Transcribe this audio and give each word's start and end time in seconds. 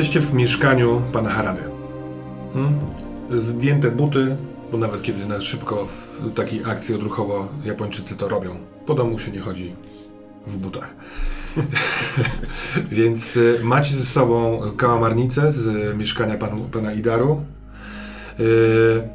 Jesteście 0.00 0.20
w 0.20 0.34
mieszkaniu 0.34 1.02
pana 1.12 1.30
Harady. 1.30 1.62
Hmm? 2.54 2.80
Zdjęte 3.38 3.90
buty, 3.90 4.36
bo 4.72 4.78
nawet 4.78 5.02
kiedy 5.02 5.26
na 5.26 5.40
szybko 5.40 5.86
w 5.86 6.34
takiej 6.34 6.64
akcji 6.64 6.94
odruchowo 6.94 7.48
Japończycy 7.64 8.16
to 8.16 8.28
robią, 8.28 8.56
po 8.86 8.94
domu 8.94 9.18
się 9.18 9.30
nie 9.30 9.40
chodzi 9.40 9.72
w 10.46 10.56
butach. 10.56 10.94
Więc 12.92 13.36
y, 13.36 13.60
macie 13.62 13.94
ze 13.94 14.04
sobą 14.04 14.60
kałamarnicę 14.76 15.52
z 15.52 15.96
mieszkania 15.98 16.36
pan, 16.36 16.64
pana 16.72 16.92
Idaru. 16.92 17.44
Y, 18.40 18.42
re, 18.42 19.08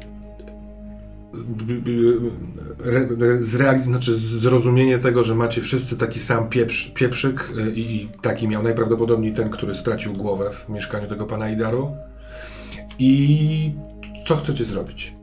zrealiz- 3.40 3.82
znaczy 3.82 4.18
zrozumienie 4.18 4.98
tego, 4.98 5.22
że 5.22 5.34
macie 5.34 5.60
wszyscy 5.62 5.96
taki 5.96 6.18
sam 6.18 6.48
pieprz, 6.48 6.90
pieprzyk 6.94 7.50
y, 7.58 7.72
i 7.74 8.08
taki 8.22 8.48
miał 8.48 8.62
najprawdopodobniej 8.62 9.34
ten, 9.34 9.50
który 9.50 9.74
stracił 9.74 10.12
głowę 10.12 10.50
w 10.52 10.68
mieszkaniu 10.68 11.08
tego 11.08 11.26
pana 11.26 11.50
Idaru. 11.50 11.90
I 12.98 13.72
co 14.26 14.36
chcecie 14.36 14.64
zrobić? 14.64 15.14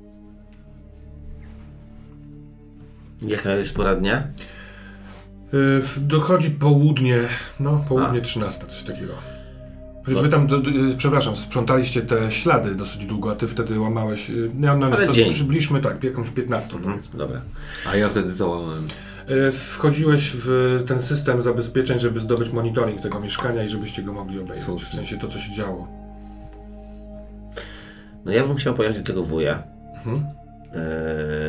Jaka 3.27 3.51
jest 3.55 3.75
pora 3.75 3.95
dnia? 3.95 4.27
W- 5.53 5.97
Dochodzi 5.99 6.51
południe, 6.51 7.19
no 7.59 7.85
południe 7.89 8.19
A. 8.19 8.23
13, 8.23 8.65
coś 8.67 8.83
takiego. 8.83 9.13
Wy 10.05 10.21
wy 10.21 10.29
tam, 10.29 10.47
do, 10.47 10.57
do, 10.59 10.69
przepraszam, 10.97 11.35
sprzątaliście 11.37 12.01
te 12.01 12.31
ślady 12.31 12.75
dosyć 12.75 13.05
długo, 13.05 13.31
a 13.31 13.35
ty 13.35 13.47
wtedy 13.47 13.79
łamałeś. 13.79 14.29
y, 14.29 14.51
No, 14.55 14.77
no, 14.77 14.85
Ale 14.85 15.05
to 15.07 15.13
dzień. 15.13 15.31
przybliżmy 15.33 15.81
tak, 15.81 16.03
jakąś 16.03 16.29
15 16.29 16.75
Mhm, 16.75 16.93
powiedzmy. 16.93 17.19
dobra. 17.19 17.41
A 17.91 17.95
ja 17.95 18.09
wtedy 18.09 18.31
załamałem. 18.31 18.85
Y, 19.29 19.51
Wchodziłeś 19.51 20.31
w 20.35 20.83
ten 20.87 21.01
system 21.01 21.41
zabezpieczeń, 21.41 21.99
żeby 21.99 22.19
zdobyć 22.19 22.51
monitoring 22.51 23.01
tego 23.01 23.19
mieszkania 23.19 23.63
i 23.63 23.69
żebyście 23.69 24.03
go 24.03 24.13
mogli 24.13 24.39
obejrzeć. 24.39 24.65
Słusznie. 24.65 24.89
W 24.89 24.93
sensie 24.95 25.17
to, 25.17 25.27
co 25.27 25.37
się 25.39 25.53
działo. 25.53 25.87
No 28.25 28.31
ja 28.31 28.47
bym 28.47 28.55
chciał 28.55 28.73
pojechać 28.73 28.97
do 28.97 29.03
tego 29.03 29.23
wuja. 29.23 29.63
Mhm. 29.95 30.25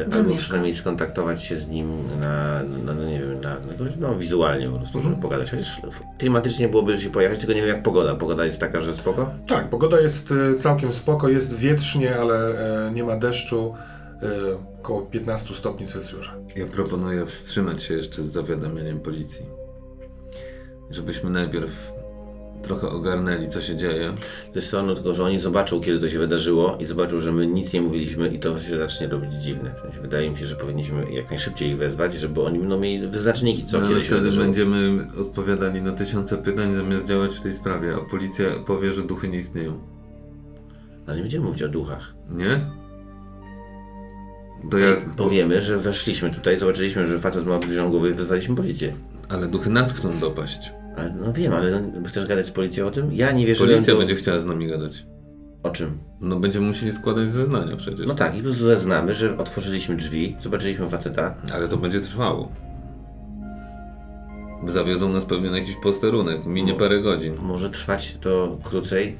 Gdzie 0.07 0.19
albo 0.19 0.29
mieszka? 0.29 0.43
przynajmniej 0.43 0.75
skontaktować 0.75 1.43
się 1.43 1.57
z 1.59 1.69
nim 1.69 1.99
na, 2.21 2.63
na 2.85 2.95
no 2.95 3.05
nie 3.05 3.21
wiem, 3.21 3.41
na, 3.41 3.57
no 4.01 4.15
wizualnie 4.15 4.69
po 4.71 4.77
prostu, 4.77 5.01
żeby 5.01 5.15
Mhm. 5.15 5.23
pogadać. 5.23 5.51
Chociaż 5.51 5.81
klimatycznie 6.19 6.69
byłoby 6.69 7.01
się 7.01 7.11
pojechać, 7.11 7.39
tylko 7.39 7.55
nie 7.55 7.61
wiem 7.61 7.69
jak 7.69 7.83
pogoda. 7.83 8.15
Pogoda 8.15 8.47
jest 8.47 8.61
taka, 8.61 8.81
że 8.81 8.95
spoko? 8.95 9.31
Tak, 9.47 9.69
pogoda 9.71 10.01
jest 10.01 10.31
y, 10.31 10.55
całkiem 10.55 10.93
spoko, 10.93 11.29
jest 11.29 11.55
wietrznie, 11.57 12.17
ale 12.17 12.37
e, 12.87 12.91
nie 12.93 13.05
ma 13.05 13.17
deszczu. 13.17 13.75
Około 14.81 15.03
15 15.03 15.55
stopni 15.55 15.87
Celsjusza. 15.87 16.33
Ja 16.57 16.67
proponuję 16.67 17.27
wstrzymać 17.27 17.83
się 17.83 17.95
jeszcze 17.95 18.23
z 18.23 18.27
zawiadamianiem 18.27 19.01
policji. 19.01 19.47
Żebyśmy 20.91 21.31
najpierw 21.31 21.93
trochę 22.65 22.89
ogarnęli, 22.89 23.49
co 23.49 23.61
się 23.61 23.77
dzieje. 23.77 24.15
To 24.53 24.59
jest 24.59 24.71
to, 24.71 24.83
no 24.83 24.95
tylko, 24.95 25.15
że 25.15 25.25
oni 25.25 25.39
zobaczą, 25.41 25.81
kiedy 25.81 25.99
to 25.99 26.09
się 26.09 26.19
wydarzyło 26.19 26.77
i 26.81 26.85
zobaczą, 26.85 27.19
że 27.19 27.33
my 27.33 27.47
nic 27.47 27.73
nie 27.73 27.81
mówiliśmy 27.83 28.29
i 28.29 28.39
to 28.39 28.61
się 28.61 28.79
zacznie 28.79 29.07
robić 29.09 29.33
dziwne. 29.35 29.75
W 29.79 29.81
sensie, 29.81 30.01
wydaje 30.01 30.31
mi 30.31 30.37
się, 30.37 30.47
że 30.47 30.57
powinniśmy 30.57 31.13
jak 31.13 31.31
najszybciej 31.31 31.71
ich 31.71 31.77
wezwać, 31.79 32.15
żeby 32.15 32.43
oni 32.43 32.59
będą 32.59 32.79
mieli 32.81 33.09
wyznaczniki, 33.09 33.65
co 33.65 33.81
No, 33.81 33.89
kiedy 33.89 34.01
się 34.01 34.07
wtedy 34.07 34.21
wydarzyło. 34.21 34.45
będziemy 34.45 35.07
odpowiadali 35.21 35.83
na 35.83 35.93
tysiące 35.93 36.37
pytań, 36.37 36.75
zamiast 36.75 37.07
działać 37.07 37.33
w 37.33 37.41
tej 37.41 37.53
sprawie, 37.53 37.95
a 37.95 38.11
policja 38.11 38.47
powie, 38.67 38.93
że 38.93 39.03
duchy 39.03 39.29
nie 39.29 39.39
istnieją. 39.39 39.79
Ale 41.07 41.17
nie 41.17 41.23
będziemy 41.23 41.45
mówić 41.47 41.63
o 41.63 41.69
duchach. 41.69 42.15
Nie? 42.31 42.61
To 44.71 44.79
jak... 44.79 45.15
Powiemy, 45.17 45.63
że 45.63 45.79
weszliśmy 45.79 46.31
tutaj, 46.31 46.59
zobaczyliśmy, 46.59 47.07
że 47.07 47.19
facet 47.19 47.47
ma 47.47 47.55
obniżoną 47.57 47.91
głowę 47.91 48.11
i 48.11 48.15
wezwaliśmy 48.15 48.57
policję. 48.57 48.93
Ale 49.29 49.47
duchy 49.47 49.71
nas 49.71 49.93
chcą 49.93 50.19
dopaść. 50.21 50.73
Ale, 50.97 51.15
no 51.25 51.33
wiem, 51.33 51.53
ale 51.53 51.83
chcesz 52.07 52.27
gadać 52.27 52.47
z 52.47 52.51
policją 52.51 52.87
o 52.87 52.91
tym? 52.91 53.13
Ja 53.13 53.33
nie 53.33 53.47
wierzyłem 53.47 53.71
Policja 53.73 53.93
to... 53.95 53.99
będzie 53.99 54.15
chciała 54.15 54.41
z 54.41 54.45
nami 54.47 54.69
gadać. 54.69 55.07
O 55.63 55.71
czym? 55.71 55.99
No 56.21 56.41
będziemy 56.41 56.67
musieli 56.67 56.93
składać 56.93 57.33
zeznania 57.33 57.77
przecież. 57.77 58.07
No 58.07 58.15
tak, 58.15 58.35
i 58.35 58.39
po 58.39 58.45
prostu 58.45 58.65
zeznamy, 58.65 59.15
że 59.15 59.39
otworzyliśmy 59.39 59.97
drzwi, 59.97 60.37
zobaczyliśmy 60.41 60.87
faceta. 60.87 61.35
Ale 61.55 61.69
to 61.69 61.77
będzie 61.77 62.01
trwało. 62.01 62.53
Zawiozą 64.67 65.09
nas 65.09 65.25
pewnie 65.25 65.51
na 65.51 65.59
jakiś 65.59 65.77
posterunek, 65.77 66.45
minie 66.47 66.73
No. 66.73 66.79
parę 66.79 67.03
godzin. 67.03 67.35
Może 67.43 67.71
trwać 67.71 68.17
to 68.21 68.59
krócej, 68.65 69.17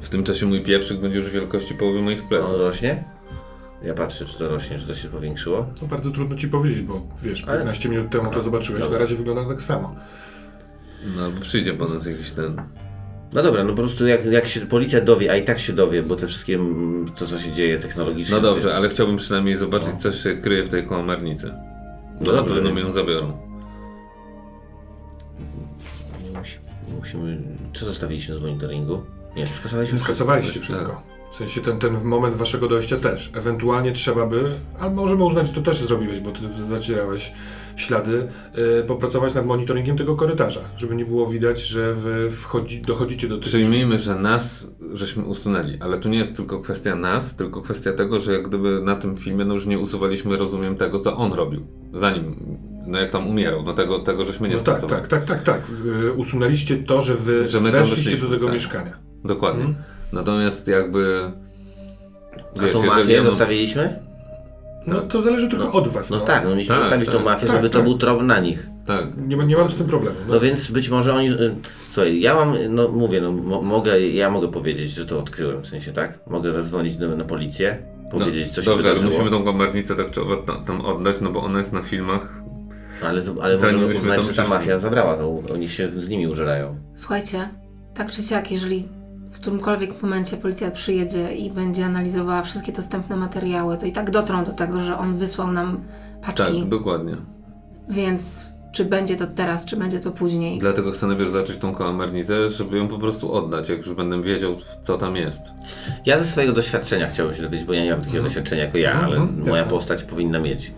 W 0.00 0.08
tym 0.08 0.24
czasie 0.24 0.46
mój 0.46 0.60
pieprzyk 0.60 1.00
będzie 1.00 1.18
już 1.18 1.30
wielkości 1.30 1.74
połowy 1.74 2.02
moich 2.02 2.22
on 2.22 2.28
pleców. 2.28 2.52
rośnie? 2.58 3.04
Ja 3.82 3.94
patrzę, 3.94 4.24
czy 4.24 4.38
to 4.38 4.48
rośnie, 4.48 4.78
czy 4.78 4.86
to 4.86 4.94
się 4.94 5.08
powiększyło. 5.08 5.66
No 5.82 5.88
bardzo 5.88 6.10
trudno 6.10 6.36
ci 6.36 6.48
powiedzieć, 6.48 6.82
bo 6.82 7.00
wiesz, 7.22 7.44
Ale- 7.48 7.58
15 7.58 7.88
minut 7.88 8.10
temu 8.10 8.30
to 8.30 8.42
zobaczyłeś, 8.42 8.82
Dobra. 8.82 8.98
na 8.98 9.04
razie 9.04 9.16
wygląda 9.16 9.48
tak 9.48 9.62
samo. 9.62 9.94
No 11.16 11.24
albo 11.24 11.40
przyjdzie 11.40 11.74
po 11.74 11.88
nas 11.88 12.06
jakiś 12.06 12.30
ten... 12.30 12.62
No 13.32 13.42
dobra, 13.42 13.64
no 13.64 13.70
po 13.70 13.76
prostu 13.76 14.06
jak, 14.06 14.24
jak 14.24 14.48
się 14.48 14.60
policja 14.60 15.00
dowie, 15.00 15.32
a 15.32 15.36
i 15.36 15.44
tak 15.44 15.58
się 15.58 15.72
dowie, 15.72 16.02
bo 16.02 16.16
te 16.16 16.26
wszystkie, 16.26 16.54
mm, 16.54 17.08
to 17.16 17.26
co 17.26 17.38
się 17.38 17.52
dzieje 17.52 17.78
technologicznie. 17.78 18.36
No 18.36 18.42
dobrze, 18.42 18.74
ale 18.74 18.88
chciałbym 18.88 19.16
przynajmniej 19.16 19.54
zobaczyć, 19.54 19.90
co 19.98 20.12
się 20.12 20.36
kryje 20.36 20.64
w 20.64 20.68
tej 20.68 20.86
kołamarnicy. 20.86 21.52
No 22.26 22.32
dobrze, 22.32 22.54
że 22.54 22.62
nam 22.62 22.74
więc- 22.74 22.86
ją 22.86 22.92
zabiorą. 22.92 23.32
Musi- 26.34 26.58
Musimy, 26.98 27.38
co 27.74 27.86
zostawiliśmy 27.86 28.34
z 28.34 28.40
monitoringu? 28.40 29.02
Nie, 29.36 29.46
skasowaliśmy 29.46 29.98
Skasowaliście 29.98 30.60
wszystko. 30.60 31.02
W 31.32 31.36
sensie 31.36 31.60
ten, 31.60 31.78
ten 31.78 32.04
moment 32.04 32.34
waszego 32.34 32.68
dojścia 32.68 32.96
też. 32.96 33.30
Ewentualnie 33.34 33.92
trzeba 33.92 34.26
by, 34.26 34.60
ale 34.80 34.90
możemy 34.90 35.24
uznać, 35.24 35.46
że 35.46 35.52
to 35.52 35.60
też 35.62 35.78
zrobiłeś, 35.82 36.20
bo 36.20 36.30
ty 36.30 36.40
zacierałeś 36.68 37.32
ślady, 37.80 38.28
yy, 38.56 38.84
popracować 38.86 39.34
nad 39.34 39.46
monitoringiem 39.46 39.98
tego 39.98 40.16
korytarza, 40.16 40.60
żeby 40.76 40.96
nie 40.96 41.04
było 41.04 41.26
widać, 41.26 41.60
że 41.60 41.94
wy 41.94 42.30
wchodzi, 42.30 42.82
dochodzicie 42.82 43.28
do 43.28 43.36
tych... 43.36 43.46
Przyjmijmy, 43.46 43.98
że 43.98 44.14
nas 44.14 44.66
żeśmy 44.92 45.24
usunęli, 45.24 45.78
ale 45.80 45.98
tu 45.98 46.08
nie 46.08 46.18
jest 46.18 46.36
tylko 46.36 46.60
kwestia 46.60 46.94
nas, 46.94 47.36
tylko 47.36 47.62
kwestia 47.62 47.92
tego, 47.92 48.18
że 48.18 48.32
jak 48.32 48.48
gdyby 48.48 48.80
na 48.80 48.96
tym 48.96 49.16
filmie 49.16 49.44
no 49.44 49.54
już 49.54 49.66
nie 49.66 49.78
usuwaliśmy, 49.78 50.36
rozumiem, 50.36 50.76
tego, 50.76 50.98
co 50.98 51.16
on 51.16 51.32
robił. 51.32 51.66
Zanim, 51.92 52.36
no 52.86 52.98
jak 52.98 53.10
tam 53.10 53.28
umierał, 53.28 53.62
no 53.62 53.74
tego, 53.74 53.98
tego 53.98 54.24
żeśmy 54.24 54.48
nie 54.48 54.56
No 54.56 54.60
tak, 54.60 54.86
tak, 54.86 55.08
tak, 55.08 55.24
tak, 55.24 55.42
tak. 55.42 55.62
Yy, 55.84 56.12
usunęliście 56.12 56.76
to, 56.76 57.00
że 57.00 57.14
wy 57.14 57.48
Że 57.48 57.60
my 57.60 57.70
weszliście 57.70 58.16
do 58.16 58.28
tego 58.28 58.46
tak. 58.46 58.54
mieszkania. 58.54 58.98
Dokładnie. 59.24 59.64
Mhm. 59.64 59.84
Natomiast 60.12 60.68
jakby... 60.68 61.32
A 62.58 62.62
wiesz, 62.62 62.72
tą 62.72 62.82
jeżeli 62.84 63.00
mafię 63.00 63.20
ono- 63.20 63.30
zostawiliśmy? 63.30 64.07
No 64.86 65.00
to 65.00 65.22
zależy 65.22 65.48
tylko 65.48 65.72
od 65.72 65.88
was. 65.88 66.10
No 66.10 66.20
tak, 66.20 66.44
no 66.44 66.50
mieliśmy 66.50 66.74
Tak, 66.74 66.82
zostawić 66.84 67.06
tą 67.08 67.12
tak. 67.16 67.24
mafię, 67.24 67.46
Tak, 67.46 67.56
żeby 67.56 67.70
to 67.70 67.78
tak. 67.78 67.84
był 67.88 67.98
trop 67.98 68.22
na 68.22 68.40
nich. 68.40 68.66
Tak. 68.86 69.06
Nie, 69.28 69.36
ma, 69.36 69.44
nie 69.44 69.56
mam 69.56 69.70
z 69.70 69.74
tym 69.76 69.86
problemu. 69.86 70.16
No. 70.28 70.34
No 70.34 70.40
więc 70.40 70.70
być 70.70 70.88
może 70.88 71.14
oni. 71.14 71.30
y, 71.30 71.54
Słuchaj, 71.92 72.20
ja 72.20 72.34
mam, 72.34 72.54
no 72.70 72.88
mówię, 72.88 73.20
no 73.20 73.32
mo, 73.32 73.62
mogę, 73.62 74.00
ja 74.00 74.30
mogę 74.30 74.48
powiedzieć, 74.48 74.90
że 74.90 75.06
to 75.06 75.18
odkryłem, 75.18 75.62
w 75.62 75.66
sensie, 75.66 75.92
tak? 75.92 76.18
Mogę 76.26 76.52
zadzwonić 76.52 76.96
na, 76.98 77.08
na 77.08 77.24
policję, 77.24 77.78
powiedzieć, 78.10 78.48
co 78.48 78.62
się 78.62 78.70
No, 78.70 78.76
Dobrze, 78.76 78.88
ale 78.88 78.98
wydarzyło. 78.98 79.22
musimy 79.24 79.38
tą 79.38 79.44
komarnicę 79.52 79.96
tak 79.96 80.10
czy 80.10 80.20
owak 80.22 80.38
tam- 80.66 80.80
oddać, 80.80 81.20
no 81.20 81.30
bo 81.30 81.42
ona 81.42 81.58
jest 81.58 81.72
na 81.72 81.82
filmach. 81.82 82.42
Ale, 83.02 83.22
to- 83.22 83.42
ale 83.42 83.58
Zanim 83.58 83.76
możemy 83.80 83.98
uznać, 83.98 84.24
że 84.24 84.42
ta 84.42 84.48
mafia 84.48 84.78
zabrała, 84.78 85.16
to 85.16 85.42
oni 85.54 85.68
się 85.68 85.88
z 85.96 86.08
nimi 86.08 86.26
użerają. 86.28 86.76
Słuchajcie, 86.94 87.48
tak 87.94 88.10
czy 88.10 88.22
siak, 88.22 88.52
jeżeli 88.52 88.88
w 89.32 89.40
którymkolwiek 89.40 90.02
momencie 90.02 90.36
policja 90.36 90.70
przyjedzie 90.70 91.34
i 91.34 91.50
będzie 91.50 91.84
analizowała 91.84 92.42
wszystkie 92.42 92.72
dostępne 92.72 93.16
materiały, 93.16 93.76
to 93.78 93.86
i 93.86 93.92
tak 93.92 94.10
dotrą 94.10 94.44
do 94.44 94.52
tego, 94.52 94.82
że 94.82 94.98
on 94.98 95.18
wysłał 95.18 95.52
nam 95.52 95.80
paczki. 96.22 96.60
Tak, 96.60 96.68
dokładnie. 96.68 97.16
Więc 97.88 98.46
czy 98.72 98.84
będzie 98.84 99.16
to 99.16 99.26
teraz, 99.26 99.64
czy 99.64 99.76
będzie 99.76 100.00
to 100.00 100.10
później. 100.10 100.58
Dlatego 100.58 100.92
chcę 100.92 101.06
najpierw 101.06 101.30
zacząć 101.30 101.58
tą 101.58 101.74
kałamarnicę, 101.74 102.48
żeby 102.48 102.78
ją 102.78 102.88
po 102.88 102.98
prostu 102.98 103.32
oddać, 103.32 103.68
jak 103.68 103.78
już 103.78 103.94
będę 103.94 104.22
wiedział, 104.22 104.56
co 104.82 104.98
tam 104.98 105.16
jest. 105.16 105.40
Ja 106.06 106.18
ze 106.18 106.24
swojego 106.24 106.52
doświadczenia 106.52 107.08
chciałbym 107.08 107.34
się 107.34 107.42
dowiedzieć, 107.42 107.66
bo 107.66 107.72
ja 107.72 107.84
nie 107.84 107.90
mam 107.90 108.00
takiego 108.00 108.22
doświadczenia 108.22 108.64
jako 108.64 108.78
ja, 108.78 108.92
ale 108.92 109.16
Mhm, 109.16 109.40
moja 109.40 109.56
jasne. 109.56 109.70
postać 109.70 110.02
powinna 110.02 110.38
mieć. 110.38 110.72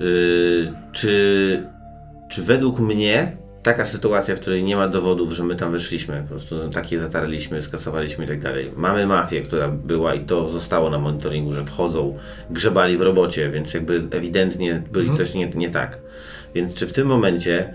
Yy, 0.00 0.72
czy, 0.92 1.66
czy 2.28 2.42
według 2.42 2.80
mnie 2.80 3.36
taka 3.66 3.84
sytuacja, 3.84 4.36
w 4.36 4.40
której 4.40 4.64
nie 4.64 4.76
ma 4.76 4.88
dowodów, 4.88 5.32
że 5.32 5.44
my 5.44 5.56
tam 5.56 5.72
wyszliśmy, 5.72 6.22
po 6.22 6.28
prostu 6.28 6.68
takie 6.68 6.98
zatarliśmy, 6.98 7.62
skasowaliśmy 7.62 8.24
i 8.24 8.28
tak 8.28 8.40
dalej. 8.40 8.72
Mamy 8.76 9.06
mafię, 9.06 9.42
która 9.42 9.68
była 9.68 10.14
i 10.14 10.20
to 10.20 10.50
zostało 10.50 10.90
na 10.90 10.98
monitoringu, 10.98 11.52
że 11.52 11.64
wchodzą, 11.64 12.18
grzebali 12.50 12.98
w 12.98 13.02
robocie, 13.02 13.50
więc 13.50 13.74
jakby 13.74 14.02
ewidentnie 14.10 14.82
byli 14.92 15.16
coś 15.16 15.34
nie, 15.34 15.48
nie 15.48 15.70
tak. 15.70 15.98
Więc 16.54 16.74
czy 16.74 16.86
w 16.86 16.92
tym 16.92 17.06
momencie 17.06 17.74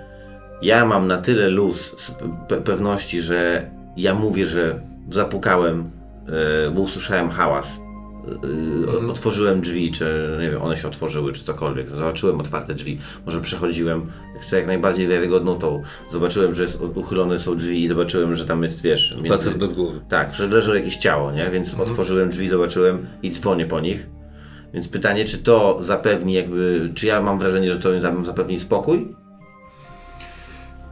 ja 0.61 0.85
mam 0.85 1.07
na 1.07 1.17
tyle 1.17 1.49
luz 1.49 1.95
pe- 2.49 2.61
pewności, 2.61 3.21
że 3.21 3.69
ja 3.97 4.15
mówię, 4.15 4.45
że 4.45 4.81
zapukałem, 5.09 5.91
yy, 6.65 6.71
bo 6.71 6.81
usłyszałem 6.81 7.29
hałas, 7.29 7.79
otworzyłem 9.09 9.61
drzwi, 9.61 9.91
czy 9.91 10.37
nie 10.41 10.51
wiem, 10.51 10.61
one 10.61 10.77
się 10.77 10.87
otworzyły, 10.87 11.31
czy 11.31 11.43
cokolwiek. 11.43 11.89
Zobaczyłem 11.89 12.39
otwarte 12.39 12.73
drzwi. 12.73 12.99
Może 13.25 13.41
przechodziłem, 13.41 14.11
chcę 14.41 14.55
jak 14.55 14.67
najbardziej 14.67 15.07
wiarygodną 15.07 15.55
tą. 15.59 15.83
Zobaczyłem, 16.11 16.53
że 16.53 16.61
jest, 16.63 16.81
uchylone 16.95 17.39
są 17.39 17.55
drzwi 17.55 17.83
i 17.83 17.87
zobaczyłem, 17.87 18.35
że 18.35 18.45
tam 18.45 18.63
jest, 18.63 18.81
wiesz, 18.81 19.17
Facet 19.27 19.57
bez 19.57 19.73
głowy. 19.73 20.01
tak, 20.09 20.35
że 20.35 20.47
leży 20.47 20.75
jakieś 20.75 20.97
ciało, 20.97 21.31
nie? 21.31 21.49
Więc 21.51 21.73
otworzyłem 21.73 22.29
drzwi, 22.29 22.47
zobaczyłem 22.49 23.05
i 23.23 23.31
dzwonię 23.31 23.65
po 23.65 23.79
nich. 23.79 24.09
Więc 24.73 24.87
pytanie, 24.87 25.25
czy 25.25 25.37
to 25.37 25.79
zapewni 25.81 26.33
jakby, 26.33 26.91
czy 26.95 27.07
ja 27.07 27.21
mam 27.21 27.39
wrażenie, 27.39 27.73
że 27.73 27.79
to 27.79 27.89
zapewni 28.25 28.59
spokój? 28.59 29.15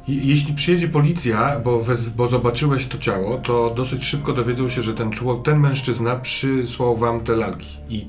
Je- 0.09 0.23
Jeśli 0.23 0.53
przyjedzie 0.53 0.87
policja, 0.87 1.59
bo, 1.63 1.81
wez, 1.83 2.09
bo 2.09 2.27
zobaczyłeś 2.27 2.85
to 2.85 2.97
ciało, 2.97 3.37
to 3.37 3.69
dosyć 3.69 4.05
szybko 4.05 4.33
dowiedzą 4.33 4.69
się, 4.69 4.83
że 4.83 4.93
ten, 4.93 5.11
człowiek, 5.11 5.43
ten 5.43 5.59
mężczyzna 5.59 6.15
przysłał 6.15 6.95
wam 6.95 7.21
te 7.21 7.35
lalki. 7.35 7.67
I 7.89 8.07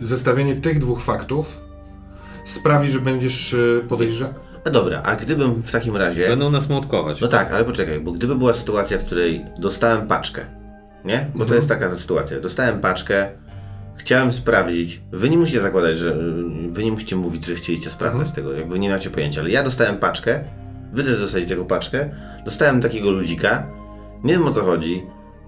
zestawienie 0.00 0.56
tych 0.56 0.78
dwóch 0.78 1.00
faktów 1.00 1.60
sprawi, 2.44 2.90
że 2.90 3.00
będziesz 3.00 3.56
podejrzany. 3.88 4.34
No 4.66 4.72
dobra, 4.72 5.02
a 5.02 5.16
gdybym 5.16 5.54
w 5.62 5.72
takim 5.72 5.96
razie... 5.96 6.28
Będą 6.28 6.50
nas 6.50 6.68
młotkować. 6.68 7.20
No 7.20 7.28
tak, 7.28 7.52
ale 7.52 7.64
poczekaj, 7.64 8.00
bo 8.00 8.12
gdyby 8.12 8.36
była 8.36 8.52
sytuacja, 8.52 8.98
w 8.98 9.04
której 9.04 9.44
dostałem 9.58 10.06
paczkę, 10.06 10.44
nie? 11.04 11.26
Bo 11.34 11.44
to 11.44 11.54
jest 11.54 11.68
taka 11.68 11.96
sytuacja. 11.96 12.40
Dostałem 12.40 12.80
paczkę, 12.80 13.28
chciałem 13.96 14.32
sprawdzić. 14.32 15.00
Wy 15.12 15.30
nie 15.30 15.38
musicie 15.38 15.60
zakładać, 15.60 15.98
że. 15.98 16.16
Wy 16.70 16.84
nie 16.84 16.92
musicie 16.92 17.16
mówić, 17.16 17.46
że 17.46 17.54
chcieliście 17.54 17.90
sprawdzać 17.90 18.30
tego, 18.30 18.52
jakby 18.52 18.78
nie 18.78 18.90
macie 18.90 19.10
pojęcia, 19.10 19.40
ale 19.40 19.50
ja 19.50 19.62
dostałem 19.62 19.96
paczkę, 19.96 20.44
wy 20.92 21.04
też 21.04 21.20
dostaliście 21.20 21.54
taką 21.54 21.66
paczkę, 21.66 22.10
dostałem 22.44 22.80
takiego 22.80 23.10
ludzika, 23.10 23.66
nie 24.24 24.32
wiem 24.32 24.46
o 24.46 24.50
co 24.50 24.62
chodzi. 24.62 25.02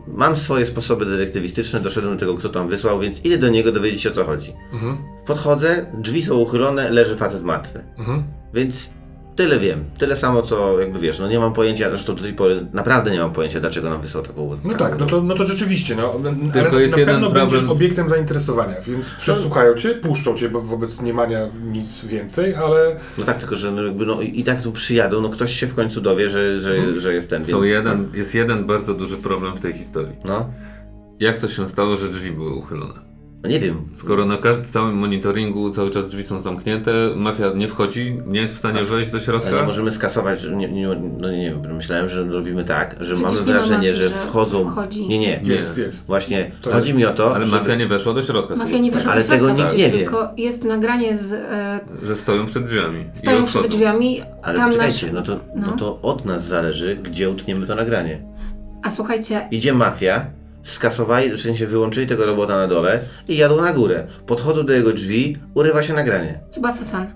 Mam 0.06 0.36
swoje 0.36 0.66
sposoby 0.66 1.06
detektywistyczne, 1.06 1.80
doszedłem 1.80 2.14
do 2.14 2.20
tego, 2.20 2.34
kto 2.34 2.48
tam 2.48 2.68
wysłał, 2.68 3.00
więc 3.00 3.24
idę 3.24 3.38
do 3.38 3.48
niego 3.48 3.72
dowiedzieć 3.72 4.02
się 4.02 4.10
o 4.10 4.12
co 4.12 4.24
chodzi. 4.24 4.52
Mhm. 4.72 4.98
Podchodzę, 5.26 5.86
drzwi 5.98 6.22
są 6.22 6.34
uchylone, 6.34 6.90
leży 6.90 7.16
facet 7.16 7.42
martwy. 7.42 7.84
Mhm. 7.98 8.24
Więc 8.54 8.90
tyle 9.37 9.58
wiem. 9.58 9.84
Tyle 9.99 10.17
samo, 10.17 10.43
co 10.43 10.81
jakby 10.81 10.99
wiesz, 10.99 11.19
no 11.19 11.29
nie 11.29 11.38
mam 11.38 11.52
pojęcia, 11.52 11.88
zresztą 11.88 12.14
do 12.14 12.23
tej 12.23 12.32
pory 12.32 12.67
naprawdę 12.73 13.11
nie 13.11 13.19
mam 13.19 13.32
pojęcia, 13.32 13.61
dlaczego 13.61 13.90
nam 13.90 14.00
wysłał 14.00 14.25
taką... 14.25 14.58
No 14.64 14.75
tak, 14.75 14.99
no 14.99 15.06
to, 15.06 15.23
no 15.23 15.34
to 15.34 15.44
rzeczywiście, 15.44 15.96
no, 15.96 16.14
Tylko 16.52 16.70
ale 16.70 16.82
jest 16.82 16.94
na 16.94 17.00
jeden 17.00 17.14
pewno 17.14 17.31
problem. 17.31 17.49
będziesz 17.50 17.69
obiektem 17.69 18.08
zainteresowania, 18.08 18.81
więc 18.81 19.11
przesłuchają 19.11 19.75
cię, 19.75 19.94
puszczą 19.94 20.34
cię 20.34 20.49
bo 20.49 20.61
wobec 20.61 21.02
niemania 21.02 21.49
nic 21.64 22.05
więcej, 22.05 22.55
ale 22.55 22.96
No 23.19 23.25
tak, 23.25 23.38
tylko 23.38 23.56
że 23.56 23.70
no 23.73 23.82
jakby 23.82 24.06
no 24.06 24.20
i 24.20 24.44
tak 24.44 24.62
tu 24.62 24.73
przyjadą, 24.73 25.20
no 25.20 25.29
ktoś 25.29 25.52
się 25.61 25.67
w 25.67 25.75
końcu 25.75 26.00
dowie, 26.00 26.29
że, 26.29 26.61
że, 26.61 27.00
że 27.00 27.14
jest 27.14 27.31
ten, 27.31 27.44
Są 27.44 27.61
więc... 27.61 27.73
jeden, 27.73 28.11
jest 28.14 28.34
jeden 28.34 28.67
bardzo 28.67 28.94
duży 28.94 29.17
problem 29.17 29.56
w 29.56 29.61
tej 29.61 29.73
historii. 29.73 30.17
No, 30.25 30.50
Jak 31.20 31.38
to 31.38 31.49
się 31.49 31.69
stało, 31.69 31.96
że 31.96 32.08
drzwi 32.08 32.31
były 32.31 32.55
uchylone? 32.55 33.11
No 33.42 33.48
nie 33.50 33.60
wiem. 33.60 33.88
Skoro 33.96 34.26
na 34.26 34.36
każdym 34.36 34.64
całym 34.66 34.94
monitoringu 34.96 35.70
cały 35.70 35.90
czas 35.90 36.08
drzwi 36.10 36.22
są 36.24 36.38
zamknięte, 36.40 36.92
mafia 37.16 37.52
nie 37.54 37.68
wchodzi, 37.68 38.18
nie 38.26 38.40
jest 38.40 38.54
w 38.54 38.58
stanie 38.58 38.78
A- 38.80 38.82
wejść 38.82 39.10
do 39.10 39.16
Ale 39.16 39.24
środka. 39.24 39.62
możemy 39.66 39.92
skasować, 39.92 40.40
że 40.40 40.56
nie, 40.56 40.68
nie, 40.72 40.88
no 41.18 41.30
nie 41.30 41.50
wiem, 41.50 41.74
myślałem, 41.76 42.08
że 42.08 42.24
robimy 42.24 42.64
tak, 42.64 42.90
że 43.00 43.14
Przecież 43.14 43.20
mamy 43.20 43.34
nie 43.34 43.40
ma 43.40 43.52
wrażenie, 43.52 43.76
mafii, 43.76 43.94
że 43.94 44.08
że 44.08 44.14
wchodzą... 44.14 44.70
wchodzi. 44.70 45.08
Nie, 45.08 45.18
nie, 45.18 45.40
Nie. 45.42 45.54
jest, 45.54 45.78
jest. 45.78 46.06
Właśnie, 46.06 46.50
To 46.62 46.70
chodzi 46.72 46.86
jest- 46.86 46.98
mi 46.98 47.04
o 47.04 47.12
to, 47.14 47.34
Ale 47.34 47.46
żeby... 47.46 47.58
mafia 47.58 47.74
nie 47.74 47.86
weszła 47.86 48.14
do 48.14 48.22
środka. 48.22 48.56
Mafia 48.56 48.70
tego 48.70 48.82
nie 48.82 48.90
co 48.90 48.96
wyszła 48.96 49.12
Ale 49.12 49.22
do 49.22 49.28
tego 49.28 49.46
środka, 49.46 49.62
nikt 49.62 49.68
przecież 49.74 49.92
nie 49.92 49.98
wie. 49.98 50.04
tylko 50.04 50.30
jest 50.36 50.64
nagranie 50.64 51.16
z... 51.16 51.32
E, 51.32 51.80
Że 52.02 52.16
stoją 52.16 52.46
przed 52.46 52.64
drzwiami. 52.64 53.04
i 53.14 53.18
stoją 53.18 53.44
przed 53.44 53.66
drzwiami, 53.66 54.20
Ale 54.42 54.58
tam 54.58 54.68
poczekajcie, 54.68 55.06
nasz... 55.06 55.14
no 55.14 55.22
to, 55.22 55.40
no. 55.56 55.66
no. 55.66 55.76
to 55.76 55.98
od 56.02 56.24
nas 56.24 56.44
zależy, 56.46 56.96
gdzie 56.96 57.30
utniemy 57.30 57.66
to 57.66 57.74
nagranie. 57.74 58.22
A 58.82 58.90
słuchajcie, 58.90 59.48
Idzie 59.50 59.72
mafia, 59.74 60.26
skasowali, 60.62 61.30
w 61.30 61.40
sensie 61.40 61.66
wyłączyli 61.66 62.06
tego 62.06 62.26
robota 62.26 62.56
na 62.56 62.68
dole 62.68 63.00
i 63.28 63.36
jadą 63.36 63.60
na 63.60 63.72
górę. 63.72 64.06
Podchodzą 64.26 64.66
do 64.66 64.72
jego 64.72 64.92
drzwi, 64.92 65.36
urywa 65.54 65.82
się 65.82 65.94
nagranie. 65.94 66.40
Tsubasa-san, 66.50 67.06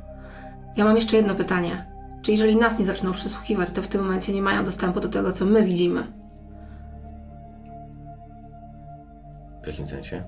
ja 0.76 0.84
mam 0.84 0.96
jeszcze 0.96 1.16
jedno 1.16 1.34
pytanie. 1.34 1.86
Czy 2.22 2.30
jeżeli 2.32 2.56
nas 2.56 2.78
nie 2.78 2.84
zaczną 2.84 3.12
przysłuchiwać, 3.12 3.72
to 3.72 3.82
w 3.82 3.88
tym 3.88 4.02
momencie 4.02 4.32
nie 4.32 4.42
mają 4.42 4.64
dostępu 4.64 5.00
do 5.00 5.08
tego, 5.08 5.32
co 5.32 5.44
my 5.44 5.62
widzimy? 5.64 6.06
W 9.62 9.66
jakim 9.66 9.86
sensie? 9.86 10.24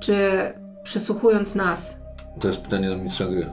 Czy 0.00 0.16
przysłuchując 0.82 1.54
nas, 1.54 1.98
To 2.40 2.48
jest 2.48 2.60
pytanie 2.60 2.90
do 2.90 2.96
mistrza 2.96 3.26
gry. 3.26 3.50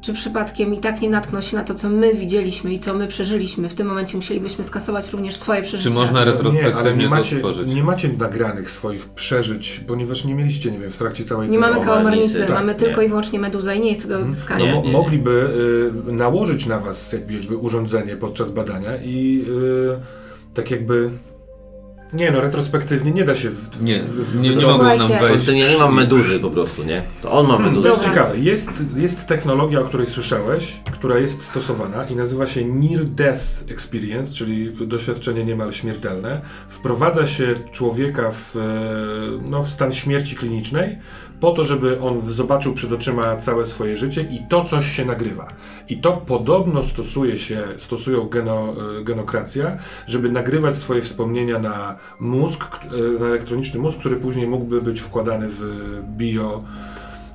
Czy 0.00 0.12
przypadkiem 0.12 0.74
i 0.74 0.78
tak 0.78 1.00
nie 1.00 1.10
natkną 1.10 1.40
się 1.40 1.56
na 1.56 1.64
to, 1.64 1.74
co 1.74 1.88
my 1.88 2.14
widzieliśmy 2.14 2.72
i 2.72 2.78
co 2.78 2.94
my 2.94 3.06
przeżyliśmy? 3.08 3.68
W 3.68 3.74
tym 3.74 3.86
momencie 3.86 4.16
musielibyśmy 4.16 4.64
skasować 4.64 5.12
również 5.12 5.36
swoje 5.36 5.62
przeżycia. 5.62 5.90
Czy 5.90 5.96
można 5.96 6.12
No 6.20 6.26
nie, 6.26 6.32
retrospektywnie 6.32 6.74
ale 6.80 6.96
nie 6.96 7.04
to 7.04 7.10
macie, 7.10 7.36
odtworzyć? 7.36 7.74
nie 7.74 7.84
macie 7.84 8.08
nagranych 8.18 8.70
swoich 8.70 9.08
przeżyć, 9.08 9.80
ponieważ 9.86 10.24
nie 10.24 10.34
mieliście, 10.34 10.70
nie 10.70 10.78
wiem, 10.78 10.90
w 10.90 10.96
trakcie 10.98 11.24
całej 11.24 11.48
Nie 11.48 11.58
tej 11.58 11.60
mamy 11.60 11.74
kałamarnicy, 11.84 12.04
kałamarnicy, 12.12 12.40
tak, 12.40 12.50
mamy 12.50 12.72
nie. 12.72 12.78
tylko 12.78 13.02
i 13.02 13.08
wyłącznie 13.08 13.38
meduzę 13.38 13.76
i 13.76 13.80
nie 13.80 13.88
jest 13.88 14.02
to 14.02 14.08
do 14.08 14.18
No, 14.18 14.24
odzyskania. 14.26 14.74
Mo- 14.74 14.80
nie, 14.80 14.86
nie. 14.86 14.92
mogliby 14.92 15.30
y, 16.08 16.12
nałożyć 16.12 16.66
na 16.66 16.78
was 16.78 17.12
jakby, 17.12 17.32
jakby 17.34 17.56
urządzenie 17.56 18.16
podczas 18.16 18.50
badania 18.50 18.96
i 19.04 19.44
y, 19.48 20.54
tak 20.54 20.70
jakby... 20.70 21.10
Nie 22.12 22.30
no, 22.30 22.40
retrospektywnie 22.40 23.10
nie 23.10 23.24
da 23.24 23.34
się... 23.34 23.50
W, 23.50 23.82
Nie, 23.82 24.02
w, 24.02 24.40
nie, 24.40 24.50
nie 24.50 24.66
mogą 24.66 24.84
nam 24.98 25.08
wejść. 25.20 25.48
ja 25.48 25.68
nie 25.68 25.78
mam 25.78 25.94
meduzy 25.94 26.40
po 26.40 26.50
prostu, 26.50 26.84
nie? 26.84 27.02
To 27.22 27.32
on 27.32 27.46
ma 27.46 27.56
To 27.56 27.62
meduzę. 27.62 27.88
jest 27.88 28.00
Dobra. 28.00 28.14
ciekawe. 28.14 28.38
Jest, 28.38 28.70
jest 28.96 29.26
technologia, 29.26 29.80
o 29.80 29.84
której 29.84 30.06
słyszałeś, 30.06 30.80
która 30.92 31.18
jest 31.18 31.42
stosowana 31.42 32.04
i 32.04 32.16
nazywa 32.16 32.46
się 32.46 32.64
Near 32.64 33.04
Death 33.04 33.42
Experience, 33.70 34.34
czyli 34.34 34.86
doświadczenie 34.86 35.44
niemal 35.44 35.72
śmiertelne. 35.72 36.40
Wprowadza 36.68 37.26
się 37.26 37.54
człowieka 37.72 38.30
w, 38.30 38.56
e, 38.56 38.60
no, 39.50 39.62
w 39.62 39.70
stan 39.70 39.92
śmierci 39.92 40.36
klinicznej 40.36 40.98
po 41.40 41.52
to, 41.52 41.64
żeby 41.64 42.00
on 42.00 42.22
zobaczył 42.22 42.74
przed 42.74 42.92
oczyma 42.92 43.36
całe 43.36 43.66
swoje 43.66 43.96
życie 43.96 44.22
i 44.30 44.46
to 44.48 44.64
coś 44.64 44.86
się 44.86 45.04
nagrywa. 45.04 45.48
I 45.88 45.96
to 45.96 46.12
podobno 46.12 46.82
stosuje 46.82 47.38
się, 47.38 47.62
stosują 47.76 48.28
geno, 48.28 48.74
e, 49.00 49.04
genokracja, 49.04 49.78
żeby 50.06 50.32
nagrywać 50.32 50.76
swoje 50.76 51.02
wspomnienia 51.02 51.58
na 51.58 51.96
mózg, 52.20 52.64
e, 52.84 53.20
na 53.20 53.26
elektroniczny 53.26 53.80
mózg, 53.80 53.98
który 53.98 54.16
później 54.16 54.46
mógłby 54.46 54.82
być 54.82 55.00
wkładany 55.00 55.46
w 55.48 55.62
bio. 56.16 56.62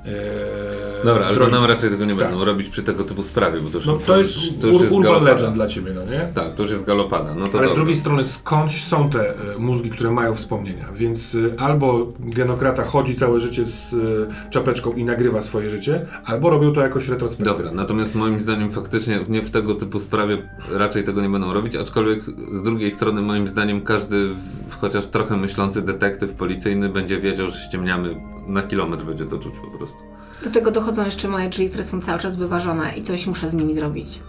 E, 0.05 1.05
Dobra, 1.05 1.25
ale 1.25 1.33
to 1.37 1.39
broń. 1.39 1.51
nam 1.51 1.65
raczej 1.65 1.89
tego 1.89 2.05
nie 2.05 2.15
Tak. 2.15 2.29
będą 2.29 2.45
robić 2.45 2.69
przy 2.69 2.83
tego 2.83 3.03
typu 3.03 3.23
sprawie, 3.23 3.61
bo 3.61 3.69
to 3.69 3.77
już, 3.77 3.85
No 3.87 3.93
to 4.05 4.17
jest, 4.17 4.33
to 4.61 4.67
już 4.67 4.75
ur, 4.75 4.81
jest 4.81 4.93
urban 4.95 5.11
galopada. 5.13 5.31
legend 5.33 5.53
dla 5.55 5.67
ciebie, 5.67 5.91
no 5.95 6.05
nie? 6.05 6.27
Tak, 6.33 6.55
to 6.55 6.63
już 6.63 6.71
jest 6.71 6.83
galopada. 6.85 7.35
No 7.35 7.47
to 7.47 7.57
Ale 7.57 7.67
z 7.67 7.69
dobra. 7.69 7.75
drugiej 7.75 7.95
strony 7.95 8.23
skądś 8.23 8.83
są 8.83 9.09
te 9.09 9.29
e, 9.29 9.35
mózgi, 9.57 9.89
które 9.89 10.11
mają 10.11 10.35
wspomnienia, 10.35 10.85
więc 10.93 11.35
e, 11.57 11.61
albo 11.61 12.07
genokrata 12.19 12.83
chodzi 12.83 13.15
całe 13.15 13.39
życie 13.39 13.65
z 13.65 13.93
e, 13.93 14.49
czapeczką 14.49 14.93
i 14.93 15.03
nagrywa 15.03 15.41
swoje 15.41 15.69
życie, 15.69 16.05
albo 16.25 16.49
robią 16.49 16.73
to 16.73 16.81
jakoś 16.81 17.07
retrospektywnie. 17.07 17.63
Dobra, 17.63 17.81
natomiast 17.81 18.15
moim 18.15 18.41
zdaniem 18.41 18.71
faktycznie 18.71 19.19
nie 19.29 19.41
w 19.41 19.51
tego 19.51 19.75
typu 19.75 19.99
sprawie 19.99 20.37
raczej 20.71 21.03
tego 21.03 21.21
nie 21.21 21.29
będą 21.29 21.53
robić, 21.53 21.75
aczkolwiek 21.75 22.23
z 22.51 22.63
drugiej 22.63 22.91
strony 22.91 23.21
moim 23.21 23.47
zdaniem 23.47 23.81
każdy 23.81 24.33
w, 24.69 24.75
chociaż 24.81 25.05
trochę 25.05 25.37
myślący 25.37 25.81
detektyw 25.81 26.33
policyjny 26.33 26.89
będzie 26.89 27.19
wiedział, 27.19 27.47
że 27.47 27.57
ściemniamy 27.59 28.15
na 28.47 28.63
kilometr 28.63 29.05
będzie 29.05 29.25
to 29.25 29.39
czuć 29.39 29.53
po 29.71 29.77
prostu. 29.77 29.97
Do 30.43 30.51
tego 30.51 30.71
dochodzą 30.71 31.05
jeszcze 31.05 31.27
moje 31.27 31.49
drzwi, 31.49 31.69
które 31.69 31.83
są 31.83 32.01
cały 32.01 32.19
czas 32.19 32.35
wyważone 32.35 32.97
i 32.97 33.03
coś 33.03 33.27
muszę 33.27 33.49
z 33.49 33.53
nimi 33.53 33.73
zrobić. 33.73 34.19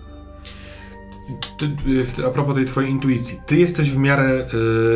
Ty, 1.58 1.66
y, 2.20 2.26
a 2.26 2.30
propos 2.30 2.54
tej 2.54 2.66
twojej 2.66 2.90
intuicji, 2.90 3.40
ty 3.46 3.56
jesteś 3.56 3.90
w 3.90 3.96
miarę 3.96 4.46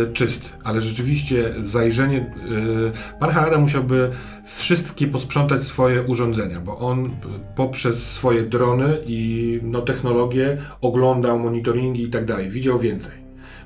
y, 0.08 0.12
czysty, 0.12 0.48
ale 0.64 0.80
rzeczywiście 0.80 1.54
zajrzenie. 1.58 2.18
Y, 2.18 3.18
pan 3.20 3.30
Harada 3.30 3.58
musiałby 3.58 4.10
wszystkie 4.46 5.06
posprzątać 5.06 5.62
swoje 5.62 6.02
urządzenia, 6.02 6.60
bo 6.60 6.78
on 6.78 7.16
poprzez 7.56 8.12
swoje 8.12 8.42
drony 8.42 8.98
i 9.06 9.60
no, 9.62 9.82
technologie 9.82 10.58
oglądał 10.80 11.38
monitoringi 11.38 12.02
i 12.02 12.10
tak 12.10 12.24
dalej, 12.24 12.50
widział 12.50 12.78
więcej. 12.78 13.14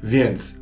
Więc 0.03 0.55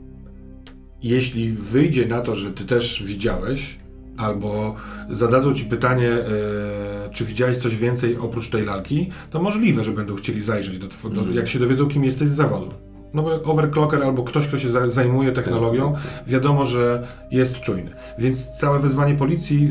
jeśli 1.03 1.53
wyjdzie 1.53 2.07
na 2.07 2.21
to, 2.21 2.35
że 2.35 2.51
ty 2.51 2.65
też 2.65 3.03
widziałeś, 3.03 3.80
albo 4.21 4.75
zadadzą 5.11 5.55
ci 5.55 5.65
pytanie, 5.65 6.11
e, 6.11 7.11
czy 7.13 7.25
widziałeś 7.25 7.59
coś 7.59 7.77
więcej 7.77 8.17
oprócz 8.17 8.51
tej 8.51 8.65
lalki, 8.65 9.11
to 9.31 9.43
możliwe, 9.43 9.85
że 9.85 9.93
będą 9.93 10.15
chcieli 10.15 10.41
zajrzeć, 10.41 10.79
do, 10.79 10.87
do, 11.11 11.33
jak 11.33 11.49
się 11.49 11.59
dowiedzą, 11.59 11.89
kim 11.89 12.05
jesteś 12.05 12.29
z 12.29 12.35
zawodu. 12.35 12.69
No 13.15 13.23
bo 13.23 13.43
overclocker 13.43 14.03
albo 14.03 14.23
ktoś, 14.23 14.49
kto 14.49 14.59
się 14.59 14.71
za, 14.71 14.91
zajmuje 14.91 15.33
technologią, 15.33 15.95
wiadomo, 16.27 16.65
że 16.65 17.07
jest 17.31 17.61
czujny. 17.61 17.91
Więc 18.19 18.51
całe 18.51 18.79
wezwanie 18.81 19.15
policji 19.15 19.69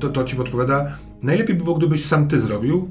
to, 0.00 0.08
to 0.08 0.24
ci 0.24 0.36
podpowiada, 0.36 0.96
najlepiej 1.22 1.56
by 1.56 1.64
było, 1.64 1.76
gdybyś 1.76 2.06
sam 2.06 2.28
ty 2.28 2.40
zrobił, 2.40 2.90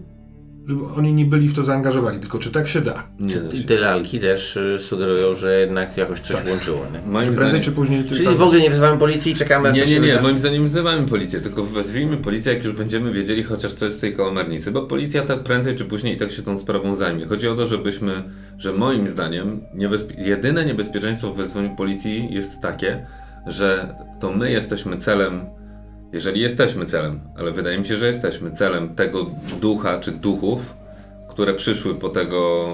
żeby 0.67 0.85
oni 0.85 1.13
nie 1.13 1.25
byli 1.25 1.47
w 1.47 1.53
to 1.55 1.63
zaangażowani, 1.63 2.19
tylko 2.19 2.39
czy 2.39 2.51
tak 2.51 2.67
się 2.67 2.81
da. 2.81 3.03
Nie 3.19 3.35
da 3.35 3.49
I 3.49 3.57
się. 3.61 3.63
te 3.67 3.77
lalki 3.79 4.19
też 4.19 4.57
y, 4.57 4.77
sugerują, 4.79 5.35
że 5.35 5.59
jednak 5.59 5.97
jakoś 5.97 6.19
coś 6.19 6.45
łączyło, 6.49 6.85
nie? 6.93 6.99
Moim 7.11 7.25
Czy 7.29 7.35
prędzej 7.35 7.47
zdaniem... 7.47 7.61
czy 7.63 7.71
później... 7.71 8.03
Czyli 8.05 8.25
tam- 8.25 8.35
w 8.37 8.41
ogóle 8.41 8.59
nie 8.59 8.69
wzywamy 8.69 8.97
policji 8.97 9.31
i 9.31 9.35
czekamy, 9.35 9.71
Nie, 9.73 9.85
nie, 9.85 9.93
nie, 9.93 9.99
wydarzy. 10.01 10.21
moim 10.23 10.39
zdaniem 10.39 10.65
wzywamy 10.65 11.07
policję, 11.07 11.41
tylko 11.41 11.63
wezwijmy 11.65 12.17
policję, 12.17 12.53
jak 12.53 12.63
już 12.63 12.73
będziemy 12.73 13.11
wiedzieli 13.13 13.43
chociaż 13.43 13.73
coś 13.73 13.91
z 13.91 13.99
tej 13.99 14.15
kałamarnicy, 14.15 14.71
bo 14.71 14.81
policja 14.85 15.25
tak 15.25 15.43
prędzej 15.43 15.75
czy 15.75 15.85
później 15.85 16.15
i 16.15 16.17
tak 16.17 16.31
się 16.31 16.41
tą 16.41 16.57
sprawą 16.57 16.95
zajmie. 16.95 17.25
Chodzi 17.25 17.47
o 17.47 17.55
to, 17.55 17.67
żebyśmy, 17.67 18.23
że 18.57 18.73
moim 18.73 19.07
zdaniem 19.07 19.61
niebezpie- 19.75 20.19
jedyne 20.27 20.65
niebezpieczeństwo 20.65 21.33
w 21.33 21.37
wezwaniu 21.37 21.75
policji 21.75 22.27
jest 22.33 22.61
takie, 22.61 23.05
że 23.47 23.95
to 24.19 24.31
my 24.33 24.51
jesteśmy 24.51 24.97
celem, 24.97 25.45
jeżeli 26.13 26.41
jesteśmy 26.41 26.85
celem, 26.85 27.19
ale 27.37 27.51
wydaje 27.51 27.77
mi 27.77 27.85
się, 27.85 27.97
że 27.97 28.07
jesteśmy 28.07 28.51
celem 28.51 28.95
tego 28.95 29.25
ducha 29.61 29.99
czy 29.99 30.11
duchów, 30.11 30.73
które 31.29 31.53
przyszły 31.53 31.95
po 31.95 32.09
tego 32.09 32.69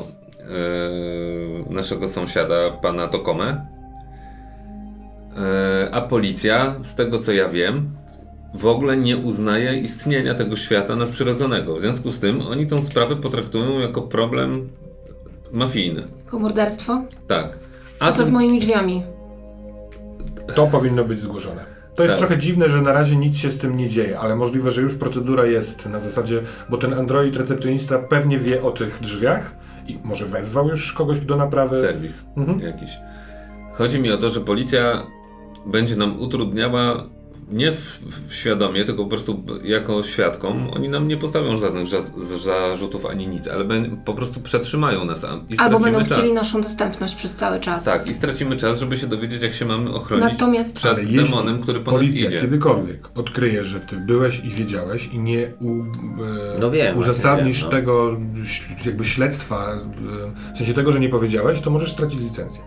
e, 1.70 1.74
naszego 1.74 2.08
sąsiada, 2.08 2.70
pana 2.70 3.08
Tokome. 3.08 3.66
E, 5.38 5.90
a 5.92 6.02
policja, 6.02 6.76
z 6.84 6.96
tego 6.96 7.20
co 7.20 7.34
ja 7.34 7.50
wiem, 7.50 7.90
w 8.54 8.66
ogóle 8.66 8.98
nie 8.98 9.18
uznaje 9.18 9.80
istnienia 9.80 10.34
tego 10.36 10.56
świata 10.56 10.96
nadprzyrodzonego. 10.96 11.76
W 11.76 11.82
związku 11.82 12.12
z 12.12 12.20
tym 12.20 12.42
oni 12.42 12.68
tą 12.68 12.82
sprawę 12.82 13.16
potraktują 13.16 13.80
jako 13.80 14.02
problem 14.02 14.70
mafijny. 15.52 16.04
Tylko 16.22 16.40
morderstwo? 16.40 17.02
Tak. 17.28 17.58
A 18.00 18.12
co 18.12 18.22
z 18.22 18.26
ten- 18.26 18.34
moimi 18.34 18.60
drzwiami? 18.60 19.04
To 20.56 20.68
powinno 20.68 21.04
być 21.04 21.20
zgłoszone. 21.20 21.77
To 21.98 22.04
jest 22.04 22.14
Tak. 22.14 22.20
trochę 22.20 22.38
dziwne, 22.38 22.70
że 22.70 22.82
na 22.82 22.94
razie 22.94 23.16
nic 23.16 23.38
się 23.38 23.52
z 23.52 23.58
tym 23.58 23.78
nie 23.78 23.90
dzieje, 23.90 24.20
ale 24.20 24.36
możliwe, 24.36 24.72
że 24.72 24.82
już 24.82 24.96
procedura 24.96 25.46
jest 25.46 25.90
na 25.90 26.00
zasadzie, 26.00 26.42
bo 26.70 26.78
ten 26.78 26.94
android 26.94 27.38
recepcjonista 27.38 28.00
pewnie 28.00 28.38
wie 28.38 28.64
o 28.64 28.72
tych 28.72 29.00
drzwiach 29.02 29.56
i 29.88 30.00
może 30.04 30.26
wezwał 30.26 30.68
już 30.70 30.94
kogoś 30.94 31.20
do 31.20 31.36
naprawy. 31.36 31.82
serwis 31.82 32.26
Mhm. 32.38 32.60
jakiś. 32.60 32.90
Chodzi 33.74 34.00
mi 34.02 34.12
o 34.12 34.18
to, 34.18 34.30
że 34.30 34.42
policja 34.42 35.08
będzie 35.66 35.96
nam 35.96 36.22
utrudniała 36.22 37.04
nie 37.52 37.72
w, 37.72 38.00
w 38.28 38.34
świadomie, 38.34 38.86
tylko 38.86 39.04
po 39.04 39.10
prostu 39.10 39.44
jako 39.64 40.04
świadkom. 40.04 40.70
Oni 40.74 40.90
nam 40.90 41.08
nie 41.08 41.18
postawią 41.18 41.58
żadnych 41.58 41.86
ża- 41.88 42.40
zarzutów 42.44 43.06
ani 43.06 43.28
nic, 43.28 43.48
ale 43.48 43.66
po 44.06 44.14
prostu 44.14 44.40
przetrzymają 44.42 45.06
nas 45.06 45.24
a- 45.24 45.40
i 45.50 45.58
Albo 45.58 45.80
będą 45.80 46.00
czas. 46.04 46.12
chcieli 46.18 46.34
naszą 46.34 46.62
dostępność 46.62 47.16
przez 47.16 47.36
cały 47.36 47.60
czas. 47.60 47.84
Tak, 47.84 48.08
i 48.08 48.14
stracimy 48.14 48.58
czas, 48.58 48.80
żeby 48.80 48.98
się 48.98 49.08
dowiedzieć, 49.08 49.42
jak 49.42 49.54
się 49.54 49.66
mamy 49.66 49.94
ochronić 49.94 50.26
Natomiast- 50.30 50.76
przed 50.76 50.98
Ale 50.98 51.06
demonem, 51.06 51.62
który 51.62 51.80
po 51.80 51.92
nas 51.92 52.00
policja 52.00 52.28
idzie. 52.28 52.42
kiedykolwiek 52.42 53.10
odkryje, 53.16 53.64
że 53.64 53.80
ty 53.80 53.96
byłeś 53.96 54.40
i 54.40 54.50
wiedziałeś 54.50 55.08
i 55.08 55.20
nie 55.20 55.54
u, 55.62 55.72
e, 55.72 55.86
No 56.62 56.72
wiem, 56.72 56.98
uzasadnisz 56.98 57.58
wiem, 57.62 57.66
no. 57.66 57.72
tego 57.72 58.18
jakby 58.86 59.06
śledztwa, 59.06 59.74
e, 59.74 60.54
w 60.54 60.58
sensie 60.58 60.74
tego, 60.74 60.92
że 60.92 61.00
nie 61.00 61.10
powiedziałeś, 61.10 61.62
to 61.62 61.70
możesz 61.70 61.92
stracić 61.92 62.20
licencję. 62.20 62.64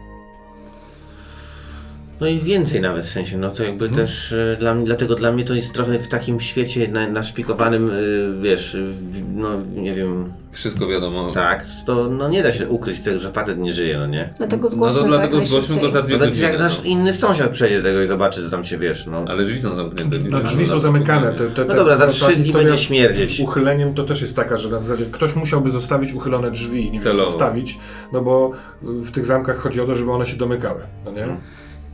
No 2.20 2.26
i 2.26 2.38
więcej 2.38 2.80
nawet 2.80 3.04
w 3.04 3.10
sensie, 3.10 3.38
no 3.38 3.50
to 3.50 3.62
jakby 3.64 3.84
Mhm. 3.84 4.06
też 4.06 4.32
e, 4.32 4.56
dla 4.60 4.74
mnie, 4.74 4.84
dlatego 4.86 5.14
dla 5.14 5.32
mnie 5.32 5.44
to 5.44 5.54
jest 5.54 5.72
trochę 5.72 5.98
w 5.98 6.08
takim 6.08 6.40
świecie 6.40 6.88
na, 6.88 7.08
naszpikowanym, 7.08 7.90
y, 7.90 8.42
wiesz, 8.42 8.76
w, 8.80 9.22
no 9.36 9.48
nie 9.74 9.94
wiem, 9.94 10.32
Wszystko 10.52 10.86
wiadomo. 10.88 11.30
tak, 11.34 11.64
to 11.86 12.08
no 12.08 12.28
nie 12.28 12.42
da 12.42 12.52
się 12.52 12.68
ukryć 12.68 13.00
tego, 13.00 13.18
że 13.20 13.32
facet 13.32 13.58
nie 13.58 13.72
żyje, 13.72 13.98
no 13.98 14.06
nie? 14.06 14.34
Dlatego 14.38 14.62
No 14.64 14.70
zgłośmy 14.70 14.96
to 14.98 15.02
to 15.02 15.08
dlatego 15.08 15.38
jak 15.38 15.46
zgłośmy 15.48 15.80
go 15.80 15.88
za 15.88 16.02
dwie 16.02 16.14
Nawet 16.14 16.28
godziny. 16.30 16.48
jak 16.50 16.58
nasz 16.58 16.78
no. 16.78 16.84
inny 16.84 17.12
sąsiad 17.14 17.50
przejdzie 17.50 17.82
tego 17.82 18.02
i 18.02 18.06
zobaczy, 18.06 18.42
co 18.44 18.50
tam 18.50 18.64
się, 18.64 18.78
wiesz, 18.78 19.06
no. 19.06 19.24
Ale 19.28 19.44
drzwi 19.44 19.60
są 19.60 19.74
zamknięte. 19.76 20.16
No, 20.28 20.40
drzwi 20.40 20.66
są 20.66 20.80
żadnego 20.80 20.80
zamykane. 20.80 21.32
Te, 21.32 21.38
te, 21.38 21.50
te, 21.50 21.64
No 21.64 21.74
dobra, 21.74 21.96
za 21.96 22.06
trzy 22.06 22.36
dni 22.36 22.52
będzie 22.52 22.76
śmierdzieć. 22.76 23.36
Z 23.36 23.40
uchyleniem 23.40 23.94
to 23.94 24.04
też 24.04 24.22
jest 24.22 24.36
taka, 24.36 24.56
że 24.56 24.68
na 24.68 24.78
zasadzie 24.78 25.06
ktoś 25.06 25.34
musiałby 25.36 25.70
zostawić 25.70 26.12
uchylone 26.12 26.50
drzwi, 26.50 26.90
nie 26.90 27.00
wiem, 27.00 27.16
zostawić, 27.16 27.78
no 28.12 28.20
bo 28.22 28.50
w 28.82 29.10
tych 29.10 29.26
zamkach 29.26 29.56
chodzi 29.58 29.80
o 29.80 29.86
to, 29.86 29.94
żeby 29.94 30.12
one 30.12 30.26
się 30.26 30.36
domykały, 30.36 30.80
no 31.04 31.12
nie? 31.12 31.26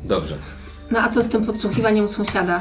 Dobrze. 0.07 0.35
No 0.91 0.99
a 0.99 1.09
co 1.09 1.23
z 1.23 1.29
tym 1.29 1.45
podsłuchiwaniem 1.47 2.05
u 2.05 2.09
sąsiada? 2.09 2.61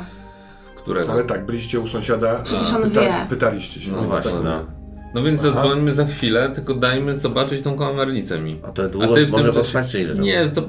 Którego? 0.78 1.12
Ale 1.12 1.24
tak, 1.24 1.46
byliście 1.46 1.80
u 1.80 1.88
sąsiada, 1.88 2.36
Przecież 2.36 2.74
on 2.74 2.84
pyta- 2.84 3.02
wie. 3.02 3.26
pytaliście 3.30 3.82
się. 3.82 3.92
No 3.92 3.98
więc 3.98 4.10
właśnie, 4.10 4.32
tak, 4.32 4.44
no. 4.44 4.66
No 5.14 5.24
więc 5.24 5.40
Aha. 5.46 5.54
zadzwońmy 5.54 5.94
za 5.94 6.06
chwilę, 6.06 6.50
tylko 6.56 6.74
dajmy 6.74 7.16
zobaczyć 7.16 7.62
tą 7.62 7.78
kałamarnicę 7.78 8.40
mi. 8.40 8.60
A 8.64 8.72
to 8.72 8.90
długo 8.90 9.14
ty 9.16 9.26
w 9.26 9.32
może 9.32 9.44
tym 9.44 9.54
czasie- 9.54 9.60
potrwać, 9.64 9.92
czy 9.92 10.02
ile? 10.02 10.16
to? 10.16 10.22
Nie, 10.22 10.50
to 10.50 10.62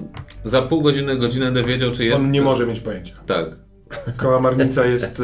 za 0.45 0.63
pół 0.63 0.83
godziny, 0.83 1.17
godzinę 1.19 1.45
będę 1.45 1.63
wiedział, 1.65 1.91
czy 1.91 2.05
jest... 2.05 2.19
On 2.19 2.31
nie 2.31 2.43
może 2.43 2.67
mieć 2.67 2.81
pojęcia. 2.81 3.15
Tak. 3.27 3.47
Kałamarnica 4.17 4.85
jest 4.85 5.23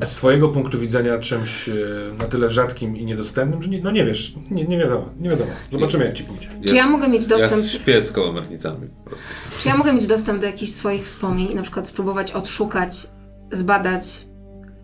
e, 0.00 0.06
z 0.06 0.08
twojego 0.14 0.48
punktu 0.48 0.78
widzenia 0.78 1.18
czymś 1.18 1.68
e, 1.68 1.72
na 2.18 2.26
tyle 2.26 2.48
rzadkim 2.50 2.96
i 2.96 3.04
niedostępnym, 3.04 3.62
że 3.62 3.70
nie, 3.70 3.80
no 3.82 3.90
nie 3.90 4.04
wiesz, 4.04 4.34
nie, 4.50 4.64
nie 4.64 4.78
wiadomo, 4.78 5.04
nie 5.20 5.30
wiadomo. 5.30 5.50
Zobaczymy 5.72 6.04
jak 6.04 6.14
ci 6.14 6.24
pójdzie. 6.24 6.48
Czy 6.68 6.74
ja 6.74 6.86
mogę 6.86 7.08
mieć 7.08 7.26
dostęp- 7.26 7.62
Ja 7.62 7.68
śpię 7.68 8.02
z 8.02 8.12
kałamarnicami 8.12 8.88
po 9.04 9.10
prostu. 9.10 9.26
Czy 9.62 9.68
ja 9.68 9.76
mogę 9.76 9.92
mieć 9.92 10.06
dostęp 10.06 10.40
do 10.40 10.46
jakichś 10.46 10.72
swoich 10.72 11.04
wspomnień 11.04 11.50
i 11.50 11.54
na 11.54 11.62
przykład 11.62 11.88
spróbować 11.88 12.32
odszukać, 12.32 13.06
zbadać, 13.52 14.26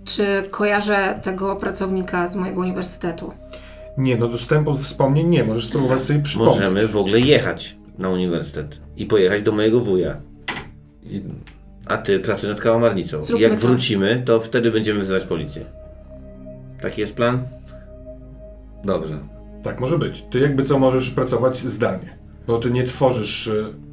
czy 0.04 0.26
kojarzę 0.50 1.20
tego 1.24 1.56
pracownika 1.56 2.28
z 2.28 2.36
mojego 2.36 2.60
uniwersytetu? 2.60 3.32
Nie, 3.98 4.16
no 4.16 4.28
dostępu 4.28 4.72
do 4.72 4.78
wspomnień 4.78 5.26
nie, 5.28 5.44
możesz 5.44 5.66
spróbować 5.66 6.00
sobie 6.02 6.20
przypomnieć. 6.20 6.54
Możemy 6.56 6.88
w 6.88 6.96
ogóle 6.96 7.20
jechać 7.20 7.76
na 7.98 8.08
uniwersytet 8.08 8.80
i 8.96 9.06
pojechać 9.06 9.42
do 9.42 9.52
mojego 9.52 9.80
wuja. 9.80 10.16
I 11.02 11.22
A 11.86 11.96
ty 11.96 12.20
pracuj 12.20 12.48
nad 12.48 12.60
kałamarnicą. 12.60 13.22
Zróbmy 13.22 13.48
jak 13.48 13.60
to. 13.60 13.66
wrócimy, 13.66 14.22
to 14.24 14.40
wtedy 14.40 14.70
będziemy 14.70 15.00
wzywać 15.00 15.22
policję. 15.24 15.64
Taki 16.82 17.00
jest 17.00 17.16
plan? 17.16 17.42
dobrze. 18.84 19.18
Tak, 19.62 19.80
może 19.80 19.98
być. 19.98 20.24
Ty 20.30 20.38
jakby 20.38 20.62
co 20.62 20.78
możesz 20.78 21.10
pracować 21.10 21.58
zdalnie, 21.58 22.16
bo 22.46 22.58
ty 22.58 22.70
nie 22.70 22.84
tworzysz... 22.84 23.48
e, 23.48 23.52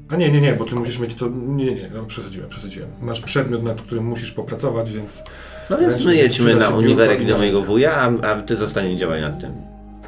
A 0.10 0.16
nie, 0.16 0.32
nie, 0.32 0.42
nie, 0.42 0.54
bo 0.54 0.66
ty 0.66 0.76
musisz 0.76 1.00
mieć 1.00 1.14
to... 1.14 1.30
Nie, 1.30 1.66
nie, 1.66 1.76
nie, 1.76 1.90
no, 1.94 2.04
przesadziłem, 2.06 2.50
przesadziłem. 2.50 2.90
Masz 3.02 3.22
przedmiot, 3.22 3.64
nad 3.64 3.82
którym 3.82 4.06
musisz 4.06 4.32
popracować, 4.32 4.92
więc... 4.92 5.24
No 5.70 5.78
więc 5.78 6.06
my 6.06 6.16
jedźmy 6.16 6.56
na 6.56 6.70
uniwerek 6.70 7.22
i 7.22 7.26
do 7.26 7.38
mojego 7.38 7.62
wuja, 7.62 7.96
a, 7.96 8.28
a 8.28 8.42
ty 8.42 8.56
zostanie 8.58 8.96
działaj 8.96 9.22
nad 9.22 9.42
tym. 9.42 9.52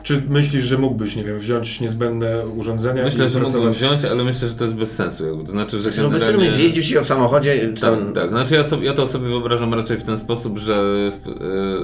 Czy 0.06 0.22
myślisz, 0.30 0.66
że 0.66 0.78
mógłbyś, 0.78 1.16
nie 1.16 1.24
wiem, 1.24 1.40
wziąć 1.40 1.82
niezbędne 1.82 2.48
urządzenia 2.48 3.04
Myślę, 3.04 3.26
i 3.26 3.30
że 3.30 3.40
mógłbym 3.40 3.74
wziąć, 3.74 4.06
ale 4.06 4.24
myślę, 4.24 4.48
że 4.48 4.56
to 4.56 4.64
jest 4.64 4.76
bez 4.78 4.92
sensu. 4.92 5.26
Jakby. 5.26 5.44
To 5.44 5.52
znaczy, 5.52 5.80
że 5.80 5.90
No 6.04 6.10
bez 6.10 6.22
generalnie... 6.22 6.50
sensu 6.50 6.64
jeździł 6.64 6.84
się 6.84 7.02
w 7.02 7.06
samochodzie, 7.06 7.68
Tak, 7.68 7.80
tam, 7.80 8.14
tak. 8.14 8.30
Znaczy 8.30 8.56
ja, 8.56 8.64
sobie, 8.64 8.86
ja 8.86 8.94
to 8.94 9.08
sobie 9.08 9.28
wyobrażam 9.28 9.74
raczej 9.74 9.98
w 9.98 10.04
ten 10.04 10.20
sposób, 10.20 10.58
że, 10.58 11.12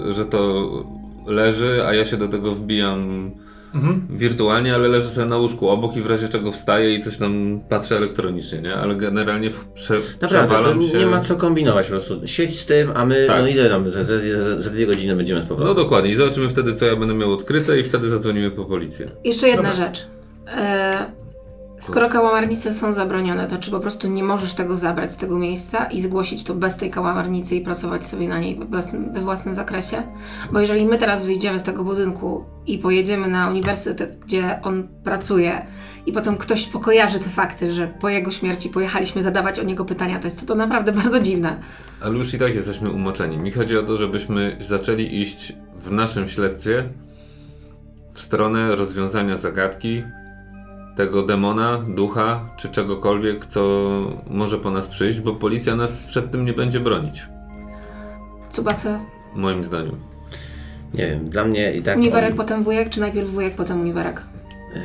y, 0.10 0.14
że 0.14 0.26
to 0.26 0.70
leży, 1.26 1.86
a 1.86 1.94
ja 1.94 2.06
się 2.06 2.18
do 2.18 2.28
tego 2.28 2.52
wbijam 2.56 3.32
Mhm. 3.76 4.08
wirtualnie, 4.10 4.76
ale 4.76 4.88
leżę 4.88 5.08
sobie 5.10 5.28
na 5.28 5.38
łóżku 5.38 5.70
obok 5.70 5.96
i 5.96 6.02
w 6.02 6.08
razie 6.08 6.30
czego 6.30 6.52
wstaję 6.52 6.94
i 6.96 7.04
coś 7.04 7.18
tam 7.18 7.62
patrzę 7.70 7.98
elektronicznie, 7.98 8.62
nie? 8.62 8.76
Ale 8.76 8.96
generalnie 8.96 9.50
w, 9.52 9.66
prze, 9.68 10.00
Naprawdę, 10.22 10.64
to 10.64 10.82
się... 10.88 10.98
nie 10.98 11.06
ma 11.06 11.20
co 11.20 11.36
kombinować 11.36 11.86
po 11.86 11.92
prostu. 11.92 12.28
Siedź 12.28 12.60
z 12.60 12.66
tym, 12.66 12.92
a 12.96 13.06
my, 13.06 13.26
Tak. 13.28 13.42
no 13.42 13.48
ile 13.48 13.70
tam, 13.70 13.92
za, 13.92 14.04
za, 14.04 14.14
za, 14.62 14.70
dwie 14.70 14.86
godziny 14.88 15.16
będziemy 15.16 15.42
z 15.42 15.44
No 15.44 15.50
powrotem. 15.50 15.76
dokładnie 15.76 16.12
i 16.12 16.16
zobaczymy 16.16 16.50
wtedy, 16.50 16.76
co 16.76 16.86
ja 16.86 16.96
będę 16.96 17.14
miał 17.14 17.34
odkryte 17.34 17.80
i 17.80 17.84
wtedy 17.84 18.10
zadzwonimy 18.10 18.52
po 18.52 18.66
policję. 18.66 19.12
Jeszcze 19.24 19.48
jedna 19.48 19.70
Dobra. 19.72 19.86
rzecz. 19.88 20.08
Skoro 21.82 22.10
kałamarnice 22.10 22.74
są 22.74 22.94
zabronione, 22.94 23.48
to 23.48 23.58
czy 23.58 23.72
po 23.72 23.80
prostu 23.80 24.08
nie 24.08 24.24
możesz 24.24 24.54
tego 24.54 24.76
zabrać 24.76 25.12
z 25.12 25.18
tego 25.18 25.40
miejsca 25.40 25.86
i 25.86 26.02
zgłosić 26.02 26.44
to 26.44 26.54
bez 26.54 26.78
tej 26.78 26.90
kałamarnicy 26.90 27.56
i 27.56 27.62
pracować 27.62 28.08
sobie 28.08 28.28
na 28.28 28.40
niej 28.40 28.60
we 29.14 29.22
własnym 29.22 29.54
zakresie? 29.54 30.04
Bo 30.52 30.60
jeżeli 30.60 30.86
my 30.86 30.98
teraz 30.98 31.26
wyjdziemy 31.26 31.60
z 31.60 31.64
tego 31.64 31.84
budynku 31.84 32.46
i 32.68 32.78
pojedziemy 32.78 33.28
na 33.28 33.50
uniwersytet, 33.50 34.20
gdzie 34.26 34.60
on 34.64 34.88
pracuje 35.04 35.66
i 36.06 36.12
potem 36.12 36.38
ktoś 36.38 36.68
pokojarzy 36.68 37.20
te 37.20 37.30
fakty, 37.30 37.74
że 37.74 37.88
po 37.88 38.10
jego 38.10 38.32
śmierci 38.32 38.70
pojechaliśmy 38.70 39.24
zadawać 39.24 39.60
o 39.60 39.64
niego 39.64 39.86
pytania, 39.86 40.20
to 40.20 40.28
jest 40.28 40.48
to 40.48 40.56
naprawdę 40.56 40.92
bardzo 41.04 41.20
dziwne. 41.20 41.60
Ale 42.02 42.18
już 42.18 42.34
i 42.34 42.40
tak 42.40 42.56
jesteśmy 42.56 42.90
umoczeni. 42.90 43.38
Mi 43.38 43.52
chodzi 43.52 43.78
o 43.78 43.84
to, 43.84 43.98
żebyśmy 43.98 44.58
zaczęli 44.60 45.22
iść 45.22 45.54
w 45.80 45.92
naszym 45.92 46.28
śledztwie 46.28 46.90
w 48.14 48.22
stronę 48.22 48.76
rozwiązania 48.76 49.38
zagadki 49.38 50.04
tego 50.96 51.24
demona, 51.24 51.86
ducha, 51.96 52.50
czy 52.58 52.70
czegokolwiek, 52.70 53.46
co 53.46 53.90
może 54.28 54.58
po 54.58 54.72
nas 54.72 54.88
przyjść, 54.88 55.20
bo 55.20 55.36
policja 55.36 55.76
nas 55.76 56.06
przed 56.06 56.32
tym 56.32 56.46
nie 56.46 56.54
będzie 56.54 56.80
bronić. 56.80 57.26
Cubasa, 58.50 59.00
Moim 59.36 59.64
zdaniem. 59.64 59.96
Nie 60.94 61.08
wiem, 61.08 61.30
dla 61.30 61.46
mnie 61.46 61.74
i 61.74 61.82
tak... 61.84 61.98
uniwerek, 61.98 62.36
potem 62.36 62.64
wujek, 62.64 62.90
czy 62.90 63.00
najpierw 63.00 63.30
wujek, 63.30 63.56
potem 63.56 63.82
uniwerek? 63.82 64.22
Eee, 64.76 64.82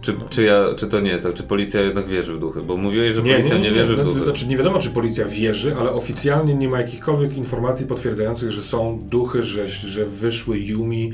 Czy, 0.00 0.14
czy, 0.30 0.42
ja, 0.44 0.64
czy 0.76 0.86
to 0.86 1.00
nie 1.00 1.10
jest 1.10 1.24
tak? 1.24 1.34
Czy 1.34 1.42
policja 1.42 1.80
jednak 1.80 2.08
wierzy 2.08 2.34
w 2.34 2.38
duchy? 2.38 2.62
Bo 2.62 2.76
mówiłeś, 2.76 3.14
że 3.14 3.22
Nie, 3.22 3.34
policja 3.34 3.56
nie, 3.56 3.62
nie, 3.62 3.70
nie, 3.70 3.76
wierzy 3.76 3.96
w 3.96 4.04
duchy. 4.04 4.24
Znaczy 4.24 4.48
nie 4.48 4.56
wiadomo, 4.56 4.78
czy 4.78 4.90
policja 4.90 5.24
wierzy, 5.24 5.76
ale 5.76 5.92
oficjalnie 5.92 6.54
nie 6.54 6.68
ma 6.68 6.80
jakichkolwiek 6.80 7.36
informacji 7.36 7.86
potwierdzających, 7.86 8.50
że 8.50 8.62
są 8.62 8.98
duchy, 9.02 9.42
że, 9.42 9.68
że 9.68 10.06
wyszły 10.06 10.58
Yumi, 10.58 11.12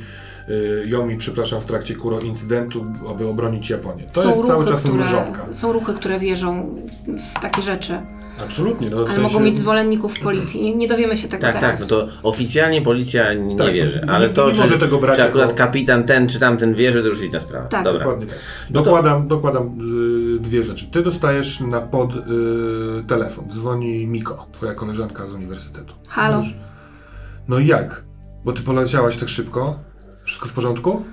Yomi, 0.85 1.17
przepraszam, 1.17 1.61
w 1.61 1.65
trakcie 1.65 1.97
Kuro 1.97 2.21
incydentu, 2.21 2.85
aby 3.11 3.27
obronić 3.29 3.71
Japonię. 3.71 4.05
To 4.13 4.29
jest 4.29 4.47
cały 4.47 4.67
czas 4.67 4.81
które. 4.83 5.05
Są 5.51 5.73
ruchy, 5.73 5.95
które 5.95 6.19
wierzą 6.19 6.75
w 7.37 7.41
takie 7.41 7.63
rzeczy. 7.63 7.99
Absolutnie. 8.43 8.91
No, 8.91 8.97
w 8.97 8.99
Ale 9.01 9.07
sensie- 9.09 9.21
mogą 9.23 9.41
mieć 9.41 9.59
zwolenników 9.59 10.15
w 10.17 10.21
policji. 10.21 10.63
Nie, 10.63 10.75
nie 10.75 10.89
dowiemy 10.89 11.17
się 11.17 11.29
tego 11.29 11.43
Tak, 11.43 11.55
teraz. 11.55 11.71
tak, 11.71 11.81
no 11.81 11.87
to 11.87 12.07
oficjalnie 12.23 12.83
policja 12.83 13.35
nie 13.35 13.57
Tak, 13.57 13.73
wierzy, 13.73 14.01
nie- 14.07 14.11
ale 14.13 14.29
nie 14.29 14.35
to, 14.35 14.53
czy, 14.53 14.61
może 14.61 14.79
tego 14.79 14.99
brać 14.99 15.17
czy 15.17 15.25
akurat 15.25 15.47
jako- 15.51 15.59
kapitan 15.59 16.05
ten 16.05 16.29
czy 16.29 16.41
tamten 16.41 16.75
wierzy, 16.75 17.03
to 17.03 17.09
już 17.09 17.23
inna 17.23 17.41
sprawa. 17.41 17.67
Tak. 17.69 17.85
Dobra. 17.85 17.99
Dokładnie 18.05 18.27
tak. 18.27 18.39
No 18.71 18.81
to- 18.81 18.85
Dokładam, 18.85 19.29
dokładam 19.29 19.67
y, 20.37 20.41
dwie 20.41 20.65
rzeczy. 20.65 20.87
Ty 20.87 21.03
dostajesz 21.03 21.61
na 21.61 21.81
pod 21.81 22.11
y, 22.17 22.21
telefon. 23.07 23.45
Dzwoni 23.51 24.07
Miko, 24.07 24.47
twoja 24.53 24.75
koleżanka 24.75 25.27
z 25.27 25.33
uniwersytetu. 25.33 25.95
Halo? 26.09 26.37
Mówisz, 26.39 26.55
No 27.49 27.59
i 27.59 27.67
jak? 27.67 28.05
Bo 28.45 28.53
ty 28.53 28.63
poleciałaś 28.63 29.17
tak 29.17 29.29
szybko? 29.29 29.79
Wszystko 30.25 30.49
w 30.49 30.53
porządku? 30.53 31.05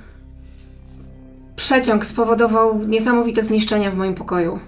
Przeciąg 1.55 2.05
spowodował 2.05 2.79
niesamowite 2.83 3.43
zniszczenia 3.43 3.91
w 3.91 3.95
moim 3.95 4.15
pokoju. 4.15 4.59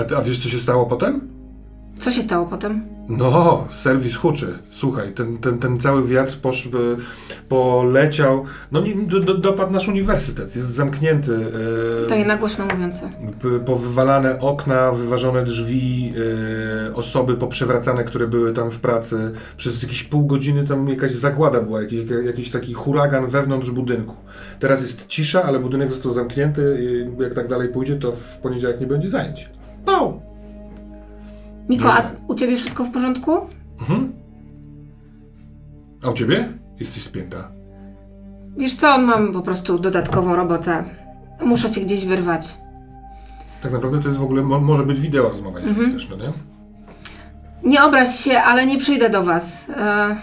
A, 0.00 0.04
ty, 0.04 0.16
a 0.16 0.22
wiesz, 0.22 0.42
co 0.42 0.48
się 0.48 0.58
stało 0.58 0.86
potem? 0.86 1.28
Co 1.98 2.12
się 2.12 2.22
stało 2.22 2.46
potem? 2.46 2.95
No, 3.08 3.68
serwis 3.70 4.16
huczy. 4.16 4.58
Słuchaj, 4.70 5.12
ten, 5.12 5.38
ten, 5.38 5.58
ten 5.58 5.78
cały 5.80 6.04
wiatr 6.04 6.38
posz, 6.42 6.68
by- 6.68 6.96
poleciał. 7.48 8.44
No 8.72 8.80
nie, 8.80 8.94
do, 8.94 9.20
do, 9.20 9.34
dopadł 9.38 9.72
nasz 9.72 9.88
uniwersytet. 9.88 10.56
Jest 10.56 10.68
zamknięty. 10.74 11.34
e, 12.04 12.08
To 12.08 12.14
jednak 12.14 12.40
głośno 12.40 12.64
mówiące. 12.72 13.08
Powywalane 13.66 14.40
okna, 14.40 14.92
wyważone 14.92 15.44
drzwi, 15.44 16.12
e, 16.88 16.94
osoby 16.94 17.34
poprzewracane, 17.34 18.04
które 18.04 18.26
były 18.26 18.52
tam 18.52 18.70
w 18.70 18.78
pracy. 18.80 19.32
Przez 19.56 19.82
jakieś 19.82 20.02
pół 20.02 20.26
godziny 20.26 20.64
tam 20.66 20.88
jakaś 20.88 21.12
zagłada 21.12 21.60
była, 21.60 21.80
jakiś, 21.82 22.00
jakiś 22.24 22.50
taki 22.50 22.74
huragan 22.74 23.26
wewnątrz 23.26 23.70
budynku. 23.70 24.14
Teraz 24.60 24.82
jest 24.82 25.06
cisza, 25.06 25.42
ale 25.44 25.58
budynek 25.58 25.90
został 25.92 26.12
zamknięty 26.12 26.78
jak 27.20 27.34
tak 27.34 27.48
dalej 27.48 27.68
pójdzie, 27.68 27.96
to 27.96 28.12
w 28.12 28.36
poniedziałek 28.38 28.80
nie 28.80 28.86
będzie 28.86 29.10
zajęć. 29.10 29.50
Pał! 29.84 30.20
Miko, 31.68 31.92
a 31.92 32.02
u 32.28 32.34
ciebie 32.34 32.56
wszystko 32.56 32.84
w 32.84 32.90
porządku? 32.90 33.32
Mhm. 33.80 34.12
A 36.04 36.10
u 36.10 36.12
ciebie? 36.14 36.48
Jesteś 36.80 37.02
spięta. 37.02 37.48
Wiesz 38.56 38.74
co, 38.74 38.98
mam 38.98 39.32
po 39.32 39.42
prostu 39.42 39.78
dodatkową 39.78 40.36
robotę. 40.36 40.84
Muszę 41.44 41.68
się 41.68 41.80
gdzieś 41.80 42.06
wyrwać. 42.06 42.56
Tak 43.62 43.72
naprawdę 43.72 44.00
to 44.02 44.08
jest 44.08 44.20
w 44.20 44.22
ogóle, 44.22 44.42
mo, 44.42 44.60
może 44.60 44.82
być 44.82 45.00
wideo 45.00 45.28
rozmowa, 45.28 45.58
Mhm. 45.60 45.90
chcesz, 45.90 46.08
no 46.08 46.16
nie? 46.16 46.32
Nie 47.70 47.82
obraź 47.84 48.08
się, 48.18 48.38
ale 48.38 48.66
nie 48.66 48.78
przyjdę 48.78 49.10
do 49.10 49.22
was. 49.24 49.66
E, 49.76 50.16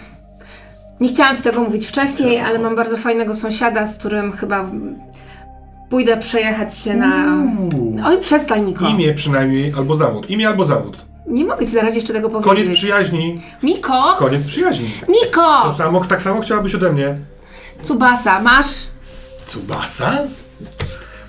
nie 1.00 1.08
chciałam 1.08 1.36
ci 1.36 1.42
tego 1.42 1.62
mówić 1.64 1.86
wcześniej, 1.86 2.40
ale 2.40 2.58
mam 2.58 2.76
bardzo 2.76 2.96
fajnego 2.96 3.34
sąsiada, 3.34 3.86
z 3.86 3.98
którym 3.98 4.32
chyba 4.32 4.70
pójdę 5.90 6.16
przejechać 6.16 6.78
się 6.78 6.94
na... 6.94 7.26
Uuu. 7.58 7.96
Oj, 8.04 8.20
przestań, 8.20 8.62
Miko. 8.66 8.88
Imię 8.88 9.14
przynajmniej, 9.14 9.72
albo 9.78 9.96
zawód. 9.96 10.30
Imię 10.30 10.48
albo 10.48 10.66
zawód. 10.66 11.04
Nie 11.26 11.44
mogę 11.44 11.66
ci 11.66 11.74
na 11.76 11.82
razie 11.82 11.96
jeszcze 11.96 12.12
tego 12.12 12.30
powiedzieć. 12.30 12.64
Koniec 12.64 12.78
przyjaźni. 12.78 13.42
Miko! 13.62 14.16
Koniec 14.18 14.44
przyjaźni. 14.44 14.90
To 15.06 15.12
Miko! 15.12 15.74
samo, 15.78 16.04
tak 16.04 16.22
samo 16.22 16.40
chciałabyś 16.40 16.74
ode 16.74 16.92
mnie. 16.92 17.18
Cubasa, 17.82 18.40
masz? 18.40 18.66
Cubasa? 19.46 20.18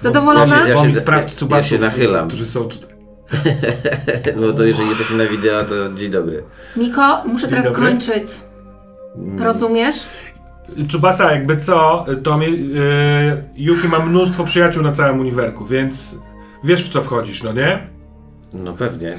Zadowolona? 0.02 0.56
Ja 0.68 0.76
się- 0.76 0.88
ja 0.88 0.94
się- 0.94 1.00
sprawdź 1.00 1.32
ja 1.34 1.40
Cubasów, 1.40 1.70
się 1.70 1.78
nachylam. 1.78 2.28
którzy 2.28 2.46
są 2.46 2.64
tutaj. 2.64 2.90
No 4.42 4.54
to 4.54 4.64
jeżeli 4.64 4.90
jesteśmy 4.90 5.18
na 5.18 5.26
wideo, 5.30 5.64
to 5.64 5.94
dzień 5.94 6.12
dobry. 6.12 6.44
Miko, 6.76 7.24
muszę 7.26 7.48
teraz 7.48 7.66
dobry. 7.66 7.82
kończyć. 7.82 8.26
Rozumiesz? 9.40 9.96
Cubasa, 10.92 11.32
jakby 11.32 11.58
co, 11.58 12.06
to 12.24 12.38
mi, 12.38 12.46
yy, 12.70 13.44
Yuki 13.56 13.88
ma 13.88 14.00
mnóstwo 14.00 14.44
przyjaciół 14.44 14.84
na 14.84 14.92
całym 14.92 15.20
uniwerku, 15.20 15.66
więc 15.66 16.16
wiesz 16.64 16.84
w 16.90 16.94
co 16.94 17.02
wchodzisz, 17.02 17.44
no 17.44 17.54
nie? 17.54 17.88
No 18.64 18.74
pewnie. 18.74 19.18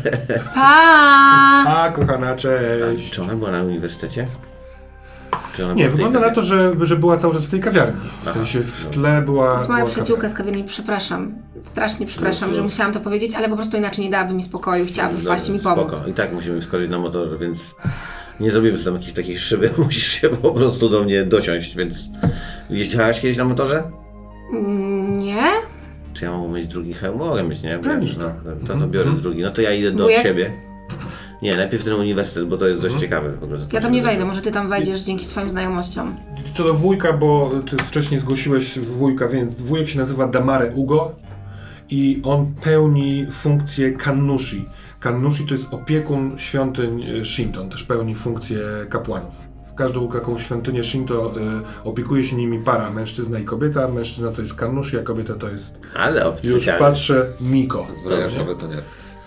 Pa! 0.54 1.64
A, 1.66 1.92
kochana, 1.94 2.36
cześć. 2.36 3.10
Czy 3.10 3.22
ona 3.22 3.36
była 3.36 3.50
na 3.50 3.62
uniwersytecie? 3.62 4.26
Czy 5.56 5.64
ona 5.64 5.74
Nie, 5.74 5.84
była 5.84 5.90
w 5.90 5.96
tej 5.96 6.04
wygląda 6.04 6.28
na 6.28 6.34
to, 6.34 6.42
że, 6.42 6.72
że 6.80 6.96
była 6.96 7.16
cały 7.16 7.34
czas 7.34 7.46
w 7.46 7.50
tej 7.50 7.60
kawiarni. 7.60 8.00
W 8.00 8.22
Aha, 8.22 8.32
sensie 8.32 8.62
w 8.62 8.84
no. 8.84 8.90
tle 8.90 9.22
była. 9.22 9.48
To 9.50 9.54
jest 9.56 9.68
moja 9.68 9.80
była 9.80 9.90
przyjaciółka 9.90 10.28
z 10.28 10.34
kawiarni, 10.34 10.64
przepraszam. 10.64 11.34
Strasznie 11.62 12.06
przepraszam, 12.06 12.54
że 12.54 12.62
musiałam 12.62 12.92
to 12.92 13.00
powiedzieć, 13.00 13.34
ale 13.34 13.48
po 13.48 13.56
prostu 13.56 13.76
inaczej 13.76 14.04
nie 14.04 14.10
dałaby 14.10 14.34
mi 14.34 14.42
spokoju. 14.42 14.86
Chciałaby 14.86 15.18
wpaść 15.18 15.48
i 15.48 15.52
mi 15.52 15.58
Dobra, 15.58 15.74
pomóc. 15.74 15.92
spoko. 15.94 16.10
I 16.10 16.12
tak 16.14 16.32
musimy 16.32 16.60
wskoczyć 16.60 16.90
na 16.90 16.98
motor, 16.98 17.38
więc 17.38 17.74
nie 18.40 18.50
zrobimy 18.50 18.76
sobie 18.78 18.84
tam 18.84 18.94
jakiejś 18.94 19.12
takiej 19.12 19.38
szyby. 19.38 19.70
Musisz 19.84 20.06
się 20.06 20.28
po 20.28 20.50
prostu 20.50 20.88
do 20.88 21.04
mnie 21.04 21.24
dosiąść, 21.24 21.76
więc... 21.76 21.96
Jeździłaś 22.70 23.20
kiedyś 23.20 23.36
na 23.36 23.44
motorze? 23.44 23.82
Mm, 24.52 25.18
Nie? 25.18 25.42
Czy 26.22 26.26
ja 26.26 26.38
mogę 26.38 26.54
mieć 26.54 26.66
drugi 26.66 26.92
hełm? 26.94 27.18
Mogę 27.18 27.42
mieć, 27.44 27.62
nie? 27.62 27.78
Pewnie, 27.78 28.08
no, 28.18 28.24
tak. 28.24 28.34
to, 28.60 28.66
to 28.66 28.72
Mhm. 28.72 28.90
biorę 28.90 29.04
Mhm. 29.06 29.22
drugi. 29.22 29.42
No 29.42 29.50
to 29.50 29.60
ja 29.62 29.72
idę 29.72 29.90
do 29.90 30.04
Wujek? 30.04 30.22
siebie. 30.22 30.52
Nie, 31.42 31.56
najpierw 31.56 31.84
ten 31.84 31.94
uniwersytet, 31.94 32.48
bo 32.48 32.56
to 32.56 32.68
jest 32.68 32.80
dość 32.80 32.94
Mhm. 32.94 33.10
ciekawe. 33.10 33.32
W 33.32 33.42
ogóle, 33.44 33.58
co 33.58 33.64
Ja 33.64 33.70
się 33.70 33.80
tam 33.80 33.92
nie 33.92 33.98
wydarzyło. 33.98 34.10
wejdę, 34.10 34.24
może 34.24 34.42
ty 34.42 34.52
tam 34.52 34.68
wejdziesz 34.68 35.02
dzięki 35.02 35.24
swoim 35.24 35.50
znajomościom. 35.50 36.16
Co 36.54 36.64
do 36.64 36.74
wujka, 36.74 37.12
bo 37.12 37.50
ty 37.70 37.76
wcześniej 37.76 38.20
zgłosiłeś 38.20 38.78
wujka, 38.78 39.28
więc 39.28 39.54
wujek 39.54 39.88
się 39.88 39.98
nazywa 39.98 40.26
Damare 40.26 40.72
Ugo 40.74 41.14
i 41.90 42.20
on 42.24 42.54
pełni 42.62 43.26
funkcję 43.30 43.92
kannushi. 43.92 44.68
Kannushi 45.00 45.46
to 45.46 45.54
jest 45.54 45.66
opiekun 45.74 46.38
świątyń 46.38 47.02
y, 47.02 47.24
Shinto, 47.24 47.60
on 47.60 47.70
też 47.70 47.82
pełni 47.82 48.14
funkcję 48.14 48.60
kapłanów. 48.88 49.34
Każdą 49.82 50.08
taką 50.08 50.38
świątynię 50.38 50.84
Shinto 50.84 51.34
y, 51.36 51.40
opiekuje 51.84 52.24
się 52.24 52.36
nimi 52.36 52.58
para, 52.58 52.90
mężczyzna 52.90 53.38
i 53.38 53.44
kobieta. 53.44 53.88
Mężczyzna 53.88 54.32
to 54.32 54.40
jest 54.42 54.54
kannushi, 54.54 54.98
a 54.98 55.02
kobieta 55.02 55.34
to 55.34 55.48
jest, 55.48 55.78
Ale 55.94 56.20
już 56.20 56.28
oficjalnie. 56.28 56.78
patrzę, 56.78 57.26
Miko. 57.40 57.86
Zbrojarzowe 57.94 58.56
to 58.56 58.66
nie. 58.66 58.76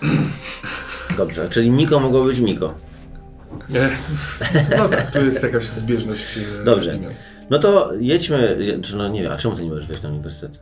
Dobrze, 1.18 1.50
czyli 1.50 1.72
Miko 1.72 2.00
mogło 2.00 2.24
być 2.24 2.40
Miko. 2.40 2.74
E, 3.76 3.90
No 4.78 4.90
tak, 4.90 5.12
tu 5.12 5.26
jest 5.26 5.44
jakaś 5.44 5.64
zbieżność 5.64 6.38
e, 6.62 6.64
Dobrze. 6.64 6.96
imion. 6.96 7.14
No 7.50 7.60
to 7.60 7.92
jedźmy, 8.00 8.58
czy 8.84 8.96
no 8.96 9.08
nie 9.08 9.24
wiem, 9.24 9.32
a 9.32 9.38
czemu 9.38 9.56
ty 9.56 9.64
nie 9.64 9.70
możesz 9.70 9.88
wejść 9.88 10.04
na 10.04 10.10
uniwersytet? 10.10 10.60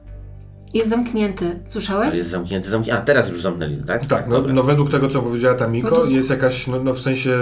Jest 0.74 0.90
zamknięty, 0.90 1.60
słyszałeś? 1.66 2.16
jest 2.16 2.30
zamknięty, 2.30 2.70
zamknięty. 2.70 3.02
A 3.02 3.06
teraz 3.06 3.30
już 3.30 3.42
zamknęli, 3.42 3.84
tak? 3.88 4.06
Tak, 4.06 4.28
no, 4.28 4.42
no 4.42 4.64
według 4.64 4.92
tego, 4.92 5.08
co 5.08 5.22
powiedziała 5.22 5.56
ta 5.56 5.66
No 5.66 5.72
Miko, 5.72 5.90
to- 5.96 6.06
jest 6.06 6.30
jakaś, 6.30 6.68
no, 6.68 6.84
no 6.84 6.94
w 6.94 7.02
sensie, 7.02 7.38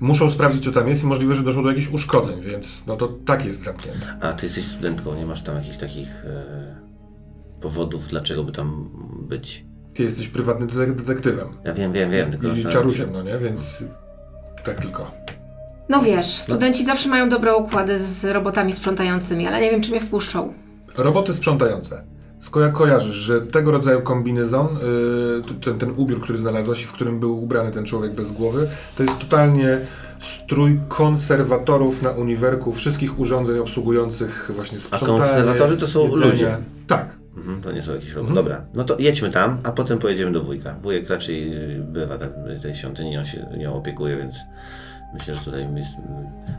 muszą 0.00 0.30
sprawdzić, 0.30 0.64
co 0.64 0.72
tam 0.72 0.88
jest 0.88 1.02
i 1.02 1.06
możliwe, 1.06 1.34
że 1.34 1.42
doszło 1.42 1.62
do 1.62 1.68
jakichś 1.68 1.88
uszkodzeń, 1.88 2.40
więc 2.40 2.86
no 2.86 2.96
to 2.96 3.08
tak 3.26 3.44
jest 3.44 3.62
zamknięte. 3.62 4.06
A 4.20 4.32
ty 4.32 4.46
jesteś 4.46 4.64
studentką, 4.64 5.14
nie 5.14 5.26
masz 5.26 5.42
tam 5.42 5.56
jakichś 5.56 5.76
takich 5.76 6.24
e, 6.24 6.76
powodów, 7.60 8.08
dlaczego 8.08 8.44
by 8.44 8.52
tam 8.52 8.90
być? 9.28 9.64
Ty 9.94 10.02
jesteś 10.02 10.28
prywatnym 10.28 10.68
detek- 10.68 10.94
detektywem 10.94 11.48
Ja 11.64 11.74
wiem, 11.74 11.92
wiem, 11.92 12.10
wiem, 12.10 12.30
tylko 12.30 12.48
i 12.48 12.64
czarusiem, 12.64 13.12
no 13.12 13.22
nie, 13.22 13.38
więc 13.38 13.84
tak 14.64 14.80
tylko. 14.80 15.10
No 15.88 16.02
wiesz, 16.02 16.26
studenci 16.26 16.84
zawsze 16.84 17.08
mają 17.08 17.28
dobre 17.28 17.56
układy 17.56 18.00
z 18.00 18.24
robotami 18.24 18.72
sprzątającymi, 18.72 19.46
ale 19.46 19.60
nie 19.60 19.70
wiem, 19.70 19.82
czy 19.82 19.90
mnie 19.90 20.00
wpuszczą. 20.00 20.52
Roboty 20.96 21.32
sprzątające. 21.32 22.04
Sko 22.44 22.72
kojarzysz, 22.72 23.16
że 23.16 23.40
tego 23.40 23.70
rodzaju 23.70 24.00
kombinezon, 24.02 24.68
yy, 24.68 25.42
t- 25.42 25.54
ten, 25.70 25.78
ten 25.78 25.90
ubiór, 25.96 26.20
który 26.22 26.38
znalazłaś 26.38 26.82
i 26.82 26.86
w 26.86 26.92
którym 26.92 27.20
był 27.20 27.42
ubrany 27.42 27.72
ten 27.72 27.84
człowiek 27.84 28.14
bez 28.14 28.32
głowy, 28.32 28.68
to 28.96 29.02
jest 29.02 29.18
totalnie 29.18 29.80
strój 30.20 30.80
konserwatorów 30.88 32.02
na 32.02 32.10
uniwerku 32.10 32.72
wszystkich 32.72 33.18
urządzeń 33.18 33.58
obsługujących 33.58 34.50
właśnie 34.54 34.78
sprzątanie, 34.78 35.18
konserwatorzy 35.18 35.76
to 35.76 35.86
są 35.86 36.02
jedzenie. 36.04 36.26
ludzie? 36.30 36.56
Tak. 36.86 37.16
Mhm, 37.36 37.60
to 37.60 37.72
nie 37.72 37.82
są 37.82 37.94
jakieś. 37.94 38.16
Mhm. 38.16 38.34
Dobra, 38.34 38.64
no 38.74 38.84
to 38.84 38.96
jedźmy 38.98 39.30
tam, 39.30 39.58
a 39.62 39.72
potem 39.72 39.98
pojedziemy 39.98 40.32
do 40.32 40.42
wujka. 40.42 40.74
Wujek 40.82 41.10
raczej 41.10 41.50
bywa 41.78 42.18
tak, 42.18 42.30
tej 42.62 42.74
świątyni, 42.74 43.18
on 43.18 43.24
się 43.24 43.46
nią 43.58 43.74
opiekuje, 43.74 44.16
więc 44.16 44.34
myślę, 45.14 45.34
że 45.34 45.40
tutaj 45.40 45.68
jest, 45.76 45.90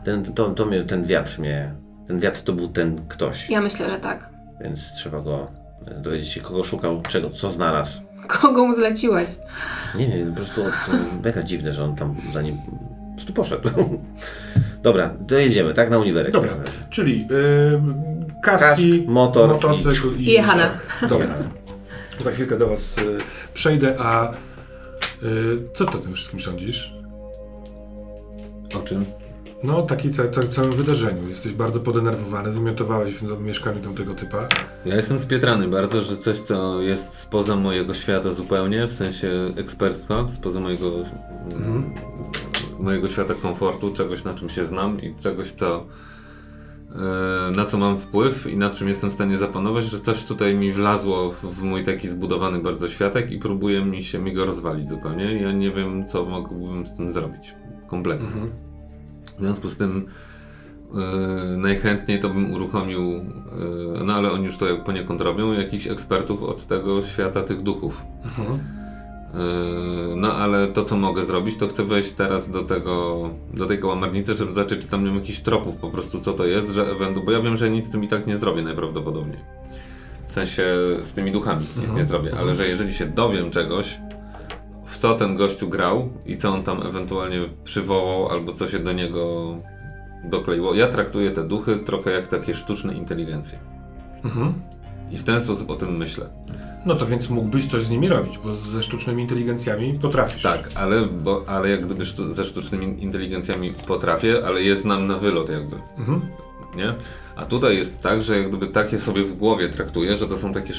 ten, 0.04 0.24
to, 0.24 0.50
to 0.50 0.66
mnie, 0.66 0.84
ten 0.84 1.04
wiatr 1.04 1.38
mnie, 1.38 1.72
ten 2.06 2.20
wiatr 2.20 2.40
to 2.40 2.52
był 2.52 2.68
ten 2.68 3.00
ktoś, 3.08 3.50
Ja 3.50 3.60
myślę, 3.60 3.90
że 3.90 3.98
tak. 3.98 4.30
więc 4.60 4.92
trzeba 4.92 5.20
go 5.20 5.65
dowiedzieć 5.94 6.28
się, 6.28 6.40
kogo 6.40 6.64
szukał, 6.64 7.02
czego, 7.08 7.30
co 7.30 7.50
znalazł. 7.50 8.00
Kogo 8.26 8.66
mu 8.66 8.74
zleciłeś? 8.74 9.28
Nie 9.94 10.08
wiem, 10.08 10.30
po 10.30 10.36
prostu 10.36 10.60
to 10.62 10.92
mega 11.24 11.42
dziwne, 11.42 11.72
że 11.72 11.84
on 11.84 11.96
tam 11.96 12.16
za 12.32 12.42
nim 12.42 12.56
po 12.56 13.14
prostu 13.14 13.32
poszedł. 13.32 13.68
Dobra, 14.82 15.14
dojedziemy, 15.20 15.74
tak? 15.74 15.90
Na 15.90 15.98
uniwerek. 15.98 16.32
Dobra, 16.32 16.56
czyli 16.90 17.20
yy, 17.20 17.80
kaski, 18.42 18.98
Kask, 18.98 19.08
motor 19.08 19.48
motocykl 19.48 20.16
i... 20.18 20.22
I 20.22 20.32
jechane. 20.32 20.70
Dobra. 21.08 21.26
Za 22.18 22.30
chwilkę 22.30 22.58
do 22.58 22.68
Was 22.68 22.98
y, 22.98 23.18
przejdę, 23.54 23.96
a 23.98 24.32
y, 24.32 24.36
co 25.74 25.84
ty 25.84 25.98
o 25.98 26.00
tym 26.00 26.14
wszystkim 26.14 26.40
sądzisz? 26.40 26.94
O 28.74 28.78
czym? 28.78 29.04
No, 29.62 29.82
taki 29.82 30.10
ca 30.10 30.28
ca 30.28 30.42
całym 30.42 30.72
wydarzeniu. 30.72 31.28
Jesteś 31.28 31.52
bardzo 31.52 31.80
podenerwowany, 31.80 32.52
wymiotowałeś 32.52 33.14
w 33.14 33.40
mieszkaniu 33.40 33.80
tamtego 33.80 34.14
typa. 34.14 34.48
Ja 34.84 34.96
jestem 34.96 35.18
spietrany 35.18 35.68
bardzo, 35.68 36.02
że 36.02 36.16
coś, 36.16 36.38
co 36.38 36.82
jest 36.82 37.18
spoza 37.18 37.56
mojego 37.56 37.94
świata 37.94 38.32
zupełnie, 38.32 38.86
w 38.86 38.92
sensie 38.92 39.52
eksperctwa, 39.56 40.28
spoza 40.28 40.60
mojego, 40.60 40.92
mm, 41.52 41.94
mojego 42.78 43.08
świata 43.08 43.34
komfortu, 43.34 43.92
czegoś 43.92 44.24
na 44.24 44.34
czym 44.34 44.48
się 44.48 44.64
znam 44.66 45.00
i 45.00 45.14
czegoś, 45.14 45.50
co 45.50 45.86
e, 46.92 47.50
na 47.56 47.64
co 47.64 47.78
mam 47.78 47.98
wpływ 47.98 48.46
i 48.46 48.56
na 48.56 48.70
czym 48.70 48.88
jestem 48.88 49.10
w 49.10 49.14
stanie 49.14 49.38
zapanować, 49.38 49.84
że 49.84 50.00
coś 50.00 50.24
tutaj 50.24 50.54
mi 50.54 50.72
wlazło 50.72 51.30
w, 51.30 51.44
w 51.44 51.62
mój 51.62 51.84
taki 51.84 52.08
zbudowany 52.08 52.58
bardzo 52.58 52.88
światek 52.88 53.30
i 53.30 53.38
próbuje 53.38 53.84
mi 53.84 54.04
się 54.04 54.18
mi 54.18 54.32
go 54.32 54.44
rozwalić 54.44 54.88
zupełnie. 54.88 55.42
Ja 55.42 55.52
nie 55.52 55.70
wiem, 55.70 56.06
co 56.06 56.24
mógłbym 56.24 56.86
z 56.86 56.96
tym 56.96 57.12
zrobić. 57.12 57.54
Kompletnie. 57.88 58.26
Mhm. 58.26 58.65
W 59.36 59.38
związku 59.38 59.68
z 59.68 59.76
tym 59.76 60.06
yy, 60.94 61.56
najchętniej 61.56 62.20
to 62.20 62.28
bym 62.28 62.54
uruchomił, 62.54 63.00
yy, 63.00 64.04
no 64.04 64.14
ale 64.14 64.32
oni 64.32 64.44
już 64.44 64.56
to 64.56 64.66
poniekąd 64.76 65.20
robią, 65.20 65.52
jakichś 65.52 65.86
ekspertów 65.86 66.42
od 66.42 66.66
tego 66.66 67.02
świata 67.02 67.42
tych 67.42 67.62
duchów. 67.62 68.02
Mhm. 68.24 68.58
Yy, 69.34 70.16
no 70.16 70.32
ale 70.32 70.68
to 70.68 70.84
co 70.84 70.96
mogę 70.96 71.22
zrobić, 71.22 71.56
to 71.56 71.68
chcę 71.68 71.84
wejść 71.84 72.12
teraz 72.12 72.50
do 72.50 72.62
tego, 72.62 73.30
do 73.54 73.66
tej 73.66 73.78
kałamarnicy, 73.78 74.36
żeby 74.36 74.54
zobaczyć, 74.54 74.82
czy 74.82 74.88
tam 74.88 75.04
nie 75.04 75.10
mam 75.10 75.18
jakichś 75.18 75.40
tropów 75.40 75.76
po 75.76 75.90
prostu, 75.90 76.20
co 76.20 76.32
to 76.32 76.46
jest, 76.46 76.70
że 76.70 76.90
ewentu, 76.90 77.22
bo 77.24 77.32
ja 77.32 77.40
wiem, 77.40 77.56
że 77.56 77.70
nic 77.70 77.86
z 77.86 77.90
tym 77.90 78.04
i 78.04 78.08
tak 78.08 78.26
nie 78.26 78.36
zrobię 78.36 78.62
najprawdopodobniej. 78.62 79.38
W 80.26 80.32
sensie 80.32 80.64
z 81.00 81.14
tymi 81.14 81.32
duchami 81.32 81.66
nic 81.80 81.94
nie 81.94 82.04
zrobię, 82.04 82.34
ale 82.38 82.54
że 82.54 82.68
jeżeli 82.68 82.94
się 82.94 83.06
dowiem 83.06 83.50
czegoś 83.50 83.98
w 84.86 84.98
co 84.98 85.14
ten 85.14 85.36
gościu 85.36 85.68
grał 85.68 86.08
i 86.26 86.36
co 86.36 86.50
on 86.50 86.62
tam 86.62 86.86
ewentualnie 86.86 87.40
przywołał, 87.64 88.28
albo 88.28 88.52
co 88.52 88.68
się 88.68 88.78
do 88.78 88.92
niego 88.92 89.54
dokleiło. 90.24 90.74
Ja 90.74 90.88
traktuję 90.88 91.30
te 91.30 91.44
duchy 91.44 91.78
trochę 91.78 92.10
jak 92.10 92.26
takie 92.26 92.54
sztuczne 92.54 92.94
inteligencje. 92.94 93.58
Mhm. 94.24 94.54
I 95.10 95.18
w 95.18 95.24
ten 95.24 95.40
sposób 95.40 95.70
o 95.70 95.74
tym 95.74 95.96
myślę. 95.96 96.28
No 96.86 96.94
to 96.94 97.06
więc 97.06 97.30
mógłbyś 97.30 97.66
coś 97.66 97.82
z 97.82 97.90
nimi 97.90 98.08
robić, 98.08 98.38
bo 98.38 98.56
ze 98.56 98.82
sztucznymi 98.82 99.22
inteligencjami 99.22 99.98
potrafisz. 100.02 100.42
Tak, 100.42 100.70
ale, 100.74 101.06
bo, 101.06 101.44
ale 101.46 101.70
jak 101.70 101.86
gdyby 101.86 102.04
sztu, 102.04 102.34
ze 102.34 102.44
sztucznymi 102.44 103.02
inteligencjami 103.02 103.74
potrafię, 103.86 104.42
ale 104.46 104.62
je 104.62 104.76
znam 104.76 105.06
na 105.06 105.18
wylot 105.18 105.48
jakby. 105.50 105.76
Mhm. 105.98 106.20
Nie? 106.76 106.94
A 107.36 107.44
tutaj 107.44 107.76
jest 107.76 108.02
tak, 108.02 108.22
że 108.22 108.38
jak 108.38 108.48
gdyby 108.48 108.66
takie 108.66 108.98
sobie 108.98 109.24
w 109.24 109.36
głowie 109.36 109.68
traktuję, 109.68 110.16
że 110.16 110.26
to 110.26 110.36
są 110.36 110.52
takie, 110.52 110.72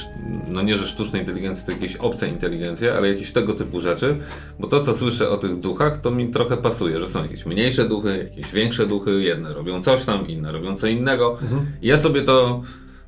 no 0.48 0.62
nie, 0.62 0.76
że 0.76 0.86
sztuczne 0.86 1.18
inteligencje, 1.18 1.66
to 1.66 1.72
jakieś 1.72 1.96
obce 1.96 2.28
inteligencje, 2.28 2.94
ale 2.94 3.08
jakieś 3.08 3.32
tego 3.32 3.54
typu 3.54 3.80
rzeczy, 3.80 4.16
bo 4.58 4.68
to 4.68 4.80
co 4.80 4.94
słyszę 4.94 5.30
o 5.30 5.36
tych 5.36 5.56
duchach, 5.56 6.00
to 6.00 6.10
mi 6.10 6.28
trochę 6.28 6.56
pasuje, 6.56 7.00
że 7.00 7.06
są 7.06 7.22
jakieś 7.22 7.46
mniejsze 7.46 7.88
duchy, 7.88 8.30
jakieś 8.30 8.52
większe 8.52 8.86
duchy, 8.86 9.22
jedne 9.22 9.52
robią 9.54 9.82
coś 9.82 10.04
tam, 10.04 10.28
inne 10.28 10.52
robią 10.52 10.76
co 10.76 10.86
innego. 10.86 11.38
I 11.82 11.86
ja 11.86 11.98
sobie 11.98 12.22
to 12.22 12.62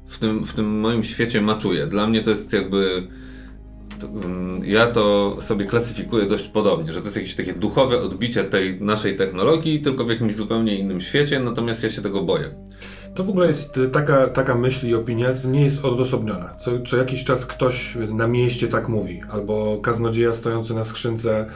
w 0.06 0.18
tym, 0.18 0.44
w 0.46 0.54
tym 0.54 0.80
moim 0.80 1.04
świecie 1.04 1.40
maczuję. 1.40 1.86
Dla 1.86 2.06
mnie 2.06 2.22
to 2.22 2.30
jest 2.30 2.52
jakby 2.52 3.08
mm, 4.24 4.64
ja 4.64 4.86
to 4.86 5.36
sobie 5.40 5.66
klasyfikuję 5.66 6.26
dość 6.26 6.48
podobnie, 6.48 6.92
że 6.92 7.00
to 7.00 7.04
jest 7.04 7.16
jakieś 7.16 7.34
takie 7.34 7.52
duchowe 7.52 8.00
odbicie 8.00 8.44
tej 8.44 8.80
naszej 8.80 9.16
technologii, 9.16 9.80
tylko 9.80 10.04
w 10.04 10.10
jakimś 10.10 10.34
zupełnie 10.34 10.78
innym 10.78 11.00
świecie, 11.00 11.40
natomiast 11.40 11.82
ja 11.82 11.90
się 11.90 12.02
tego 12.02 12.22
boję. 12.22 12.54
To 13.14 13.24
w 13.24 13.28
ogóle 13.30 13.46
jest 13.46 13.76
y, 13.78 13.88
taka, 13.88 14.26
taka 14.26 14.54
myśl 14.54 14.88
i 14.88 14.94
opinia, 14.94 15.32
to 15.34 15.48
nie 15.48 15.62
jest 15.64 15.84
odosobniona. 15.84 16.54
Co, 16.60 16.70
co 16.80 16.96
jakiś 16.96 17.24
czas 17.24 17.46
ktoś 17.46 17.96
na 18.14 18.26
mieście 18.26 18.68
tak 18.68 18.88
mówi, 18.88 19.20
albo 19.30 19.78
kaznodzieja 19.82 20.32
stojący 20.32 20.74
na 20.74 20.84
skrzynce, 20.84 21.46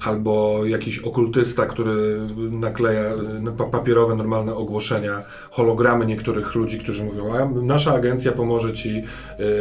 albo 0.00 0.60
jakiś 0.66 0.98
okultysta, 0.98 1.66
który 1.66 2.20
nakleja 2.50 3.14
y, 3.48 3.52
pa- 3.58 3.64
papierowe, 3.64 4.14
normalne 4.14 4.54
ogłoszenia, 4.54 5.20
hologramy 5.50 6.06
niektórych 6.06 6.54
ludzi, 6.54 6.78
którzy 6.78 7.04
mówią, 7.04 7.32
a 7.34 7.44
nasza 7.62 7.94
agencja 7.94 8.32
pomoże 8.32 8.72
ci 8.72 9.02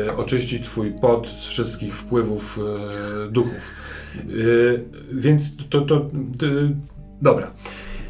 y, 0.08 0.16
oczyścić 0.16 0.66
twój 0.66 0.94
pot 1.02 1.28
z 1.28 1.46
wszystkich 1.46 1.96
wpływów 1.96 2.60
y, 3.28 3.32
duchów. 3.32 3.72
Y, 4.30 4.84
więc 5.12 5.58
to, 5.70 5.82
to, 5.82 6.00
to 6.40 6.46
dobra. 7.22 7.52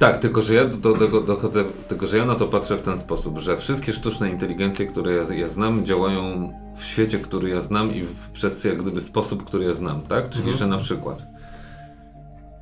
Tak, 0.03 0.17
tylko 0.17 0.41
że 0.41 0.55
ja 0.55 0.65
do, 0.65 0.77
do 0.77 0.93
tego 0.93 1.21
dochodzę, 1.21 1.63
tylko 1.87 2.07
że 2.07 2.17
ja 2.17 2.25
na 2.25 2.35
to 2.35 2.47
patrzę 2.47 2.77
w 2.77 2.81
ten 2.81 2.97
sposób, 2.97 3.39
że 3.39 3.57
wszystkie 3.57 3.93
sztuczne 3.93 4.29
inteligencje, 4.29 4.85
które 4.85 5.13
ja, 5.13 5.35
ja 5.35 5.49
znam, 5.49 5.85
działają 5.85 6.53
w 6.75 6.83
świecie, 6.83 7.19
który 7.19 7.49
ja 7.49 7.61
znam 7.61 7.95
i 7.95 8.01
w, 8.01 8.29
przez 8.29 8.63
jak 8.63 8.77
gdyby 8.77 9.01
sposób, 9.01 9.45
który 9.45 9.65
ja 9.65 9.73
znam, 9.73 10.01
tak? 10.01 10.29
Czyli, 10.29 10.57
że 10.57 10.67
na 10.67 10.77
przykład 10.77 11.25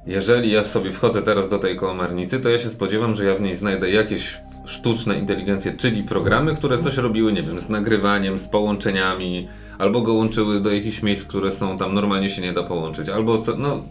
jeżeli 0.05 0.51
ja 0.51 0.63
sobie 0.63 0.91
wchodzę 0.91 1.21
teraz 1.21 1.49
do 1.49 1.59
tej 1.59 1.75
kołamarnicy, 1.75 2.39
to 2.39 2.49
ja 2.49 2.57
się 2.57 2.69
spodziewam, 2.69 3.15
że 3.15 3.25
ja 3.25 3.35
w 3.35 3.41
niej 3.41 3.55
znajdę 3.55 3.91
jakieś 3.91 4.41
sztuczne 4.65 5.19
inteligencje, 5.19 5.73
czyli 5.73 6.03
programy, 6.03 6.55
które 6.55 6.77
coś 6.77 6.97
robiły, 6.97 7.33
nie 7.33 7.41
wiem, 7.41 7.59
z 7.59 7.69
nagrywaniem, 7.69 8.39
z 8.39 8.47
połączeniami, 8.47 9.47
albo 9.77 10.01
go 10.01 10.13
łączyły 10.13 10.61
do 10.61 10.71
jakichś 10.71 11.03
miejsc, 11.03 11.25
które 11.25 11.51
są 11.51 11.77
tam 11.77 11.93
normalnie 11.93 12.29
się 12.29 12.41
nie 12.41 12.53
da 12.53 12.63
połączyć, 12.63 13.09
albo 13.09 13.41
co, 13.41 13.55
no, 13.55 13.83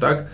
tak? 0.00 0.24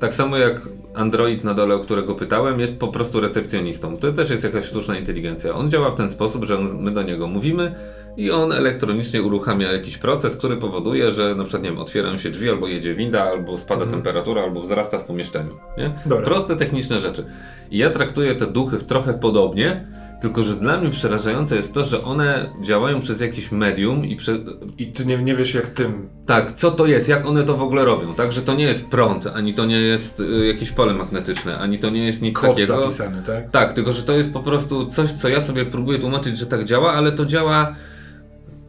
Tak 0.00 0.14
samo 0.14 0.36
jak 0.36 0.68
Android 0.94 1.44
na 1.44 1.54
dole, 1.54 1.74
o 1.74 1.78
którego 1.78 2.14
pytałem, 2.14 2.60
jest 2.60 2.80
po 2.80 2.88
prostu 2.88 3.20
recepcjonistą. 3.20 3.96
To 3.96 4.12
też 4.12 4.30
jest 4.30 4.44
jakaś 4.44 4.64
sztuczna 4.64 4.98
inteligencja. 4.98 5.54
On 5.54 5.70
działa 5.70 5.90
w 5.90 5.94
ten 5.94 6.10
sposób, 6.10 6.44
że 6.44 6.58
on, 6.58 6.82
my 6.82 6.90
do 6.90 7.02
niego 7.02 7.26
mówimy 7.26 7.74
i 8.16 8.30
on 8.30 8.52
elektronicznie 8.52 9.22
uruchamia 9.22 9.72
jakiś 9.72 9.98
proces, 9.98 10.36
który 10.36 10.56
powoduje, 10.56 11.12
że 11.12 11.34
na 11.34 11.44
przykład, 11.44 11.62
nie 11.62 11.70
wiem, 11.70 11.78
otwierają 11.78 12.16
się 12.16 12.30
drzwi, 12.30 12.50
albo 12.50 12.68
jedzie 12.68 12.94
winda, 12.94 13.22
albo 13.22 13.58
spada 13.58 13.86
temperatura, 13.86 14.42
albo 14.42 14.60
wzrasta 14.60 14.98
w 14.98 15.04
pomieszczeniu. 15.04 15.50
Nie? 15.78 15.90
Proste 16.24 16.56
techniczne 16.56 17.00
rzeczy. 17.00 17.24
I 17.70 17.78
ja 17.78 17.90
traktuję 17.90 18.34
te 18.34 18.46
duchy 18.46 18.78
trochę 18.78 19.14
podobnie, 19.14 19.86
tylko 20.24 20.42
że 20.42 20.56
dla 20.56 20.80
mnie 20.80 20.90
przerażające 20.90 21.56
jest 21.56 21.74
to, 21.74 21.84
że 21.84 22.04
one 22.04 22.50
działają 22.62 23.00
przez 23.00 23.20
jakieś 23.20 23.52
medium 23.52 24.04
i 24.04 24.16
prze, 24.16 24.38
I 24.78 24.86
ty 24.86 25.06
nie, 25.06 25.18
nie 25.18 25.36
wiesz 25.36 25.54
jak 25.54 25.68
tym 25.68 26.08
tak, 26.26 26.52
co 26.52 26.70
to 26.70 26.86
jest, 26.86 27.08
jak 27.08 27.26
one 27.26 27.44
to 27.44 27.56
w 27.56 27.62
ogóle 27.62 27.84
robią. 27.84 28.14
Tak, 28.14 28.32
że 28.32 28.42
to 28.42 28.54
nie 28.54 28.64
jest 28.64 28.88
prąd, 28.88 29.26
ani 29.26 29.54
to 29.54 29.64
nie 29.64 29.80
jest 29.80 30.20
y, 30.20 30.46
jakieś 30.46 30.72
pole 30.72 30.94
magnetyczne, 30.94 31.58
ani 31.58 31.78
to 31.78 31.90
nie 31.90 32.06
jest 32.06 32.22
nic 32.22 32.34
kod 32.34 32.50
takiego. 32.50 32.80
zapisany, 32.80 33.22
tak? 33.26 33.50
Tak, 33.50 33.72
tylko 33.72 33.92
że 33.92 34.02
to 34.02 34.12
jest 34.12 34.32
po 34.32 34.40
prostu 34.40 34.86
coś, 34.86 35.12
co 35.12 35.28
ja 35.28 35.40
sobie 35.40 35.64
próbuję 35.64 35.98
tłumaczyć, 35.98 36.38
że 36.38 36.46
tak 36.46 36.64
działa, 36.64 36.92
ale 36.92 37.12
to 37.12 37.26
działa, 37.26 37.74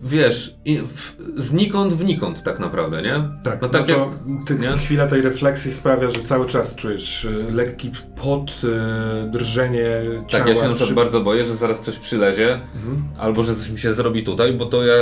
wiesz, 0.06 0.56
w, 0.96 1.15
znikąd 1.38 1.94
wnikąd 1.94 2.44
tak 2.44 2.60
naprawdę, 2.60 3.02
nie? 3.02 3.30
Tak, 3.44 3.62
no 3.62 3.68
no 3.68 3.70
tak 3.70 3.86
to 3.88 3.91
jak, 3.91 4.10
ty, 4.48 4.78
chwila 4.84 5.08
tej 5.08 5.22
refleksji 5.22 5.72
sprawia, 5.72 6.10
że 6.10 6.20
cały 6.20 6.46
czas 6.46 6.76
czujesz 6.76 7.26
y, 7.26 7.46
lekki 7.52 7.91
pot, 8.22 8.52
y, 8.63 9.30
drżenie 9.32 9.88
ciała. 10.28 10.44
tak, 10.46 10.48
ja 10.56 10.62
się 10.62 10.70
na 10.70 10.76
przy- 10.76 10.94
bardzo 10.94 11.22
boję, 11.22 11.46
że 11.46 11.56
zaraz 11.56 11.82
coś 11.82 11.98
przylezie, 12.00 12.54
Mhm. 12.76 13.04
albo 13.18 13.44
że 13.44 13.56
coś 13.56 13.70
mi 13.70 13.80
się 13.80 13.94
zrobi 13.94 14.24
tutaj, 14.24 14.54
bo 14.54 14.65
to 14.65 14.86
ja, 14.86 14.96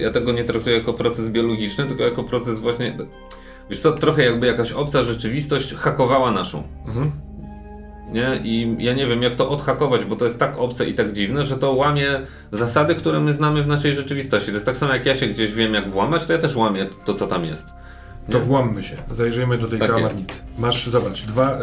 ja 0.00 0.10
tego 0.10 0.32
nie 0.32 0.44
traktuję 0.44 0.76
jako 0.78 0.92
proces 0.94 1.28
biologiczny, 1.28 1.86
tylko 1.86 2.02
jako 2.04 2.24
proces 2.24 2.58
właśnie, 2.58 2.96
wiesz 3.70 3.78
co, 3.80 3.92
trochę 3.92 4.24
jakby 4.24 4.46
jakaś 4.46 4.72
obca 4.72 5.02
rzeczywistość 5.02 5.74
hakowała 5.74 6.30
naszą. 6.32 6.62
Mhm. 6.86 7.10
Nie? 8.12 8.40
I 8.44 8.76
ja 8.78 8.94
nie 8.94 9.06
wiem, 9.06 9.22
jak 9.22 9.34
to 9.34 9.50
odhakować, 9.50 10.04
bo 10.04 10.16
to 10.16 10.24
jest 10.24 10.38
tak 10.38 10.58
obce 10.58 10.88
i 10.88 10.94
tak 10.94 11.12
dziwne, 11.12 11.44
że 11.44 11.56
to 11.56 11.72
łamie 11.72 12.20
zasady, 12.52 12.94
które 12.94 13.20
my 13.20 13.32
znamy 13.32 13.62
w 13.62 13.66
naszej 13.66 13.94
rzeczywistości. 13.94 14.48
To 14.48 14.54
jest 14.54 14.66
tak 14.66 14.76
samo, 14.76 14.92
jak 14.94 15.06
ja 15.06 15.14
się 15.16 15.26
gdzieś 15.26 15.52
wiem, 15.52 15.74
jak 15.74 15.90
włamać, 15.90 16.26
to 16.26 16.32
ja 16.32 16.38
też 16.38 16.56
łamię 16.56 16.86
to, 17.04 17.14
co 17.14 17.26
tam 17.26 17.44
jest. 17.44 17.66
To 18.30 18.38
Nie? 18.38 18.44
włammy 18.44 18.82
się, 18.82 18.96
zajrzyjmy 19.12 19.58
do 19.58 19.68
tej 19.68 19.78
Tak 19.78 19.88
kałamarnicy. 19.88 20.42
Masz, 20.58 20.86
zobacz, 20.86 21.26
dwa, 21.26 21.58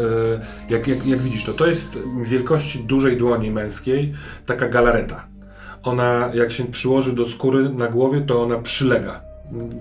jak, 0.70 0.88
jak, 0.88 1.06
jak 1.06 1.18
widzisz 1.18 1.44
to, 1.44 1.52
to 1.52 1.66
jest 1.66 1.98
wielkości 2.22 2.84
dużej 2.84 3.16
dłoni 3.16 3.50
męskiej, 3.50 4.12
taka 4.46 4.68
galareta. 4.68 5.26
Ona, 5.82 6.30
jak 6.34 6.52
się 6.52 6.64
przyłoży 6.64 7.12
do 7.12 7.26
skóry 7.26 7.68
na 7.68 7.88
głowie, 7.88 8.20
to 8.20 8.42
ona 8.42 8.58
przylega. 8.58 9.20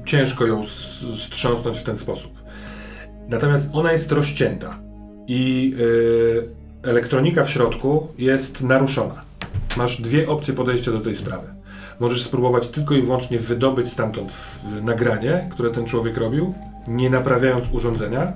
Ciężko 0.06 0.46
ją 0.46 0.62
strząsnąć 1.18 1.78
w 1.78 1.84
ten 1.84 1.96
sposób. 1.96 2.32
Natomiast 3.30 3.70
ona 3.74 3.92
jest 3.92 4.12
rozcięta 4.12 4.87
i 5.28 5.74
y, 5.80 6.90
elektronika 6.90 7.44
w 7.44 7.50
środku 7.50 8.08
jest 8.18 8.64
naruszona. 8.64 9.22
Masz 9.78 10.02
dwie 10.02 10.30
opcje 10.30 10.54
podejścia 10.54 10.92
do 10.92 11.00
tej 11.00 11.16
sprawy. 11.16 11.48
Możesz 12.00 12.24
spróbować 12.24 12.68
tylko 12.68 12.96
i 12.96 13.02
wyłącznie 13.02 13.40
wydobyć 13.40 13.90
stamtąd 13.90 14.34
nagranie, 14.84 15.50
które 15.52 15.72
ten 15.72 15.86
człowiek 15.86 16.18
robił, 16.18 16.54
nie 16.88 17.10
naprawiając 17.10 17.68
urządzenia. 17.72 18.34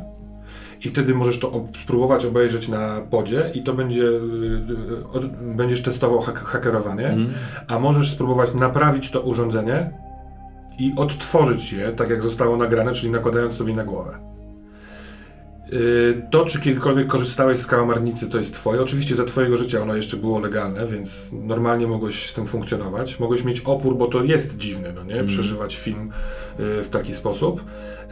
I 0.86 0.90
wtedy 0.90 1.14
możesz 1.16 1.40
to 1.40 1.52
ob- 1.52 1.78
spróbować 1.78 2.26
obejrzeć 2.26 2.68
na 2.68 3.02
podzie 3.10 3.52
i 3.54 3.64
to 3.64 3.74
będzie, 3.74 4.04
y, 4.04 4.12
y, 5.16 5.56
będziesz 5.56 5.84
testował 5.84 6.20
hak 6.22 6.40
hakerowanie, 6.40 7.08
Mhm. 7.08 7.34
a 7.68 7.80
możesz 7.80 8.12
spróbować 8.12 8.54
naprawić 8.54 9.12
to 9.12 9.22
urządzenie 9.22 9.92
i 10.80 10.94
odtworzyć 10.98 11.74
je, 11.74 11.92
tak 11.92 12.10
jak 12.10 12.24
zostało 12.24 12.58
nagrane, 12.58 12.94
czyli 12.94 13.12
nakładając 13.12 13.54
sobie 13.54 13.74
na 13.74 13.84
głowę. 13.84 14.31
Y, 15.74 16.22
To, 16.32 16.46
czy 16.46 16.60
kiedykolwiek 16.62 17.08
korzystałeś 17.08 17.60
z 17.60 17.68
kałamarnicy, 17.68 18.30
to 18.30 18.38
jest 18.38 18.54
twoje. 18.54 18.82
Oczywiście 18.82 19.16
za 19.16 19.26
twojego 19.26 19.58
życia 19.58 19.82
ono 19.82 19.96
jeszcze 19.96 20.18
było 20.18 20.40
legalne, 20.40 20.88
więc 20.88 21.30
normalnie 21.34 21.88
mogłeś 21.88 22.30
z 22.30 22.34
tym 22.34 22.48
funkcjonować. 22.48 23.20
Mogłeś 23.20 23.44
mieć 23.44 23.60
opór, 23.60 23.98
bo 23.98 24.08
to 24.08 24.24
jest 24.24 24.58
dziwne, 24.58 24.94
no 24.94 25.04
nie? 25.04 25.24
Przeżywać 25.24 25.76
film 25.76 26.12
y, 26.60 26.84
w 26.84 26.90
taki 26.90 27.14
sposób. 27.14 27.64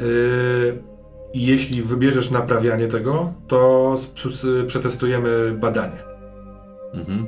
Y, 0.02 0.78
I 1.34 1.46
jeśli 1.46 1.82
wybierzesz 1.82 2.32
naprawianie 2.32 2.88
tego, 2.88 3.34
to 3.48 3.96
przetestujemy 4.68 5.58
badanie. 5.60 5.98
Mhm. 6.94 7.26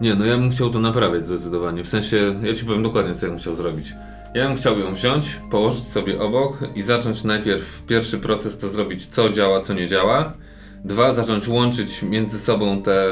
Nie, 0.00 0.14
no 0.14 0.24
ja 0.24 0.36
bym 0.38 0.50
chciał 0.50 0.70
to 0.70 0.78
naprawiać 0.78 1.26
zdecydowanie. 1.26 1.84
W 1.84 1.88
sensie, 1.88 2.40
ja 2.42 2.54
ci 2.54 2.64
powiem 2.64 2.82
dokładnie, 2.82 3.14
co 3.14 3.26
ja 3.26 3.30
bym 3.32 3.40
chciał 3.40 3.54
zrobić. 3.54 3.92
Ja 4.34 4.48
bym 4.48 4.56
chciał 4.56 4.78
ją 4.78 4.94
wziąć, 4.94 5.40
położyć 5.50 5.84
sobie 5.84 6.20
obok 6.20 6.58
i 6.74 6.82
zacząć 6.82 7.24
najpierw 7.24 7.82
pierwszy 7.86 8.18
proces 8.18 8.58
to 8.58 8.68
zrobić, 8.68 9.06
co 9.06 9.30
działa, 9.30 9.60
co 9.60 9.74
nie 9.74 9.86
działa. 9.86 10.32
Dwa, 10.84 11.14
zacząć 11.14 11.48
łączyć 11.48 12.02
między 12.02 12.38
sobą 12.38 12.82
te, 12.82 13.04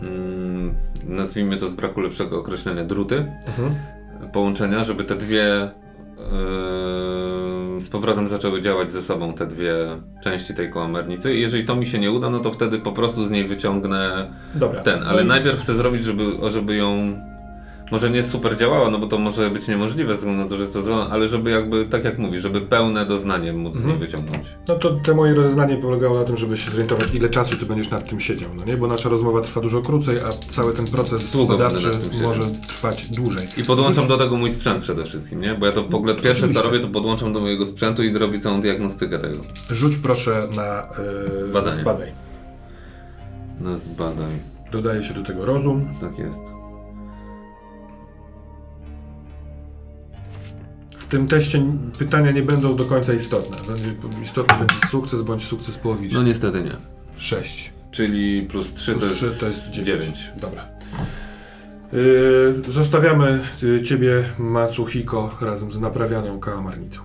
mm, 0.00 0.74
nazwijmy 1.06 1.56
to 1.56 1.68
z 1.68 1.72
braku 1.72 2.00
lepszego 2.00 2.38
określenia, 2.40 2.84
druty 2.84 3.16
Mhm. 3.46 3.74
połączenia, 4.32 4.84
żeby 4.84 5.04
te 5.04 5.14
dwie 5.16 5.70
yy, 6.18 7.80
z 7.80 7.88
powrotem 7.88 8.28
zaczęły 8.28 8.60
działać 8.60 8.92
ze 8.92 9.02
sobą, 9.02 9.32
te 9.32 9.46
dwie 9.46 9.74
części 10.24 10.54
tej 10.54 10.70
kołamarnicy. 10.70 11.34
I 11.34 11.40
jeżeli 11.40 11.64
to 11.64 11.76
mi 11.76 11.86
się 11.86 11.98
nie 11.98 12.10
uda, 12.10 12.30
no 12.30 12.38
to 12.40 12.52
wtedy 12.52 12.78
po 12.78 12.92
prostu 12.92 13.24
z 13.26 13.30
niej 13.30 13.44
wyciągnę 13.44 14.30
Dobra. 14.54 14.80
ten, 14.82 15.00
No 15.00 15.06
ale 15.06 15.24
najpierw 15.24 15.60
chcę 15.60 15.74
zrobić, 15.74 16.04
żeby, 16.04 16.24
żeby 16.50 16.76
ją 16.76 17.16
może 17.90 18.10
nie 18.10 18.22
super 18.22 18.56
działała, 18.56 18.90
no 18.90 18.98
bo 18.98 19.06
to 19.06 19.18
może 19.18 19.50
być 19.50 19.68
niemożliwe 19.68 20.12
ze 20.12 20.16
względu 20.18 20.42
na 20.42 20.48
to, 20.48 20.56
że 20.56 20.62
jest 20.62 20.74
to 20.74 20.82
złe, 20.82 20.96
ale 20.96 21.28
żeby 21.28 21.50
jakby, 21.50 21.86
tak 21.86 22.04
jak 22.04 22.18
mówisz, 22.18 22.42
żeby 22.42 22.60
pełne 22.60 23.06
doznanie 23.06 23.52
móc 23.52 23.84
niej 23.84 23.96
wyciągnąć. 23.96 24.46
No 24.68 24.74
to 24.74 24.90
te 24.90 25.14
moje 25.14 25.34
rozeznanie 25.34 25.76
polegało 25.76 26.18
na 26.18 26.24
tym, 26.24 26.36
żeby 26.36 26.56
się 26.56 26.70
zorientować, 26.70 27.14
ile 27.14 27.28
czasu 27.28 27.56
ty 27.56 27.66
będziesz 27.66 27.90
nad 27.90 28.08
tym 28.08 28.20
siedział, 28.20 28.50
no 28.58 28.64
nie? 28.64 28.76
Bo 28.76 28.86
nasza 28.86 29.08
rozmowa 29.08 29.40
trwa 29.40 29.60
dużo 29.60 29.80
krócej, 29.80 30.16
a 30.26 30.28
cały 30.28 30.74
ten 30.74 30.86
proces 30.86 31.30
Długo 31.30 31.56
badawczy 31.56 31.90
może 32.26 32.42
trwać 32.68 33.10
dłużej. 33.10 33.46
I 33.56 33.64
podłączam 33.64 34.06
do 34.06 34.18
tego 34.18 34.36
mój 34.36 34.52
sprzęt 34.52 34.82
przede 34.82 35.04
wszystkim, 35.04 35.40
nie? 35.40 35.54
Bo 35.54 35.66
ja 35.66 35.72
to 35.72 35.82
w 35.82 35.94
ogóle 35.94 36.14
pierwsze 36.14 36.48
co 36.48 36.62
robię, 36.62 36.80
to 36.80 36.88
podłączam 36.88 37.32
do 37.32 37.40
mojego 37.40 37.66
sprzętu 37.66 38.02
i 38.02 38.12
robię 38.12 38.40
całą 38.40 38.60
diagnostykę 38.60 39.18
tego. 39.18 39.38
Rzuć 39.70 39.96
proszę 39.96 40.32
na 40.56 40.88
yy, 41.42 41.52
Badanie. 41.52 41.76
zbadaj. 41.76 42.12
Na 43.60 43.78
zbadaj. 43.78 44.32
Dodaje 44.72 45.04
się 45.04 45.14
do 45.14 45.22
tego 45.22 45.44
rozum. 45.44 45.88
Tak 46.00 46.18
jest. 46.18 46.63
Tym 51.14 51.28
teście 51.28 51.62
pytania 51.98 52.30
nie 52.30 52.42
będą 52.42 52.72
do 52.72 52.84
końca 52.84 53.12
istotne. 53.12 53.56
Będzie, 53.68 53.94
istotny 54.22 54.58
będzie 54.58 54.86
sukces 54.90 55.22
bądź 55.22 55.44
sukces 55.44 55.78
połowiczny. 55.78 56.18
No 56.18 56.24
niestety 56.24 56.62
nie. 56.62 56.76
6. 57.16 57.72
Czyli 57.90 58.42
plus 58.42 58.74
3 58.74 58.92
to 58.92 58.98
Plus 58.98 59.22
jest, 59.22 59.34
3 59.34 59.40
to 59.40 59.46
jest 59.46 59.70
9. 59.70 59.86
9. 59.86 60.30
Dobra. 60.40 60.68
Yy, 61.92 62.72
zostawiamy 62.72 63.40
y, 63.62 63.82
ciebie, 63.82 64.24
Masuhiko, 64.38 65.36
razem 65.40 65.72
z 65.72 65.80
naprawianą 65.80 66.40
kałamarnicą. 66.40 67.00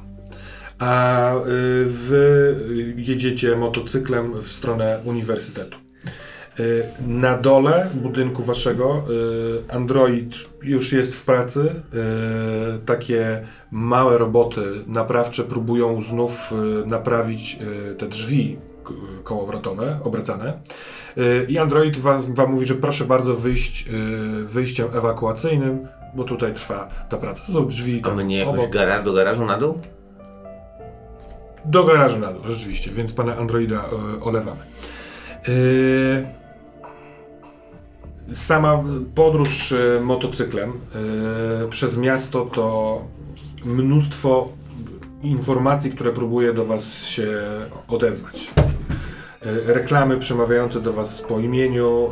A 0.79 1.33
y, 1.35 1.39
wy 1.85 2.55
jedziecie 2.97 3.55
motocyklem 3.55 4.41
w 4.41 4.47
stronę 4.47 4.99
uniwersytetu. 5.03 5.77
Y, 6.59 6.83
Na 7.07 7.37
dole 7.37 7.89
budynku 7.93 8.43
waszego 8.43 9.03
y, 9.69 9.73
Android 9.73 10.35
już 10.63 10.93
jest 10.93 11.15
w 11.15 11.25
pracy. 11.25 11.59
Y, 12.75 12.79
Takie 12.85 13.41
małe 13.71 14.17
roboty 14.17 14.61
naprawcze 14.87 15.43
próbują 15.43 16.01
znów 16.01 16.53
naprawić 16.85 17.59
te 17.97 18.07
drzwi 18.07 18.57
kołowrotowe, 19.23 19.99
obracane. 20.03 20.53
I 21.47 21.57
Android 21.57 21.97
wam, 21.97 22.33
wam 22.35 22.51
mówi, 22.51 22.65
że 22.65 22.75
proszę 22.75 23.05
bardzo 23.05 23.35
wyjść 23.35 23.85
wyjściem 24.45 24.87
ewakuacyjnym, 24.93 25.87
bo 26.15 26.23
tutaj 26.23 26.53
trwa 26.53 26.89
ta 27.09 27.17
praca. 27.17 27.41
To 27.45 27.51
są 27.51 27.67
drzwi 27.67 28.01
A 28.03 28.07
tam 28.07 28.15
my 28.17 28.25
nie 28.25 28.37
jakoś 28.37 28.59
obok. 28.59 28.69
gara, 28.69 29.03
do 29.03 29.13
garażu 29.13 29.45
na 29.45 29.57
dół? 29.57 29.79
Do 31.65 31.83
garażu 31.83 32.19
na 32.19 32.33
dół, 32.33 32.41
rzeczywiście, 32.47 32.91
więc 32.91 33.13
pana 33.13 33.35
Androida 33.37 33.85
olewamy. 34.21 34.61
E, 35.47 36.38
sama 38.33 38.83
podróż 39.15 39.71
e, 39.71 39.99
motocyklem 40.01 40.69
e, 40.69 41.67
przez 41.67 41.97
miasto 41.97 42.45
to 42.45 43.01
mnóstwo 43.65 44.49
informacji, 45.23 45.91
które 45.91 46.11
próbuje 46.11 46.53
do 46.53 46.65
was 46.65 47.05
się 47.05 47.41
odezwać. 47.87 48.51
E, 48.57 49.73
Reklamy 49.73 50.17
przemawiające 50.17 50.81
do 50.81 50.93
was 50.93 51.21
po 51.21 51.39
imieniu, 51.39 52.09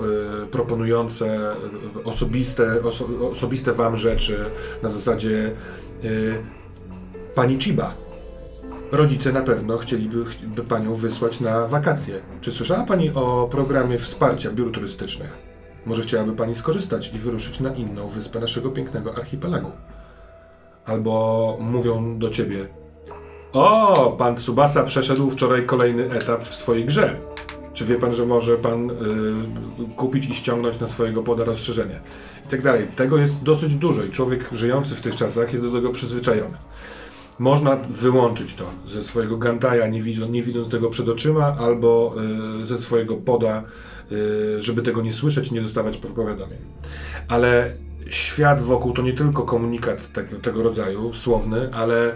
proponujące 0.52 1.56
osobiste, 2.04 2.84
oso, 2.84 3.06
osobiste 3.32 3.74
wam 3.74 3.98
rzeczy 3.98 4.46
na 4.84 4.90
zasadzie 4.90 5.52
Pani 7.36 7.58
Chiba, 7.58 7.96
Rodzice 8.92 9.32
na 9.32 9.42
pewno 9.42 9.78
chcieliby 9.78 10.26
by 10.56 10.64
panią 10.64 10.96
wysłać 10.96 11.40
na 11.40 11.68
wakacje. 11.68 12.22
Czy 12.42 12.52
słyszała 12.52 12.84
pani 12.84 13.12
o 13.16 13.48
programie 13.52 13.98
wsparcia 13.98 14.52
biur 14.52 14.72
turystycznych? 14.72 15.47
Może 15.88 16.02
chciałaby 16.02 16.34
pani 16.34 16.56
skorzystać 16.56 17.14
i 17.14 17.20
wyruszyć 17.20 17.60
na 17.60 17.74
inną 17.74 18.08
wyspę 18.10 18.40
naszego 18.40 18.70
pięknego 18.70 19.16
archipelagu? 19.16 19.72
Albo 20.86 21.58
mówią 21.60 22.20
do 22.20 22.30
ciebie: 22.30 22.68
O, 23.54 24.16
pan 24.18 24.36
Tsubasa 24.36 24.84
przeszedł 24.84 25.30
wczoraj 25.30 25.66
kolejny 25.66 26.12
etap 26.12 26.44
w 26.44 26.56
swojej 26.56 26.86
grze. 26.86 27.20
Czy 27.74 27.86
wie 27.86 27.96
pan, 27.96 28.14
że 28.14 28.26
może 28.26 28.58
pan 28.58 28.90
y, 28.90 28.94
kupić 29.96 30.30
i 30.30 30.34
ściągnąć 30.34 30.80
na 30.80 30.88
swojego 30.88 31.24
poda 31.24 31.44
rozszerzenie? 31.44 32.00
I 32.46 32.48
tak 32.48 32.62
dalej. 32.62 32.88
Tego 32.96 33.18
jest 33.18 33.44
dosyć 33.44 33.76
dużo 33.76 34.04
i 34.04 34.10
człowiek 34.10 34.50
żyjący 34.52 34.96
w 34.96 35.02
tych 35.02 35.16
czasach 35.16 35.54
jest 35.54 35.66
do 35.66 35.72
tego 35.72 35.90
przyzwyczajony. 35.90 36.58
Można 37.40 37.76
wyłączyć 37.76 38.54
to 38.54 38.66
ze 38.86 39.04
swojego 39.04 39.38
Gantaja, 39.38 39.88
nie, 39.88 40.02
widząc, 40.02 40.32
nie 40.32 40.44
widząc 40.44 40.70
tego 40.70 40.90
przed 40.90 41.10
oczyma, 41.10 41.56
albo 41.60 42.16
y, 42.62 42.66
ze 42.66 42.78
swojego 42.78 43.16
poda, 43.16 43.64
żeby 44.60 44.82
tego 44.82 45.02
nie 45.02 45.12
słyszeć, 45.12 45.52
nie 45.52 45.62
dostawać 45.62 45.98
powiadomień. 45.98 46.60
Ale 47.28 47.74
świat 48.10 48.62
wokół 48.62 48.94
to 48.94 49.02
nie 49.02 49.14
tylko 49.14 49.44
komunikat 49.44 50.14
tak, 50.14 50.30
tego 50.30 50.64
rodzaju, 50.64 51.14
słowny, 51.14 51.74
ale 51.74 52.14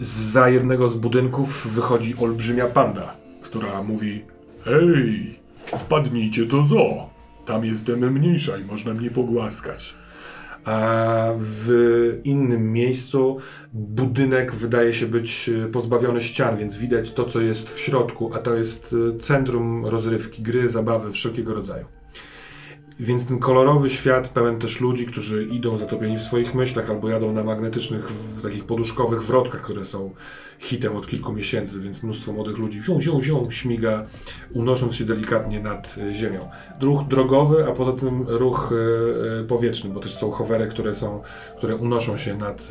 za 0.00 0.48
jednego 0.48 0.88
z 0.88 0.94
budynków 0.94 1.66
wychodzi 1.74 2.14
olbrzymia 2.20 2.66
panda, 2.66 3.14
która 3.42 3.82
mówi: 3.82 4.24
Hej, 4.64 5.38
wpadnijcie 5.76 6.46
do 6.46 6.62
zoo. 6.62 7.10
Tam 7.46 7.64
jestem 7.64 8.12
mniejsza 8.12 8.58
i 8.58 8.64
można 8.64 8.94
mnie 8.94 9.10
pogłaskać. 9.10 9.94
A 10.64 11.32
w 11.38 12.20
innym 12.24 12.72
miejscu 12.72 13.36
budynek 13.72 14.54
wydaje 14.54 14.94
się 14.94 15.06
być 15.06 15.50
e, 15.64 15.68
pozbawiony 15.68 16.20
ścian, 16.20 16.56
więc 16.56 16.74
widać 16.74 17.12
to, 17.12 17.24
co 17.24 17.40
jest 17.40 17.70
w 17.70 17.78
środku, 17.78 18.30
a 18.34 18.38
to 18.38 18.54
jest 18.54 18.96
e, 19.16 19.18
centrum 19.18 19.86
rozrywki, 19.86 20.42
gry, 20.42 20.68
zabawy 20.68 21.12
wszelkiego 21.12 21.54
rodzaju. 21.54 21.99
Więc 23.00 23.26
ten 23.26 23.38
kolorowy 23.38 23.90
świat 23.90 24.28
pełen 24.28 24.58
też 24.58 24.80
ludzi, 24.80 25.06
którzy 25.06 25.44
idą 25.44 25.76
zatopieni 25.76 26.18
w 26.18 26.22
swoich 26.22 26.54
myślach 26.54 26.90
albo 26.90 27.08
jadą 27.08 27.32
na 27.32 27.44
magnetycznych, 27.44 28.10
w, 28.10 28.42
takich 28.42 28.64
poduszkowych 28.64 29.22
wrotkach, 29.22 29.62
które 29.62 29.84
są 29.84 30.14
hitem 30.58 30.96
od 30.96 31.06
kilku 31.06 31.32
miesięcy, 31.32 31.80
więc 31.80 32.02
mnóstwo 32.02 32.32
młodych 32.32 32.58
ludzi 32.58 32.82
zią, 32.82 33.00
zią, 33.00 33.22
zią, 33.22 33.50
śmiga, 33.50 34.06
unosząc 34.52 34.94
się 34.94 35.04
delikatnie 35.04 35.60
nad 35.60 35.96
e, 35.98 36.14
ziemią. 36.14 36.48
Ruch 36.80 37.04
drogowy, 37.08 37.66
a 37.68 37.72
poza 37.72 37.92
tym 37.92 38.24
ruch 38.28 38.72
e, 38.72 39.40
e, 39.40 39.44
powietrzny, 39.44 39.90
bo 39.90 40.00
też 40.00 40.14
są 40.14 40.30
hovery, 40.30 40.66
które 40.66 40.94
są, 40.94 41.22
które 41.56 41.76
unoszą 41.76 42.16
się 42.16 42.36
nad, 42.36 42.68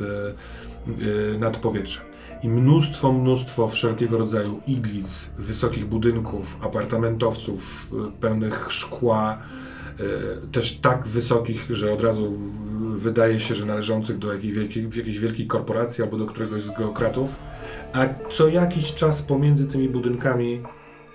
nad 1.38 1.56
powietrzem. 1.56 2.04
I 2.42 2.48
mnóstwo, 2.48 3.12
mnóstwo 3.12 3.68
wszelkiego 3.68 4.18
rodzaju 4.18 4.60
iglic, 4.66 5.30
wysokich 5.38 5.86
budynków, 5.86 6.56
apartamentowców 6.60 7.86
pełnych 8.20 8.66
szkła, 8.68 9.38
też 10.52 10.78
tak 10.78 11.06
wysokich, 11.06 11.66
że 11.70 11.92
od 11.92 12.02
razu 12.02 12.32
wydaje 12.96 13.40
się, 13.40 13.54
że 13.54 13.66
należących 13.66 14.18
do 14.18 14.32
jakiej 14.32 14.52
wielkiej, 14.52 14.88
jakiejś 14.96 15.18
wielkiej 15.18 15.46
korporacji 15.46 16.04
albo 16.04 16.16
do 16.16 16.26
któregoś 16.26 16.62
z 16.62 16.70
geokratów, 16.70 17.40
a 17.92 18.08
co 18.28 18.48
jakiś 18.48 18.94
czas 18.94 19.22
pomiędzy 19.22 19.66
tymi 19.66 19.88
budynkami 19.88 20.62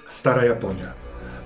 stara 0.08 0.46
Japonia, 0.46 0.94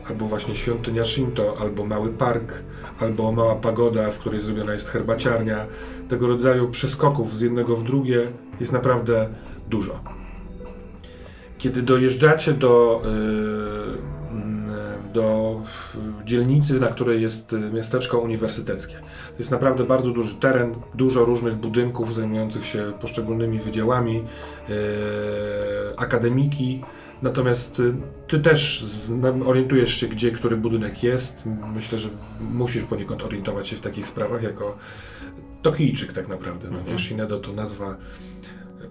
albo 0.10 0.25
właśnie 0.25 0.56
świątynia 0.56 1.06
Shinto, 1.06 1.58
albo 1.60 1.86
mały 1.86 2.10
park, 2.10 2.54
albo 2.99 3.32
mała 3.32 3.56
pagoda, 3.56 4.12
w 4.12 4.19
której 4.19 4.39
zrobiona 4.39 4.73
jest 4.73 4.89
herbaciarnia. 4.89 5.65
Tego 6.10 6.28
rodzaju 6.28 6.69
przeskoków 6.69 7.38
z 7.38 7.41
jednego 7.41 7.75
w 7.75 7.84
drugie 7.84 8.32
jest 8.60 8.71
naprawdę 8.71 9.30
dużo. 9.69 9.99
Kiedy 11.58 11.82
dojeżdżacie 11.82 12.54
do, 12.54 13.02
yy, 13.06 14.18
do 15.13 15.61
dzielnicy, 16.25 16.79
na 16.79 16.87
której 16.87 17.21
jest 17.21 17.53
y, 17.53 17.59
miasteczko 17.59 18.19
uniwersyteckie, 18.19 18.93
to 19.27 19.37
jest 19.39 19.51
naprawdę 19.51 19.83
bardzo 19.83 20.11
duży 20.11 20.35
teren, 20.35 20.75
dużo 20.95 21.25
różnych 21.25 21.55
budynków 21.55 22.13
zajmujących 22.13 22.65
się 22.65 22.93
poszczególnymi 23.01 23.59
wydziałami, 23.59 24.13
yy, 24.13 24.75
akademiki. 25.97 26.83
Natomiast 27.21 27.79
y, 27.79 27.93
ty 28.27 28.39
też 28.39 28.85
orientujesz 29.45 29.93
się, 29.93 30.07
gdzie 30.07 30.31
który 30.31 30.57
budynek 30.57 31.03
jest. 31.03 31.43
Myślę, 31.73 31.97
że 31.97 32.09
musisz 32.39 32.83
poniekąd 32.83 33.23
orientować 33.23 33.67
się 33.67 33.75
w 33.75 33.81
takich 33.81 34.05
sprawach 34.05 34.43
jako 34.43 34.77
Tokijczyk 35.61 36.13
tak 36.13 36.27
naprawdę. 36.27 36.69
No 36.71 36.91
nie? 36.91 36.99
Shinedo 36.99 37.39
to 37.39 37.53
nazwa 37.53 37.97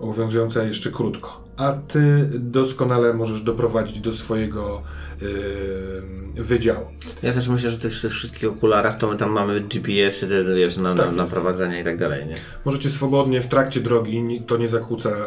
obowiązująca 0.00 0.62
jeszcze 0.62 0.90
krótko. 0.90 1.44
A 1.56 1.72
ty 1.72 2.28
doskonale 2.34 3.14
możesz 3.14 3.40
doprowadzić 3.42 4.00
do 4.00 4.12
swojego 4.12 4.82
yy, 5.20 6.42
wydziału. 6.42 6.86
Ja 7.22 7.32
też 7.32 7.48
myślę, 7.48 7.70
że 7.70 7.76
w 7.76 7.80
tych, 7.80 7.92
wszystkich 7.92 8.48
okularach 8.48 8.98
to 8.98 9.08
my 9.08 9.16
tam 9.16 9.30
mamy 9.30 9.60
GPS-y, 9.60 10.26
te, 10.28 10.54
wiesz, 10.54 10.76
na, 10.76 10.94
Tak 10.94 10.98
na, 10.98 11.04
jest. 11.04 11.16
naprowadzenie 11.34 11.80
i 11.80 11.84
tak 11.84 11.98
dalej, 11.98 12.26
nie? 12.26 12.34
Możecie 12.64 12.90
swobodnie 12.90 13.40
w 13.42 13.46
trakcie 13.46 13.80
drogi, 13.80 14.42
to 14.46 14.56
nie 14.56 14.68
zakłóca 14.68 15.10
e, 15.10 15.26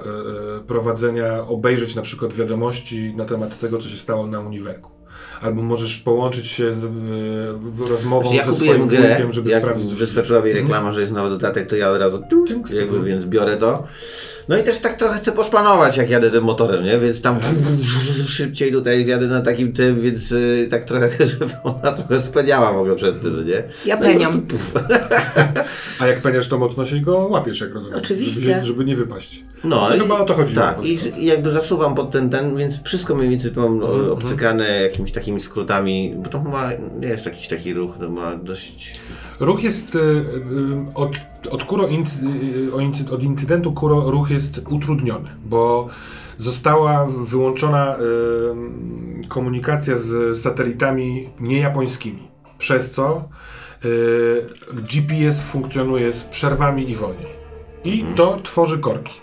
prowadzenia, 0.67 1.47
obejrzeć 1.47 1.95
na 1.95 2.01
przykład 2.01 2.33
wiadomości 2.33 3.13
na 3.15 3.25
temat 3.25 3.59
tego, 3.59 3.77
co 3.77 3.89
się 3.89 3.97
stało 3.97 4.27
na 4.27 4.39
uniwerku. 4.39 4.91
Albo 5.41 5.61
możesz 5.61 5.97
połączyć 5.99 6.47
się 6.47 6.73
z 6.73 6.83
y, 6.83 7.89
rozmową 7.89 8.29
Znaczy, 8.29 8.35
ja 8.37 8.45
ze 8.45 8.55
swoim 8.65 8.87
grę, 8.87 9.09
wujkiem, 9.09 9.31
żeby 9.31 9.49
jak 9.49 9.61
sprawdzić 9.63 9.93
wyskoczyła 9.93 10.41
mi 10.41 10.53
reklama, 10.53 10.91
że 10.91 11.01
jest 11.01 11.13
nowy 11.13 11.29
dodatek, 11.29 11.67
to 11.69 11.75
ja 11.75 11.89
od 11.91 11.99
razu 11.99 12.23
Tynks. 12.47 12.71
jakby, 12.73 12.95
Mhm. 12.95 13.05
więc 13.05 13.25
biorę 13.25 13.57
to. 13.57 13.87
No 14.51 14.57
i 14.57 14.63
też 14.63 14.79
tak 14.79 14.97
trochę 14.97 15.17
chcę 15.17 15.31
poszpanować, 15.31 15.97
jak 15.97 16.09
jadę 16.09 16.31
tym 16.31 16.43
motorem, 16.43 16.83
nie? 16.83 16.99
Więc 16.99 17.21
tam 17.21 17.39
szybciej 18.27 18.71
tutaj 18.71 19.05
jadę 19.05 19.27
na 19.27 19.41
takim 19.41 19.73
tym, 19.73 20.01
więc 20.01 20.31
y, 20.31 20.67
tak 20.71 20.83
trochę, 20.83 21.09
żeby 21.25 21.51
ona 21.63 21.91
trochę 21.91 22.21
speniała 22.21 22.73
w 22.73 22.77
ogóle 22.77 22.95
przed 22.95 23.21
tym, 23.21 23.47
nie? 23.47 23.63
Ja 23.85 23.95
No 23.95 24.01
peniam. 24.01 24.41
A 25.99 26.07
jak 26.07 26.21
peniasz, 26.21 26.47
to 26.47 26.57
mocno 26.57 26.85
się 26.85 26.99
go 26.99 27.17
łapiesz, 27.17 27.61
jak 27.61 27.73
rozumiem. 27.73 27.99
Oczywiście. 27.99 28.41
Żeby, 28.41 28.65
żeby 28.65 28.85
nie 28.85 28.95
wypaść. 28.95 29.43
No, 29.63 29.89
To 29.89 29.95
i, 29.95 29.99
chyba 29.99 30.19
o 30.19 30.25
to 30.25 30.33
chodziło. 30.33 30.61
Tak, 30.61 30.85
i, 30.85 30.99
i 31.17 31.25
jakby 31.25 31.51
zasuwam 31.51 31.95
pod 31.95 32.11
ten, 32.11 32.29
ten, 32.29 32.55
więc 32.55 32.83
wszystko 32.83 33.15
mniej 33.15 33.29
więcej 33.29 33.51
tu 33.51 33.61
mam 33.61 33.71
Mhm, 33.73 34.09
o, 34.09 34.13
obcykane 34.13 34.81
jakimiś 34.81 35.11
takimi 35.11 35.39
skrótami, 35.39 36.15
bo 36.17 36.29
to 36.29 36.43
chyba 36.43 36.71
nie 36.99 37.07
jest 37.07 37.25
jakiś 37.25 37.47
taki 37.47 37.73
ruch, 37.73 37.91
to 37.99 38.09
ma 38.09 38.35
dość... 38.35 38.99
Ruch 39.39 39.63
jest 39.63 39.95
y, 39.95 39.99
y, 39.99 40.23
od, 40.93 41.11
od, 41.49 41.63
kuro 41.63 41.87
incy, 41.87 42.19
y, 42.67 42.75
o 42.75 42.79
incy, 42.79 43.03
od 43.11 43.23
incydentu 43.23 43.73
Kuro 43.73 44.11
ruch 44.11 44.29
jest 44.29 44.40
utrudniony, 44.69 45.29
bo 45.45 45.87
została 46.37 47.05
wyłączona 47.05 47.95
y, 47.95 49.27
komunikacja 49.27 49.95
z 49.97 50.37
satelitami 50.41 51.29
niejapońskimi, 51.39 52.27
przez 52.57 52.91
co 52.91 53.29
y, 53.85 54.47
GPS 54.73 55.41
funkcjonuje 55.41 56.13
z 56.13 56.23
przerwami 56.23 56.89
i 56.89 56.95
wolniej. 56.95 57.41
I 57.83 58.05
to 58.15 58.39
tworzy 58.43 58.79
korki. 58.79 59.13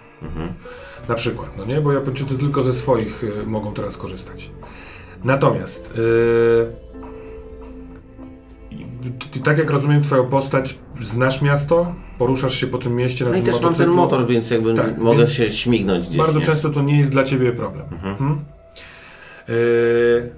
Na 1.08 1.14
przykład, 1.14 1.50
no 1.56 1.64
nie? 1.64 1.80
Bo 1.80 1.92
Japończycy 1.92 2.38
tylko 2.38 2.62
ze 2.62 2.72
swoich 2.72 3.24
y, 3.24 3.46
mogą 3.46 3.74
teraz 3.74 3.96
korzystać. 3.96 4.50
Natomiast 5.24 5.92
ty, 9.30 9.40
tak 9.40 9.58
jak 9.58 9.70
rozumiem 9.70 10.02
twoją 10.02 10.26
postać, 10.26 10.78
znasz 11.00 11.42
miasto, 11.42 11.94
poruszasz 12.18 12.54
się 12.54 12.66
po 12.66 12.78
tym 12.78 12.96
mieście 12.96 13.24
na 13.24 13.30
No 13.30 13.36
i 13.36 13.42
też 13.42 13.52
mam 13.54 13.60
ten 13.62 13.70
motocyklu. 13.70 13.94
motor, 13.94 14.26
więc 14.26 14.50
jakby 14.50 14.74
Tak, 14.74 14.98
mogę 14.98 15.18
więc 15.18 15.30
się 15.32 15.50
śmignąć 15.50 16.06
gdzieś, 16.06 16.18
Bardzo 16.18 16.38
nie? 16.38 16.44
często 16.44 16.68
to 16.70 16.82
nie 16.82 16.98
jest 16.98 17.10
dla 17.12 17.24
ciebie 17.24 17.52
problem. 17.52 17.86
Mhm. 18.04 18.38
Yy, 19.48 20.30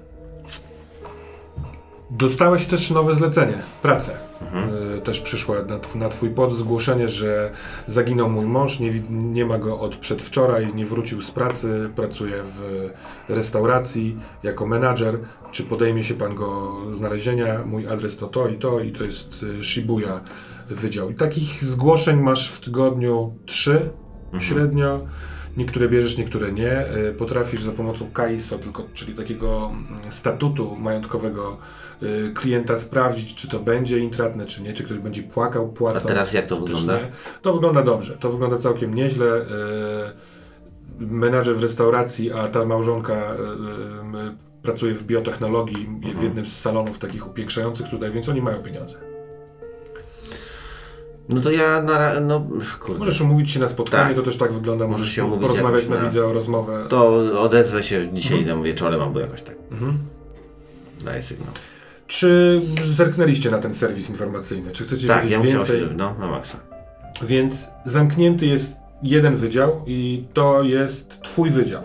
Dostałeś 2.13 2.65
też 2.65 2.91
nowe 2.91 3.13
zlecenie, 3.13 3.53
pracę. 3.81 4.11
Yy, 4.95 5.01
też 5.01 5.19
przyszła 5.19 5.55
na, 5.63 5.77
tw- 5.79 5.95
na 5.95 6.09
twój 6.09 6.29
pod 6.29 6.55
zgłoszenie, 6.55 7.09
że 7.09 7.51
zaginął 7.87 8.29
mój 8.29 8.45
mąż, 8.45 8.79
nie, 8.79 8.91
nie 9.09 9.45
ma 9.45 9.57
go 9.57 9.79
od 9.79 9.95
przedwczoraj, 9.95 10.73
nie 10.75 10.85
wrócił 10.85 11.21
z 11.21 11.31
pracy, 11.31 11.89
pracuje 11.95 12.33
w 12.43 12.89
restauracji 13.29 14.17
jako 14.43 14.65
menadżer. 14.67 15.19
Czy 15.51 15.63
podejmie 15.63 16.03
się 16.03 16.13
pan 16.13 16.35
go 16.35 16.71
znalezienia? 16.93 17.59
Mój 17.65 17.87
adres 17.87 18.17
to 18.17 18.27
to 18.27 18.47
i 18.47 18.55
to 18.55 18.79
i 18.79 18.91
to 18.91 19.03
jest 19.03 19.43
y, 19.43 19.63
Shibuya 19.63 20.19
wydział. 20.75 21.09
I 21.09 21.15
takich 21.15 21.63
zgłoszeń 21.63 22.19
masz 22.19 22.51
w 22.51 22.59
tygodniu 22.59 23.33
trzy 23.45 23.89
średnio. 24.39 25.01
Niektóre 25.57 25.89
bierzesz, 25.89 26.17
niektóre 26.17 26.51
nie. 26.51 26.95
Y, 27.09 27.13
Potrafisz 27.13 27.61
za 27.63 27.71
pomocą 27.71 28.11
KAISO, 28.11 28.57
tylko, 28.57 28.83
czyli 28.93 29.13
takiego 29.13 29.71
mm, 29.73 30.11
statutu 30.11 30.75
majątkowego 30.75 31.57
y, 32.03 32.31
klienta 32.35 32.77
sprawdzić, 32.77 33.35
czy 33.35 33.47
to 33.47 33.59
będzie 33.59 33.99
intratne, 33.99 34.45
czy 34.45 34.61
nie, 34.63 34.73
czy 34.73 34.83
ktoś 34.83 34.97
będzie 34.97 35.23
płakał, 35.23 35.69
płacąc. 35.69 36.05
A 36.05 36.07
teraz 36.07 36.33
jak 36.33 36.47
to 36.47 36.55
wygląda? 36.61 36.97
nie. 36.97 37.11
To 37.41 37.53
wygląda 37.53 37.83
dobrze. 37.83 38.17
To 38.17 38.31
wygląda 38.31 38.57
całkiem 38.57 38.93
nieźle. 38.93 39.41
Y, 39.41 40.41
Menadżer 40.99 41.55
w 41.55 41.61
restauracji, 41.61 42.31
a 42.31 42.47
ta 42.47 42.65
małżonka 42.65 43.35
pracuje 44.63 44.93
w 44.93 45.03
biotechnologii 45.03 45.85
Mhm. 45.85 46.15
w 46.17 46.23
jednym 46.23 46.45
z 46.45 46.57
salonów 46.59 46.99
takich 46.99 47.27
upiększających 47.27 47.89
tutaj, 47.89 48.11
więc 48.11 48.29
oni 48.29 48.41
mają 48.41 48.63
pieniądze. 48.63 48.97
No 51.31 51.41
to 51.41 51.51
ja 51.51 51.81
na 51.81 52.19
no 52.19 52.47
kurde. 52.79 52.99
Możesz 52.99 53.21
umówić 53.21 53.51
się 53.51 53.59
na 53.59 53.67
spotkanie, 53.67 54.07
Tak. 54.07 54.15
to 54.15 54.21
też 54.21 54.37
tak 54.37 54.53
wygląda. 54.53 54.85
Możesz 54.87 54.99
Możesz 54.99 55.15
się 55.15 55.25
umówić 55.25 55.41
porozmawiać 55.47 55.87
na 55.87 55.95
na- 55.95 56.09
wideo, 56.09 56.33
rozmowę. 56.33 56.85
To 56.89 57.07
odezwę 57.41 57.83
się 57.83 58.07
dzisiaj 58.13 58.45
tam 58.45 58.63
wieczorem 58.63 59.01
albo 59.01 59.19
jakoś 59.19 59.41
tak. 59.41 59.55
Mhm. 59.71 59.97
Daję 61.05 61.23
sygnał. 61.23 61.53
Czy 62.07 62.61
zerknęliście 62.95 63.51
na 63.51 63.57
ten 63.57 63.73
serwis 63.73 64.09
informacyjny? 64.09 64.71
Czy 64.71 64.83
chcecie 64.83 65.07
Tak, 65.07 65.23
wiedzieć 65.23 65.37
ja 65.37 65.43
więcej? 65.43 65.79
się, 65.79 65.87
no, 65.97 66.15
na 66.19 66.27
maksa. 66.27 66.57
Więc 67.21 67.69
zamknięty 67.85 68.45
jest 68.45 68.75
jeden 69.03 69.35
wydział 69.35 69.81
i 69.87 70.23
to 70.33 70.63
jest 70.63 71.21
Twój 71.21 71.49
wydział. 71.49 71.81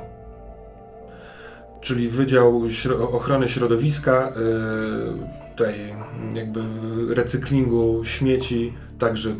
Czyli 1.80 2.09
Wydział 2.09 2.61
Śro- 2.68 3.14
Ochrony 3.14 3.48
Środowiska, 3.48 4.32
yy, 4.37 5.50
tutaj 5.56 5.74
jakby 6.35 6.61
recyklingu 7.14 8.00
śmieci, 8.04 8.72
także 8.98 9.35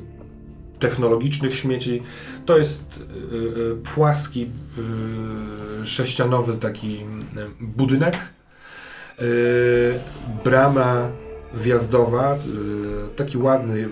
technologicznych 0.79 1.55
śmieci. 1.55 2.03
To 2.47 2.59
jest 2.59 3.05
yy, 3.33 3.39
yy, 3.39 3.77
płaski, 3.95 4.41
yy, 5.81 5.87
sześcianowy 5.87 6.57
taki 6.57 7.05
budynek. 7.61 8.17
Brama 10.45 11.09
wjazdowa, 11.55 12.37
taki 13.17 13.39
ładny, 13.39 13.89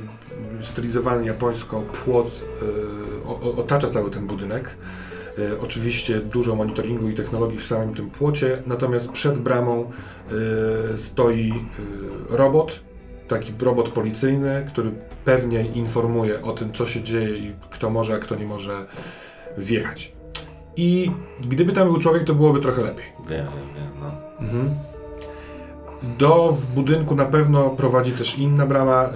stylizowany 0.60 1.26
japońsko 1.26 1.82
płot 1.82 2.44
otacza 3.56 3.88
cały 3.88 4.10
ten 4.10 4.26
budynek. 4.26 4.76
Oczywiście 5.60 6.20
dużo 6.20 6.54
monitoringu 6.54 7.08
i 7.08 7.14
technologii 7.14 7.58
w 7.58 7.64
samym 7.64 7.94
tym 7.94 8.10
płocie, 8.10 8.62
natomiast 8.66 9.12
przed 9.12 9.38
bramą 9.38 9.90
stoi 10.96 11.52
robot, 12.28 12.80
taki 13.28 13.52
robot 13.60 13.88
policyjny, 13.88 14.64
który 14.68 14.90
pewnie 15.24 15.66
informuje 15.66 16.42
o 16.42 16.52
tym, 16.52 16.72
co 16.72 16.86
się 16.86 17.02
dzieje 17.02 17.38
i 17.38 17.52
kto 17.70 17.90
może, 17.90 18.14
a 18.14 18.18
kto 18.18 18.34
nie 18.34 18.46
może 18.46 18.86
wjechać. 19.58 20.12
I 20.76 21.10
gdyby 21.40 21.72
tam 21.72 21.88
był 21.88 21.98
człowiek, 21.98 22.24
to 22.24 22.34
byłoby 22.34 22.60
trochę 22.60 22.82
lepiej. 22.82 23.04
Wiem, 23.28 23.46
wiem, 23.76 23.90
no. 24.00 24.10
Mhm. 24.40 24.70
Do 26.18 26.52
w 26.52 26.66
budynku 26.66 27.14
na 27.14 27.24
pewno 27.24 27.70
prowadzi 27.70 28.12
też 28.12 28.38
inna 28.38 28.66
brama, 28.66 29.08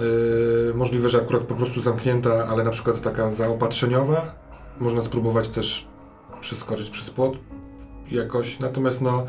yy, 0.67 0.73
możliwe, 0.75 1.09
że 1.09 1.17
akurat 1.17 1.43
po 1.43 1.55
prostu 1.55 1.81
zamknięta, 1.81 2.47
ale 2.47 2.63
na 2.63 2.71
przykład 2.71 3.01
taka 3.01 3.31
zaopatrzeniowa. 3.31 4.35
Można 4.79 5.01
spróbować 5.01 5.47
też 5.47 5.87
przeskoczyć 6.41 6.89
przez 6.89 7.09
płot 7.09 7.33
jakoś, 8.11 8.59
natomiast 8.59 9.01
no 9.01 9.25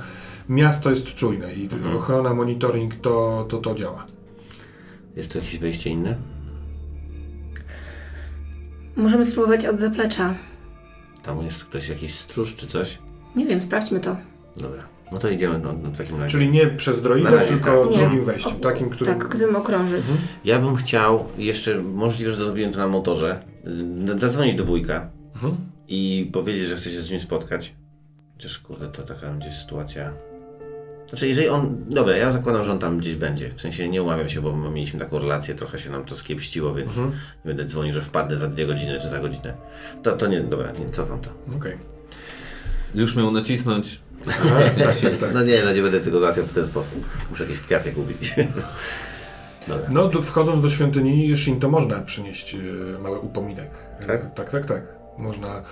miasto 0.48 0.90
jest 0.90 1.14
czujne 1.14 1.54
i 1.54 1.64
Mhm. 1.64 1.96
ochrona, 1.96 2.34
monitoring 2.34 2.94
to, 2.94 3.46
to, 3.48 3.58
to 3.58 3.74
działa. 3.74 4.04
Jest 5.16 5.32
tu 5.32 5.38
jakieś 5.38 5.58
wejście 5.58 5.90
inne? 5.90 6.16
Możemy 9.00 9.24
spróbować 9.24 9.66
od 9.66 9.78
zaplecza. 9.78 10.34
Tam 11.22 11.42
jest 11.44 11.64
ktoś, 11.64 11.88
jakiś 11.88 12.14
stróż 12.14 12.56
czy 12.56 12.66
coś? 12.66 12.98
Nie 13.36 13.46
wiem, 13.46 13.60
sprawdźmy 13.60 14.00
to. 14.00 14.16
Dobra. 14.56 14.82
No 15.12 15.18
to 15.18 15.28
idziemy 15.28 15.58
no, 15.58 15.72
no, 15.82 15.90
w 15.90 15.98
takim 15.98 16.16
razie. 16.20 16.30
Czyli 16.32 16.50
nie 16.50 16.66
przez 16.66 17.02
droidę, 17.02 17.30
razie, 17.30 17.46
tylko 17.48 17.82
tak. 17.84 17.90
Nie. 17.90 17.98
drugim 17.98 18.24
wejściem, 18.24 18.60
takim, 18.60 18.90
którym... 18.90 19.14
Tak, 19.18 19.34
chcemy 19.34 19.58
okrążyć. 19.58 20.04
Ja 20.44 20.58
bym 20.58 20.76
chciał, 20.76 21.24
jeszcze 21.38 21.82
możliwe, 21.82 22.32
że 22.32 22.38
to 22.38 22.44
zrobiłem 22.44 22.72
to 22.72 22.78
na 22.78 22.88
motorze, 22.88 23.42
y, 24.14 24.18
zadzwonić 24.18 24.54
do 24.54 24.64
wujka 24.64 25.10
Mhm. 25.34 25.56
i 25.88 26.30
powiedzieć, 26.32 26.62
że 26.64 26.76
chcę 26.76 26.90
się 26.90 27.02
z 27.02 27.10
nim 27.10 27.20
spotkać. 27.20 27.74
Chociaż 28.34 28.58
kurde, 28.58 28.88
to 28.88 29.02
taka 29.02 29.26
będzie 29.26 29.52
sytuacja. 29.52 30.12
Znaczy, 31.10 31.28
jeżeli 31.28 31.48
on. 31.48 31.84
Dobra, 31.88 32.16
ja 32.16 32.32
zakładam, 32.32 32.62
że 32.64 32.72
on 32.72 32.78
tam 32.78 32.98
gdzieś 32.98 33.14
będzie. 33.14 33.50
W 33.56 33.60
sensie 33.60 33.88
nie 33.88 34.02
umawiam 34.02 34.28
się, 34.28 34.40
bo 34.40 34.52
my 34.56 34.70
mieliśmy 34.70 35.00
taką 35.00 35.18
relację, 35.18 35.54
trochę 35.54 35.78
się 35.78 35.90
nam 35.90 36.04
to 36.04 36.16
skiepściło, 36.16 36.74
więc 36.74 36.90
Mhm. 36.90 37.10
nie 37.10 37.48
będę 37.48 37.64
dzwonił, 37.64 37.92
że 37.92 38.02
wpadnę 38.02 38.36
za 38.36 38.48
dwie 38.48 38.66
godziny 38.66 38.98
czy 39.00 39.08
za 39.08 39.18
godzinę. 39.20 39.54
To, 40.02 40.12
to 40.16 40.26
nie, 40.26 40.40
dobra, 40.40 40.72
nie 40.72 40.90
cofam 40.92 41.20
to. 41.20 41.30
Okej. 41.56 41.76
Już 42.94 43.16
miał 43.16 43.30
nacisnąć. 43.30 44.00
Tak, 44.24 44.40
tak, 45.02 45.16
tak. 45.16 45.34
No 45.34 45.42
nie, 45.42 45.62
no 45.64 45.72
nie 45.72 45.82
będę 45.82 46.00
tego 46.00 46.20
załatwiał 46.20 46.46
w 46.46 46.52
ten 46.52 46.66
sposób. 46.66 47.04
Muszę 47.30 47.44
jakieś 47.44 47.60
kwiaty 47.60 47.92
kupić. 47.92 48.34
Dobra. 49.68 49.86
No, 49.90 50.08
do, 50.08 50.22
wchodząc 50.22 50.62
do 50.62 50.68
świątyni 50.68 51.36
Shinto 51.36 51.68
można 51.70 52.00
przynieść 52.00 52.54
e, 52.54 52.98
mały 52.98 53.18
upominek. 53.18 53.70
E, 54.00 54.06
Tak? 54.06 54.34
tak, 54.34 54.50
tak, 54.50 54.66
tak. 54.66 54.82
Można 55.18 55.48
e, 55.58 55.62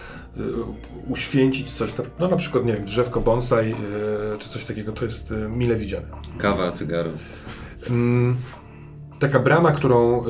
uświęcić 1.08 1.72
coś, 1.72 1.96
na- 1.98 2.04
no 2.18 2.28
na 2.28 2.36
przykład, 2.36 2.64
nie 2.64 2.72
wiem, 2.72 2.84
drzewko 2.84 3.20
bonsai 3.20 3.72
e, 3.72 4.38
czy 4.38 4.48
coś 4.48 4.64
takiego, 4.64 4.92
to 4.92 5.04
jest 5.04 5.32
e, 5.32 5.48
mile 5.48 5.76
widziane. 5.76 6.06
Kawa, 6.38 6.72
cygaro. 6.72 7.10
Mm, 7.90 8.36
taka 9.18 9.38
brama, 9.40 9.72
którą 9.72 10.26
y, 10.26 10.28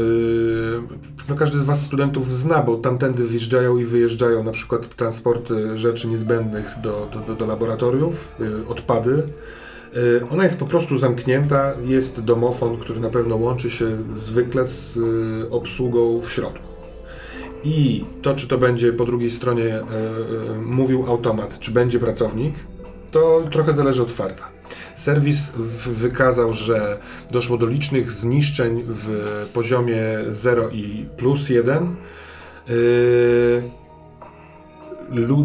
no 1.28 1.34
każdy 1.36 1.58
z 1.58 1.64
Was 1.64 1.82
studentów 1.82 2.32
zna, 2.32 2.62
bo 2.62 2.76
tamtędy 2.76 3.24
wjeżdżają 3.24 3.76
i 3.78 3.84
wyjeżdżają 3.84 4.44
na 4.44 4.52
przykład 4.52 4.94
transporty 4.96 5.78
rzeczy 5.78 6.08
niezbędnych 6.08 6.74
do, 6.82 7.08
do, 7.26 7.34
do, 7.34 7.46
laboratoriów, 7.46 8.34
y, 8.40 8.66
odpady. 8.68 9.22
Y, 9.96 10.20
ona 10.30 10.44
jest 10.44 10.58
po 10.58 10.66
prostu 10.66 10.98
zamknięta, 10.98 11.74
jest 11.84 12.20
domofon, 12.20 12.76
który 12.78 13.00
na 13.00 13.10
pewno 13.10 13.36
łączy 13.36 13.70
się 13.70 13.86
zwykle 14.16 14.66
z 14.66 14.96
y, 14.96 15.50
obsługą 15.50 16.20
w 16.20 16.32
środku. 16.32 16.77
I 17.68 18.04
to, 18.22 18.34
czy 18.34 18.48
to 18.48 18.58
będzie 18.58 18.92
po 18.92 19.04
drugiej 19.04 19.30
stronie 19.30 19.64
y, 19.64 19.82
y, 20.52 20.60
mówił 20.60 21.06
automat, 21.06 21.58
czy 21.58 21.70
będzie 21.70 21.98
pracownik, 21.98 22.54
to 23.10 23.42
trochę 23.52 23.72
zależy 23.72 24.02
od 24.02 24.12
farta. 24.12 24.48
Serwis 24.96 25.52
wykazał, 25.86 26.52
że 26.52 26.98
doszło 27.30 27.58
do 27.58 27.66
licznych 27.66 28.10
zniszczeń 28.10 28.82
w 28.86 29.46
poziomie 29.52 30.02
0 30.28 30.70
i 30.70 31.06
plus 31.16 31.48
1. 31.48 31.96
Yy, 32.68 32.74
lu- 32.74 33.87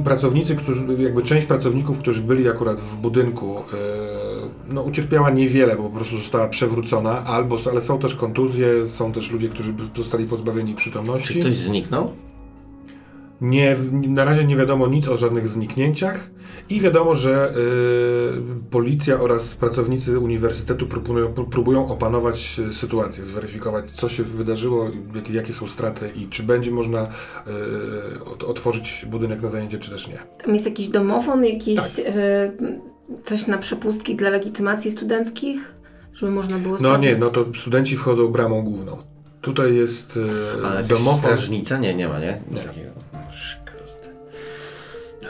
pracownicy, 0.04 0.56
którzy, 0.56 0.86
jakby 0.98 1.22
część 1.22 1.48
pracowników, 1.48 1.98
którzy 1.98 2.22
byli 2.22 2.50
akurat 2.50 2.82
w 2.82 2.96
budynku, 2.96 3.56
yy, 3.56 4.74
no, 4.74 4.82
ucierpiała 4.82 5.30
niewiele, 5.30 5.76
bo 5.76 5.84
po 5.84 5.96
prostu 5.96 6.18
została 6.18 6.48
przewrócona, 6.48 7.26
albo, 7.26 7.58
ale 7.72 7.82
są 7.82 8.00
też 8.00 8.16
kontuzje, 8.16 8.88
są 8.88 9.12
też 9.12 9.32
ludzie, 9.32 9.50
którzy 9.50 9.74
zostali 9.96 10.26
pozbawieni 10.26 10.76
przytomności. 10.76 11.34
Czy 11.34 11.40
ktoś 11.40 11.56
zniknął? 11.56 12.12
Nie, 13.42 13.78
na 13.92 14.26
razie 14.26 14.46
nie 14.46 14.56
wiadomo 14.56 14.88
nic 14.88 15.08
o 15.08 15.18
żadnych 15.18 15.48
zniknięciach 15.48 16.30
i 16.70 16.82
wiadomo, 16.82 17.16
że 17.16 17.54
y, 17.58 18.70
policja 18.72 19.20
oraz 19.20 19.56
pracownicy 19.56 20.20
uniwersytetu 20.20 20.88
próbują, 20.88 21.34
próbują 21.34 21.88
opanować 21.88 22.60
y, 22.70 22.74
sytuację, 22.74 23.24
zweryfikować 23.24 23.92
co 23.92 24.10
się 24.10 24.24
wydarzyło, 24.24 24.88
jakie, 25.16 25.34
jakie 25.34 25.54
są 25.54 25.68
straty 25.68 26.12
i 26.16 26.28
czy 26.28 26.44
będzie 26.44 26.72
można 26.72 27.04
y, 27.04 27.10
ot- 28.26 28.44
otworzyć 28.44 29.06
budynek 29.10 29.42
na 29.42 29.50
zajęcie, 29.50 29.78
czy 29.80 29.92
też 29.92 30.08
nie. 30.08 30.18
Tam 30.46 30.54
jest 30.54 30.66
jakiś 30.66 30.88
domofon, 30.88 31.46
jakieś 31.46 31.76
Tak. 31.76 31.86
e, 32.06 32.52
coś 33.24 33.48
na 33.48 33.58
przepustki 33.58 34.16
dla 34.16 34.30
legitymacji 34.30 34.92
studenckich, 34.92 35.76
żeby 36.14 36.32
można 36.32 36.58
było 36.60 36.74
No 36.74 36.80
sprawdzić? 36.80 37.12
nie, 37.12 37.18
no 37.18 37.30
to 37.30 37.46
studenci 37.62 37.98
wchodzą 37.98 38.28
bramą 38.28 38.62
główną. 38.62 38.98
Tutaj 39.42 39.76
jest 39.76 40.18
y, 40.18 40.22
Ale 40.66 40.84
domofon. 40.84 41.20
strażnica? 41.20 41.78
Nie, 41.78 41.96
nie 41.96 42.08
ma, 42.08 42.20
nie? 42.20 42.42
Szkoda. 42.52 42.74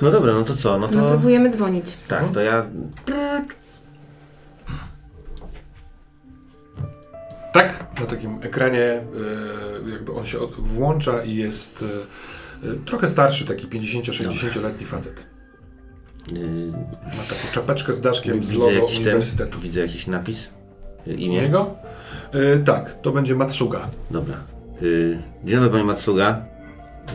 No 0.04 0.12
dobra, 0.12 0.34
no 0.34 0.44
to 0.44 0.56
co? 0.56 0.80
No 0.80 0.88
No 0.92 1.02
to... 1.02 1.10
próbujemy 1.10 1.50
dzwonić. 1.50 1.98
Tak, 2.08 2.32
to 2.34 2.40
ja... 2.40 2.66
Tak, 7.54 8.00
na 8.00 8.06
takim 8.06 8.40
ekranie 8.42 9.02
y, 9.88 9.92
jakby 9.92 10.14
on 10.14 10.26
się 10.26 10.40
od, 10.40 10.56
włącza 10.56 11.24
i 11.24 11.36
jest 11.36 11.86
y, 12.64 12.68
y, 12.68 12.80
trochę 12.86 13.08
starszy, 13.08 13.46
taki 13.46 13.68
50-60-letni 13.68 14.86
facet. 14.86 15.28
Ma 17.18 17.24
taką 17.24 17.52
czapeczkę 17.52 17.94
z 17.94 18.02
daszkiem 18.02 18.44
z 18.44 18.48
widzę, 18.48 18.60
logo 18.66 18.72
jakiś 18.72 18.96
ten, 18.98 19.04
uniwersytetu. 19.04 19.60
widzę 19.60 19.82
jakiś 19.82 20.08
napis? 20.08 20.50
Yy, 21.08 21.14
Imię? 21.14 21.42
Niego? 21.42 21.76
Y, 22.36 22.64
tak, 22.66 23.02
to 23.02 23.12
będzie 23.12 23.36
Matsuga. 23.36 23.90
Dobra. 24.12 24.36
Yy, 24.82 25.20
dzień 25.44 25.56
dobry 25.56 25.70
Panie 25.70 25.84
Matsuga. 25.84 26.53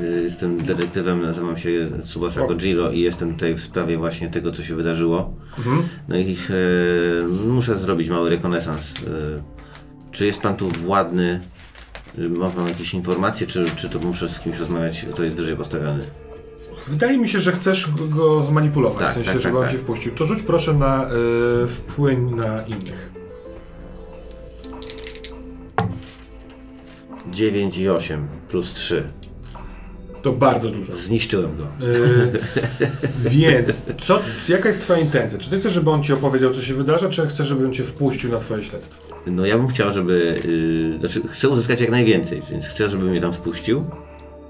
Yy, 0.02 0.22
jestem 0.22 0.56
detektywem, 0.64 1.22
nazywam 1.22 1.56
się 1.56 1.70
Tsubasa 2.04 2.42
O. 2.44 2.46
Kojiro 2.46 2.90
i 2.90 3.00
jestem 3.00 3.32
tutaj 3.32 3.54
w 3.54 3.60
sprawie 3.60 3.96
właśnie 3.98 4.28
tego, 4.28 4.52
co 4.52 4.62
się 4.62 4.74
wydarzyło. 4.76 5.34
Mhm. 5.58 5.82
No 6.08 6.16
i 6.16 6.26
yy, 6.30 7.46
muszę 7.48 7.76
zrobić 7.78 8.08
mały 8.08 8.30
rekonesans. 8.30 8.94
Yy, 9.02 9.42
czy 10.12 10.26
jest 10.26 10.40
Pan 10.40 10.56
tu 10.56 10.68
władny? 10.68 11.40
Yy, 12.18 12.28
Ma 12.28 12.50
Pan 12.50 12.68
jakieś 12.68 12.94
informacje, 12.94 13.46
czy, 13.46 13.64
czy 13.76 13.88
to 13.88 13.98
muszę 13.98 14.28
z 14.28 14.40
kimś 14.40 14.58
rozmawiać, 14.58 15.06
kto 15.12 15.24
jest 15.24 15.36
wyżej 15.36 15.56
postawiony? 15.56 16.04
Wydaje 16.88 17.18
mi 17.18 17.28
się, 17.28 17.40
że 17.40 17.52
chcesz 17.52 17.88
go- 18.08 18.44
zmanipulować, 18.44 18.98
Tak, 19.02 19.10
w 19.10 19.14
sensie, 19.14 19.32
tak, 19.32 19.40
żeby 19.40 19.54
tak, 19.54 19.62
on 19.62 19.68
tak. 19.68 19.76
ci 19.76 19.82
wpuścił. 19.82 20.12
To 20.14 20.24
rzuć 20.24 20.42
proszę 20.42 20.74
na 20.74 21.10
y, 21.64 21.66
wpłyń 21.68 22.34
na 22.34 22.62
innych. 22.62 23.10
9 27.30 27.78
i 27.78 27.88
8 27.88 28.28
plus 28.48 28.72
3. 28.72 29.08
To 30.22 30.32
bardzo 30.32 30.70
dużo. 30.70 30.96
Zniszczyłem 30.96 31.56
go. 31.56 31.86
Y, 31.86 32.30
więc, 33.20 33.82
co, 34.00 34.20
jaka 34.48 34.68
jest 34.68 34.80
twoja 34.80 34.98
intencja? 34.98 35.38
Czy 35.38 35.50
ty 35.50 35.60
chcesz, 35.60 35.72
żeby 35.72 35.90
on 35.90 36.02
ci 36.02 36.12
opowiedział, 36.12 36.54
co 36.54 36.62
się 36.62 36.74
wydarza, 36.74 37.08
czy 37.08 37.26
chcesz, 37.26 37.46
żeby 37.46 37.66
on 37.66 37.72
cię 37.72 37.84
wpuścił 37.84 38.30
na 38.30 38.38
twoje 38.38 38.62
śledztwo? 38.62 39.14
No 39.26 39.46
ja 39.46 39.58
bym 39.58 39.68
chciał, 39.68 39.90
żeby. 39.90 40.40
Yy, 40.92 40.98
znaczy, 40.98 41.28
chcę 41.28 41.48
uzyskać 41.48 41.80
jak 41.80 41.90
najwięcej, 41.90 42.42
więc 42.50 42.66
chcę, 42.66 42.90
żeby 42.90 43.04
mnie 43.04 43.20
tam 43.20 43.32
wpuścił. 43.32 43.84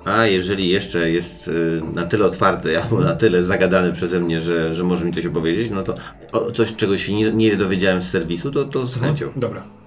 A 0.05 0.27
jeżeli 0.27 0.69
jeszcze 0.69 1.11
jest 1.11 1.47
yy, 1.47 1.83
na 1.95 2.05
tyle 2.05 2.25
otwarty, 2.25 2.79
albo 2.83 3.01
na 3.01 3.15
tyle 3.15 3.43
zagadany 3.43 3.93
przeze 3.93 4.21
mnie, 4.21 4.41
że, 4.41 4.75
że 4.75 4.85
może 4.85 5.05
mi 5.05 5.13
coś 5.13 5.27
opowiedzieć, 5.27 5.71
no 5.71 5.83
to 5.83 5.95
o, 6.33 6.51
coś, 6.51 6.77
czego 6.77 6.99
się 6.99 7.15
nie, 7.15 7.33
nie 7.33 7.57
dowiedziałem 7.57 8.03
z 8.03 8.11
serwisu, 8.11 8.51
to, 8.51 8.65
to 8.65 8.87
z 8.87 9.01
chęcią. 9.01 9.33
Dobra. 9.37 9.78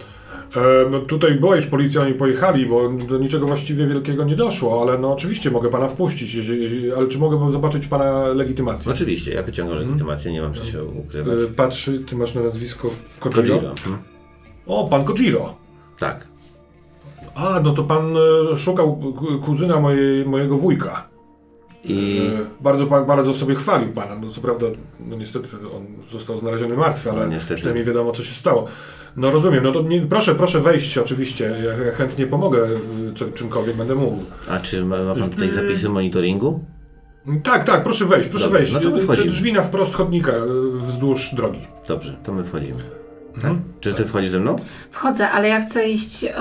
E, 0.56 0.90
no 0.90 1.00
tutaj 1.00 1.36
była 1.36 1.56
już 1.56 1.66
policja, 1.66 2.02
oni 2.02 2.14
pojechali, 2.14 2.66
bo 2.66 2.90
do 2.90 3.18
niczego 3.18 3.48
właściwie 3.48 3.88
wielkiego 3.88 4.24
nie 4.24 4.36
doszło, 4.36 4.82
ale 4.82 4.98
no 4.98 5.14
oczywiście 5.14 5.52
mogę 5.52 5.70
pana 5.70 5.88
wpuścić, 5.88 6.38
ale 6.98 7.08
czy 7.08 7.18
mogę 7.20 7.52
zobaczyć 7.52 7.88
pana 7.88 8.28
legitymację? 8.28 8.92
Oczywiście, 8.92 9.34
ja 9.34 9.44
wyciągam 9.44 9.78
legitymację, 9.78 10.32
nie 10.32 10.42
mam 10.42 10.54
co 10.54 10.66
się 10.66 10.84
ukrywać. 10.84 11.44
E, 11.44 11.48
patrzy, 11.48 12.00
ty 12.10 12.16
masz 12.16 12.34
na 12.36 12.42
nazwisko 12.42 12.90
Kojiro? 13.20 13.42
Kojiro. 13.56 13.70
Mhm. 13.72 13.98
O, 14.68 14.88
pan 14.88 15.04
Kojiro. 15.06 15.56
Tak. 16.00 16.28
A, 17.36 17.60
no 17.60 17.74
to 17.74 17.84
pan 17.84 18.14
e, 18.54 18.58
szukał 18.58 18.96
ku- 18.96 19.40
kuzyna 19.40 19.80
mojej, 19.80 20.26
mojego 20.26 20.58
wujka. 20.58 21.11
I 21.84 22.22
E, 22.42 22.64
bardzo, 22.64 22.88
pan, 22.88 23.06
bardzo 23.06 23.34
sobie 23.34 23.56
chwalił 23.56 23.92
pana. 23.92 24.16
No 24.16 24.30
co 24.30 24.42
prawda, 24.42 24.66
no 25.00 25.16
niestety 25.16 25.48
on 25.78 25.86
został 26.12 26.38
znaleziony 26.38 26.78
martwy, 26.78 27.12
ale 27.12 27.22
No, 27.22 27.28
niestety. 27.28 27.56
przynajmniej 27.56 27.86
wiadomo, 27.86 28.12
co 28.12 28.24
się 28.24 28.34
stało. 28.34 28.68
No 29.18 29.32
rozumiem, 29.32 29.64
no 29.64 29.72
to 29.72 29.82
nie, 29.82 30.02
proszę, 30.02 30.36
proszę 30.36 30.60
wejść 30.60 30.98
oczywiście. 30.98 31.56
Ja, 31.86 31.92
chętnie 31.92 32.28
pomogę, 32.28 32.68
y, 33.10 33.14
co, 33.16 33.26
czymkolwiek 33.32 33.76
będę 33.78 33.96
mógł. 33.96 34.18
a 34.50 34.60
czy 34.60 34.86
ma, 34.86 35.04
ma 35.04 35.16
pan 35.16 35.30
tutaj 35.30 35.52
zapisy 35.52 35.90
monitoringu? 35.90 36.64
Tak, 37.44 37.64
tak, 37.64 37.84
proszę 37.84 38.06
wejść, 38.06 38.30
proszę 38.30 38.46
Dobra, 38.46 38.60
wejść. 38.60 38.74
no 38.74 38.80
to 38.80 38.90
my 38.90 38.98
Te 38.98 39.04
wchodzimy. 39.04 39.28
drzwi 39.30 39.54
na 39.54 39.62
wprost 39.62 39.94
chodnika 39.94 40.32
y, 40.32 40.80
wzdłuż 40.88 41.36
drogi. 41.36 41.68
Dobrze, 41.88 42.18
to 42.24 42.34
my 42.34 42.44
wchodzimy. 42.44 42.84
Tak? 43.36 43.44
Mhm. 43.44 43.62
Czy 43.80 43.94
ty 43.94 44.06
wchodzisz 44.06 44.30
ze 44.32 44.40
mną? 44.40 44.56
Wchodzę, 44.92 45.30
ale 45.30 45.48
ja 45.48 45.62
chcę 45.62 45.90
iść 45.90 46.24
e, 46.24 46.34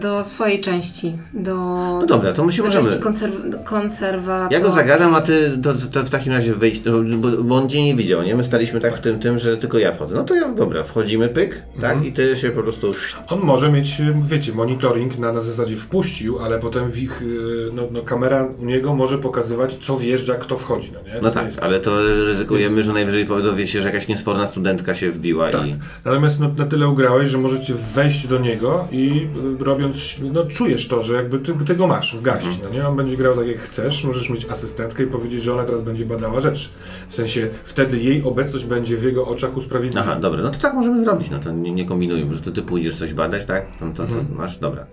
do 0.00 0.24
swojej 0.24 0.60
części. 0.60 1.18
Do, 1.34 1.54
No 2.00 2.06
dobra, 2.06 2.32
to 2.32 2.44
my 2.44 2.52
się 2.52 2.62
do 2.62 2.68
możemy. 2.68 2.84
części 2.84 3.00
konserw- 3.00 3.64
konserwatorskiej. 3.64 4.58
Ja 4.60 4.64
go 4.64 4.72
zagadam, 4.72 5.14
a 5.14 5.20
ty 5.20 5.58
to, 5.62 5.74
to 5.92 6.04
w 6.04 6.10
takim 6.10 6.32
razie 6.32 6.54
wyjść, 6.54 6.82
no, 6.84 6.92
bo, 7.18 7.28
bo 7.44 7.56
on 7.56 7.68
cię 7.68 7.84
nie 7.84 7.94
widział, 7.96 8.22
nie? 8.22 8.34
My 8.34 8.44
staliśmy 8.44 8.80
tak 8.80 8.96
w 8.96 9.00
tym, 9.00 9.18
tym, 9.20 9.38
że 9.38 9.56
tylko 9.56 9.78
ja 9.78 9.92
wchodzę. 9.92 10.16
No 10.16 10.22
to 10.24 10.34
ja, 10.34 10.48
dobra, 10.48 10.84
wchodzimy, 10.84 11.28
pyk, 11.28 11.62
tak? 11.80 12.04
I 12.06 12.12
ty 12.12 12.36
się 12.36 12.50
po 12.50 12.62
prostu... 12.62 12.92
On 13.28 13.40
może 13.40 13.72
mieć, 13.72 14.00
y, 14.00 14.14
wiecie, 14.22 14.52
monitoring 14.52 15.18
na, 15.18 15.32
na 15.32 15.40
zasadzie 15.40 15.76
wpuścił, 15.76 16.38
ale 16.38 16.58
potem 16.58 16.90
w 16.90 16.98
ich, 17.02 17.22
y, 17.22 17.70
no, 17.72 17.82
no, 17.90 18.02
kamera 18.02 18.48
u 18.58 18.64
niego 18.64 18.94
może 18.94 19.18
pokazywać, 19.18 19.76
co 19.80 19.96
wjeżdża, 19.96 20.34
kto 20.34 20.56
wchodzi, 20.56 20.90
no 20.94 20.98
nie? 21.06 21.12
To 21.20 21.22
No 21.22 21.30
tak, 21.30 21.46
jest 21.46 21.58
ale 21.62 21.80
to 21.80 21.90
ryzykujemy, 22.24 22.82
że 22.82 22.92
najwyżej 22.92 23.26
dowie 23.26 23.66
się, 23.66 23.82
że 23.82 23.88
jakaś 23.88 24.08
niesforna 24.08 24.46
studentka 24.46 24.94
się 24.94 25.10
wbiła 25.10 25.50
Tak. 25.50 25.66
i... 25.66 25.76
Natomiast 26.04 26.35
no, 26.40 26.48
na 26.56 26.66
tyle 26.66 26.88
ugrałeś, 26.88 27.30
że 27.30 27.38
możecie 27.38 27.74
wejść 27.74 28.26
do 28.26 28.38
niego 28.38 28.88
i 28.90 29.28
y, 29.60 29.64
robiąc, 29.64 30.16
no 30.32 30.44
czujesz 30.46 30.88
to, 30.88 31.02
że 31.02 31.14
jakby 31.14 31.38
ty, 31.38 31.54
ty 31.66 31.74
go 31.76 31.86
masz 31.86 32.16
w 32.16 32.22
garści, 32.22 32.48
Mhm. 32.50 32.68
no 32.72 32.78
nie? 32.78 32.88
On 32.88 32.96
będzie 32.96 33.16
grał 33.16 33.36
tak 33.36 33.46
jak 33.46 33.58
chcesz, 33.58 34.04
możesz 34.04 34.30
mieć 34.30 34.44
asystentkę 34.44 35.02
i 35.02 35.06
powiedzieć, 35.06 35.42
że 35.42 35.54
ona 35.54 35.64
teraz 35.64 35.82
będzie 35.82 36.06
badała 36.06 36.40
rzecz. 36.40 36.70
W 37.08 37.14
sensie 37.14 37.48
wtedy 37.64 37.98
jej 37.98 38.22
obecność 38.24 38.64
będzie 38.64 38.96
w 38.96 39.02
jego 39.04 39.26
oczach 39.26 39.56
usprawiedliwiona. 39.56 40.10
Aha, 40.12 40.20
dobra, 40.20 40.42
no 40.42 40.50
to 40.50 40.58
tak 40.58 40.74
możemy 40.74 41.04
zrobić, 41.04 41.30
no 41.30 41.38
to 41.38 41.52
nie, 41.52 41.72
nie 41.72 41.84
kombinujmy, 41.84 42.34
że 42.34 42.40
to 42.40 42.50
ty 42.50 42.62
pójdziesz 42.62 42.96
coś 42.96 43.14
badać, 43.14 43.46
tak? 43.46 43.76
To, 43.76 43.86
to, 43.86 43.92
to 43.94 44.02
Mhm. 44.02 44.26
masz, 44.36 44.56
dobra. 44.58 44.86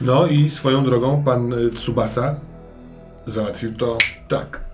No 0.00 0.26
i 0.26 0.50
swoją 0.50 0.84
drogą 0.84 1.22
pan 1.24 1.52
y, 1.52 1.70
Tsubasa 1.70 2.34
załatwił 3.26 3.72
to 3.74 3.98
tak. 4.28 4.64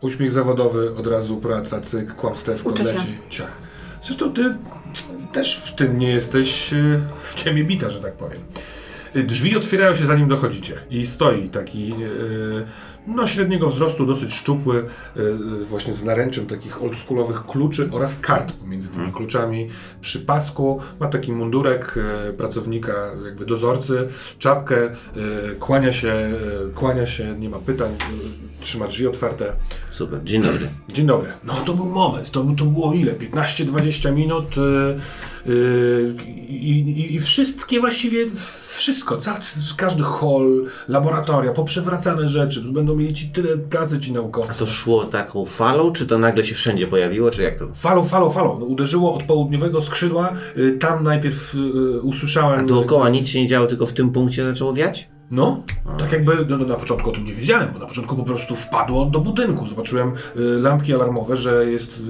Uśmiech 0.00 0.32
zawodowy, 0.32 0.94
od 0.96 1.06
razu 1.06 1.36
praca, 1.36 1.80
cyk, 1.80 2.14
kłamstewko, 2.14 2.70
Uczę 2.70 2.84
się. 2.84 2.94
leci, 2.94 3.06
ciach. 3.30 3.52
Zresztą 4.02 4.32
ty 4.32 4.54
też 5.32 5.56
w 5.56 5.74
tym 5.74 5.98
nie 5.98 6.08
jesteś 6.08 6.72
y, 6.72 7.00
w 7.22 7.34
ciemię 7.34 7.64
bita, 7.64 7.90
że 7.90 8.00
tak 8.00 8.12
powiem. 8.12 8.40
Y, 9.16 9.22
Drzwi 9.22 9.56
otwierają 9.56 9.94
się 9.94 10.06
zanim 10.06 10.28
dochodzicie 10.28 10.78
i 10.90 11.06
stoi 11.06 11.48
taki 11.48 11.92
y, 11.92 12.64
no 13.06 13.26
średniego 13.26 13.68
wzrostu, 13.68 14.06
dosyć 14.06 14.34
szczupły, 14.34 14.84
y, 15.16 15.20
y, 15.20 15.64
właśnie 15.64 15.92
z 15.92 16.04
naręczem 16.04 16.46
takich 16.46 16.82
oldschoolowych 16.82 17.46
kluczy 17.46 17.88
oraz 17.92 18.18
kart 18.20 18.52
pomiędzy 18.52 18.88
tymi 18.88 19.12
kluczami 19.12 19.68
przy 20.00 20.20
pasku. 20.20 20.80
Ma 21.00 21.08
taki 21.08 21.32
mundurek 21.32 21.98
y, 22.30 22.32
pracownika, 22.32 22.92
jakby 23.24 23.46
dozorcy, 23.46 24.08
czapkę, 24.38 24.76
kłania 25.60 25.92
się, 25.92 26.30
kłania 26.74 27.06
się, 27.06 27.38
nie 27.38 27.48
ma 27.48 27.58
pytań, 27.58 27.96
trzyma 28.60 28.86
drzwi 28.86 29.06
otwarte. 29.06 29.52
Super, 29.92 30.24
dzień 30.24 30.42
dobry. 30.42 30.68
Dzień 30.88 31.06
dobry. 31.06 31.32
No 31.44 31.54
to 31.54 31.74
był 31.74 31.86
moment, 31.86 32.30
to, 32.30 32.46
to 32.56 32.64
było 32.64 32.92
ile? 32.92 33.12
15-20 33.12 34.14
minut 34.14 34.54
i, 36.48 36.70
i, 36.70 37.14
i 37.14 37.20
wszystkie 37.20 37.80
właściwie, 37.80 38.26
wszystko, 38.78 39.18
każdy 39.76 40.02
hall, 40.02 40.64
laboratoria, 40.88 41.52
poprzewracane 41.52 42.28
rzeczy, 42.28 42.62
tu 42.62 42.72
będą 42.72 42.96
mieli 42.96 43.14
ci 43.14 43.28
tyle 43.28 43.56
pracy 43.58 43.98
ci 43.98 44.10
A 44.10 44.14
naukowcy. 44.14 44.58
to 44.58 44.66
szło 44.66 45.04
taką 45.04 45.44
falą, 45.44 45.92
czy 45.92 46.06
to 46.06 46.18
nagle 46.18 46.44
się 46.44 46.54
wszędzie 46.54 46.86
pojawiło, 46.86 47.30
czy 47.30 47.42
jak 47.42 47.58
to? 47.58 47.68
Falą, 47.74 48.04
falą, 48.04 48.30
falą. 48.30 48.58
No, 48.60 48.66
uderzyło 48.66 49.14
od 49.14 49.22
południowego 49.22 49.80
skrzydła, 49.80 50.32
yy, 50.56 50.72
tam 50.72 51.04
najpierw 51.04 51.54
yy, 51.54 52.00
usłyszałem... 52.00 52.60
A 52.60 52.62
dookoła 52.62 53.08
nic 53.08 53.28
się 53.28 53.40
nie 53.42 53.48
działo, 53.48 53.66
tylko 53.66 53.86
w 53.86 53.92
tym 53.92 54.10
punkcie 54.10 54.44
zaczęło 54.44 54.72
wiać? 54.74 55.08
No, 55.30 55.62
tak 55.98 56.12
jakby 56.12 56.46
no, 56.48 56.58
no, 56.58 56.66
na 56.66 56.76
początku 56.76 57.10
o 57.10 57.12
tym 57.12 57.24
nie 57.24 57.34
wiedziałem, 57.34 57.68
bo 57.72 57.78
na 57.78 57.86
początku 57.86 58.16
po 58.16 58.24
prostu 58.24 58.54
wpadło 58.54 59.04
do 59.04 59.20
budynku. 59.20 59.66
Zobaczyłem 59.66 60.08
y, 60.08 60.14
lampki 60.36 60.94
alarmowe, 60.94 61.36
że 61.36 61.70
jest 61.70 61.98
y, 61.98 62.02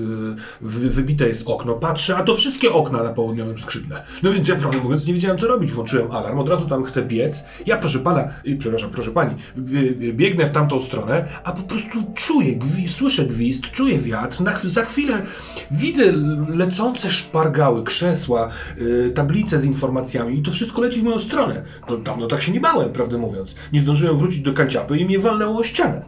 wy, 0.60 0.90
wybite 0.90 1.28
jest 1.28 1.42
okno. 1.46 1.74
Patrzę, 1.74 2.16
a 2.16 2.22
to 2.22 2.34
wszystkie 2.34 2.72
okna 2.72 3.02
na 3.02 3.10
południowym 3.10 3.58
skrzydle. 3.58 4.02
No 4.22 4.32
więc 4.32 4.48
ja 4.48 4.56
prawdę 4.56 4.78
mówiąc 4.78 5.06
nie 5.06 5.14
wiedziałem 5.14 5.38
co 5.38 5.46
robić. 5.46 5.72
Włączyłem 5.72 6.10
alarm, 6.10 6.38
od 6.38 6.48
razu 6.48 6.66
tam 6.66 6.84
chcę 6.84 7.02
biec. 7.02 7.44
Ja 7.66 7.76
proszę 7.76 7.98
pana, 7.98 8.28
y, 8.46 8.56
przepraszam, 8.56 8.90
proszę 8.90 9.10
pani, 9.10 9.34
y, 9.58 9.78
y, 10.02 10.12
biegnę 10.12 10.46
w 10.46 10.50
tamtą 10.50 10.80
stronę, 10.80 11.28
a 11.44 11.52
po 11.52 11.62
prostu 11.62 11.98
czuję, 12.14 12.58
słyszę 12.86 13.26
gwizd, 13.26 13.70
czuję 13.70 13.98
wiatr. 13.98 14.40
Na, 14.40 14.58
za 14.64 14.84
chwilę 14.84 15.22
widzę 15.70 16.12
lecące 16.54 17.10
szpargały, 17.10 17.82
krzesła, 17.84 18.48
y, 18.80 19.12
tablice 19.14 19.60
z 19.60 19.64
informacjami 19.64 20.38
i 20.38 20.42
to 20.42 20.50
wszystko 20.50 20.82
leci 20.82 21.00
w 21.00 21.04
moją 21.04 21.18
stronę. 21.18 21.62
To 21.86 21.96
dawno 21.96 22.26
tak 22.26 22.42
się 22.42 22.52
nie 22.52 22.60
bałem, 22.60 22.92
prawdę 23.09 23.18
mówiąc. 23.18 23.54
Nie 23.72 23.80
zdążyłem 23.80 24.16
wrócić 24.16 24.40
do 24.40 24.52
kanciapy 24.52 24.98
i 24.98 25.04
mnie 25.04 25.18
walnęło 25.18 25.59
o 25.59 25.64
ścianę. 25.64 26.04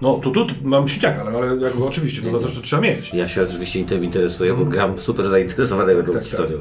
No, 0.00 0.20
to 0.22 0.30
tu 0.30 0.46
mam 0.62 0.88
siniak, 0.88 1.18
ale, 1.18 1.38
ale 1.38 1.46
jakby 1.46 1.84
oczywiście, 1.84 2.22
no 2.24 2.38
to 2.38 2.48
też 2.48 2.60
trzeba 2.60 2.82
mieć. 2.82 3.14
Ja 3.14 3.28
się 3.28 3.42
oczywiście 3.42 3.84
tym 3.84 4.04
interesuję, 4.04 4.54
bo 4.54 4.64
gram 4.64 4.98
super 4.98 5.28
zainteresowanego 5.28 6.02
tą 6.02 6.12
tak, 6.12 6.22
historią. 6.22 6.58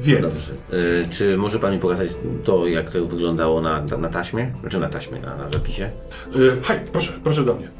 Więc, 0.00 0.46
Dobrze. 0.46 0.78
Y, 0.78 1.08
czy 1.10 1.36
może 1.36 1.58
pan 1.58 1.72
mi 1.72 1.78
pokazać 1.78 2.08
to, 2.44 2.66
jak 2.66 2.90
to 2.90 3.06
wyglądało 3.06 3.60
na, 3.60 3.82
na 3.98 4.08
taśmie? 4.08 4.54
Znaczy 4.60 4.80
na 4.80 4.88
taśmie, 4.88 5.20
na, 5.20 5.36
na 5.36 5.48
zapisie? 5.48 5.90
y, 6.36 6.60
hej, 6.62 6.80
proszę, 6.92 7.12
proszę 7.24 7.44
do 7.44 7.54
mnie. 7.54 7.79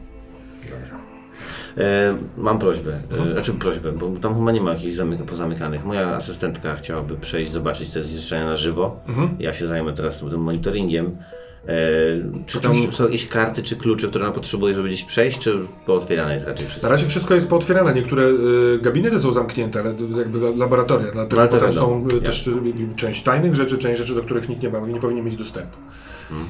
E, 1.78 2.16
mam 2.36 2.58
prośbę, 2.58 2.92
e, 3.28 3.32
znaczy 3.32 3.52
prośbę, 3.52 3.92
bo 3.92 4.10
tam 4.20 4.34
chyba 4.34 4.52
nie 4.52 4.60
ma 4.60 4.70
jakichś 4.72 4.94
zamyk 4.94 5.22
pozamykanych. 5.24 5.84
Moja 5.84 6.08
asystentka 6.08 6.74
chciałaby 6.76 7.16
przejść, 7.16 7.50
zobaczyć 7.52 7.90
te 7.90 8.04
zniszczenia 8.04 8.44
na 8.44 8.56
żywo. 8.56 9.00
Ja 9.38 9.54
się 9.54 9.66
zajmę 9.66 9.92
teraz 9.92 10.18
tym 10.18 10.40
monitoringiem. 10.40 11.16
E, 11.66 11.74
czy 12.46 12.60
tam 12.60 12.72
są 12.92 13.04
jakieś 13.04 13.26
karty 13.28 13.62
czy 13.62 13.76
klucze, 13.76 14.08
które 14.08 14.24
ona 14.24 14.34
potrzebuje, 14.34 14.74
żeby 14.74 14.88
gdzieś 14.88 15.04
przejść, 15.04 15.38
czy 15.38 15.58
pootwierane 15.86 16.34
jest 16.34 16.46
raczej 16.46 16.66
wszystko? 16.66 16.86
Na 16.86 16.92
razie 16.92 17.06
wszystko 17.06 17.34
jest 17.34 17.48
pootwierane. 17.48 17.92
Niektóre 17.94 18.22
y, 18.24 18.78
gabinety 18.82 19.18
są 19.20 19.32
zamknięte, 19.32 19.80
ale 19.80 19.94
jakby 20.18 20.38
la- 20.38 20.56
laboratoria. 20.56 21.12
Dlatego 21.12 21.56
No, 21.56 21.66
wiadomo. 21.66 22.10
są 22.10 22.16
Ja. 22.16 22.22
też 22.22 22.46
y, 22.46 22.52
część 22.96 23.22
tajnych 23.22 23.54
rzeczy, 23.54 23.78
część 23.78 23.98
rzeczy, 23.98 24.14
do 24.14 24.22
których 24.22 24.48
nikt 24.48 24.62
nie 24.62 24.70
ma, 24.70 24.78
nie 24.86 25.00
powinien 25.00 25.24
mieć 25.24 25.36
dostępu. 25.36 25.78
Hmm. 26.28 26.46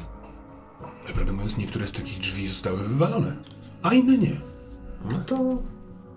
Ale 1.04 1.14
prawdę 1.14 1.32
mówiąc, 1.32 1.56
niektóre 1.58 1.86
z 1.86 1.92
takich 1.92 2.18
drzwi 2.18 2.48
zostały 2.48 2.78
wywalone, 2.78 3.36
a 3.82 3.94
inne 3.94 4.18
nie. 4.18 4.32
No 5.05 5.18
to... 5.26 5.62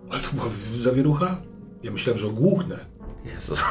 Ale 0.10 0.22
to 0.22 0.30
była 0.34 0.46
zawierucha? 0.82 1.38
Ja 1.84 1.92
myślałem, 1.92 2.20
że 2.20 2.28
ogłuchnę. 2.28 2.78
Jezus. 3.36 3.64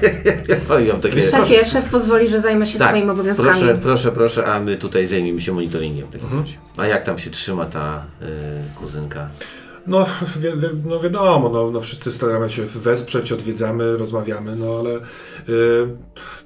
Powiem 0.68 1.00
takie... 1.00 1.30
Szefie, 1.30 1.64
szef 1.64 1.88
pozwoli, 1.88 2.28
że 2.28 2.40
zajmę 2.40 2.66
się 2.66 2.78
swoimi 2.78 3.10
obowiązkami. 3.10 3.50
Tak, 3.50 3.58
proszę, 3.60 3.78
proszę, 3.82 4.12
proszę, 4.12 4.46
a 4.46 4.60
my 4.60 4.76
tutaj 4.76 5.06
zajmiemy 5.06 5.40
się 5.40 5.52
monitoringiem. 5.52 6.06
w 6.08 6.10
takim 6.10 6.26
Mhm. 6.26 6.42
razie. 6.42 6.58
A 6.76 6.86
jak 6.86 7.02
tam 7.04 7.18
się 7.18 7.30
trzyma 7.30 7.66
ta 7.66 8.04
y, 8.22 8.26
kuzynka? 8.78 9.28
No, 9.86 10.06
wi- 10.36 10.60
wi- 10.60 10.82
no 10.88 11.00
wiadomo, 11.00 11.48
no, 11.48 11.70
no 11.70 11.80
wszyscy 11.80 12.12
staramy 12.12 12.50
się 12.50 12.62
wesprzeć, 12.64 13.32
odwiedzamy, 13.32 13.96
rozmawiamy, 13.96 14.56
no 14.56 14.78
ale 14.78 14.90
y, 14.96 15.02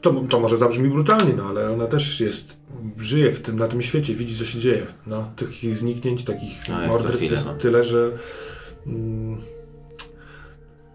to, 0.00 0.12
to 0.28 0.40
może 0.40 0.58
zabrzmi 0.58 0.88
brutalnie, 0.88 1.34
no 1.36 1.44
ale 1.44 1.70
ona 1.72 1.86
też 1.86 2.20
jest, 2.20 2.58
żyje 2.98 3.32
w 3.32 3.40
tym, 3.40 3.58
na 3.58 3.68
tym 3.68 3.82
świecie, 3.82 4.14
widzi 4.14 4.38
co 4.38 4.44
się 4.44 4.58
dzieje. 4.58 4.86
No, 5.06 5.30
takich 5.36 5.76
zniknięć, 5.76 6.24
takich 6.24 6.68
No, 6.68 6.86
morderstw 6.86 7.30
jest 7.30 7.46
no. 7.46 7.54
tyle, 7.54 7.84
że 7.84 8.12
mm, 8.86 9.36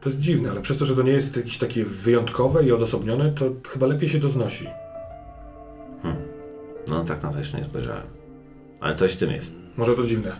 to 0.01 0.09
jest 0.09 0.21
dziwne, 0.21 0.51
ale 0.51 0.61
przez 0.61 0.77
to, 0.77 0.85
że 0.85 0.95
to 0.95 1.01
nie 1.01 1.11
jest 1.11 1.37
jakieś 1.37 1.57
takie 1.57 1.85
wyjątkowe 1.85 2.63
i 2.63 2.71
odosobnione, 2.71 3.31
to 3.31 3.45
chyba 3.69 3.87
lepiej 3.87 4.09
się 4.09 4.19
to 4.21 4.29
znosi. 4.29 4.67
No 6.87 7.03
tak 7.03 7.23
na 7.23 7.31
to 7.33 7.39
jeszcze 7.39 7.57
nie 7.57 7.63
spojrzałem. 7.63 8.03
Ale 8.79 8.95
coś 8.95 9.13
w 9.13 9.17
tym 9.17 9.31
jest. 9.31 9.53
Może 9.77 9.95
to 9.95 10.03
dziwne. 10.03 10.35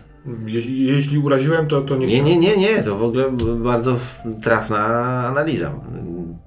Jeśli, 0.46 0.84
jeśli 0.86 1.18
uraziłem, 1.18 1.66
to, 1.68 1.80
to 1.82 1.96
nie 1.96 2.06
Nie, 2.06 2.22
nie, 2.22 2.36
nie, 2.36 2.56
nie, 2.56 2.82
to 2.82 2.98
w 2.98 3.02
ogóle 3.02 3.24
bardzo 3.56 3.96
trafna 4.42 4.78
analiza. 5.26 5.80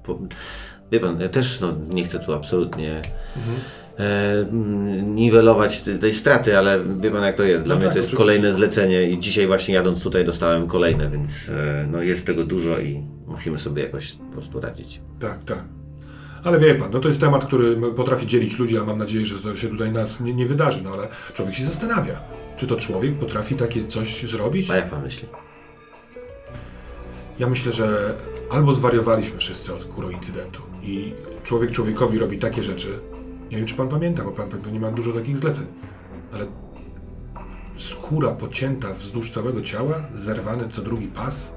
Po- 0.03 0.19
Wie 0.91 0.99
pan, 0.99 1.21
ja 1.21 1.29
też 1.29 1.61
no, 1.61 1.73
nie 1.93 2.03
chcę 2.03 2.19
tu 2.19 2.33
absolutnie 2.33 3.01
e, 3.99 4.39
mm, 4.39 5.15
niwelować 5.15 5.81
tej, 5.81 6.13
straty, 6.13 6.57
ale 6.57 6.79
wie 7.01 7.11
pan 7.11 7.23
jak 7.23 7.35
to 7.35 7.43
jest. 7.43 7.65
Dla 7.65 7.75
No 7.75 7.79
mnie 7.79 7.85
tak, 7.87 7.93
to 7.93 7.99
jest 7.99 8.09
oczywiście. 8.09 8.17
kolejne 8.17 8.53
zlecenie 8.53 9.09
i 9.09 9.19
dzisiaj 9.19 9.47
właśnie 9.47 9.73
jadąc 9.75 10.03
tutaj 10.03 10.25
dostałem 10.25 10.67
kolejne, 10.67 11.09
więc 11.09 11.29
e, 11.49 11.87
no, 11.91 12.01
jest 12.01 12.25
tego 12.25 12.43
dużo 12.43 12.79
i 12.79 13.03
musimy 13.27 13.59
sobie 13.59 13.83
jakoś 13.83 14.11
po 14.11 14.33
prostu 14.33 14.59
radzić. 14.59 15.01
Tak, 15.19 15.43
tak. 15.43 15.63
Ale 16.43 16.59
wie 16.59 16.75
pan, 16.75 16.91
no 16.93 16.99
to 16.99 17.07
jest 17.07 17.19
temat, 17.21 17.45
który 17.45 17.75
potrafi 17.95 18.27
dzielić 18.27 18.59
ludzi, 18.59 18.77
a 18.77 18.83
mam 18.83 18.97
nadzieję, 18.97 19.25
że 19.25 19.39
to 19.39 19.55
się 19.55 19.67
tutaj 19.67 19.91
nas 19.91 20.19
nie, 20.21 20.33
nie 20.33 20.45
wydarzy, 20.45 20.81
no 20.83 20.89
ale 20.91 21.07
człowiek 21.33 21.55
się 21.55 21.63
zastanawia, 21.63 22.19
czy 22.59 22.67
to 22.67 22.75
człowiek 22.75 23.17
potrafi 23.17 23.55
takie 23.55 23.87
coś 23.87 24.23
zrobić? 24.23 24.71
A 24.71 24.75
jak 24.75 24.89
pan 24.89 25.03
myśli? 25.03 25.27
Ja 27.39 27.49
myślę, 27.49 27.73
że 27.73 28.17
albo 28.49 28.75
zwariowaliśmy 28.75 29.37
wszyscy 29.37 29.73
od 29.73 29.85
kuro 29.85 30.09
incydentu 30.09 30.61
i 30.83 31.13
człowiek 31.43 31.71
człowiekowi 31.71 32.19
robi 32.19 32.37
takie 32.37 32.63
rzeczy. 32.63 32.99
Nie 33.51 33.57
wiem, 33.57 33.65
czy 33.65 33.75
pan 33.75 33.89
pamięta, 33.89 34.23
bo 34.23 34.31
pan 34.31 34.49
pewnie 34.49 34.79
ma 34.79 34.91
dużo 34.91 35.13
takich 35.13 35.37
zleceń, 35.37 35.65
ale 36.33 36.45
skóra 37.77 38.29
pocięta 38.29 38.93
wzdłuż 38.93 39.31
całego 39.31 39.61
ciała, 39.61 40.01
zerwany 40.15 40.69
co 40.69 40.81
drugi 40.81 41.07
pas. 41.07 41.53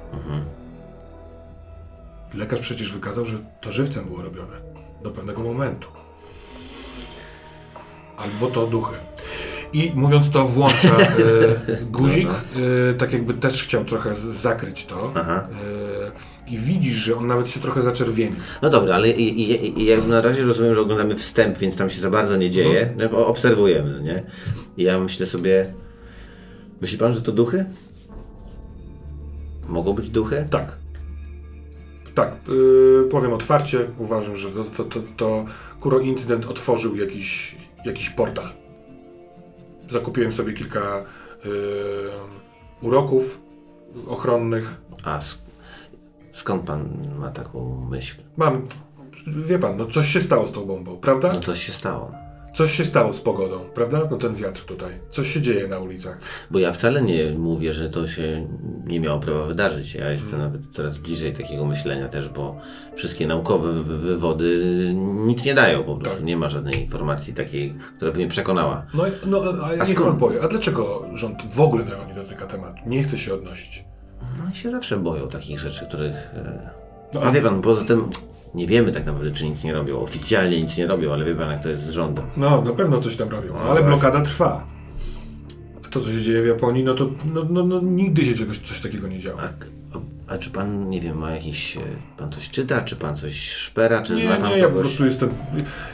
Lekarz 2.34 2.60
przecież 2.60 2.92
wykazał, 2.92 3.26
że 3.26 3.38
to 3.60 3.70
żywcem 3.72 4.04
było 4.04 4.22
robione 4.22 4.56
do 5.02 5.10
pewnego 5.10 5.42
momentu. 5.42 5.88
Albo 8.16 8.46
to 8.46 8.66
duchy. 8.66 8.96
I 9.72 9.92
mówiąc 9.94 10.30
to, 10.30 10.44
włącza 10.44 10.96
e, 10.98 11.84
guzik, 11.90 12.28
e, 12.28 12.94
tak 12.94 13.12
jakby 13.12 13.34
też 13.34 13.62
chciał 13.62 13.84
trochę 13.84 14.16
zakryć 14.16 14.86
to. 14.86 15.12
E, 15.16 16.50
I 16.50 16.58
widzisz, 16.58 16.94
że 16.94 17.16
on 17.16 17.26
nawet 17.26 17.50
się 17.50 17.60
trochę 17.60 17.82
zaczerwienił. 17.82 18.36
No 18.62 18.70
dobra, 18.70 18.94
ale 18.94 19.10
i, 19.10 19.40
i, 19.40 19.80
i 19.82 19.84
jakby 19.84 20.08
na 20.08 20.20
razie 20.20 20.44
rozumiem, 20.44 20.74
że 20.74 20.80
oglądamy 20.80 21.14
wstęp, 21.16 21.58
więc 21.58 21.76
tam 21.76 21.90
się 21.90 22.00
za 22.00 22.10
bardzo 22.10 22.36
nie 22.36 22.50
dzieje. 22.50 22.94
No, 22.96 23.08
bo 23.08 23.26
obserwujemy, 23.26 24.02
nie? 24.02 24.22
I 24.76 24.82
ja 24.82 24.98
myślę 24.98 25.26
sobie. 25.26 25.74
Myśli 26.80 26.98
pan, 26.98 27.12
że 27.12 27.22
to 27.22 27.32
duchy? 27.32 27.64
Mogą 29.68 29.92
być 29.92 30.10
duchy? 30.10 30.46
Tak. 30.50 30.76
Tak, 32.14 32.36
yy, 32.48 33.08
powiem 33.10 33.32
otwarcie, 33.32 33.78
uważam, 33.98 34.36
że 34.36 34.50
to, 34.50 34.64
to, 34.64 34.84
to, 34.84 35.00
to 35.16 35.44
Kuro 35.80 36.00
Incydent 36.00 36.46
otworzył 36.46 36.96
jakiś, 36.96 37.56
jakiś 37.84 38.10
portal. 38.10 38.61
Zakupiłem 39.92 40.32
sobie 40.32 40.52
kilka 40.52 41.04
yy, 41.44 41.50
uroków 42.80 43.40
ochronnych. 44.06 44.74
A 45.04 45.18
sk- 45.18 45.38
skąd 46.32 46.62
pan 46.62 47.08
ma 47.18 47.30
taką 47.30 47.86
myśl? 47.90 48.16
Mam, 48.36 48.68
wie 49.26 49.58
pan, 49.58 49.76
no 49.76 49.86
coś 49.86 50.08
się 50.08 50.20
stało 50.20 50.48
z 50.48 50.52
tą 50.52 50.64
bombą, 50.66 50.96
prawda? 50.96 51.28
No 51.34 51.40
coś 51.40 51.66
się 51.66 51.72
stało. 51.72 52.12
Coś 52.54 52.72
się 52.76 52.84
stało 52.84 53.12
z 53.12 53.20
pogodą, 53.20 53.58
prawda? 53.74 54.00
No 54.10 54.16
ten 54.16 54.34
wiatr 54.34 54.64
tutaj. 54.64 54.92
Coś 55.10 55.28
się 55.34 55.40
dzieje 55.40 55.68
na 55.68 55.78
ulicach. 55.78 56.18
Bo 56.50 56.58
ja 56.58 56.72
wcale 56.72 57.02
nie 57.02 57.30
mówię, 57.30 57.74
że 57.74 57.90
to 57.90 58.06
się 58.06 58.48
nie 58.86 59.00
miało 59.00 59.20
prawa 59.20 59.44
wydarzyć. 59.46 59.94
Ja 59.94 60.10
jestem 60.12 60.38
nawet 60.38 60.60
coraz 60.72 60.98
bliżej 60.98 61.32
takiego 61.32 61.64
myślenia 61.66 62.08
też, 62.08 62.28
bo 62.28 62.56
wszystkie 62.96 63.26
naukowe 63.26 63.72
wy- 63.82 63.98
wywody 63.98 64.60
nic 65.26 65.44
nie 65.44 65.54
dają 65.54 65.82
po 65.84 65.96
prostu. 65.96 66.16
Tak. 66.18 66.26
Nie 66.26 66.36
ma 66.36 66.48
żadnej 66.48 66.80
informacji 66.82 67.34
takiej, 67.34 67.74
która 67.96 68.10
by 68.12 68.16
mnie 68.18 68.28
przekonała. 68.28 68.86
No, 68.94 69.04
no 69.26 69.42
a 69.62 69.66
A 69.66 69.74
niech 69.86 69.88
skąd? 69.98 70.08
pan 70.10 70.16
powie, 70.18 70.42
a 70.42 70.48
dlaczego 70.48 71.06
rząd 71.14 71.54
w 71.54 71.60
ogóle 71.60 71.84
tego 71.84 72.04
nie 72.08 72.14
dotyka 72.14 72.46
tematu? 72.46 72.78
Nie 72.86 73.02
chce 73.02 73.18
się 73.18 73.34
odnosić. 73.34 73.84
No 74.38 74.44
oni 74.46 74.54
się 74.54 74.70
zawsze 74.70 74.96
boją 74.96 75.28
takich 75.28 75.58
rzeczy, 75.58 75.86
których... 75.86 76.12
e, 76.14 76.70
No, 77.14 77.20
A 77.22 77.30
wie 77.30 77.40
pan, 77.42 77.62
poza 77.62 77.84
tym 77.84 78.10
nie 78.54 78.66
wiemy 78.66 78.92
tak 78.92 79.06
naprawdę, 79.06 79.30
czy 79.30 79.48
nic 79.48 79.64
nie 79.64 79.72
robią. 79.72 80.00
Oficjalnie 80.00 80.60
nic 80.62 80.78
nie 80.78 80.86
robią, 80.86 81.12
ale 81.12 81.24
wie 81.24 81.34
pan, 81.34 81.50
jak 81.50 81.62
to 81.62 81.68
jest 81.68 81.82
z 81.86 81.90
rządem. 81.90 82.24
No, 82.36 82.62
na 82.62 82.72
pewno 82.72 82.98
coś 82.98 83.16
tam 83.16 83.28
robią, 83.28 83.48
No 83.54 83.60
ale 83.60 83.68
właśnie. 83.70 83.86
blokada 83.86 84.20
trwa. 84.20 84.66
A 85.86 85.88
to, 85.88 86.00
co 86.00 86.10
się 86.12 86.20
dzieje 86.20 86.42
w 86.42 86.46
Japonii, 86.46 86.84
no 86.84 86.94
to 86.94 87.10
no, 87.34 87.44
no, 87.50 87.62
no, 87.64 87.80
nigdy 87.80 88.24
się 88.24 88.34
czegoś, 88.34 88.58
coś 88.58 88.80
takiego 88.80 89.08
nie 89.08 89.18
działo. 89.18 89.40
A, 89.40 89.48
a 90.34 90.38
czy 90.38 90.50
pan, 90.50 90.90
nie 90.90 91.00
wiem, 91.00 91.18
ma 91.18 91.30
jakiś... 91.30 91.76
e, 91.76 91.80
Pan 92.18 92.32
coś 92.32 92.50
czyta, 92.50 92.80
czy 92.80 92.96
pan 92.96 93.16
coś 93.16 93.50
szpera, 93.50 94.02
czy 94.02 94.12
zna 94.16 94.34
Nie, 94.36 94.40
pan 94.42 94.50
nie, 94.50 94.58
ja 94.58 94.64
po 94.64 94.70
kogoś? 94.70 94.82
prostu 94.86 95.04
jestem... 95.04 95.30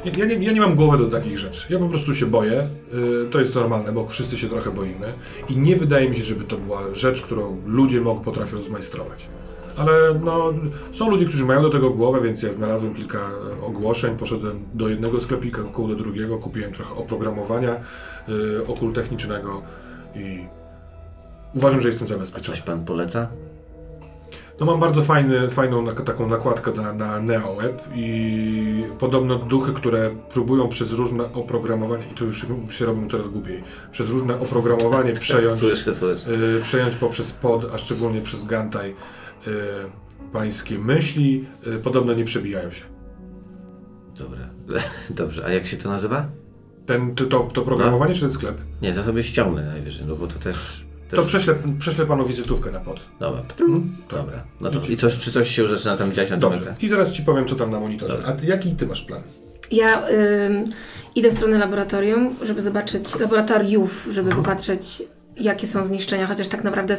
Ja, 0.04 0.11
ja, 0.16 0.24
nie, 0.24 0.44
ja 0.46 0.52
nie 0.52 0.61
mam 0.61 0.74
głowy 0.76 0.98
do 0.98 1.06
takich 1.06 1.38
rzeczy. 1.38 1.72
Ja 1.72 1.78
po 1.78 1.88
prostu 1.88 2.14
się 2.14 2.26
boję. 2.26 2.66
y, 3.26 3.30
To 3.30 3.40
jest 3.40 3.54
normalne, 3.54 3.92
bo 3.92 4.06
wszyscy 4.06 4.36
się 4.36 4.48
trochę 4.48 4.70
boimy. 4.70 5.14
I 5.48 5.56
nie 5.56 5.76
wydaje 5.76 6.11
mi 6.11 6.16
się, 6.16 6.22
żeby 6.24 6.44
to 6.44 6.56
była 6.56 6.82
rzecz, 6.94 7.22
którą 7.22 7.61
ludzie 7.66 8.00
mogą, 8.00 8.20
potrafią 8.20 8.62
zmajstrować. 8.62 9.28
Ale 9.79 10.20
no, 10.24 10.53
są 10.93 11.11
ludzie, 11.11 11.26
którzy 11.26 11.45
mają 11.45 11.62
do 11.62 11.70
tego 11.70 11.91
głowę, 11.91 12.20
więc 12.20 12.43
ja 12.43 12.53
znalazłem 12.53 12.95
kilka 12.95 13.18
e, 13.18 13.66
ogłoszeń, 13.66 14.16
poszedłem 14.16 14.64
do 14.74 14.89
jednego 14.89 15.20
sklepika, 15.20 15.62
koło 15.72 15.89
do 15.89 15.95
drugiego, 15.95 16.39
kupiłem 16.39 16.72
trochę 16.72 16.95
oprogramowania 16.95 17.76
y, 18.29 18.66
okultechnicznego 18.66 19.62
i 20.14 20.47
uważam, 21.55 21.81
że 21.81 21.89
jestem 21.89 22.09
zabezpieczony. 22.09 22.57
Coś 22.57 22.62
pan 22.62 22.85
poleca? 22.85 23.29
No 24.61 24.66
mam 24.66 24.81
bardzo 24.81 25.03
fajny, 25.03 25.51
fajną 25.51 25.87
taką 25.87 26.29
nakładkę 26.29 26.72
na, 26.72 26.93
na 26.93 27.20
NeoWeb 27.20 27.83
i 27.95 28.85
podobno 28.99 29.37
duchy, 29.39 29.72
które 29.72 30.11
próbują 30.33 30.68
przez 30.68 30.93
różne 30.93 31.33
oprogramowanie, 31.33 32.05
i 32.12 32.14
tu 32.14 32.24
już 32.24 32.47
się 32.70 32.85
robią 32.87 33.09
coraz 33.09 33.29
głupiej, 33.29 33.62
przez 33.93 34.11
różne 34.11 34.41
oprogramowanie 34.41 35.12
przejąć, 35.26 35.59
Słyszę, 35.59 35.95
słyszę. 35.95 36.31
y, 36.31 36.61
przejąć 36.62 36.97
poprzez 36.97 37.33
pod, 37.33 37.74
a 37.74 37.79
szczególnie 37.79 38.20
przez 38.20 38.45
Gantaj 38.45 38.95
pańskie 40.32 40.78
myśli, 40.78 41.45
y, 41.66 41.78
podobno 41.78 42.14
nie 42.14 42.24
przebijają 42.24 42.70
się. 42.70 42.84
Dobra. 44.18 44.49
Dobrze, 45.11 45.45
a 45.47 45.51
jak 45.51 45.66
się 45.66 45.76
to 45.76 45.89
nazywa? 45.89 46.26
Ten, 46.86 47.14
to, 47.14 47.24
to, 47.24 47.49
to 47.53 47.62
programowanie 47.62 48.14
czy 48.14 48.20
ten 48.20 48.32
sklep? 48.32 48.61
Nie, 48.82 48.93
to 48.93 49.05
sobie 49.05 49.22
ściągnę 49.22 49.66
najwyżej, 49.66 50.05
no 50.09 50.16
bo 50.16 50.26
to 50.26 50.34
też... 50.34 50.84
też... 51.11 51.20
To 51.20 51.26
prześlę, 51.26 51.55
prześlę 51.78 52.07
panu 52.07 52.26
wizytówkę 52.26 52.70
na 52.70 52.80
pod. 52.80 53.01
Dobra, 53.20 53.43
Mhm. 53.61 53.97
dobra. 54.11 54.45
No 54.61 54.70
to, 54.70 54.86
I 54.89 54.97
coś, 54.97 55.18
czy 55.18 55.32
coś 55.32 55.49
się 55.57 55.62
już 55.62 55.70
zaczyna 55.70 55.97
tam 55.97 56.12
dziać 56.12 56.30
na 56.30 56.36
tym 56.36 56.51
Dobrze. 56.51 56.74
I 56.80 56.89
zaraz 56.89 57.12
ci 57.12 57.22
powiem, 57.22 57.49
co 57.49 57.55
tam 57.57 57.70
na 57.70 57.80
monitorze. 57.80 58.14
Dobra. 58.16 58.28
A 58.28 58.32
ty, 58.32 58.47
jaki 58.47 58.74
ty 58.74 58.86
masz 58.86 59.03
plan? 59.03 59.22
Ja 59.70 60.09
ym, 60.09 60.70
idę 61.14 61.30
w 61.30 61.34
stronę 61.34 61.59
laboratorium, 61.59 62.36
żeby 62.43 62.62
zobaczyć, 62.62 63.18
laboratoriów, 63.20 64.09
żeby 64.12 64.30
popatrzeć, 64.30 65.03
jakie 65.36 65.66
są 65.66 65.86
zniszczenia, 65.86 66.26
chociaż 66.26 66.49
tak 66.49 66.64
naprawdę 66.64 66.97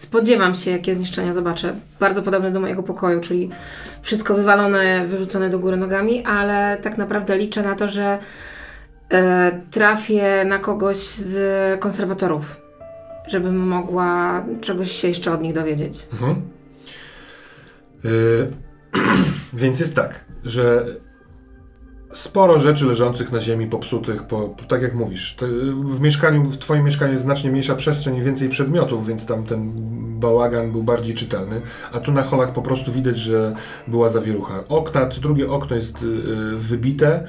spodziewam 0.00 0.54
się, 0.54 0.70
jakie 0.70 0.94
zniszczenia 0.94 1.34
zobaczę. 1.34 1.74
Bardzo 2.00 2.22
podobne 2.22 2.50
do 2.50 2.60
mojego 2.60 2.82
pokoju, 2.82 3.20
czyli 3.20 3.50
wszystko 4.02 4.34
wywalone, 4.34 5.06
wyrzucone 5.06 5.50
do 5.50 5.58
góry 5.58 5.76
nogami, 5.76 6.24
ale 6.24 6.78
tak 6.82 6.98
naprawdę 6.98 7.38
liczę 7.38 7.62
na 7.62 7.74
to, 7.74 7.88
że 7.88 8.18
e, 9.10 9.60
trafię 9.70 10.44
na 10.44 10.58
kogoś 10.58 10.96
z 10.96 11.80
konserwatorów, 11.80 12.60
żebym 13.26 13.56
mogła 13.56 14.44
czegoś 14.60 14.92
się 14.92 15.08
jeszcze 15.08 15.32
od 15.32 15.42
nich 15.42 15.54
dowiedzieć. 15.54 16.06
Mhm. 16.12 16.42
Y, 18.04 18.50
Więc 19.52 19.80
jest 19.80 19.96
tak, 19.96 20.24
że 20.44 20.86
sporo 22.12 22.58
rzeczy 22.58 22.86
leżących 22.86 23.32
na 23.32 23.40
ziemi, 23.40 23.66
popsutych, 23.66 24.22
po, 24.22 24.48
po, 24.48 24.64
tak 24.64 24.82
jak 24.82 24.94
mówisz. 24.94 25.34
Te, 25.34 25.46
w 25.84 26.00
mieszkaniu, 26.00 26.44
w 26.44 26.58
twoim 26.58 26.84
mieszkaniu 26.84 27.12
jest 27.12 27.24
znacznie 27.24 27.50
mniejsza 27.50 27.74
przestrzeń 27.74 28.22
więcej 28.22 28.48
przedmiotów, 28.48 29.06
więc 29.06 29.26
tam 29.26 29.44
ten 29.44 29.72
bałagan 30.20 30.72
był 30.72 30.82
bardziej 30.82 31.14
czytelny. 31.14 31.62
A 31.92 32.00
tu 32.00 32.12
na 32.12 32.22
holach 32.22 32.52
po 32.52 32.62
prostu 32.62 32.92
widać, 32.92 33.18
że 33.18 33.54
była 33.88 34.08
zawierucha. 34.08 34.64
Okna, 34.68 35.08
co 35.08 35.20
drugie 35.20 35.50
okno 35.50 35.76
jest 35.76 36.02
y, 36.02 36.06
y, 36.06 36.56
wybite 36.56 37.26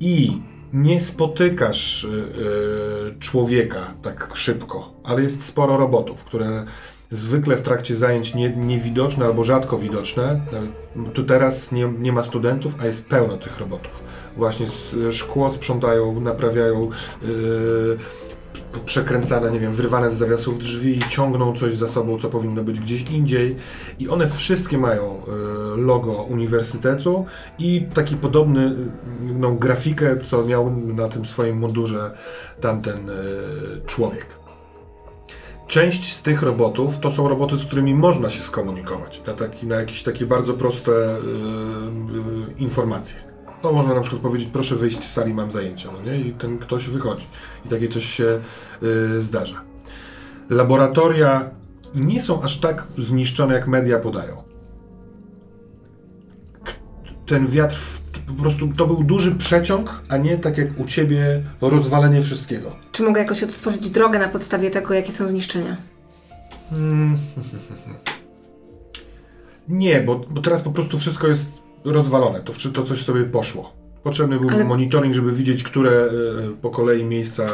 i 0.00 0.42
nie 0.72 1.00
spotykasz 1.00 2.04
y, 2.04 2.24
człowieka 3.20 3.94
tak 4.02 4.30
szybko, 4.34 4.94
ale 5.04 5.22
jest 5.22 5.44
sporo 5.44 5.76
robotów, 5.76 6.24
które 6.24 6.64
zwykle 7.10 7.56
w 7.56 7.62
trakcie 7.62 7.96
zajęć 7.96 8.34
nie, 8.34 8.56
niewidoczne 8.56 9.24
albo 9.24 9.44
rzadko 9.44 9.78
widoczne. 9.78 10.40
Nawet 10.52 11.12
tu 11.12 11.24
teraz 11.24 11.72
nie, 11.72 11.92
nie 11.98 12.12
ma 12.12 12.22
studentów, 12.22 12.74
a 12.80 12.86
jest 12.86 13.06
pełno 13.06 13.36
tych 13.36 13.58
robotów. 13.58 14.02
Właśnie 14.36 14.66
z, 14.66 14.96
szkło 15.10 15.50
sprzątają, 15.50 16.20
naprawiają, 16.20 16.90
yy, 17.22 17.98
przekręcane, 18.84 19.50
nie 19.50 19.60
wiem, 19.60 19.72
wyrwane 19.72 20.10
z 20.10 20.14
zawiasów 20.14 20.58
drzwi, 20.58 21.00
ciągną 21.08 21.56
coś 21.56 21.76
za 21.76 21.86
sobą, 21.86 22.18
co 22.18 22.28
powinno 22.28 22.64
być 22.64 22.80
gdzieś 22.80 23.02
indziej. 23.02 23.56
I 23.98 24.08
one 24.08 24.28
wszystkie 24.28 24.78
mają 24.78 25.22
y, 25.22 25.76
logo 25.76 26.12
uniwersytetu 26.12 27.26
i 27.58 27.86
taki 27.94 28.16
podobny 28.16 28.74
no, 29.20 29.52
grafikę, 29.52 30.16
co 30.16 30.44
miał 30.44 30.70
na 30.70 31.08
tym 31.08 31.26
swoim 31.26 31.58
mundurze 31.58 32.10
tamten 32.60 33.10
człowiek. 33.86 34.43
Część 35.66 36.14
z 36.14 36.22
tych 36.22 36.42
robotów 36.42 36.98
to 36.98 37.10
są 37.10 37.28
roboty, 37.28 37.56
z 37.56 37.64
którymi 37.64 37.94
można 37.94 38.30
się 38.30 38.42
skomunikować 38.42 39.22
na, 39.26 39.34
taki, 39.34 39.66
na 39.66 39.76
jakieś 39.76 40.02
takie 40.02 40.26
bardzo 40.26 40.54
proste 40.54 40.92
y, 40.92 41.20
y, 42.58 42.62
informacje. 42.62 43.16
No 43.62 43.72
można 43.72 43.94
na 43.94 44.00
przykład 44.00 44.22
powiedzieć, 44.22 44.48
proszę 44.52 44.76
wyjść 44.76 45.04
z 45.04 45.12
sali, 45.12 45.34
mam 45.34 45.50
zajęcia, 45.50 45.88
no 45.92 46.10
nie? 46.12 46.20
I 46.20 46.32
ten 46.32 46.58
ktoś 46.58 46.88
wychodzi. 46.88 47.26
I 47.66 47.68
takie 47.68 47.88
coś 47.88 48.04
się 48.04 48.40
y, 48.82 49.22
zdarza. 49.22 49.60
Laboratoria 50.50 51.50
nie 51.94 52.20
są 52.20 52.42
aż 52.42 52.56
tak 52.56 52.86
zniszczone, 52.98 53.54
jak 53.54 53.68
media 53.68 53.98
podają. 53.98 54.42
Ten 57.26 57.46
wiatr, 57.46 57.76
po 58.26 58.32
prostu 58.42 58.68
to 58.76 58.86
był 58.86 59.04
duży 59.04 59.34
przeciąg, 59.34 60.02
a 60.08 60.16
nie 60.16 60.38
tak 60.38 60.58
jak 60.58 60.80
u 60.80 60.84
ciebie 60.84 61.42
rozwalenie 61.60 62.22
wszystkiego. 62.22 62.72
Czy 62.92 63.02
mogę 63.02 63.20
jakoś 63.20 63.42
odtworzyć 63.42 63.90
drogę 63.90 64.18
na 64.18 64.28
podstawie 64.28 64.70
tego, 64.70 64.94
jakie 64.94 65.12
są 65.12 65.28
zniszczenia? 65.28 65.76
Mm. 66.72 67.16
Nie, 69.68 70.00
bo, 70.00 70.16
bo 70.30 70.42
teraz 70.42 70.62
po 70.62 70.70
prostu 70.70 70.98
wszystko 70.98 71.28
jest 71.28 71.46
rozwalone. 71.84 72.40
To, 72.40 72.52
to 72.72 72.82
coś 72.82 73.04
sobie 73.04 73.24
poszło. 73.24 73.72
Potrzebny 74.02 74.40
był 74.40 74.50
Ale- 74.50 74.64
monitoring, 74.64 75.14
żeby 75.14 75.32
widzieć, 75.32 75.62
które 75.62 75.90
e, 75.90 76.10
po 76.62 76.70
kolei 76.70 77.04
miejsca. 77.04 77.42
e, 77.42 77.46
e, 77.46 77.50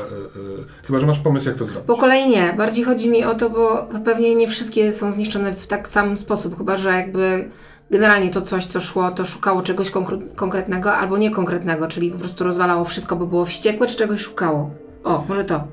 chyba, 0.84 1.00
że 1.00 1.06
masz 1.06 1.18
pomysł, 1.18 1.48
jak 1.48 1.56
to 1.58 1.64
zrobić. 1.64 1.86
Po 1.86 1.96
kolei 1.96 2.28
nie. 2.28 2.54
Bardziej 2.56 2.84
chodzi 2.84 3.10
mi 3.10 3.24
o 3.24 3.34
to, 3.34 3.50
bo 3.50 3.88
pewnie 4.04 4.34
nie 4.34 4.48
wszystkie 4.48 4.92
są 4.92 5.12
zniszczone 5.12 5.52
w 5.52 5.66
tak 5.66 5.88
sam 5.88 6.16
sposób, 6.16 6.58
chyba 6.58 6.76
że 6.76 6.90
jakby 6.90 7.50
generalnie 7.90 8.30
to 8.30 8.40
coś, 8.42 8.66
co 8.66 8.80
szło, 8.80 9.10
to 9.10 9.24
szukało 9.24 9.62
czegoś 9.62 9.90
konkre- 9.90 10.34
konkretnego 10.36 10.92
albo 10.92 11.18
niekonkretnego, 11.18 11.88
czyli 11.88 12.10
po 12.10 12.18
prostu 12.18 12.44
rozwalało 12.44 12.84
wszystko, 12.84 13.16
bo 13.16 13.26
było 13.26 13.44
wściekłe, 13.44 13.86
czy 13.86 13.96
czegoś 13.96 14.20
szukało. 14.20 14.70
O, 15.04 15.24
może 15.28 15.44
to. 15.44 15.64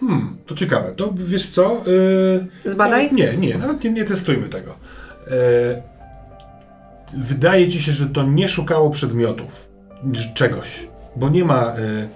Hmm, 0.00 0.36
to 0.46 0.54
ciekawe. 0.54 0.92
To 0.92 1.12
wiesz 1.16 1.50
co? 1.50 1.72
e, 2.64 2.70
Zbadaj? 2.70 3.02
Nawet, 3.02 3.18
nie, 3.18 3.48
nie, 3.48 3.58
nawet 3.58 3.84
nie, 3.84 3.90
nie 3.90 4.04
testujmy 4.04 4.48
tego. 4.48 4.74
E, 5.26 5.82
wydaje 7.14 7.68
ci 7.68 7.82
się, 7.82 7.92
że 7.92 8.06
to 8.08 8.22
nie 8.22 8.48
szukało 8.48 8.90
przedmiotów, 8.90 9.68
czegoś, 10.34 10.88
bo 11.16 11.28
nie 11.28 11.44
ma. 11.44 11.72
E, 11.72 12.08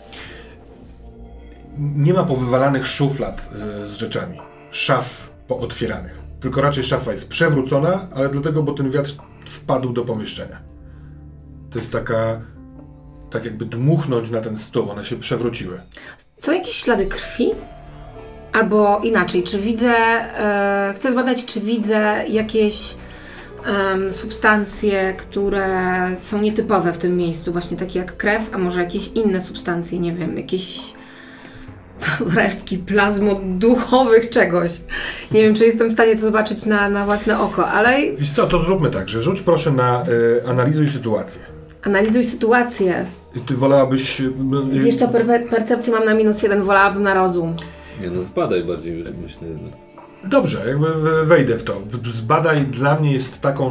nie 1.78 2.14
ma 2.14 2.24
powywalanych 2.24 2.86
szuflad 2.86 3.48
e, 3.82 3.86
z 3.86 3.94
rzeczami, 3.94 4.38
szaf 4.70 5.30
pootwieranych. 5.48 6.23
Tylko 6.44 6.60
raczej 6.60 6.84
szafa 6.84 7.12
jest 7.12 7.28
przewrócona, 7.28 8.08
ale 8.14 8.28
dlatego, 8.28 8.62
bo 8.62 8.72
ten 8.72 8.90
wiatr 8.90 9.10
wpadł 9.46 9.92
do 9.92 10.04
pomieszczenia. 10.04 10.58
To 11.70 11.78
jest 11.78 11.92
taka. 11.92 12.40
Tak 13.30 13.44
jakby 13.44 13.64
dmuchnąć 13.64 14.30
na 14.30 14.40
ten 14.40 14.56
stół, 14.56 14.90
one 14.90 15.04
się 15.04 15.16
przewróciły. 15.16 15.80
Są 16.36 16.52
jakieś 16.52 16.74
ślady 16.74 17.06
krwi? 17.06 17.50
Albo 18.52 19.00
inaczej, 19.04 19.42
czy 19.42 19.58
widzę, 19.58 19.90
e, 19.90 20.94
chcę 20.96 21.12
zbadać, 21.12 21.44
czy 21.44 21.60
widzę 21.60 22.24
jakieś 22.28 22.94
substancje, 24.10 25.14
które 25.14 25.68
są 26.16 26.40
nietypowe 26.40 26.92
w 26.92 26.98
tym 26.98 27.16
miejscu, 27.16 27.52
właśnie 27.52 27.76
takie 27.76 27.98
jak 27.98 28.16
krew, 28.16 28.50
a 28.52 28.58
może 28.58 28.80
jakieś 28.80 29.08
inne 29.08 29.40
substancje, 29.40 29.98
nie 29.98 30.12
wiem, 30.12 30.36
jakieś 30.36 30.94
resztki 32.36 32.78
plazmoduchowych 32.78 34.28
czegoś. 34.30 34.72
Nie 35.32 35.42
wiem, 35.42 35.54
czy 35.54 35.64
jestem 35.66 35.88
w 35.88 35.92
stanie 35.92 36.14
to 36.14 36.20
zobaczyć 36.20 36.66
na, 36.66 36.88
na 36.90 37.04
własne 37.04 37.40
oko, 37.40 37.68
ale 37.68 37.98
Wiesz 38.18 38.30
co, 38.32 38.46
to 38.46 38.58
zróbmy 38.58 38.90
tak, 38.90 39.08
że 39.08 39.22
rzuć 39.22 39.40
proszę 39.42 39.70
na 39.70 40.04
y, 40.08 40.42
analizuj 40.48 40.88
sytuację. 40.88 41.42
analizuj 41.82 42.24
sytuację. 42.24 43.06
I 43.36 43.40
Ty 43.40 43.54
wolałabyś... 43.54 44.20
y, 44.20 44.24
y, 44.74 44.80
Wiesz 44.80 44.96
co, 44.96 45.08
per- 45.08 45.48
percepcję 45.50 45.92
mam 45.92 46.04
na 46.04 46.14
minus 46.14 46.42
jeden, 46.42 46.62
wolałabym 46.62 47.02
na 47.02 47.14
rozum. 47.14 47.56
Nie 48.00 48.10
no, 48.10 48.22
zbadaj 48.22 48.64
bardziej, 48.64 49.04
myślę. 49.22 49.48
no. 49.62 49.83
Dobrze, 50.28 50.68
jakby 50.68 51.26
wejdę 51.26 51.58
w 51.58 51.64
to. 51.64 51.80
Zbadaj 52.14 52.64
dla 52.64 53.00
mnie 53.00 53.12
jest 53.12 53.40
taką 53.40 53.70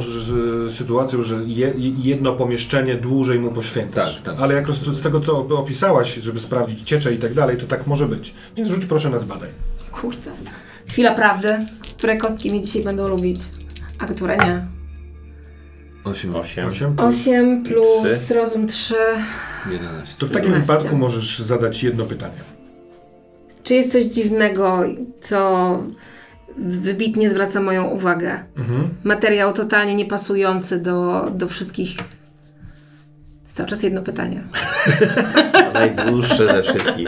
sytuacją, 0.70 1.24
że 1.24 1.43
je, 1.45 1.74
jedno 1.97 2.34
pomieszczenie 2.34 2.95
dłużej 2.95 3.39
mu 3.39 3.51
poświęcasz. 3.51 4.16
Tak, 4.16 4.24
tak. 4.24 4.43
Ale 4.43 4.56
jak 4.56 4.72
z 4.72 5.01
tego, 5.01 5.22
co 5.22 5.38
opisałaś, 5.38 6.16
żeby 6.16 6.39
sprawdzić 6.39 6.82
ciecze 6.82 7.14
i 7.14 7.18
tak 7.18 7.34
dalej, 7.34 7.58
to 7.58 7.68
tak 7.68 7.88
może 7.88 8.08
być. 8.08 8.34
Więc 8.58 8.70
rzuć 8.70 8.86
proszę 8.86 9.10
na 9.10 9.20
zbadaj. 9.20 9.49
Kurde. 9.91 10.32
Chwila 10.89 11.12
prawdy. 11.12 11.49
Które 11.97 12.18
kostki 12.18 12.51
mi 12.51 12.62
dzisiaj 12.62 12.84
będą 12.84 13.08
lubić, 13.08 13.39
a 13.99 14.06
które 14.06 14.38
nie. 14.38 14.68
8, 16.04 16.36
8. 16.36 16.66
8. 16.66 16.95
8 16.97 17.64
plus 17.64 18.24
Trzy. 18.26 18.34
rozum 18.34 18.68
3. 18.68 18.95
11. 19.72 20.16
To 20.20 20.26
w 20.26 20.30
takim 20.30 20.51
11. 20.51 20.74
wypadku 20.74 20.97
możesz 20.97 21.39
zadać 21.39 21.84
jedno 21.84 22.06
pytanie. 22.06 22.38
Czy 23.64 23.76
jest 23.76 23.91
coś 23.91 24.04
dziwnego, 24.04 24.80
co 25.22 25.80
wybitnie 26.58 27.30
zwraca 27.30 27.62
moją 27.62 27.86
uwagę? 27.86 28.43
Mhm. 28.58 28.89
Materiał 29.04 29.54
totalnie 29.54 29.95
niepasujący 29.95 30.80
do, 30.80 31.30
do 31.36 31.47
wszystkich. 31.47 31.97
Cały 33.45 33.70
czas 33.70 33.84
jedno 33.84 34.01
pytanie. 34.01 34.43
Najdłuższe 35.74 36.36
ze 36.45 36.64
wszystkich. 36.64 37.08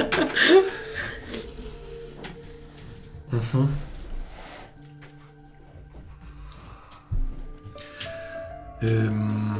Ym... 8.83 9.55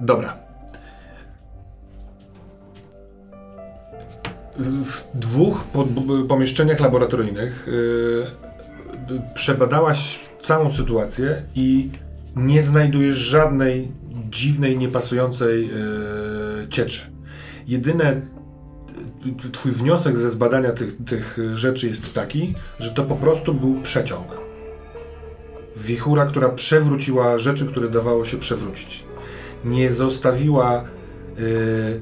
Dobra. 0.00 0.41
W, 4.62 5.04
dwóch 5.14 5.64
pomieszczeniach 6.28 6.80
laboratoryjnych 6.80 7.68
yy, 9.08 9.22
przebadałaś 9.34 10.20
całą 10.40 10.70
sytuację 10.70 11.42
i 11.54 11.90
nie 12.36 12.62
znajdujesz 12.62 13.16
żadnej 13.16 13.92
dziwnej, 14.30 14.78
niepasującej 14.78 15.66
yy, 15.66 16.68
cieczy. 16.70 17.10
Jedyne 17.66 18.20
t- 19.42 19.48
twój 19.52 19.72
wniosek 19.72 20.16
ze 20.16 20.30
zbadania 20.30 20.72
tych, 20.72 20.96
tych 21.04 21.38
rzeczy 21.54 21.88
jest 21.88 22.14
taki, 22.14 22.54
że 22.78 22.90
to 22.90 23.04
po 23.04 23.16
prostu 23.16 23.54
był 23.54 23.82
przeciąg. 23.82 24.26
Wichura, 25.76 26.26
która 26.26 26.48
przewróciła 26.48 27.38
rzeczy, 27.38 27.66
które 27.66 27.88
dawało 27.88 28.24
się 28.24 28.38
przewrócić. 28.38 29.04
Nie 29.64 29.90
zostawiła 29.90 30.84
yy, 31.38 32.00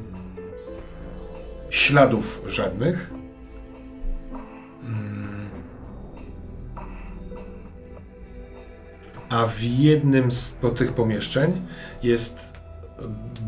śladów 1.70 2.42
żadnych. 2.46 3.10
A 9.28 9.46
w 9.46 9.62
jednym 9.62 10.32
z 10.32 10.54
tych 10.76 10.92
pomieszczeń 10.92 11.62
jest 12.02 12.52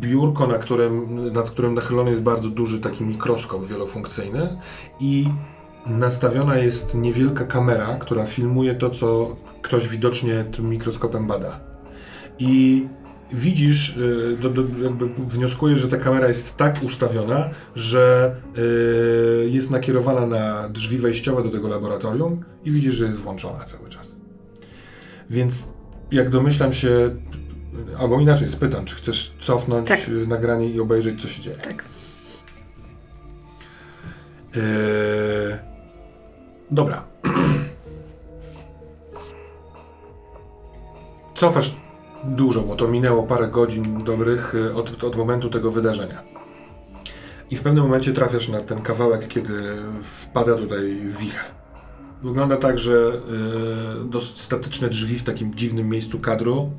biurko, 0.00 0.46
na 0.46 0.58
którym, 0.58 1.24
nad 1.32 1.50
którym 1.50 1.74
nachylony 1.74 2.10
jest 2.10 2.22
bardzo 2.22 2.48
duży 2.48 2.80
taki 2.80 3.04
mikroskop 3.04 3.66
wielofunkcyjny 3.66 4.56
i 5.00 5.28
nastawiona 5.86 6.56
jest 6.56 6.94
niewielka 6.94 7.44
kamera, 7.44 7.96
która 8.00 8.26
filmuje 8.26 8.74
to, 8.74 8.90
co 8.90 9.36
ktoś 9.62 9.88
widocznie 9.88 10.44
tym 10.44 10.68
mikroskopem 10.68 11.26
bada. 11.26 11.60
I 12.38 12.86
widzisz, 13.33 13.97
y, 13.97 14.37
do, 14.41 14.51
do, 14.51 14.62
jakby 14.83 15.09
wnioskujesz, 15.09 15.80
że 15.80 15.89
ta 15.89 15.97
kamera 15.97 16.28
jest 16.28 16.57
tak 16.57 16.83
ustawiona, 16.83 17.51
że 17.76 18.37
y, 18.59 19.49
jest 19.51 19.70
nakierowana 19.70 20.26
na 20.26 20.68
drzwi 20.68 20.99
wejściowe 20.99 21.43
do 21.43 21.51
tego 21.51 21.68
laboratorium 21.68 22.45
i 22.64 22.70
widzisz, 22.70 22.95
że 22.95 23.05
jest 23.05 23.18
włączona 23.18 23.64
cały 23.64 23.89
czas. 23.89 24.16
Więc 25.30 25.68
jak 26.11 26.30
domyślam 26.30 26.72
się, 26.72 27.16
albo 27.99 28.20
inaczej 28.20 28.49
spytam, 28.49 28.85
czy 28.85 28.95
chcesz 28.95 29.35
cofnąć 29.39 29.89
Tak. 29.89 30.09
y, 30.09 30.26
nagranie 30.26 30.70
i 30.70 30.80
obejrzeć, 30.80 31.22
co 31.22 31.28
się 31.28 31.43
dzieje. 31.43 31.57
Tak. 31.57 31.85
Eee, 34.57 35.59
dobra. 36.70 37.05
Cofasz 41.35 41.82
dużo, 42.24 42.62
bo 42.62 42.76
to 42.76 42.88
minęło 42.88 43.22
parę 43.22 43.48
godzin 43.48 43.98
dobrych 44.04 44.54
e, 44.54 44.74
od, 44.74 45.04
od 45.04 45.16
momentu 45.16 45.50
tego 45.50 45.70
wydarzenia. 45.70 46.22
I 47.50 47.56
w 47.56 47.62
pewnym 47.62 47.84
momencie 47.84 48.12
trafiasz 48.12 48.48
na 48.48 48.60
ten 48.60 48.82
kawałek, 48.82 49.28
kiedy 49.28 49.52
wpada 50.02 50.54
tutaj 50.54 50.96
wicher. 51.06 51.44
Wygląda 52.22 52.56
tak, 52.56 52.78
że 52.78 53.12
e, 54.02 54.08
dosyć 54.08 54.40
statyczne 54.40 54.88
drzwi 54.88 55.18
w 55.18 55.22
takim 55.22 55.54
dziwnym 55.54 55.88
miejscu 55.88 56.18
kadru 56.18 56.70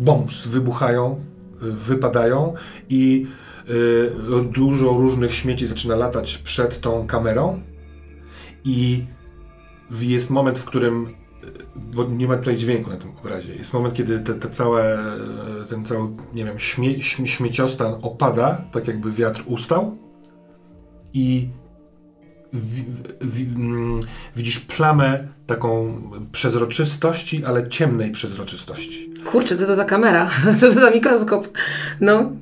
bombs 0.00 0.46
wybuchają, 0.46 1.20
y, 1.62 1.72
wypadają 1.72 2.54
i 2.88 3.26
y, 3.68 4.44
dużo 4.52 4.88
różnych 4.88 5.34
śmieci 5.34 5.66
zaczyna 5.66 5.96
latać 5.96 6.38
przed 6.38 6.80
tą 6.80 7.06
kamerą 7.06 7.60
i 8.64 9.04
jest 10.00 10.30
moment, 10.30 10.58
w 10.58 10.64
którym 10.64 11.06
y, 11.06 11.10
bo 11.76 12.04
nie 12.04 12.28
ma 12.28 12.36
tutaj 12.36 12.56
dźwięku 12.56 12.90
na 12.90 12.96
tym 12.96 13.10
obrazie. 13.20 13.54
Jest 13.54 13.72
moment, 13.72 13.94
kiedy 13.94 14.20
te, 14.20 14.34
te 14.34 14.50
całe, 14.50 14.98
ten 15.68 15.84
cały, 15.84 16.08
nie 16.34 16.44
wiem, 16.44 16.58
śmie, 16.58 16.98
śm- 16.98 17.26
śmieciostan 17.26 17.94
opada, 18.02 18.64
tak 18.72 18.86
jakby 18.88 19.12
wiatr 19.12 19.42
ustał 19.46 19.98
i 21.12 21.48
wi, 22.52 22.84
wi, 23.20 23.42
mm, 23.56 24.00
widzisz 24.36 24.60
plamę 24.60 25.28
taką 25.46 26.00
przezroczystości, 26.32 27.44
ale 27.44 27.68
ciemnej 27.68 28.10
przezroczystości. 28.10 29.10
Kurczę, 29.24 29.56
co 29.56 29.66
to 29.66 29.74
za 29.76 29.84
kamera? 29.84 30.30
Co 30.60 30.66
to 30.72 30.80
za 30.80 30.90
mikroskop? 30.90 31.48
No, 32.00 32.32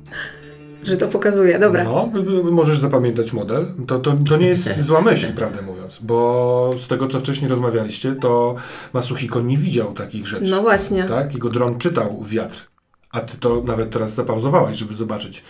że 0.87 0.97
to 0.97 1.07
pokazuje. 1.07 1.59
Dobra. 1.59 1.83
No, 1.83 2.11
możesz 2.51 2.79
zapamiętać 2.79 3.33
model. 3.33 3.73
To, 3.87 3.99
to, 3.99 4.15
to 4.29 4.37
nie 4.37 4.47
jest 4.47 4.69
zła 4.87 5.01
myśl, 5.01 5.33
prawdę 5.33 5.61
mówiąc, 5.61 5.99
bo 6.01 6.71
z 6.79 6.87
tego, 6.87 7.07
co 7.07 7.19
wcześniej 7.19 7.49
rozmawialiście, 7.49 8.15
to 8.15 8.55
Masuhiko 8.93 9.41
nie 9.41 9.57
widział 9.57 9.93
takich 9.93 10.27
rzeczy. 10.27 10.51
No 10.51 10.61
właśnie. 10.61 11.03
Tak? 11.03 11.33
Jego 11.33 11.49
dron 11.49 11.77
czytał 11.77 12.23
wiatr. 12.23 12.67
A 13.11 13.19
ty 13.21 13.37
to 13.37 13.63
nawet 13.65 13.89
teraz 13.89 14.13
zapauzowałaś, 14.13 14.77
żeby 14.77 14.95
zobaczyć. 14.95 15.43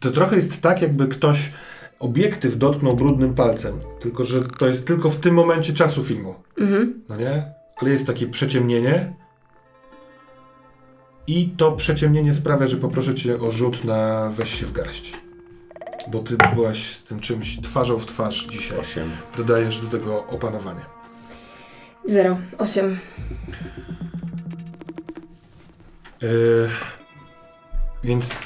To 0.00 0.10
trochę 0.10 0.36
jest 0.36 0.62
tak, 0.62 0.82
jakby 0.82 1.08
ktoś 1.08 1.52
obiektyw 2.00 2.58
dotknął 2.58 2.96
brudnym 2.96 3.34
palcem. 3.34 3.80
Tylko, 4.00 4.24
że 4.24 4.40
to 4.58 4.66
jest 4.66 4.86
tylko 4.86 5.10
w 5.10 5.16
tym 5.16 5.34
momencie 5.34 5.72
czasu 5.72 6.04
filmu. 6.04 6.34
Mhm. 6.58 7.02
No 7.08 7.16
nie? 7.16 7.52
Ale 7.76 7.90
jest 7.90 8.06
takie 8.06 8.26
przeciemnienie. 8.26 9.14
I 11.26 11.48
to 11.56 11.72
przeciemnienie 11.72 12.34
sprawia, 12.34 12.66
że 12.66 12.76
poproszę 12.76 13.14
cię 13.14 13.40
o 13.40 13.50
rzut 13.50 13.84
na 13.84 14.30
weź 14.30 14.60
się 14.60 14.66
w 14.66 14.72
garść. 14.72 15.12
Bo 16.08 16.18
ty 16.18 16.36
byłaś 16.54 16.96
z 16.96 17.02
tym 17.02 17.20
czymś 17.20 17.60
twarzą 17.60 17.98
w 17.98 18.06
twarz 18.06 18.46
dzisiaj. 18.46 18.78
8. 18.78 19.10
Dodajesz 19.36 19.80
do 19.80 19.98
tego 19.98 20.26
opanowanie. 20.26 20.80
Zero. 22.04 22.38
Osiem. 22.58 22.98
Yy, 26.22 26.70
więc 28.04 28.42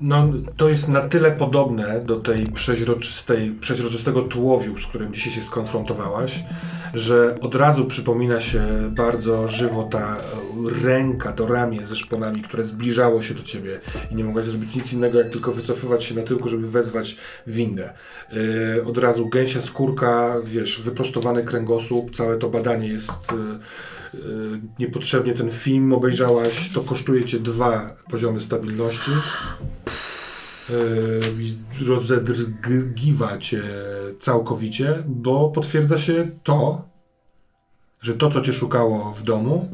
no, 0.00 0.32
to 0.56 0.68
jest 0.68 0.88
na 0.88 1.00
tyle 1.00 1.32
podobne 1.32 2.00
do 2.00 2.20
tej 2.20 2.46
przeźroczystej, 2.46 3.50
przeźroczystego 3.60 4.22
tułowiu, 4.22 4.78
z 4.78 4.86
którym 4.86 5.14
dzisiaj 5.14 5.32
się 5.32 5.42
skonfrontowałaś, 5.42 6.44
że 6.94 7.38
od 7.40 7.54
razu 7.54 7.84
przypomina 7.84 8.40
się 8.40 8.90
bardzo 8.96 9.48
żywo 9.48 9.82
ta 9.82 10.16
ręka, 10.82 11.32
to 11.32 11.46
ramię 11.46 11.86
ze 11.86 11.96
szponami, 11.96 12.42
które 12.42 12.64
zbliżało 12.64 13.22
się 13.22 13.34
do 13.34 13.42
ciebie 13.42 13.80
i 14.10 14.14
nie 14.14 14.24
mogłaś 14.24 14.44
zrobić 14.44 14.74
nic 14.74 14.92
innego, 14.92 15.18
jak 15.18 15.28
tylko 15.28 15.52
wycofywać 15.52 16.04
się 16.04 16.14
na 16.14 16.22
tyłku, 16.22 16.48
żeby 16.48 16.70
wezwać 16.70 17.16
windę. 17.46 17.92
Yy, 18.32 18.84
od 18.86 18.98
razu 18.98 19.28
gęsia 19.28 19.60
skórka, 19.60 20.36
wiesz, 20.44 20.80
wyprostowany 20.80 21.44
kręgosłup, 21.44 22.16
całe 22.16 22.38
to 22.38 22.50
badanie 22.50 22.88
jest... 22.88 23.32
Yy, 23.32 23.58
niepotrzebnie 24.78 25.34
ten 25.34 25.50
film 25.50 25.92
obejrzałaś, 25.92 26.70
to 26.72 26.80
kosztuje 26.80 27.24
cię 27.24 27.40
dwa 27.40 27.96
poziomy 28.10 28.40
stabilności. 28.40 29.10
Yy, 30.70 31.42
i 31.42 31.84
rozedrgiwa 31.84 33.38
cię 33.38 33.62
całkowicie, 34.18 35.02
bo 35.06 35.50
potwierdza 35.50 35.98
się 35.98 36.30
to, 36.42 36.88
że 38.00 38.14
to, 38.14 38.30
co 38.30 38.40
cię 38.40 38.52
szukało 38.52 39.12
w 39.12 39.22
domu, 39.22 39.68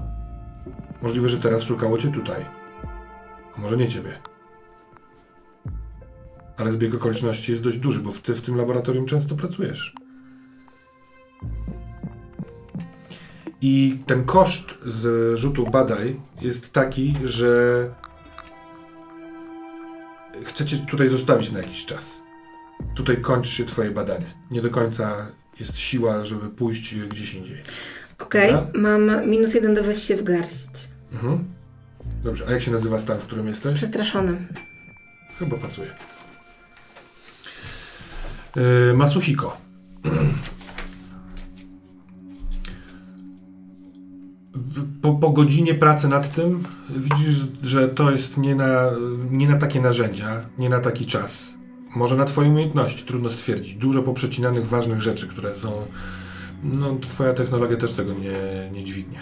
możliwe, 1.03 1.29
że 1.29 1.39
teraz 1.39 1.63
szukało 1.63 1.99
cię 1.99 2.13
tutaj. 2.13 2.45
A 3.57 3.61
może 3.61 3.77
nie 3.77 3.89
ciebie. 3.89 4.13
Ale 6.57 6.73
zbieg 6.73 6.95
okoliczności 6.95 7.53
jest 7.53 7.65
dość 7.65 7.79
duży, 7.79 8.01
bo 8.01 8.13
ty 8.13 8.35
w 8.35 8.41
tym 8.41 8.57
laboratorium 8.57 9.07
często 9.07 9.35
pracujesz. 9.35 9.95
I 13.63 13.99
ten 14.07 14.25
koszt 14.25 14.67
z 14.85 15.37
rzutu 15.39 15.67
badaj 15.71 16.21
jest 16.41 16.73
taki, 16.73 17.15
że 17.25 17.91
chcecie 20.45 20.79
tutaj 20.79 21.09
zostawić 21.09 21.51
na 21.51 21.59
jakiś 21.59 21.85
czas. 21.85 22.21
Tutaj 22.95 23.21
kończy 23.21 23.51
się 23.51 23.65
twoje 23.65 23.91
badanie. 23.91 24.35
Nie 24.51 24.63
do 24.63 24.71
końca 24.71 25.27
jest 25.61 25.79
siła, 25.79 26.25
żeby 26.25 26.49
pójść 26.51 26.95
gdzieś 26.95 27.35
indziej. 27.35 27.63
Okej, 28.19 28.53
Dobra. 28.53 28.81
mam 28.81 29.29
minus 29.31 29.55
jeden 29.55 29.75
do 29.75 29.85
weź 29.85 30.03
się 30.03 30.17
w 30.17 30.23
garść. 30.23 30.71
Mhm. 31.13 31.45
Dobrze, 32.23 32.45
a 32.49 32.53
jak 32.53 32.63
się 32.63 32.71
nazywa 32.71 32.99
stan, 32.99 33.19
w 33.19 33.23
którym 33.23 33.49
jesteś? 33.49 33.77
Przestraszony. 33.77 34.37
Chyba 35.39 35.57
pasuje. 35.57 35.89
Yy, 38.57 38.95
Masuhiko. 38.95 39.57
Po, 45.03 45.15
po 45.15 45.31
godzinie 45.31 45.75
pracy 45.75 46.09
nad 46.09 46.35
tym 46.35 46.63
widzisz, 46.97 47.39
że 47.63 47.89
to 47.89 48.11
jest 48.11 48.37
nie 48.37 48.55
na, 48.55 48.91
nie 49.31 49.49
na 49.49 49.57
takie 49.59 49.81
narzędzia, 49.81 50.41
nie 50.59 50.69
na 50.69 50.81
taki 50.81 51.07
czas. 51.07 51.55
Może 51.97 52.17
na 52.17 52.25
twoje 52.25 52.49
umiejętności, 52.49 53.05
trudno 53.05 53.31
stwierdzić. 53.31 53.75
Dużo 53.75 54.03
poprzecinanych 54.03 54.67
ważnych 54.69 55.01
rzeczy, 55.01 55.29
które 55.29 55.55
są... 55.55 55.73
No, 56.65 56.97
twoja 56.97 57.35
technologia 57.35 57.77
też 57.77 57.93
tego 57.93 58.13
nie, 58.15 58.71
nie 58.73 58.85
dźwignie. 58.85 59.21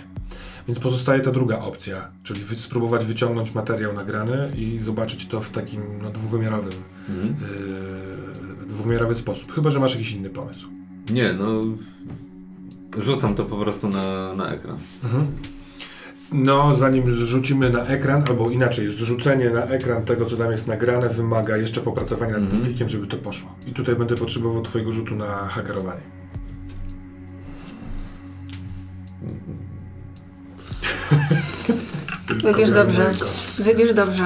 Więc 0.69 0.79
pozostaje 0.81 1.21
ta 1.21 1.31
druga 1.33 1.59
opcja, 1.59 2.09
czyli 2.23 2.41
wy, 2.41 2.57
spróbować 2.57 3.05
wyciągnąć 3.05 3.55
materiał 3.55 3.93
nagrany 3.93 4.53
i 4.57 4.79
zobaczyć 4.83 5.27
to 5.27 5.41
w 5.41 5.51
takim 5.51 5.83
no, 6.03 6.11
dwuwymiarowym, 6.11 6.73
Mhm. 7.09 7.27
yy, 7.27 8.67
dwuwymiarowy 8.67 9.15
sposób. 9.15 9.53
Chyba, 9.53 9.71
że 9.71 9.81
masz 9.81 9.93
jakiś 9.93 10.13
inny 10.13 10.31
pomysł. 10.31 10.69
Nie, 11.11 11.33
no. 11.33 11.61
Rzucam 12.97 13.35
to 13.35 13.45
po 13.45 13.57
prostu 13.57 13.89
na, 13.89 14.35
na 14.35 14.55
ekran. 14.55 14.79
Mhm. 15.05 15.27
No, 16.33 16.77
zanim 16.77 17.15
zrzucimy 17.17 17.71
na 17.71 17.87
ekran, 17.87 18.25
albo 18.29 18.51
inaczej, 18.51 18.89
zrzucenie 18.89 19.51
na 19.51 19.65
ekran 19.65 20.05
tego, 20.05 20.27
co 20.27 20.37
tam 20.37 20.51
jest 20.51 20.67
nagrane, 20.67 21.09
wymaga 21.09 21.57
jeszcze 21.57 21.81
popracowania 21.81 22.33
nad 22.33 22.41
Mhm. 22.43 22.61
tym 22.63 22.71
plikiem, 22.71 22.89
żeby 22.89 23.07
to 23.07 23.17
poszło. 23.17 23.55
I 23.67 23.73
tutaj 23.73 23.97
będę 23.97 24.15
potrzebował 24.15 24.63
Twojego 24.63 24.93
rzutu 24.93 25.15
na 25.17 25.27
hakerowanie. 25.49 26.01
Wybierz 32.45 32.71
dobrze. 32.73 33.11
Wybierz 33.59 33.95
dobrze. 33.95 34.25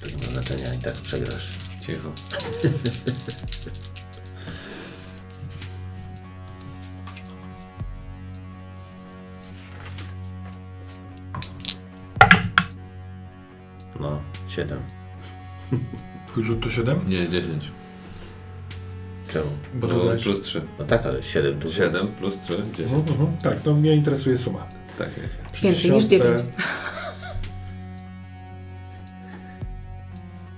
To 0.00 0.06
nie 0.08 0.14
ma 0.26 0.32
znaczenia, 0.42 0.74
i 0.74 0.78
tak 0.78 0.92
przegrasz. 0.94 1.48
Cicho. 1.86 2.12
No, 14.00 14.20
7. 14.48 14.78
Twój 16.28 16.44
rzut 16.44 16.60
to 16.60 16.70
7? 16.70 17.00
Nie, 17.08 17.28
10. 17.28 17.72
Czemu? 19.32 19.44
Bo 19.74 19.86
No, 19.86 19.94
to 19.94 20.04
dałeś- 20.04 20.22
plus 20.22 20.40
3. 20.40 20.62
No 20.78 20.84
tak, 20.84 21.06
ale 21.06 21.22
7 21.22 21.60
tu 21.60 21.70
7 21.72 22.08
plus 22.08 22.38
3, 22.40 22.52
10. 22.76 22.92
Mhm, 22.92 23.20
mhm. 23.20 23.36
Tak, 23.42 23.60
to 23.62 23.74
mnie 23.74 23.94
interesuje 23.94 24.38
suma. 24.38 24.66
Tak 24.98 25.08
jest. 25.22 25.42
Przy 25.52 25.64
Więcej 25.64 25.90
niż 25.90 26.04
dziesiątce- 26.04 26.08
dziewięć. 26.08 26.42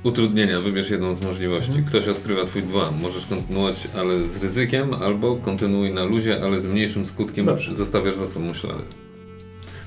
Utrudnienia, 0.02 0.60
wybierz 0.60 0.90
jedną 0.90 1.14
z 1.14 1.20
możliwości. 1.24 1.70
Mhm. 1.70 1.86
Ktoś 1.88 2.08
odkrywa 2.08 2.44
twój 2.44 2.62
dwa. 2.62 2.90
Możesz 2.90 3.26
kontynuować, 3.26 3.88
ale 3.98 4.22
z 4.28 4.42
ryzykiem, 4.42 4.94
albo 4.94 5.36
kontynuuj 5.36 5.94
na 5.94 6.04
luzie, 6.04 6.42
ale 6.44 6.60
z 6.60 6.66
mniejszym 6.66 7.06
skutkiem. 7.06 7.46
Dobrze. 7.46 7.74
Zostawiasz 7.76 8.16
za 8.16 8.26
sobą 8.26 8.54
ślady. 8.54 8.82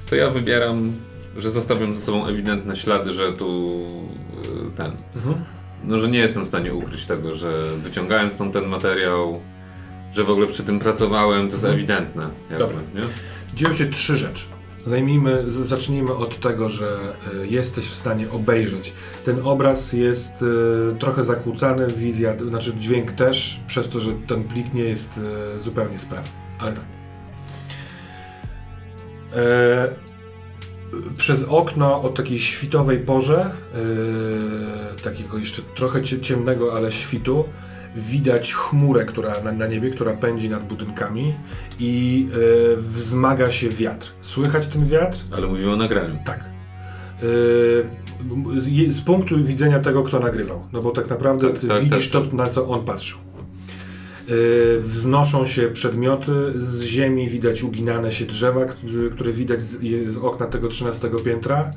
To 0.10 0.16
ja 0.16 0.30
wybieram, 0.30 0.92
że 1.38 1.52
zostawiam 1.52 1.96
za 1.96 2.02
sobą 2.02 2.26
ewidentne 2.28 2.76
ślady, 2.76 3.12
że 3.14 3.34
tu 3.34 3.82
y, 4.68 4.78
ten. 4.78 4.92
Mhm. 5.16 5.36
No, 5.84 6.00
że 6.00 6.10
nie 6.10 6.20
jestem 6.20 6.46
w 6.46 6.48
stanie 6.48 6.74
ukryć 6.74 7.06
tego, 7.06 7.34
że 7.36 7.62
wyciągałem 7.84 8.34
stąd 8.34 8.54
ten 8.54 8.66
materiał, 8.66 9.42
że 10.12 10.24
w 10.24 10.30
ogóle 10.30 10.48
przy 10.48 10.64
tym 10.64 10.80
pracowałem, 10.80 11.40
to 11.40 11.54
jest 11.54 11.66
Mhm. 11.66 11.74
ewidentne. 11.76 12.30
Jakby, 12.50 12.58
Dobra. 12.66 12.78
nie? 12.96 13.02
Dzieją 13.54 13.74
się 13.74 13.86
trzy 13.90 14.18
rzeczy. 14.18 14.46
Zajmijmy, 14.86 15.52
zacznijmy 15.52 16.16
od 16.16 16.40
tego, 16.40 16.70
że 16.70 16.98
y, 17.44 17.48
jesteś 17.48 17.86
w 17.86 17.94
stanie 17.94 18.32
obejrzeć. 18.32 18.94
Ten 19.26 19.40
obraz 19.44 19.94
jest 19.94 20.42
y, 20.42 20.96
trochę 21.00 21.24
zakłócany, 21.24 21.88
wizja, 21.88 22.38
znaczy 22.42 22.74
dźwięk 22.78 23.12
też, 23.12 23.60
przez 23.68 23.90
to, 23.90 24.00
że 24.00 24.12
ten 24.28 24.44
plik 24.44 24.74
nie 24.74 24.84
jest 24.84 25.20
y, 25.56 25.60
zupełnie 25.60 26.00
sprawny. 26.00 26.30
Ale 26.60 26.74
tak. 26.74 26.86
Przez 31.18 31.44
okno 31.50 32.02
o 32.02 32.10
takiej 32.10 32.40
świtowej 32.40 33.00
porze, 33.00 33.52
y, 35.00 35.04
takiego 35.04 35.38
jeszcze 35.38 35.62
trochę 35.76 36.02
cie- 36.02 36.20
ciemnego, 36.22 36.74
ale 36.76 36.92
świtu, 36.92 37.46
widać 37.96 38.54
chmurę, 38.54 39.06
która 39.06 39.34
na, 39.44 39.52
na 39.52 39.68
niebie, 39.68 39.90
która 39.90 40.14
pędzi 40.14 40.50
nad 40.50 40.68
budynkami 40.68 41.34
i 41.80 42.28
y, 42.74 42.78
wzmaga 42.78 43.52
się 43.52 43.70
wiatr. 43.70 44.08
Słychać 44.22 44.68
ten 44.68 44.86
wiatr? 44.88 45.18
Ale 45.32 45.48
mówimy 45.48 45.72
o 45.74 45.76
nagraniu. 45.76 46.18
Tak. 46.26 46.50
Y, 47.24 47.86
z- 48.62 48.96
z 48.96 49.02
punktu 49.02 49.44
widzenia 49.44 49.80
tego, 49.80 50.04
kto 50.04 50.20
nagrywał. 50.20 50.64
No 50.74 50.82
bo 50.82 50.92
tak 50.92 51.10
naprawdę 51.10 51.50
Tak, 51.52 51.60
ty 51.60 51.68
tak, 51.68 51.84
widzisz 51.84 52.10
tak, 52.10 52.24
to, 52.30 52.36
na 52.36 52.46
co 52.46 52.68
on 52.68 52.86
patrzył. 52.86 53.18
Y, 54.30 54.80
wznoszą 54.80 55.46
się 55.46 55.70
przedmioty, 55.70 56.54
z 56.60 56.82
ziemi 56.82 57.30
widać 57.30 57.64
uginane 57.64 58.12
się 58.12 58.26
drzewa, 58.26 58.66
które 59.16 59.32
widać 59.32 59.62
z 60.08 60.18
okna 60.18 60.48
tego 60.48 60.68
13 60.68 61.10
piętra. 61.26 61.72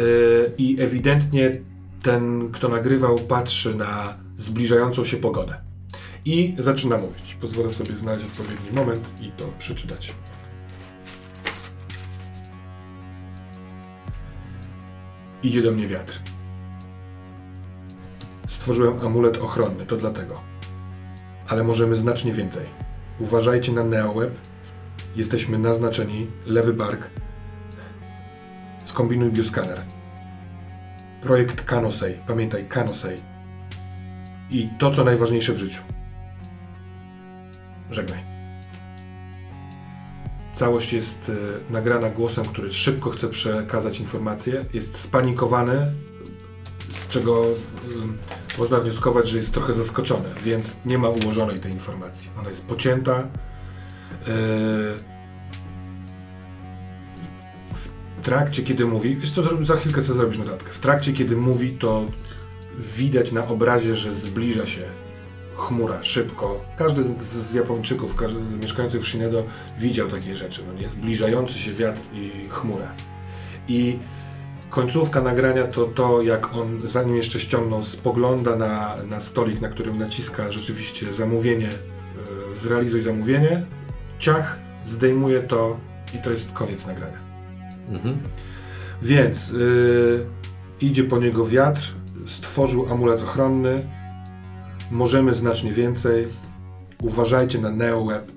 Y, 0.00 0.52
I 0.58 0.80
ewidentnie 0.80 1.52
ten, 2.02 2.48
kto 2.52 2.68
nagrywał, 2.68 3.18
patrzy 3.18 3.76
na 3.76 4.18
zbliżającą 4.36 5.04
się 5.04 5.16
pogodę. 5.16 5.60
I 6.24 6.54
zaczyna 6.58 6.96
mówić. 6.98 7.36
Pozwolę 7.40 7.70
sobie 7.70 7.96
znaleźć 7.96 8.26
odpowiedni 8.26 8.70
moment 8.72 9.08
i 9.20 9.30
to 9.30 9.48
przeczytać. 9.58 10.14
Idzie 15.42 15.62
do 15.62 15.72
mnie 15.72 15.88
wiatr. 15.88 16.20
Stworzyłem 18.48 19.06
amulet 19.06 19.36
ochronny, 19.36 19.86
to 19.86 19.96
dlatego. 19.96 20.55
Ale 21.48 21.64
możemy 21.64 21.96
znacznie 21.96 22.32
więcej. 22.32 22.66
Uważajcie 23.20 23.72
na 23.72 23.84
NeoWeb. 23.84 24.38
Jesteśmy 25.16 25.58
naznaczeni. 25.58 26.26
Lewy 26.46 26.72
bark. 26.72 27.10
Skombinuj 28.84 29.30
bioskaner. 29.30 29.82
Projekt 31.22 31.64
Canosei. 31.64 32.14
Pamiętaj, 32.26 32.66
Canosei. 32.66 33.16
I 34.50 34.68
to, 34.78 34.90
co 34.90 35.04
najważniejsze 35.04 35.52
w 35.52 35.58
życiu. 35.58 35.82
Żegnaj. 37.90 38.24
Całość 40.52 40.92
jest 40.92 41.28
e, 41.68 41.72
nagrana 41.72 42.10
głosem, 42.10 42.44
który 42.44 42.72
szybko 42.72 43.10
chce 43.10 43.28
przekazać 43.28 44.00
informację. 44.00 44.64
Jest 44.74 44.98
spanikowany, 44.98 45.92
z 46.88 47.08
czego 47.08 47.44
ym, 47.44 48.18
można 48.58 48.80
wnioskować, 48.80 49.28
że 49.28 49.36
jest 49.36 49.54
trochę 49.54 49.72
zaskoczony, 49.72 50.28
więc 50.44 50.78
nie 50.84 50.98
ma 50.98 51.08
ułożonej 51.08 51.60
tej 51.60 51.72
informacji. 51.72 52.30
Ona 52.38 52.48
jest 52.48 52.66
pocięta. 52.66 53.28
Yy, 54.26 54.26
w 57.74 57.88
trakcie, 58.22 58.62
kiedy 58.62 58.86
mówi, 58.86 59.16
wiesz 59.16 59.30
co, 59.30 59.64
za 59.64 59.76
chwilkę 59.76 60.02
sobie 60.02 60.18
zrobisz 60.18 60.38
notatkę. 60.38 60.72
W 60.72 60.78
trakcie, 60.78 61.12
kiedy 61.12 61.36
mówi, 61.36 61.70
to 61.70 62.06
widać 62.78 63.32
na 63.32 63.48
obrazie, 63.48 63.94
że 63.94 64.14
zbliża 64.14 64.66
się 64.66 64.82
chmura 65.56 66.02
szybko. 66.02 66.64
Każdy 66.76 67.04
z, 67.04 67.22
z 67.22 67.54
Japończyków, 67.54 68.14
każdy, 68.14 68.40
mieszkających 68.40 69.02
w 69.02 69.08
Shinedo 69.08 69.44
widział 69.78 70.08
takie 70.08 70.36
rzeczy. 70.36 70.62
No 70.66 70.80
nie? 70.80 70.88
Zbliżający 70.88 71.58
się 71.58 71.72
wiatr 71.72 72.00
i 72.12 72.48
chmurę. 72.48 72.88
I 73.68 73.98
końcówka 74.70 75.20
nagrania 75.22 75.64
to 75.64 75.84
to, 75.84 76.22
jak 76.22 76.54
on, 76.54 76.80
zanim 76.80 77.16
jeszcze 77.16 77.40
ściągnął, 77.40 77.84
spogląda 77.84 78.56
na, 78.56 78.96
na 79.08 79.20
stolik, 79.20 79.60
na 79.60 79.68
którym 79.68 79.98
naciska 79.98 80.50
rzeczywiście 80.52 81.12
zamówienie, 81.12 81.68
yy, 82.50 82.56
zrealizuj 82.56 83.02
zamówienie, 83.02 83.66
ciach, 84.18 84.58
zdejmuje 84.84 85.42
to 85.42 85.76
i 86.14 86.18
to 86.18 86.30
jest 86.30 86.52
koniec 86.52 86.86
nagrania. 86.86 87.18
Mhm. 87.90 88.18
Więc 89.02 89.50
yy, 89.50 90.26
idzie 90.80 91.04
po 91.04 91.18
niego 91.18 91.46
wiatr, 91.46 91.94
stworzył 92.26 92.92
amulet 92.92 93.20
ochronny, 93.20 93.86
możemy 94.90 95.34
znacznie 95.34 95.72
więcej, 95.72 96.28
uważajcie 97.02 97.60
na 97.60 97.70
NeoWeb, 97.70 98.32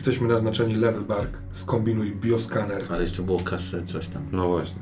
jesteśmy 0.00 0.28
naznaczeni 0.28 0.74
lewy 0.74 1.00
bark, 1.00 1.38
skombinuj 1.52 2.12
bioskaner, 2.16 2.82
Ale 2.90 3.02
jeszcze 3.02 3.22
było 3.22 3.38
kasy, 3.38 3.82
coś 3.86 4.08
tam. 4.08 4.22
No 4.32 4.48
właśnie. 4.48 4.76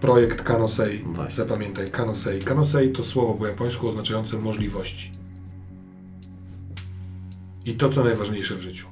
projekt 0.00 0.42
Kanosei, 0.42 0.98
Właśnie. 0.98 1.36
zapamiętaj 1.36 1.90
Kanosei. 1.90 2.38
Kanosei 2.38 2.92
to 2.92 3.04
słowo 3.04 3.34
po 3.34 3.46
japońsku 3.46 3.88
oznaczające 3.88 4.38
możliwości. 4.38 5.10
I 7.64 7.74
to, 7.74 7.88
co 7.88 8.04
najważniejsze 8.04 8.54
w 8.54 8.62
życiu. 8.62 8.86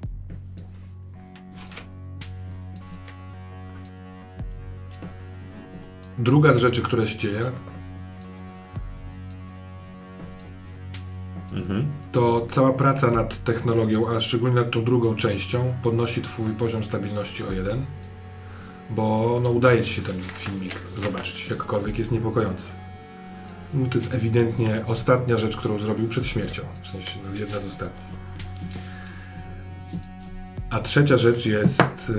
Druga 6.18 6.52
z 6.52 6.56
rzeczy, 6.56 6.82
która 6.82 7.06
się 7.06 7.18
dzieje, 7.18 7.52
Mhm. 11.54 11.86
to 12.12 12.46
cała 12.48 12.72
praca 12.72 13.10
nad 13.10 13.44
technologią, 13.44 14.08
a 14.08 14.20
szczególnie 14.20 14.56
nad 14.56 14.70
tą 14.70 14.84
drugą 14.84 15.14
częścią, 15.14 15.74
podnosi 15.82 16.22
Twój 16.22 16.52
poziom 16.52 16.84
stabilności 16.84 17.44
o 17.44 17.52
jeden, 17.52 17.86
bo 18.90 19.40
no, 19.42 19.50
udaje 19.50 19.82
Ci 19.82 19.94
się 19.94 20.02
ten 20.02 20.22
filmik 20.22 20.76
zobaczyć, 20.96 21.50
jakkolwiek 21.50 21.98
jest 21.98 22.12
niepokojący. 22.12 22.72
No, 23.74 23.86
to 23.86 23.98
jest 23.98 24.14
ewidentnie 24.14 24.84
ostatnia 24.86 25.36
rzecz, 25.36 25.56
którą 25.56 25.78
zrobił 25.78 26.08
przed 26.08 26.26
śmiercią, 26.26 26.62
w 26.82 26.88
sensie 26.88 27.18
no, 27.24 27.34
jedna 27.34 27.60
z 27.60 27.64
ostatnich. 27.64 28.14
A 30.70 30.80
trzecia 30.80 31.16
rzecz 31.16 31.46
jest 31.46 31.82
e, 31.82 32.14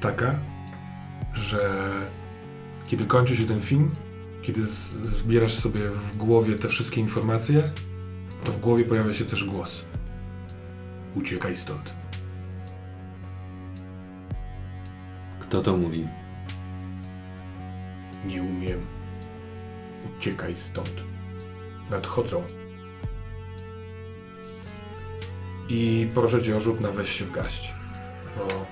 taka, 0.00 0.34
że 1.34 1.70
kiedy 2.86 3.04
kończy 3.04 3.36
się 3.36 3.44
ten 3.44 3.60
film, 3.60 3.90
kiedy 4.42 4.66
zbierasz 5.02 5.54
sobie 5.54 5.90
w 5.90 6.16
głowie 6.16 6.58
te 6.58 6.68
wszystkie 6.68 7.00
informacje, 7.00 7.72
to 8.44 8.52
w 8.52 8.58
głowie 8.58 8.84
pojawia 8.84 9.14
się 9.14 9.24
też 9.24 9.44
głos. 9.44 9.84
Uciekaj 11.14 11.56
stąd. 11.56 11.94
Kto 15.40 15.62
to 15.62 15.76
mówi? 15.76 16.08
Nie 18.26 18.42
umiem. 18.42 18.80
Uciekaj 20.18 20.56
stąd. 20.56 20.94
Nadchodzą. 21.90 22.42
I 25.68 26.08
proszę 26.14 26.42
cię 26.42 26.56
o 26.56 26.60
rzut 26.60 26.80
na 26.80 26.90
weź 26.90 27.10
się 27.10 27.24
w 27.24 27.30
garść. 27.30 27.74
Bo 28.38 28.66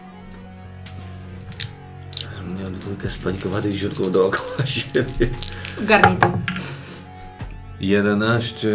Miał 2.58 2.70
dwójkę 2.70 3.10
spanikowanych 3.10 3.72
ziutków 3.72 4.12
dookoła 4.12 4.66
siebie. 4.66 5.30
Garnij 5.80 6.16
to. 6.16 6.38
11, 7.80 8.68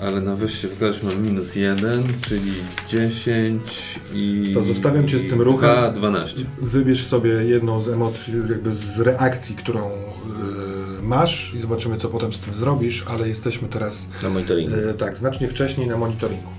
ale 0.00 0.20
na 0.20 0.36
wyjście 0.36 0.68
w 0.68 0.78
klasz 0.78 1.02
mam 1.02 1.22
minus 1.22 1.56
1, 1.56 2.02
czyli 2.28 2.52
10 2.88 4.00
i... 4.14 4.50
To 4.54 4.64
zostawiam 4.64 5.08
cię 5.08 5.18
z 5.18 5.30
tym 5.30 5.40
ruchem. 5.40 5.60
2, 5.60 5.90
12. 5.90 6.44
Wybierz 6.60 7.06
sobie 7.06 7.30
jedną 7.30 7.82
z 7.82 7.88
emocji, 7.88 8.34
jakby 8.50 8.74
z 8.74 9.00
reakcji, 9.00 9.56
którą 9.56 9.90
y, 9.90 11.02
masz 11.02 11.54
i 11.54 11.60
zobaczymy, 11.60 11.96
co 11.96 12.08
potem 12.08 12.32
z 12.32 12.38
tym 12.38 12.54
zrobisz, 12.54 13.04
ale 13.06 13.28
jesteśmy 13.28 13.68
teraz 13.68 14.08
Na 14.22 14.30
monitoringu. 14.30 14.74
E, 14.74 14.94
tak, 14.94 15.16
znacznie 15.16 15.48
wcześniej 15.48 15.86
na 15.86 15.96
monitoringu. 15.96 16.50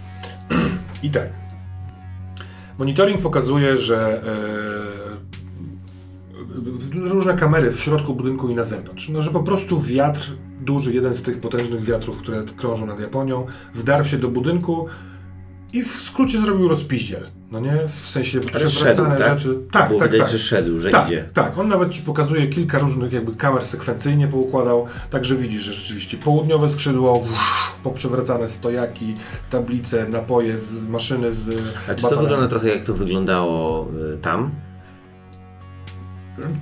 I 1.03 1.09
tak. 1.09 1.29
Monitoring 2.77 3.21
pokazuje, 3.21 3.77
że 3.77 4.21
e, 4.23 5.00
różne 7.03 7.33
kamery 7.33 7.71
w 7.71 7.79
środku 7.79 8.13
budynku 8.15 8.49
i 8.49 8.55
na 8.55 8.63
zewnątrz. 8.63 9.09
No, 9.09 9.21
że 9.21 9.31
po 9.31 9.43
prostu 9.43 9.79
wiatr, 9.79 10.31
duży, 10.61 10.93
jeden 10.93 11.13
z 11.13 11.21
tych 11.21 11.39
potężnych 11.41 11.83
wiatrów, 11.83 12.17
które 12.17 12.43
krążą 12.57 12.85
nad 12.85 12.99
Japonią, 12.99 13.45
wdarł 13.73 14.05
się 14.05 14.17
do 14.17 14.27
budynku 14.27 14.87
i 15.73 15.83
w 15.83 15.91
skrócie 16.01 16.39
zrobił 16.39 16.67
rozpiździel. 16.67 17.23
No 17.51 17.59
nie? 17.59 17.87
W 17.87 18.09
sensie 18.09 18.39
przewracane 18.39 19.17
tak? 19.17 19.39
rzeczy. 19.39 19.59
Tak, 19.71 19.87
Było 19.89 19.99
tak, 19.99 20.11
widać, 20.11 20.27
tak. 20.27 20.37
że 20.37 20.43
szedł, 20.43 20.79
że 20.79 20.89
Tak, 20.89 21.07
idzie. 21.07 21.29
tak. 21.33 21.57
On 21.57 21.67
nawet 21.67 21.91
ci 21.91 22.01
pokazuje 22.01 22.47
kilka 22.47 22.79
różnych 22.79 23.13
jakby 23.13 23.35
kamer 23.35 23.65
sekwencyjnie 23.65 24.27
poukładał, 24.27 24.85
także 25.09 25.35
widzisz, 25.35 25.61
że 25.61 25.73
rzeczywiście 25.73 26.17
południowe 26.17 26.69
skrzydło, 26.69 27.23
poprzewracane 27.83 28.47
stojaki, 28.47 29.13
tablice, 29.49 30.09
napoje 30.09 30.57
z 30.57 30.87
maszyny 30.87 31.33
z 31.33 31.49
A 31.91 31.95
czy 31.95 32.01
to 32.09 32.21
wygląda 32.21 32.47
trochę 32.47 32.67
jak 32.67 32.83
to 32.83 32.93
wyglądało 32.93 33.87
y, 34.13 34.17
tam? 34.17 34.51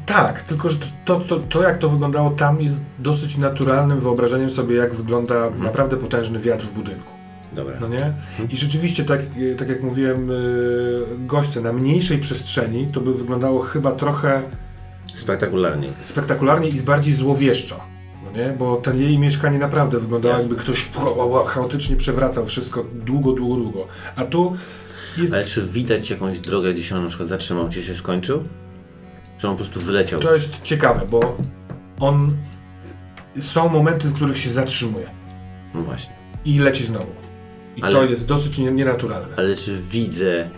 Tak, 0.05 0.41
tylko 0.41 0.69
że 0.69 0.77
to, 1.05 1.19
to, 1.19 1.39
to 1.39 1.61
jak 1.63 1.77
to 1.77 1.89
wyglądało 1.89 2.29
tam 2.29 2.61
jest 2.61 2.81
dosyć 2.99 3.37
naturalnym 3.37 3.99
wyobrażeniem 3.99 4.49
sobie, 4.49 4.75
jak 4.75 4.95
wygląda 4.95 5.35
Mhm. 5.35 5.63
naprawdę 5.63 5.97
potężny 5.97 6.39
wiatr 6.39 6.65
w 6.65 6.71
budynku. 6.71 7.11
Dobra. 7.53 7.77
No 7.81 7.87
nie? 7.87 8.13
I 8.49 8.57
rzeczywiście, 8.57 9.05
tak, 9.05 9.19
tak 9.57 9.69
jak 9.69 9.83
mówiłem, 9.83 10.29
yy, 10.29 11.05
goście 11.19 11.61
na 11.61 11.73
mniejszej 11.73 12.19
przestrzeni 12.19 12.87
to 12.93 13.01
by 13.01 13.13
wyglądało 13.13 13.61
chyba 13.61 13.91
trochę 13.91 14.41
Spektakularnie. 15.15 15.87
spektakularnie 16.01 16.69
i 16.69 16.81
bardziej 16.81 17.13
złowieszczo. 17.13 17.79
No 18.25 18.41
nie? 18.41 18.49
Bo 18.49 18.75
ten 18.75 18.99
jej 19.01 19.19
mieszkanie 19.19 19.59
naprawdę 19.59 19.99
wyglądało 19.99 20.35
Jasne. 20.35 20.49
jakby 20.49 20.63
ktoś 20.63 20.89
chaotycznie 21.47 21.95
przewracał 21.95 22.45
wszystko 22.45 22.83
długo, 23.05 23.31
długo, 23.31 23.55
długo. 23.55 23.87
A 24.15 24.25
tu 24.25 24.53
jest, 25.17 25.33
Ale 25.33 25.45
czy 25.45 25.61
widać 25.63 26.09
jakąś 26.09 26.39
drogę, 26.39 26.73
gdzie 26.73 26.83
się 26.83 26.95
on 26.95 27.01
na 27.03 27.07
przykład 27.07 27.29
zatrzymał, 27.29 27.67
gdzie 27.67 27.83
się 27.83 27.95
skończył? 27.95 28.43
Czy 29.39 29.47
on 29.47 29.53
po 29.53 29.57
prostu 29.63 29.79
wyleciał? 29.79 30.19
to 30.19 30.33
jest 30.35 30.61
ciekawe, 30.61 31.05
bo 31.11 31.37
on 31.99 32.37
są 33.39 33.69
momenty, 33.69 34.07
w 34.07 34.13
których 34.13 34.37
się 34.37 34.49
zatrzymuje 34.49 35.09
No 35.73 35.81
właśnie. 35.81 36.13
i 36.45 36.59
leci 36.59 36.85
znowu. 36.85 37.11
I 37.75 37.81
Ale- 37.83 37.95
to 37.95 38.05
jest 38.05 38.25
dosyć 38.25 38.57
nie- 38.57 38.71
nienaturalne. 38.71 39.35
Ale 39.37 39.55
czy 39.55 39.77
widzę, 39.91 40.49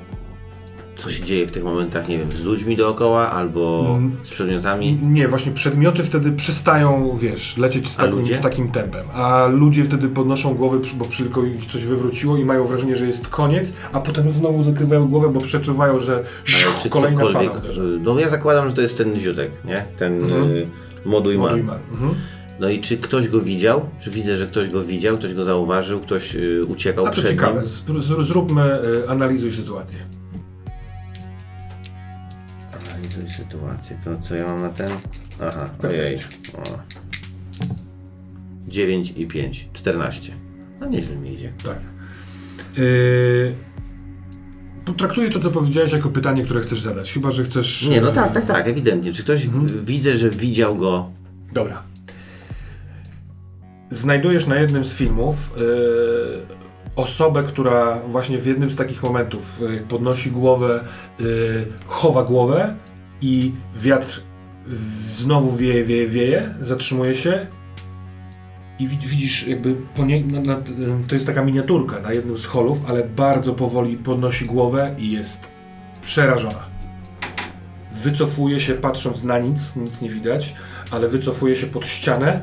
co 0.98 1.10
się 1.10 1.24
dzieje 1.24 1.48
w 1.48 1.52
tych 1.52 1.64
momentach, 1.64 2.08
nie 2.08 2.18
wiem, 2.18 2.32
z 2.32 2.42
ludźmi 2.42 2.78
dookoła 2.78 3.32
albo 3.32 3.94
Mm. 3.98 4.12
z 4.24 4.30
przedmiotami? 4.30 5.00
Nie, 5.04 5.28
właśnie 5.28 5.52
przedmioty 5.52 6.04
wtedy 6.04 6.32
przestają, 6.32 7.18
wiesz, 7.18 7.58
lecieć 7.58 7.90
z 7.90 7.96
takim, 7.96 8.26
z 8.26 8.40
takim 8.42 8.72
tempem. 8.72 9.06
A 9.14 9.48
ludzie 9.48 9.84
wtedy 9.86 10.08
podnoszą 10.10 10.54
głowy, 10.54 10.80
bo 10.94 11.06
tylko 11.06 11.44
ich 11.44 11.66
coś 11.66 11.86
wywróciło 11.86 12.38
i 12.38 12.46
mają 12.46 12.66
wrażenie, 12.66 12.96
że 12.96 13.08
jest 13.08 13.28
koniec, 13.28 13.74
a 13.94 14.00
potem 14.00 14.32
znowu 14.32 14.64
zakrywają 14.64 15.08
głowę, 15.08 15.30
bo 15.34 15.42
przeczuwają, 15.42 16.00
że 16.00 16.14
Ale 16.14 16.82
czy 16.82 16.90
kolejna 16.90 17.26
fala. 17.26 17.52
No 18.00 18.20
ja 18.20 18.30
zakładam, 18.30 18.68
że 18.70 18.74
to 18.74 18.82
jest 18.82 18.98
ten 18.98 19.18
ziutek, 19.18 19.52
nie? 19.66 19.86
Ten 19.98 20.24
Mhm. 20.24 20.44
y, 20.52 20.68
moduj. 21.06 21.36
Mhm. 21.36 21.70
No 22.60 22.70
i 22.70 22.80
czy 22.82 22.98
ktoś 22.98 23.28
go 23.28 23.42
widział? 23.42 23.86
Czy 24.00 24.12
widzę, 24.12 24.38
że 24.38 24.48
ktoś 24.48 24.70
go 24.70 24.84
widział, 24.84 25.18
ktoś 25.18 25.34
go 25.34 25.44
zauważył, 25.46 26.00
ktoś 26.00 26.36
y, 26.36 26.66
uciekał 26.66 27.06
A 27.06 27.10
to 27.10 27.14
przed 27.14 27.28
ciekawe, 27.28 27.62
nim? 27.90 28.02
Zróbmy, 28.24 28.80
y, 29.04 29.10
analizuj 29.10 29.52
sytuację. 29.52 30.00
Analizuj 33.16 33.30
sytuację. 33.46 33.98
To 34.04 34.28
co 34.28 34.36
ja 34.36 34.48
mam 34.48 34.62
na 34.62 34.70
ten? 34.70 34.90
Aha, 35.42 35.66
Percepcja. 35.82 36.06
ojej. 36.06 36.18
O. 36.76 36.80
9 38.68 39.14
i 39.18 39.28
5. 39.28 39.70
14. 39.74 40.32
No 40.80 40.88
nieźle 40.88 41.16
mi 41.16 41.34
idzie. 41.34 41.54
Tak. 41.64 41.78
Yy, 42.78 43.54
potraktuję 44.86 45.30
to, 45.30 45.40
co 45.40 45.52
powiedziałeś, 45.52 45.92
jako 45.92 46.10
pytanie, 46.10 46.44
które 46.44 46.62
chcesz 46.62 46.82
zadać. 46.82 47.14
Chyba, 47.14 47.32
że 47.32 47.44
chcesz... 47.44 47.84
Nie, 47.88 48.02
no 48.02 48.10
y, 48.10 48.14
tak, 48.14 48.32
tak, 48.34 48.46
tak, 48.46 48.68
ewidentnie. 48.68 49.14
Czy 49.14 49.24
ktoś 49.24 49.46
Mhm. 49.46 49.86
widzę, 49.86 50.18
że 50.18 50.30
widział 50.30 50.76
go? 50.76 51.10
Dobra. 51.54 51.84
Znajdujesz 53.90 54.48
na 54.48 54.56
jednym 54.56 54.86
z 54.86 54.94
filmów 54.94 55.54
e, 55.58 55.62
osobę, 56.96 57.44
która 57.44 58.00
właśnie 58.08 58.38
w 58.38 58.46
jednym 58.46 58.70
z 58.70 58.76
takich 58.76 59.04
momentów 59.04 59.60
e, 59.64 59.80
podnosi 59.80 60.32
głowę, 60.32 60.84
e, 61.20 61.24
chowa 61.86 62.24
głowę 62.24 62.76
i 63.22 63.52
wiatr 63.76 64.22
znowu 65.14 65.56
wieje, 65.56 65.84
wieje, 65.84 66.08
wieje, 66.08 66.56
zatrzymuje 66.62 67.16
się 67.16 67.48
i 68.80 68.88
wid- 68.88 69.06
widzisz 69.06 69.48
jakby 69.48 69.76
nie, 70.06 70.24
na, 70.26 70.42
na, 70.42 70.62
to 71.08 71.16
jest 71.16 71.28
taka 71.28 71.44
miniaturka 71.46 72.00
na 72.00 72.14
jednym 72.14 72.38
z 72.38 72.46
holów, 72.46 72.80
ale 72.88 73.04
bardzo 73.04 73.54
powoli 73.54 73.98
podnosi 73.98 74.46
głowę 74.46 74.96
i 74.98 75.12
jest 75.12 75.48
przerażona. 76.02 76.72
Wycofuje 77.92 78.60
się 78.60 78.74
patrząc 78.74 79.24
na 79.24 79.40
nic, 79.40 79.76
nic 79.76 80.02
nie 80.02 80.10
widać, 80.10 80.56
ale 80.92 81.08
wycofuje 81.10 81.56
się 81.56 81.68
pod 81.68 81.88
ścianę. 81.88 82.42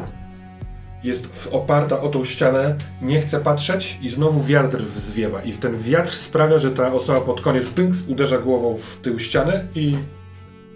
Jest 1.05 1.49
oparta 1.53 2.01
o 2.01 2.09
tą 2.09 2.25
ścianę, 2.25 2.77
nie 3.03 3.21
chce 3.21 3.41
patrzeć 3.41 3.99
i 4.03 4.09
znowu 4.09 4.43
wiatr 4.43 4.83
zwiewa. 4.97 5.43
I 5.43 5.53
ten 5.53 5.77
wiatr 5.77 6.13
sprawia, 6.17 6.59
że 6.59 6.71
ta 6.71 6.93
osoba 6.93 7.21
pod 7.21 7.41
koniec 7.41 7.69
pynks 7.69 8.05
uderza 8.09 8.39
głową 8.39 8.77
w 8.77 8.97
tył 8.97 9.19
ścianę 9.19 9.65
i 9.75 9.97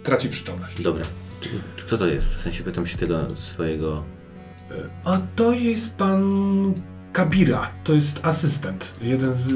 traci 0.03 0.29
przytomność. 0.29 0.83
Dobra. 0.83 1.05
Czy, 1.41 1.49
czy 1.77 1.87
kto 1.87 1.99
to 1.99 2.07
jest? 2.07 2.35
W 2.35 2.41
sensie 2.41 2.65
pytam 2.65 2.87
się 2.87 2.99
tego 2.99 3.27
swojego... 3.35 4.03
A 5.05 5.19
to 5.37 5.53
jest 5.53 5.95
pan 5.95 6.23
Kabira. 7.13 7.69
To 7.85 7.93
jest 7.93 8.21
asystent. 8.23 8.93
Jeden 9.03 9.35
z. 9.35 9.49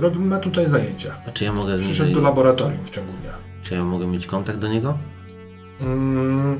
Robi, 0.00 0.18
ma 0.18 0.38
tutaj 0.38 0.68
zajęcia. 0.68 1.14
A 1.28 1.30
czy 1.30 1.44
ja 1.44 1.52
mogę... 1.52 1.78
Przyszedł 1.78 2.12
do 2.14 2.20
laboratorium 2.20 2.84
w 2.84 2.90
ciągu 2.90 3.12
dnia. 3.12 3.32
Czy 3.62 3.74
ja 3.74 3.84
mogę 3.84 4.06
mieć 4.06 4.26
kontakt 4.26 4.58
do 4.58 4.68
niego? 4.68 4.98
Mm, 5.80 6.58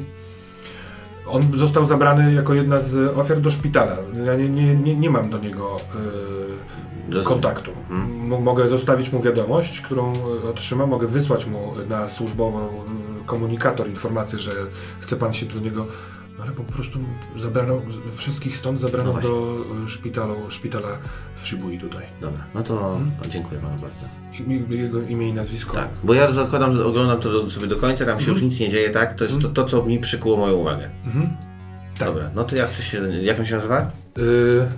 on 1.26 1.42
został 1.58 1.84
zabrany 1.86 2.32
jako 2.32 2.54
jedna 2.54 2.80
z 2.80 3.18
ofiar 3.18 3.40
do 3.40 3.50
szpitala. 3.50 3.96
Ja 4.26 4.34
nie, 4.36 4.48
nie, 4.48 4.74
nie, 4.76 4.96
nie 4.96 5.10
mam 5.10 5.30
do 5.30 5.38
niego 5.38 5.76
y, 5.76 7.12
Rozumiem. 7.14 7.24
kontaktu. 7.24 7.70
Mhm. 7.90 8.32
M- 8.32 8.42
mogę 8.42 8.68
zostawić 8.68 9.12
mu 9.12 9.20
wiadomość, 9.22 9.80
którą 9.80 10.12
y, 10.44 10.48
otrzyma. 10.48 10.86
Mogę 10.86 11.06
wysłać 11.06 11.46
mu 11.46 11.72
na 11.88 12.08
służbową 12.08 12.68
komunikator 13.36 13.88
informację, 13.88 14.38
że 14.38 14.50
chce 15.00 15.16
pan 15.16 15.32
się 15.32 15.46
do 15.46 15.60
niego. 15.60 15.86
No 16.38 16.44
ale 16.44 16.52
po 16.52 16.62
prostu 16.62 16.98
zabrano 17.36 17.82
wszystkich 18.14 18.56
stąd 18.56 18.80
zabrano 18.80 19.12
No 19.12 19.20
do 19.20 19.64
szpitalu, 19.88 20.34
szpitala 20.48 20.88
w 21.36 21.46
Shibui 21.46 21.78
tutaj. 21.78 22.04
Dobra, 22.20 22.44
no 22.54 22.62
to 22.62 22.74
Mhm. 22.96 23.10
o, 23.24 23.28
dziękuję 23.28 23.60
panu 23.60 23.76
bardzo. 23.80 24.06
I, 24.72 24.76
jego 24.78 25.00
imię 25.02 25.28
i 25.28 25.32
nazwisko. 25.32 25.74
Tak, 25.74 25.88
bo 26.04 26.14
ja 26.14 26.32
zakładam, 26.32 26.72
że 26.72 26.84
oglądam 26.84 27.20
to 27.20 27.50
sobie 27.50 27.66
do 27.66 27.76
końca, 27.76 28.04
tam 28.04 28.14
się 28.20 28.30
Mhm. 28.30 28.32
już 28.34 28.42
nic 28.42 28.60
nie 28.60 28.68
dzieje, 28.68 28.90
tak? 28.90 29.14
To 29.16 29.24
jest 29.24 29.40
to, 29.40 29.48
to, 29.48 29.64
co 29.64 29.84
mi 29.84 29.98
przykuło 29.98 30.36
moją 30.36 30.54
uwagę. 30.54 30.90
Mhm. 31.06 31.36
Tak. 31.98 32.08
Dobra, 32.08 32.30
no 32.34 32.44
to 32.44 32.56
ja 32.56 32.66
chcę 32.66 32.82
się... 32.82 33.02
Jak 33.22 33.38
on 33.40 33.46
się 33.46 33.54
nazywa? 33.54 33.90
Y, 34.18 34.68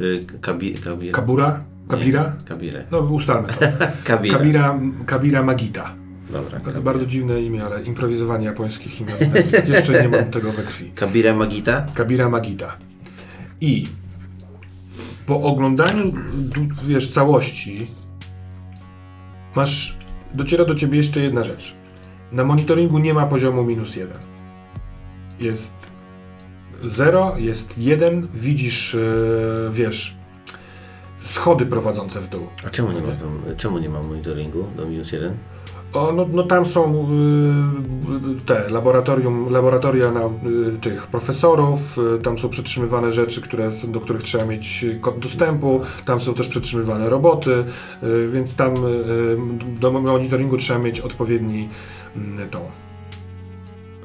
Y, 0.00 0.20
Kabi, 0.40 0.74
kabi, 0.74 1.10
Kabura? 1.10 1.60
Kabira? 1.88 2.22
Nie, 2.40 2.46
Kabire. 2.48 2.84
No 2.90 2.98
ustalmy 2.98 3.48
to. 3.48 3.54
Kabira. 4.04 4.38
Kabira, 4.38 4.78
Kabira 5.06 5.42
Magita. 5.42 5.94
Dobra, 6.34 6.58
To 6.58 6.64
Kabira. 6.64 6.80
bardzo 6.82 7.06
dziwne 7.06 7.42
imię, 7.42 7.64
ale 7.64 7.82
improwizowanie 7.82 8.46
japońskich 8.46 9.00
imion. 9.00 9.16
Jeszcze 9.74 10.02
nie 10.02 10.08
mam 10.08 10.30
tego 10.30 10.52
we 10.52 10.62
krwi. 10.62 10.90
Kabira 10.90 11.34
Magita? 11.34 11.86
Kabira 11.94 12.28
Magita. 12.28 12.76
I 13.60 13.86
po 15.26 15.40
oglądaniu 15.42 16.12
wiesz, 16.86 17.08
całości 17.08 17.86
masz, 19.54 19.96
dociera 20.34 20.64
do 20.64 20.74
ciebie 20.74 20.96
jeszcze 20.96 21.20
jedna 21.20 21.44
rzecz. 21.44 21.74
Na 22.32 22.44
monitoringu 22.44 22.98
nie 22.98 23.14
ma 23.14 23.26
poziomu 23.26 23.64
minus 23.64 23.96
jeden. 23.96 24.18
Jest 25.40 25.74
0, 26.84 27.34
jest 27.38 27.78
1, 27.78 28.28
widzisz, 28.34 28.94
e, 28.94 28.98
wiesz, 29.72 30.16
schody 31.18 31.66
prowadzące 31.66 32.20
w 32.20 32.28
dół. 32.28 32.46
A 32.66 32.70
czemu 32.70 32.92
nie 32.92 33.00
ma, 33.00 33.12
tam, 33.16 33.42
czemu 33.56 33.78
nie 33.78 33.88
ma 33.88 34.02
monitoringu 34.02 34.64
do 34.76 34.86
minus 34.86 35.12
jeden? 35.12 35.36
O, 35.94 36.12
no, 36.12 36.28
no 36.32 36.42
tam 36.42 36.66
są 36.66 37.08
y, 38.40 38.44
te 38.46 38.70
laboratorium, 38.70 39.46
laboratoria 39.50 40.10
na, 40.10 40.20
y, 40.24 40.78
tych 40.80 41.06
profesorów, 41.06 41.98
y, 41.98 42.18
tam 42.22 42.38
są 42.38 42.48
przetrzymywane 42.48 43.12
rzeczy, 43.12 43.40
które, 43.40 43.70
do 43.88 44.00
których 44.00 44.22
trzeba 44.22 44.44
mieć 44.44 44.84
kod 45.00 45.18
dostępu, 45.18 45.80
tam 46.04 46.20
są 46.20 46.34
też 46.34 46.48
przetrzymywane 46.48 47.08
roboty, 47.08 47.64
y, 48.02 48.28
więc 48.28 48.56
tam 48.56 48.74
y, 48.86 49.36
do 49.80 49.92
monitoringu 49.92 50.56
trzeba 50.56 50.78
mieć 50.78 51.00
odpowiedni 51.00 51.68
y, 52.16 52.46
tą 52.50 52.58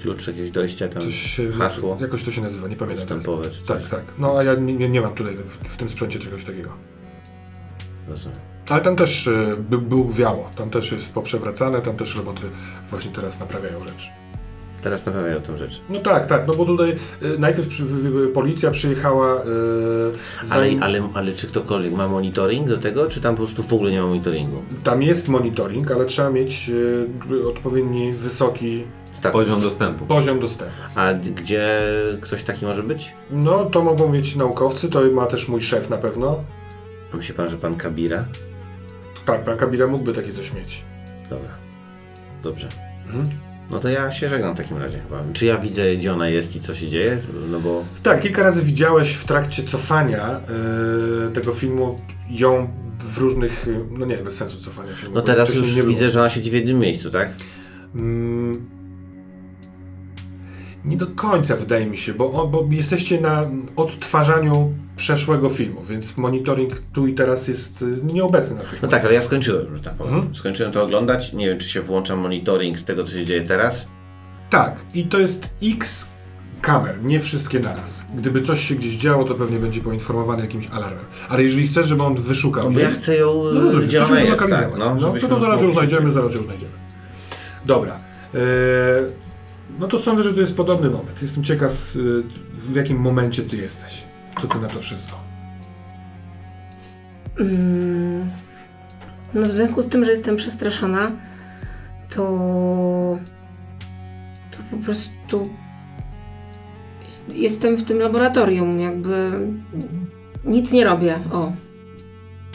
klucz 0.01 0.27
jakiegoś 0.27 0.51
dojścia 0.51 0.87
tam, 0.87 1.01
Coś 1.01 1.41
hasło 1.57 1.97
Jakoś 2.01 2.23
to 2.23 2.31
się 2.31 2.41
nazywa, 2.41 2.67
nie 2.67 2.75
pamiętam. 2.75 3.07
teraz. 3.07 3.19
wstępowe 3.23 3.49
czy 3.49 3.63
coś. 3.63 3.67
Tak, 3.67 3.87
tak. 3.89 4.03
No 4.17 4.37
a 4.37 4.43
ja 4.43 4.55
nie, 4.55 4.89
nie 4.89 5.01
mam 5.01 5.13
tutaj 5.13 5.37
w 5.63 5.77
tym 5.77 5.89
sprzęcie 5.89 6.19
czegoś 6.19 6.43
takiego. 6.43 6.69
Rozumiem. 8.09 8.37
Ale 8.69 8.81
tam 8.81 8.95
też 8.95 9.27
y, 9.27 9.55
by, 9.69 9.77
był 9.77 10.09
wiało, 10.09 10.49
tam 10.57 10.69
też 10.69 10.91
jest 10.91 11.13
poprzewracane, 11.13 11.81
tam 11.81 11.95
też 11.97 12.15
roboty 12.15 12.41
właśnie 12.89 13.11
teraz 13.11 13.39
naprawiają 13.39 13.79
rzeczy. 13.79 14.07
Teraz 14.81 15.05
naprawiają 15.05 15.41
tą 15.41 15.57
rzecz. 15.57 15.81
No 15.89 15.99
tak, 15.99 16.25
tak, 16.25 16.47
no 16.47 16.53
bo 16.53 16.65
tutaj 16.65 16.95
y, 17.23 17.39
najpierw 17.39 17.67
przy, 17.67 17.83
y, 17.83 18.27
policja 18.33 18.71
przyjechała. 18.71 19.35
Y, 19.35 19.39
Ale, 20.39 20.47
zanim- 20.47 20.83
ale, 20.83 21.09
ale 21.13 21.31
czy 21.31 21.47
ktokolwiek 21.47 21.93
ma 21.93 22.07
monitoring 22.07 22.67
do 22.69 22.77
tego, 22.77 23.07
czy 23.07 23.21
tam 23.21 23.35
po 23.35 23.43
prostu 23.43 23.63
w 23.63 23.73
ogóle 23.73 23.91
nie 23.91 24.01
ma 24.01 24.07
monitoringu? 24.07 24.57
Tam 24.83 25.03
jest 25.03 25.27
monitoring, 25.27 25.91
ale 25.91 26.05
trzeba 26.05 26.29
mieć 26.29 26.69
y, 26.69 27.47
odpowiedni 27.49 28.11
wysoki 28.11 28.83
Tak. 29.21 29.31
Poziom 29.31 29.61
dostępu. 29.61 30.05
poziom 30.05 30.39
dostępu. 30.39 30.73
A 30.95 31.13
gdzie 31.13 31.69
ktoś 32.21 32.43
taki 32.43 32.65
może 32.65 32.83
być? 32.83 33.13
No 33.31 33.65
to 33.65 33.83
mogą 33.83 34.09
mieć 34.09 34.35
naukowcy, 34.35 34.89
to 34.89 35.01
ma 35.11 35.25
też 35.25 35.47
mój 35.47 35.61
szef 35.61 35.89
na 35.89 35.97
pewno. 35.97 36.43
A 37.13 37.17
Myśli 37.17 37.33
pan, 37.33 37.49
że 37.49 37.57
pan 37.57 37.75
Kabira? 37.75 38.25
Tak, 39.25 39.43
pan 39.43 39.57
Kabila 39.57 39.87
mógłby 39.87 40.13
takie 40.13 40.31
coś 40.33 40.53
mieć. 40.53 40.83
Dobra. 41.29 41.49
Dobrze. 42.43 42.67
Mhm. 43.05 43.25
No 43.71 43.79
to 43.79 43.89
ja 43.89 44.11
się 44.11 44.29
żegnam 44.29 44.53
w 44.53 44.57
takim 44.57 44.77
razie 44.77 44.99
chyba. 44.99 45.23
Czy 45.33 45.45
ja 45.45 45.57
widzę, 45.57 45.95
gdzie 45.95 46.13
ona 46.13 46.29
jest 46.29 46.55
i 46.55 46.59
co 46.59 46.75
się 46.75 46.87
dzieje? 46.87 47.17
No 47.51 47.59
bo 47.59 47.85
Tak, 48.03 48.21
kilka 48.21 48.43
razy 48.43 48.63
widziałeś 48.63 49.13
w 49.13 49.25
trakcie 49.25 49.63
cofania 49.63 50.39
y, 51.27 51.31
tego 51.31 51.51
filmu 51.53 51.95
ją 52.29 52.69
w 52.99 53.17
różnych, 53.17 53.67
y, 53.67 53.79
no 53.97 54.05
nie, 54.05 54.17
bez 54.17 54.35
sensu 54.35 54.57
cofania 54.57 54.93
filmu. 54.93 55.15
no 55.15 55.21
teraz 55.21 55.55
już 55.55 55.75
było. 55.75 55.87
widzę, 55.87 56.09
że 56.09 56.19
ona 56.19 56.29
siedzi 56.29 56.51
w 56.51 56.53
jednym 56.53 56.79
miejscu, 56.79 57.09
tak? 57.11 57.29
Mm, 57.95 58.69
nie 60.85 60.97
do 60.97 61.07
końca 61.07 61.55
wydaje 61.55 61.85
mi 61.85 61.97
się, 61.97 62.13
bo, 62.13 62.47
bo 62.47 62.67
jesteście 62.71 63.21
na 63.21 63.49
odtwarzaniu 63.75 64.73
przeszłego 64.95 65.49
filmu, 65.49 65.83
więc 65.89 66.17
monitoring 66.17 66.81
tu 66.93 67.07
i 67.07 67.13
teraz 67.13 67.47
jest 67.47 67.81
y, 67.81 67.85
nieobecny 68.03 68.55
na 68.55 68.61
tych 68.61 68.81
No 68.81 68.87
tak, 68.87 69.05
ale 69.05 69.13
ja 69.13 69.21
skończyłem, 69.21 69.77
że 69.77 69.83
tak 69.83 69.93
powiem. 69.93 70.13
Mhm. 70.13 70.35
Skończyłem 70.35 70.71
to 70.71 70.83
oglądać. 70.83 71.33
Nie 71.33 71.49
wiem, 71.49 71.57
czy 71.57 71.69
się 71.69 71.81
włącza 71.81 72.15
monitoring 72.15 72.81
tego, 72.81 73.03
co 73.03 73.11
się 73.11 73.25
dzieje 73.25 73.41
teraz. 73.41 73.87
Tak, 74.49 74.75
i 74.93 75.03
to 75.03 75.19
jest 75.19 75.49
X 75.63 76.07
kamer, 76.61 77.03
nie 77.03 77.19
wszystkie 77.19 77.59
naraz. 77.59 78.05
Gdyby 78.15 78.41
coś 78.41 78.67
się 78.67 78.75
gdzieś 78.75 78.95
działo, 78.95 79.23
to 79.23 79.35
pewnie 79.35 79.59
będzie 79.59 79.81
poinformowany 79.81 80.41
jakimś 80.41 80.67
alarmem. 80.67 81.05
Ale 81.29 81.43
jeżeli 81.43 81.67
chcesz, 81.67 81.87
żeby 81.87 82.03
on 82.03 82.15
wyszukał 82.15 82.63
No 82.63 82.71
bo 82.71 82.79
ja 82.79 82.89
chcę 82.89 83.15
ją, 83.15 83.43
no 83.53 83.61
rozumiem, 83.61 83.87
gdzie 83.87 83.97
chcesz 83.97 84.11
ona 84.11 84.19
jest, 84.19 84.39
tak, 84.39 84.77
no, 84.77 84.95
no, 84.95 85.13
to, 85.21 85.27
to 85.27 85.41
zaraz 85.41 85.61
ją 85.61 85.73
znajdziemy, 85.73 86.11
zaraz 86.11 86.35
ją 86.35 86.43
znajdziemy. 86.43 86.71
Dobra. 87.65 87.97
Eee, 88.33 88.39
no 89.79 89.87
to 89.87 89.99
sądzę, 89.99 90.23
że 90.23 90.33
to 90.33 90.41
jest 90.41 90.55
podobny 90.57 90.89
moment. 90.89 91.21
Jestem 91.21 91.43
ciekaw, 91.43 91.95
y, 91.95 92.23
w 92.71 92.75
jakim 92.75 92.97
momencie 92.97 93.43
ty 93.43 93.57
jesteś. 93.57 94.03
Co 94.41 94.47
ty 94.47 94.59
na 94.59 94.67
to 94.67 94.79
wszystko? 94.79 95.19
Mm, 97.39 98.29
No 99.33 99.47
w 99.47 99.51
związku 99.51 99.81
z 99.81 99.89
tym, 99.89 100.05
że 100.05 100.11
jestem 100.11 100.35
przestraszona, 100.35 101.07
to 102.09 102.23
to 104.51 104.57
po 104.71 104.77
prostu 104.77 105.49
jestem 107.27 107.77
w 107.77 107.83
tym 107.83 107.97
laboratorium, 107.99 108.79
jakby 108.79 109.31
nic 110.45 110.71
nie 110.71 110.85
robię. 110.85 111.19
O. 111.31 111.51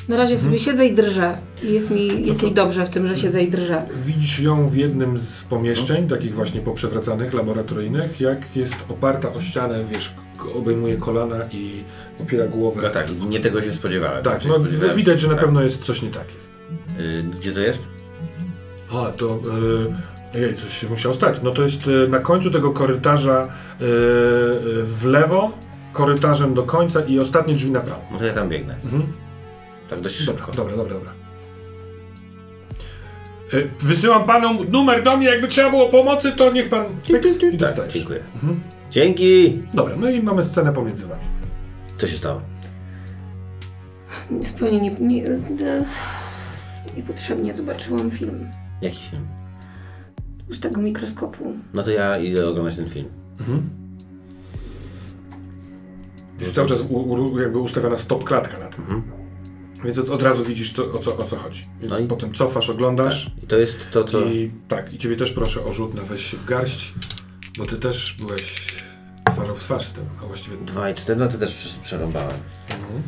Na 0.09 0.17
razie 0.17 0.39
sobie 0.39 0.59
siedzę 0.59 0.87
i 0.87 0.95
drżę. 0.95 1.37
I 1.63 1.73
jest 1.73 1.91
mi, 1.91 2.27
jest 2.27 2.41
to- 2.41 2.47
mi 2.47 2.55
dobrze 2.55 2.87
w 2.87 2.91
tym, 2.91 3.07
że 3.07 3.17
siedzę 3.17 3.43
i 3.43 3.51
drżę. 3.51 3.87
Widzisz 4.07 4.41
ją 4.41 4.69
w 4.69 4.77
jednym 4.77 5.19
z 5.19 5.45
pomieszczeń, 5.45 6.09
takich 6.09 6.35
właśnie 6.35 6.61
poprzewracanych, 6.61 7.35
laboratoryjnych, 7.35 8.21
jak 8.21 8.57
jest 8.57 8.77
oparta 8.89 9.33
o 9.33 9.41
ścianę, 9.41 9.85
wiesz, 9.85 10.13
obejmuje 10.55 10.97
kolana 10.97 11.41
i 11.53 11.85
opiera 12.23 12.47
głowę. 12.47 12.81
No 12.83 12.91
tak, 12.91 13.07
nie 13.29 13.41
tego 13.41 13.63
się 13.63 13.73
spodziewałem. 13.73 14.25
Tak, 14.25 14.33
Znaczy, 14.43 14.49
no 14.49 14.65
spodziewałem 14.65 14.97
widać, 14.97 15.21
że 15.21 15.29
na 15.29 15.35
tak. 15.35 15.45
pewno 15.45 15.63
jest 15.63 15.83
coś 15.83 16.03
nie 16.03 16.11
tak 16.11 16.35
jest. 16.35 16.51
Y, 17.01 17.25
Gdzie 17.39 17.53
to 17.53 17.61
jest? 17.61 17.89
A, 18.93 19.07
to. 19.11 19.41
Yy, 20.35 20.45
ojej, 20.45 20.55
coś 20.57 20.79
się 20.79 20.89
musiało 20.89 21.15
stać. 21.15 21.37
No 21.43 21.51
to 21.51 21.63
jest 21.63 21.87
yy, 21.87 22.09
na 22.09 22.19
końcu 22.19 22.51
tego 22.51 22.71
korytarza 22.71 23.49
yy, 23.81 23.87
yy, 23.87 24.85
w 24.85 25.05
lewo, 25.07 25.59
korytarzem 25.93 26.55
do 26.55 26.63
końca 26.63 27.01
i 27.01 27.19
ostatnie 27.19 27.55
drzwi 27.55 27.71
na 27.71 27.81
prawo. 27.81 28.01
No 28.13 28.19
to 28.19 28.25
ja 28.25 28.33
tam 28.33 28.49
biegnę. 28.49 28.77
Mhm. 28.85 29.03
Tak 29.89 30.01
dość 30.01 30.27
Dobra, 30.27 30.43
szybko. 30.45 30.57
dobra, 30.57 30.77
dobra, 30.77 30.95
dobra. 30.95 31.13
Yy, 33.53 33.71
wysyłam 33.81 34.25
panu 34.27 34.65
numer 34.65 35.03
do 35.03 35.17
mnie, 35.17 35.27
jakby 35.27 35.49
trzeba 35.49 35.71
było 35.71 35.89
pomocy, 35.89 36.33
to 36.33 36.53
niech 36.53 36.69
pan 36.69 36.85
pyks 37.09 37.37
i 37.37 37.41
Tak, 37.41 37.57
dostajesz. 37.57 37.95
dziękuję. 37.95 38.21
Mhm. 38.35 38.61
Dzięki! 38.91 39.63
Dobra, 39.75 39.97
no 39.97 40.11
i 40.11 40.23
mamy 40.23 40.45
scenę 40.45 40.73
pomiędzy 40.73 41.07
wami. 41.07 41.23
Co 41.97 42.07
się 42.07 42.17
stało? 42.17 42.41
Zupełnie 44.41 44.81
nie, 44.81 44.91
nie, 44.91 45.23
nie, 45.23 45.85
niepotrzebnie 46.97 47.55
zobaczyłam 47.55 48.11
film 48.11 48.47
Jaki 48.83 48.99
film? 49.11 49.27
z 50.51 50.61
tego 50.61 50.81
mikroskopu. 50.81 51.53
No 51.75 51.83
to 51.83 51.91
ja 51.91 52.19
idę 52.19 52.49
oglądać 52.49 52.77
ten 52.77 52.91
film. 52.91 53.09
Mhm. 53.41 53.71
Jest 56.41 56.55
cały 56.55 56.69
czas 56.69 56.81
u, 56.89 56.97
u, 56.97 57.41
jakby 57.41 57.59
ustawiona 57.59 57.99
stop 57.99 58.25
klatka 58.25 58.59
na 58.59 58.67
tym. 58.69 58.81
Mhm. 58.85 59.03
Więc 59.85 59.99
od, 59.99 60.09
od 60.09 60.23
razu 60.23 60.45
widzisz 60.45 60.73
co, 60.73 60.93
o, 60.93 60.99
co, 60.99 61.17
o 61.17 61.25
co 61.25 61.37
chodzi. 61.37 61.65
Więc 61.81 61.93
No 61.93 61.99
i- 61.99 62.07
potem 62.07 62.33
cofasz, 62.33 62.71
oglądasz 62.71 63.31
I 63.43 63.47
to 63.47 63.59
jest 63.59 63.77
to, 63.91 64.05
co... 64.05 64.21
i 64.25 64.53
tak, 64.69 64.93
i 64.95 64.99
ciebie 64.99 65.17
też 65.17 65.31
proszę 65.31 65.65
o 65.65 65.73
rzut 65.73 65.95
na 65.95 66.03
weź 66.03 66.31
się 66.31 66.37
w 66.37 66.45
garść, 66.45 66.95
bo 67.59 67.67
ty 67.67 67.77
też 67.77 68.17
byłeś 68.19 68.55
twarzą 69.33 69.55
w 69.55 69.61
twarz 69.61 69.87
z 69.87 69.93
tym, 69.93 70.05
a 70.23 70.27
właściwie 70.27 70.57
2 70.57 70.91
i 70.91 70.95
4, 70.95 71.21
no 71.21 71.29
to 71.29 71.39
też 71.39 71.79
przerąbałem. 71.83 72.37
Mhm. 72.71 73.03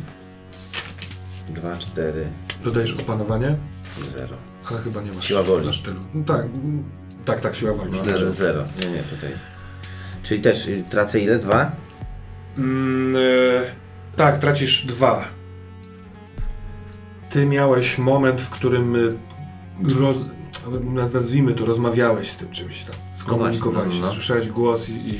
2, 1.49 1.77
4, 1.77 2.27
Dodajesz 2.63 2.93
opanowanie, 2.93 3.57
0. 4.15 4.37
ale 4.69 4.79
chyba 4.79 5.01
nie 5.01 5.11
masz 5.11 5.27
Siła 5.27 5.43
woli. 5.43 5.65
na 5.65 5.71
sztylu. 5.71 5.99
No, 6.13 6.23
tak, 6.25 6.45
tak, 7.25 7.41
tak, 7.41 7.55
siła 7.55 7.73
woli. 7.73 7.99
0, 8.03 8.31
0. 8.31 8.63
Nie, 8.79 8.85
nie, 8.91 9.03
tutaj. 9.03 9.29
Czyli 10.23 10.41
też 10.41 10.67
y, 10.67 10.83
tracę 10.89 11.19
ile? 11.19 11.39
2? 11.39 11.71
Mm, 12.57 13.15
e, 13.15 13.19
tak, 14.15 14.39
tracisz 14.39 14.85
dwa. 14.85 15.36
Ty 17.29 17.45
miałeś 17.45 17.97
moment, 17.97 18.41
w 18.41 18.49
którym 18.49 18.95
e, 18.95 18.99
roz, 19.99 20.17
naz- 20.93 21.13
nazwijmy 21.13 21.53
to, 21.53 21.65
rozmawiałeś 21.65 22.31
z 22.31 22.37
tym 22.37 22.49
czymś 22.51 22.83
tam. 22.83 22.95
Skomunikowałeś 23.15 23.87
no, 23.89 23.95
się, 23.95 24.01
no. 24.01 24.11
słyszałeś 24.11 24.49
głos 24.49 24.89
i, 24.89 24.93
i, 24.93 25.13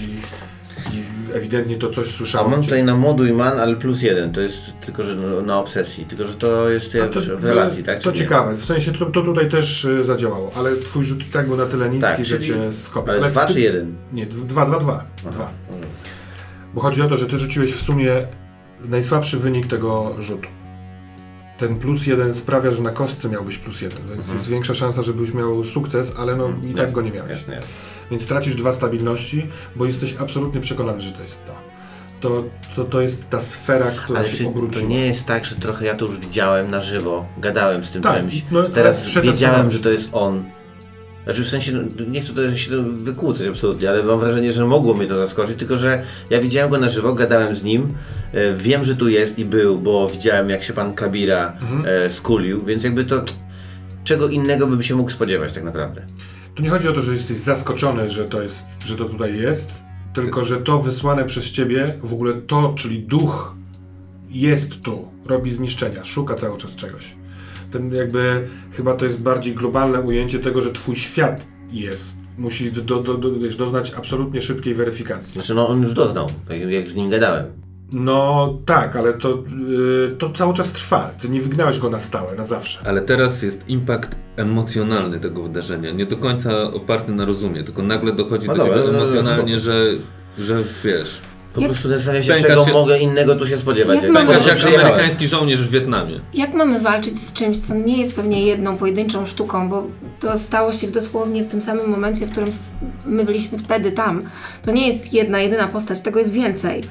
i 0.93 1.03
ewidentnie 1.33 1.77
to 1.77 1.89
coś 1.89 2.07
A 2.07 2.11
słyszałem. 2.11 2.51
mam 2.51 2.63
tutaj 2.63 2.83
na 2.83 2.95
moduj 2.95 3.33
man, 3.33 3.59
ale 3.59 3.75
plus 3.75 4.01
1. 4.01 4.31
To 4.31 4.41
jest 4.41 4.59
tylko, 4.85 5.03
że 5.03 5.15
no, 5.15 5.41
na 5.41 5.59
obsesji. 5.59 6.05
Tylko, 6.05 6.25
że 6.25 6.33
to 6.33 6.69
jest 6.69 6.95
A 6.95 6.97
jak 6.97 7.11
w 7.11 7.45
relacji, 7.45 7.83
tak? 7.83 8.01
To 8.03 8.11
ciekawe, 8.11 8.55
w 8.57 8.65
sensie 8.65 8.93
to, 8.93 9.05
to 9.05 9.21
tutaj 9.21 9.49
też 9.49 9.85
e, 9.85 10.03
zadziałało, 10.03 10.51
ale 10.55 10.75
twój 10.75 11.05
rzut 11.05 11.21
i 11.21 11.31
tak 11.31 11.47
był 11.47 11.57
na 11.57 11.65
tyle 11.65 11.89
niski, 11.89 12.11
Tak, 12.11 12.25
że 12.25 12.39
cię 12.39 12.73
skopał. 12.73 13.15
Ale 13.15 13.29
2 13.31 13.45
ty- 13.45 13.53
czy 13.53 13.59
1? 13.61 13.95
Nie, 14.13 14.25
dwa, 14.25 14.65
dwa, 14.65 14.79
dwa. 14.79 15.05
dwa. 15.31 15.51
Bo 16.73 16.81
chodzi 16.81 17.01
o 17.01 17.07
to, 17.07 17.17
że 17.17 17.25
ty 17.27 17.37
rzuciłeś 17.37 17.73
w 17.73 17.81
sumie 17.81 18.27
najsłabszy 18.85 19.37
wynik 19.37 19.67
tego 19.67 20.15
rzutu. 20.19 20.47
Ten 21.57 21.77
plus 21.77 22.07
jeden 22.07 22.35
sprawia, 22.35 22.71
że 22.71 22.81
na 22.81 22.91
kostce 22.91 23.29
miałbyś 23.29 23.57
plus 23.57 23.81
jeden, 23.81 23.99
więc 24.07 24.33
jest 24.33 24.47
większa 24.47 24.73
szansa, 24.75 25.01
żebyś 25.01 25.33
miał 25.33 25.65
sukces, 25.65 26.13
ale 26.17 26.35
no 26.35 26.49
i 26.71 26.73
tak 26.73 26.91
go 26.91 27.01
nie 27.01 27.11
miałeś. 27.11 27.31
Jasne, 27.31 27.53
jasne. 27.53 27.69
Więc 28.11 28.25
tracisz 28.25 28.55
dwa 28.55 28.71
stabilności, 28.73 29.47
bo 29.75 29.85
jesteś 29.85 30.15
absolutnie 30.19 30.61
przekonany, 30.61 31.01
że 31.01 31.11
to 31.11 31.21
jest 31.21 31.45
to. 31.45 31.53
To, 32.19 32.43
to, 32.75 32.83
to 32.83 33.01
jest 33.01 33.29
ta 33.29 33.39
sfera, 33.39 33.91
która 33.91 34.19
Ale 34.19 34.29
się 34.29 34.37
czy 34.37 34.43
to 34.43 34.49
obróciła. 34.49 34.85
nie 34.89 35.05
jest 35.05 35.25
tak, 35.25 35.45
że 35.45 35.55
trochę 35.55 35.85
ja 35.85 35.95
to 35.95 36.05
już 36.05 36.17
widziałem 36.19 36.71
na 36.71 36.81
żywo, 36.81 37.25
gadałem 37.37 37.83
z 37.83 37.91
tym 37.91 38.01
Tak, 38.01 38.17
czymś, 38.17 38.43
no, 38.51 38.63
teraz 38.63 39.13
wiedziałem, 39.23 39.71
że 39.71 39.79
to 39.79 39.89
jest 39.89 40.09
on. 40.11 40.43
Znaczy 41.27 41.43
w 41.43 41.47
sensie, 41.47 41.71
no, 41.71 42.05
nie 42.11 42.21
chcę 42.21 42.29
tutaj 42.29 42.57
się 42.57 42.83
wykłócać 42.83 43.47
absolutnie, 43.47 43.89
ale 43.89 44.03
mam 44.03 44.19
wrażenie, 44.19 44.53
że 44.53 44.65
mogło 44.65 44.93
mnie 44.93 45.07
to 45.07 45.17
zaskoczyć, 45.17 45.59
tylko 45.59 45.77
że 45.77 46.03
ja 46.29 46.39
widziałem 46.41 46.69
go 46.71 46.77
na 46.77 46.89
żywo, 46.89 47.13
gadałem 47.13 47.55
z 47.55 47.63
nim, 47.63 47.93
e, 48.33 48.53
wiem, 48.53 48.83
że 48.83 48.95
tu 48.95 49.09
jest 49.09 49.39
i 49.39 49.45
był, 49.45 49.79
bo 49.79 50.09
widziałem 50.09 50.49
jak 50.49 50.63
się 50.63 50.73
pan 50.73 50.93
Kabira 50.93 51.53
Mhm. 51.61 51.85
e, 51.85 52.09
skulił, 52.09 52.65
więc 52.65 52.83
jakby 52.83 53.05
to 53.05 53.21
czego 54.03 54.27
innego 54.27 54.67
bym 54.67 54.83
się 54.83 54.95
mógł 54.95 55.09
spodziewać 55.11 55.53
tak 55.53 55.63
naprawdę. 55.63 56.01
Tu 56.55 56.63
nie 56.63 56.69
chodzi 56.69 56.87
o 56.87 56.93
to, 56.93 57.01
że 57.01 57.13
jesteś 57.13 57.37
zaskoczony, 57.37 58.09
że 58.09 58.25
to, 58.25 58.41
jest, 58.41 58.65
że 58.85 58.95
to 58.95 59.05
tutaj 59.05 59.39
jest, 59.39 59.71
tylko 60.13 60.43
że 60.43 60.57
to 60.57 60.79
wysłane 60.79 61.25
przez 61.25 61.51
ciebie, 61.51 61.97
w 62.03 62.13
ogóle 62.13 62.33
to, 62.33 62.73
czyli 62.77 62.99
duch 62.99 63.55
jest 64.29 64.81
tu, 64.81 65.07
robi 65.25 65.51
zniszczenia, 65.51 66.05
szuka 66.05 66.35
cały 66.35 66.57
czas 66.57 66.75
czegoś. 66.75 67.16
Ten 67.71 67.93
jakby, 67.93 68.47
chyba 68.71 68.93
to 68.93 69.05
jest 69.05 69.23
bardziej 69.23 69.53
globalne 69.53 70.01
ujęcie 70.01 70.39
tego, 70.39 70.61
że 70.61 70.71
twój 70.71 70.95
świat 70.95 71.47
jest. 71.71 72.17
Musi 72.37 72.71
do, 72.71 72.99
do, 72.99 73.13
do, 73.13 73.31
wiesz, 73.31 73.55
doznać 73.55 73.93
absolutnie 73.97 74.41
szybkiej 74.41 74.75
weryfikacji. 74.75 75.33
Znaczy 75.33 75.55
no 75.55 75.67
on 75.67 75.81
już 75.81 75.93
doznał, 75.93 76.27
tak 76.47 76.71
jak 76.71 76.87
z 76.87 76.95
nim 76.95 77.09
gadałem. 77.09 77.45
No 77.91 78.53
tak, 78.65 78.95
ale 78.95 79.13
to, 79.13 79.43
y, 80.09 80.15
to 80.15 80.29
cały 80.29 80.53
czas 80.53 80.71
trwa. 80.71 81.11
Ty 81.21 81.29
nie 81.29 81.41
wygnałeś 81.41 81.79
go 81.79 81.89
na 81.89 81.99
stałe, 81.99 82.35
na 82.35 82.43
zawsze. 82.43 82.79
Ale 82.85 83.01
teraz 83.01 83.43
jest 83.43 83.69
impact 83.69 84.15
emocjonalny 84.35 85.19
tego 85.19 85.43
wydarzenia. 85.43 85.91
Nie 85.91 86.05
do 86.05 86.17
końca 86.17 86.61
oparty 86.61 87.11
na 87.11 87.25
rozumie, 87.25 87.63
tylko 87.63 87.83
nagle 87.83 88.13
dochodzi 88.13 88.47
No 88.47 88.53
do 88.55 88.59
dobra, 88.59 88.77
ciebie 88.77 88.91
no, 88.91 88.97
no, 88.97 89.03
emocjonalnie, 89.03 89.53
no, 89.53 89.59
że, 89.59 89.91
że 90.39 90.63
wiesz. 90.83 91.21
Po 91.57 91.61
Jak- 91.61 91.71
prostu 91.71 91.89
zastanawiam 91.89 92.23
się, 92.23 92.33
Pęka 92.33 92.47
czego 92.47 92.65
się- 92.65 92.73
mogę 92.73 92.97
innego 92.99 93.35
tu 93.35 93.47
się 93.47 93.57
spodziewać. 93.57 93.95
Jak 93.95 94.03
jak 94.03 94.11
mamy- 94.13 94.33
jak 94.33 94.81
amerykański 94.81 95.27
żołnierz 95.27 95.59
w 95.67 95.69
Wietnamie. 95.69 96.19
Jak 96.33 96.53
mamy 96.53 96.79
walczyć 96.79 97.17
z 97.19 97.33
czymś, 97.33 97.59
co 97.59 97.75
nie 97.75 97.97
jest 97.97 98.15
pewnie 98.15 98.45
jedną 98.45 98.77
pojedynczą 98.77 99.25
sztuką, 99.25 99.69
bo 99.69 99.87
to 100.19 100.39
stało 100.39 100.71
się 100.73 100.87
dosłownie 100.87 101.43
w 101.43 101.47
tym 101.47 101.61
samym 101.61 101.89
momencie, 101.89 102.27
w 102.27 102.31
którym 102.31 102.49
my 103.05 103.25
byliśmy 103.25 103.57
wtedy 103.57 103.91
tam. 103.91 104.23
To 104.65 104.71
nie 104.71 104.87
jest 104.87 105.13
jedna, 105.13 105.39
jedyna 105.39 105.67
postać, 105.67 106.01
tego 106.01 106.19
jest 106.19 106.31
więcej. 106.33 106.83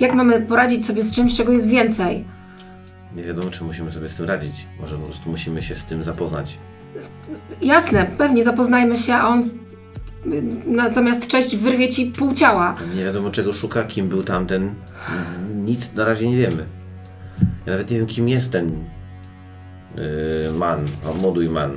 Jak 0.00 0.14
mamy 0.14 0.40
poradzić 0.40 0.86
sobie 0.86 1.04
z 1.04 1.12
czymś, 1.14 1.36
czego 1.36 1.52
jest 1.52 1.68
więcej? 1.68 2.24
Nie 3.16 3.22
wiadomo, 3.22 3.50
czy 3.50 3.64
musimy 3.64 3.92
sobie 3.92 4.08
z 4.08 4.14
tym 4.14 4.26
radzić. 4.26 4.66
Może 4.80 4.96
po 4.96 5.02
prostu 5.04 5.30
musimy 5.30 5.62
się 5.62 5.74
z 5.74 5.84
tym 5.84 6.02
zapoznać. 6.02 6.58
Jasne, 7.62 8.06
pewnie 8.18 8.44
zapoznajmy 8.44 8.96
się, 8.96 9.14
a 9.14 9.28
on 9.28 9.42
na, 10.66 10.94
zamiast 10.94 11.26
cześć 11.26 11.56
wyrwie 11.56 11.88
ci 11.88 12.06
pół 12.06 12.34
ciała. 12.34 12.74
Nie 12.96 13.04
wiadomo, 13.04 13.30
czego 13.30 13.52
szuka, 13.52 13.84
kim 13.84 14.08
był 14.08 14.22
tamten. 14.22 14.74
Nic 15.54 15.94
na 15.94 16.04
razie 16.04 16.28
nie 16.30 16.36
wiemy. 16.36 16.66
Ja 17.66 17.72
nawet 17.72 17.90
nie 17.90 17.96
wiem, 17.98 18.06
kim 18.06 18.28
jest 18.28 18.50
ten 18.50 18.70
yy, 19.96 20.02
man, 20.58 20.84
o, 21.10 21.14
moduj 21.14 21.48
man. 21.48 21.76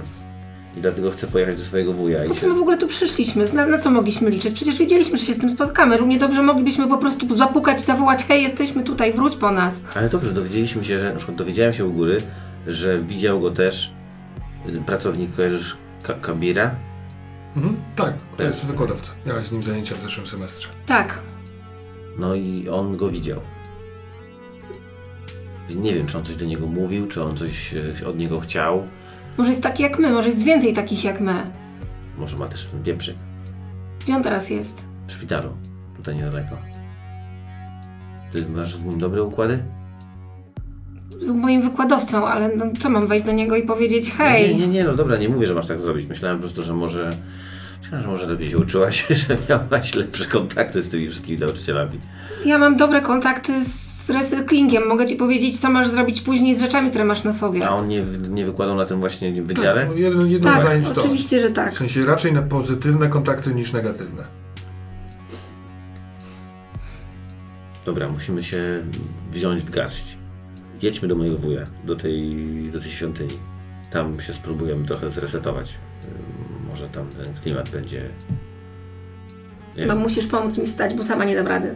I 0.77 0.81
dlatego 0.81 1.11
chcę 1.11 1.27
pojechać 1.27 1.55
do 1.57 1.63
swojego 1.63 1.93
wuja. 1.93 2.19
Po 2.27 2.35
co 2.35 2.47
my 2.47 2.55
w 2.55 2.61
ogóle 2.61 2.77
tu 2.77 2.87
przyszliśmy? 2.87 3.53
Na, 3.53 3.65
na 3.65 3.79
co 3.79 3.91
mogliśmy 3.91 4.29
liczyć? 4.29 4.53
Przecież 4.53 4.77
wiedzieliśmy, 4.77 5.17
że 5.17 5.25
się 5.25 5.33
z 5.33 5.39
tym 5.39 5.49
spotkamy. 5.49 5.97
Równie 5.97 6.19
dobrze 6.19 6.43
moglibyśmy 6.43 6.87
po 6.87 6.97
prostu 6.97 7.37
zapukać, 7.37 7.81
zawołać 7.81 8.25
hej, 8.25 8.43
jesteśmy 8.43 8.83
tutaj, 8.83 9.13
wróć 9.13 9.35
po 9.35 9.51
nas. 9.51 9.81
Ale 9.95 10.09
dobrze, 10.09 10.33
dowiedzieliśmy 10.33 10.83
się, 10.83 10.99
że 10.99 11.09
na 11.09 11.15
przykład 11.17 11.37
dowiedziałem 11.37 11.73
się 11.73 11.85
u 11.85 11.93
góry, 11.93 12.17
że 12.67 12.99
widział 12.99 13.39
go 13.41 13.51
też 13.51 13.93
y, 14.69 14.81
pracownik, 14.85 15.35
kojarzysz 15.35 15.77
Ka- 16.03 16.13
Kabira? 16.21 16.75
Mhm, 17.55 17.75
tak, 17.95 18.13
to 18.37 18.43
jest 18.43 18.65
wykładowca. 18.65 19.11
Miałeś 19.25 19.47
z 19.47 19.51
nim 19.51 19.63
zajęcia 19.63 19.95
w 19.95 20.01
zeszłym 20.01 20.27
semestrze. 20.27 20.67
Tak, 20.85 21.21
No 22.17 22.35
i 22.35 22.69
on 22.69 22.97
go 22.97 23.09
widział. 23.09 23.39
Nie 25.75 25.93
wiem, 25.93 26.07
czy 26.07 26.17
on 26.17 26.23
coś 26.25 26.35
do 26.35 26.45
niego 26.45 26.67
mówił, 26.67 27.07
czy 27.07 27.23
on 27.23 27.37
coś 27.37 27.73
e, 28.01 28.07
od 28.07 28.17
niego 28.17 28.39
chciał. 28.39 28.87
może 29.37 29.49
jest 29.49 29.63
taki 29.63 29.83
jak 29.83 29.99
my, 29.99 30.11
może 30.11 30.27
jest 30.29 30.43
więcej 30.43 30.73
takich 30.73 31.03
jak 31.03 31.21
my. 31.21 31.51
Może 32.17 32.37
ma 32.37 32.47
też 32.47 32.65
ten 32.65 32.83
pieprzyk 32.83 33.15
Gdzie 33.99 34.15
on 34.15 34.23
teraz 34.23 34.49
jest? 34.49 34.83
w 35.07 35.11
szpitalu, 35.11 35.49
tutaj 35.97 36.15
niedaleko. 36.15 36.57
Ty 38.33 38.45
masz 38.49 38.75
z 38.75 38.81
nim 38.81 38.99
dobre 38.99 39.23
układy? 39.23 39.63
Był 41.25 41.35
moim 41.35 41.61
wykładowcą, 41.61 42.27
ale 42.27 42.49
no, 42.55 42.65
co 42.79 42.89
mam 42.89 43.07
wejść 43.07 43.25
do 43.25 43.31
niego 43.31 43.55
i 43.55 43.63
powiedzieć 43.63 44.11
hej? 44.11 44.55
Nie, 44.55 44.61
nie, 44.61 44.67
nie, 44.67 44.83
no 44.83 44.93
dobra, 44.93 45.17
nie 45.17 45.29
mówię, 45.29 45.47
że 45.47 45.53
masz 45.53 45.67
tak 45.67 45.79
zrobić. 45.79 46.07
Myślałem 46.07 46.37
po 46.37 46.41
prostu, 46.41 46.63
że 46.63 46.73
może... 46.73 47.11
Myślałem, 47.81 48.03
że 48.03 48.09
może 48.11 48.27
lepiej 48.27 48.49
się 48.49 48.57
uczyłaś, 48.57 49.07
że 49.27 49.37
miałaś 49.49 49.95
lepsze 49.95 50.25
kontakty 50.25 50.83
z 50.83 50.89
tymi 50.89 51.09
wszystkimi 51.09 51.37
nauczycielami. 51.37 51.99
Ja 52.45 52.57
mam 52.57 52.77
dobre 52.77 53.01
kontakty 53.01 53.65
z 53.65 54.09
recyklingiem. 54.09 54.87
Mogę 54.87 55.05
ci 55.05 55.15
powiedzieć, 55.15 55.59
co 55.59 55.69
masz 55.69 55.87
zrobić 55.87 56.21
później 56.21 56.55
z 56.55 56.61
rzeczami, 56.61 56.89
które 56.89 57.05
masz 57.05 57.23
na 57.23 57.33
sobie. 57.33 57.67
A 57.67 57.75
on 57.75 57.87
nie, 57.87 58.03
nie 58.29 58.45
wykładał 58.45 58.75
na 58.75 58.85
tym 58.85 58.99
właśnie 58.99 59.43
wydziale? 59.43 59.81
Tak, 59.81 59.89
no 59.89 59.95
jedno, 59.95 60.25
jedno 60.25 60.51
Tak, 60.51 60.67
zajęć 60.67 60.89
to. 60.89 61.01
oczywiście, 61.01 61.39
że 61.39 61.49
W 61.49 61.53
tak. 61.53 61.73
sensie 61.73 62.05
raczej 62.05 62.33
na 62.33 62.41
pozytywne 62.41 63.09
kontakty 63.09 63.53
niż 63.53 63.73
negatywne. 63.73 64.23
Dobra, 67.85 68.09
musimy 68.09 68.43
się 68.43 68.57
wziąć 69.31 69.61
w 69.61 69.69
garść. 69.69 70.17
Jedźmy 70.83 71.07
do 71.07 71.15
mojego 71.15 71.37
wuja, 71.37 71.63
do 71.85 71.95
tej, 71.95 72.35
do 72.73 72.79
tej 72.79 72.91
świątyni. 72.91 73.39
Tam 73.91 74.19
się 74.19 74.33
spróbujemy 74.33 74.85
trochę 74.85 75.09
zresetować. 75.09 75.73
Może 76.69 76.89
tam 76.89 77.07
ten 77.09 77.33
klimat 77.43 77.69
będzie... 77.69 78.09
Nie 79.77 79.85
wiem, 79.85 79.97
musisz 79.97 80.27
pomóc 80.27 80.57
mi 80.57 80.65
wstać, 80.65 80.93
bo 80.93 81.03
sama 81.03 81.25
nie 81.25 81.35
dam 81.35 81.47
rady. 81.47 81.75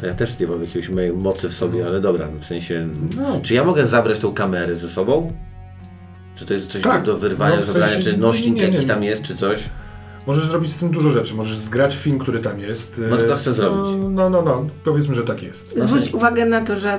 to 0.00 0.06
ja 0.06 0.14
też 0.14 0.38
nie 0.40 0.46
mam 0.46 0.62
jakiejś 0.62 0.88
mojej 0.88 1.12
mocy 1.12 1.48
w 1.48 1.52
sobie, 1.52 1.86
ale 1.86 2.00
dobra, 2.00 2.28
w 2.40 2.44
sensie... 2.44 2.88
No. 3.16 3.40
Czy 3.42 3.54
ja 3.54 3.64
mogę 3.64 3.86
zabrać 3.86 4.18
tą 4.18 4.34
kamerę 4.34 4.76
ze 4.76 4.88
sobą? 4.88 5.32
Czy 6.34 6.46
to 6.46 6.54
jest 6.54 6.66
coś 6.66 6.82
Tak, 6.82 7.02
do 7.04 7.16
wyrwania, 7.16 7.56
no 7.56 7.62
w 7.62 7.64
zabrania, 7.64 7.92
sensie- 7.92 8.10
czy 8.10 8.16
nośnik 8.16 8.54
nie, 8.54 8.60
nie, 8.60 8.66
jakiś 8.66 8.80
nie. 8.80 8.86
tam 8.86 9.02
jest, 9.04 9.22
czy 9.22 9.36
coś? 9.36 9.62
Możesz 10.26 10.44
zrobić 10.46 10.72
z 10.72 10.76
tym 10.76 10.90
dużo 10.90 11.10
rzeczy. 11.10 11.34
Możesz 11.34 11.56
zgrać 11.56 11.96
film, 11.96 12.18
który 12.18 12.40
tam 12.40 12.60
jest. 12.60 13.00
No 13.10 13.16
to 13.16 13.24
E, 13.24 13.28
to 13.28 13.36
chcę 13.36 13.52
zrobić. 13.52 13.78
No, 14.02 14.08
no, 14.10 14.30
no, 14.30 14.42
no. 14.42 14.66
Powiedzmy, 14.84 15.14
że 15.14 15.22
tak 15.24 15.42
jest. 15.42 15.78
Zwróć 15.78 16.14
uwagę 16.14 16.46
na 16.46 16.60
to, 16.60 16.76
że 16.76 16.98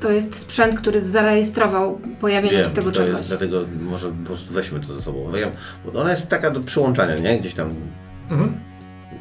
to 0.00 0.12
jest 0.12 0.34
sprzęt, 0.34 0.80
który 0.80 1.00
zarejestrował 1.00 2.00
pojawienie 2.20 2.64
się 2.64 2.70
tego 2.70 2.90
to 2.90 2.96
czegoś. 2.96 3.18
jest, 3.18 3.28
dlatego 3.30 3.64
może 3.82 4.08
po 4.08 4.26
prostu 4.26 4.52
weźmy 4.54 4.80
to 4.80 4.94
ze 4.94 5.02
sobą. 5.02 5.32
Wiem, 5.32 5.50
bo 5.84 6.00
ona 6.00 6.10
jest 6.10 6.28
taka 6.28 6.50
do 6.50 6.60
przyłączania, 6.60 7.16
nie? 7.16 7.38
Gdzieś 7.38 7.54
tam... 7.54 7.70
Mhm. 8.30 8.60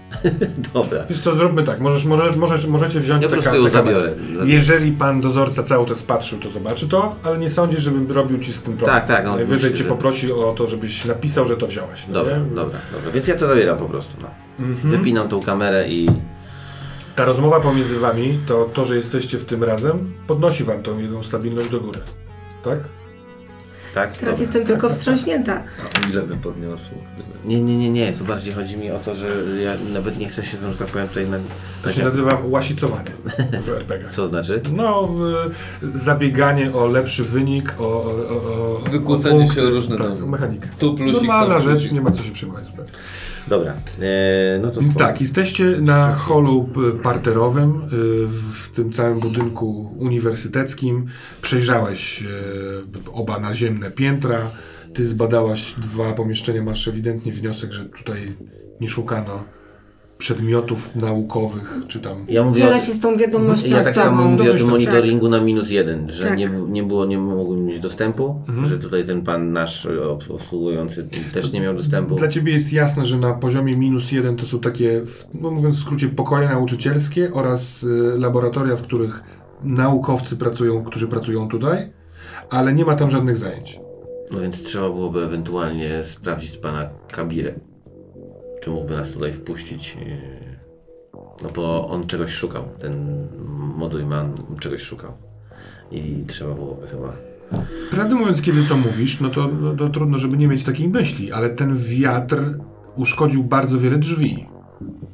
Dobra. 0.74 1.06
Wiesz 1.10 1.20
co, 1.22 1.36
zróbmy 1.36 1.64
tak. 1.64 1.80
Możesz, 1.82 2.06
możesz, 2.06 2.36
możesz, 2.36 2.66
możecie 2.66 3.00
wziąć 3.00 3.24
Ja 3.24 3.30
tę 3.30 3.58
ją 3.58 3.70
zabiorę. 3.70 4.14
Jeżeli 4.46 4.92
pan 4.92 5.22
dozorca 5.22 5.64
cały 5.64 5.86
czas 5.86 6.04
patrzył, 6.04 6.40
to 6.40 6.50
zobaczy 6.50 6.88
to, 6.88 7.16
ale 7.24 7.38
nie 7.38 7.50
sądzisz, 7.50 7.80
żebym 7.80 8.12
robił 8.12 8.40
ci 8.40 8.54
z 8.54 8.62
tym 8.62 8.78
problem. 8.78 9.00
Tak, 9.00 9.08
tak, 9.08 9.26
no, 9.26 9.36
Najwyżej 9.36 9.56
myślę, 9.56 9.78
cię 9.78 9.84
że- 9.84 9.90
poprosi 9.90 10.32
o 10.32 10.52
to, 10.52 10.68
żebyś 10.68 11.06
napisał, 11.06 11.48
że 11.48 11.58
to 11.58 11.68
wziąłeś. 11.68 12.08
No 12.08 12.14
Dobra, 12.14 12.38
nie? 12.38 12.44
dobra, 12.44 12.80
dobra. 12.94 13.12
Więc 13.12 13.28
ja 13.28 13.36
to 13.36 13.48
zabieram 13.48 13.78
po 13.78 13.86
prostu. 13.86 14.14
No. 14.22 14.30
Mhm. 14.66 14.98
Wypinam 14.98 15.30
tą 15.30 15.40
kamerę 15.40 15.88
i. 15.90 16.08
Ta 17.20 17.26
rozmowa 17.26 17.60
pomiędzy 17.60 18.00
wami, 18.00 18.40
to 18.46 18.70
to, 18.74 18.86
że 18.86 18.96
jesteście 18.96 19.38
w 19.38 19.46
tym 19.46 19.64
razem, 19.64 20.14
podnosi 20.28 20.64
wam 20.64 20.84
tą 20.84 20.98
jedną 21.00 21.24
stabilność 21.24 21.70
do 21.70 21.80
góry. 21.80 22.00
Tak? 22.64 22.80
Tak? 23.94 24.18
Teraz 24.18 24.36
Dobra. 24.36 24.46
jestem 24.46 24.66
tylko 24.66 24.90
wstrząśnięta. 24.90 25.64
A 26.04 26.08
ile 26.08 26.22
by 26.22 26.38
podniosło? 26.38 26.98
Nie, 27.46 27.62
nie, 27.62 27.78
nie, 27.78 27.90
nie. 27.90 28.12
Bardziej 28.28 28.54
chodzi 28.54 28.78
mi 28.78 28.92
o 28.92 29.00
to, 29.00 29.16
że 29.16 29.28
ja 29.64 29.72
nawet 29.94 30.18
nie 30.18 30.30
chcę 30.30 30.44
się, 30.44 30.72
że 30.72 30.78
tak 30.78 30.88
powiem, 30.88 31.08
tutaj 31.08 31.28
na. 31.28 31.38
To 31.84 31.92
się 31.92 32.04
nazywa 32.04 32.42
łasicowanie 32.44 33.12
w 33.64 33.70
RPG. 33.70 34.10
Co 34.10 34.28
znaczy? 34.28 34.62
No, 34.74 35.10
zabieganie 35.94 36.74
o 36.74 36.88
lepszy 36.88 37.24
wynik, 37.24 37.76
o, 37.80 37.84
o, 37.84 38.10
o, 38.86 38.90
Wykłócenie 38.92 39.48
się 39.48 39.64
o 39.64 39.70
różne 39.70 39.98
tak, 39.98 40.20
mechanikę. 40.28 40.68
Tu 40.80 40.96
plusik, 40.96 41.14
Normalna 41.14 41.54
tam 41.54 41.64
rzecz, 41.64 41.74
plusik. 41.74 41.92
nie 41.92 42.02
ma 42.02 42.12
co 42.12 42.24
się 42.24 42.32
przejmować. 42.32 42.66
zupełnie. 42.66 42.92
Dobra. 43.50 43.74
E, 44.02 44.60
no 44.62 44.72
to 44.72 44.82
Więc 44.82 44.96
tak, 44.96 45.22
jesteście 45.22 45.64
na 45.82 46.16
holu 46.16 46.70
parterowym 47.04 47.70
y, 47.70 48.28
w 48.28 48.72
tym 48.76 48.92
całym 48.92 49.20
budynku 49.20 49.96
uniwersyteckim. 49.98 51.06
Przejrzałeś 51.42 52.22
y, 52.22 52.26
oba 53.14 53.40
naziemne 53.40 53.92
piętra. 53.92 54.52
Ty 54.94 55.08
zbadałaś 55.08 55.76
dwa 55.78 56.14
pomieszczenia. 56.14 56.64
Masz 56.64 56.88
ewidentnie 56.88 57.32
wniosek, 57.32 57.72
że 57.72 57.86
tutaj 57.86 58.36
nie 58.82 58.90
szukano 58.90 59.44
przedmiotów 60.20 60.96
naukowych, 60.96 61.80
czy 61.88 62.00
tam... 62.00 62.26
Ja 62.28 62.44
mówię 62.44 62.58
Dzielę 62.62 62.76
o, 62.76 62.80
się 62.80 62.94
z 62.94 63.00
tą 63.00 63.18
wiadomością 63.18 63.76
ja 63.76 63.84
tak 63.84 63.96
samo 63.96 64.26
mówię 64.26 64.52
o 64.54 64.58
tym 64.58 64.68
monitoringu 64.70 65.30
na 65.30 65.42
minus 65.42 65.70
jeden, 65.72 66.10
że 66.12 66.24
Tak. 66.28 66.38
nie, 66.38 66.50
nie 66.70 66.84
było, 66.84 67.06
nie 67.06 67.18
mogłem 67.18 67.66
mieć 67.66 67.80
dostępu, 67.80 68.42
Mhm. 68.50 68.68
że 68.68 68.78
tutaj 68.80 69.06
ten 69.06 69.22
pan 69.22 69.52
nasz 69.52 69.86
e, 69.86 69.90
obs- 69.90 70.32
obsługujący 70.32 71.08
też 71.34 71.52
nie 71.54 71.62
miał 71.62 71.76
dostępu. 71.76 72.16
Dla 72.16 72.28
ciebie 72.28 72.54
jest 72.54 72.74
jasne, 72.74 73.06
że 73.06 73.18
na 73.18 73.34
poziomie 73.34 73.74
minus 73.78 74.12
jeden 74.12 74.36
to 74.36 74.46
są 74.46 74.60
takie, 74.60 75.02
no 75.34 75.52
mówiąc 75.52 75.76
w 75.78 75.82
skrócie, 75.82 76.10
pokoje 76.10 76.50
nauczycielskie 76.50 77.34
oraz 77.34 77.84
y, 77.84 77.88
laboratoria, 78.18 78.76
w 78.76 78.82
których 78.82 79.24
naukowcy 79.64 80.38
pracują, 80.38 80.84
którzy 80.84 81.08
pracują 81.08 81.48
tutaj, 81.50 81.92
ale 82.50 82.74
nie 82.74 82.86
ma 82.86 82.96
tam 82.96 83.12
żadnych 83.12 83.38
zajęć. 83.38 83.80
No 84.34 84.40
więc 84.40 84.64
trzeba 84.64 84.90
byłoby 84.90 85.24
ewentualnie 85.24 86.04
sprawdzić 86.06 86.58
pana 86.58 86.90
Kabirę. 87.12 87.54
Czy 88.62 88.70
mógłby 88.70 88.96
nas 88.96 89.12
tutaj 89.12 89.34
wpuścić? 89.34 89.96
yy, 89.96 90.60
No 91.44 91.50
bo 91.56 91.90
on 91.90 92.08
czegoś 92.08 92.32
szukał. 92.32 92.64
Ten 92.80 93.28
moduj 93.78 94.06
man 94.06 94.34
czegoś 94.60 94.82
szukał. 94.82 95.12
I 95.92 96.24
trzeba 96.28 96.54
byłoby 96.54 96.88
chyba. 96.88 97.14
Prawdę 97.92 98.16
mówiąc, 98.16 98.42
kiedy 98.42 98.64
to 98.64 98.78
mówisz, 98.78 99.20
no 99.20 99.30
to, 99.30 99.48
no 99.48 99.76
to 99.76 99.90
trudno, 99.90 100.18
żeby 100.18 100.38
nie 100.38 100.48
mieć 100.48 100.64
takiej 100.64 100.90
myśli, 100.90 101.32
ale 101.32 101.50
ten 101.50 101.78
wiatr 101.78 102.60
uszkodził 102.96 103.44
bardzo 103.44 103.78
wiele 103.80 103.98
drzwi. 103.98 104.48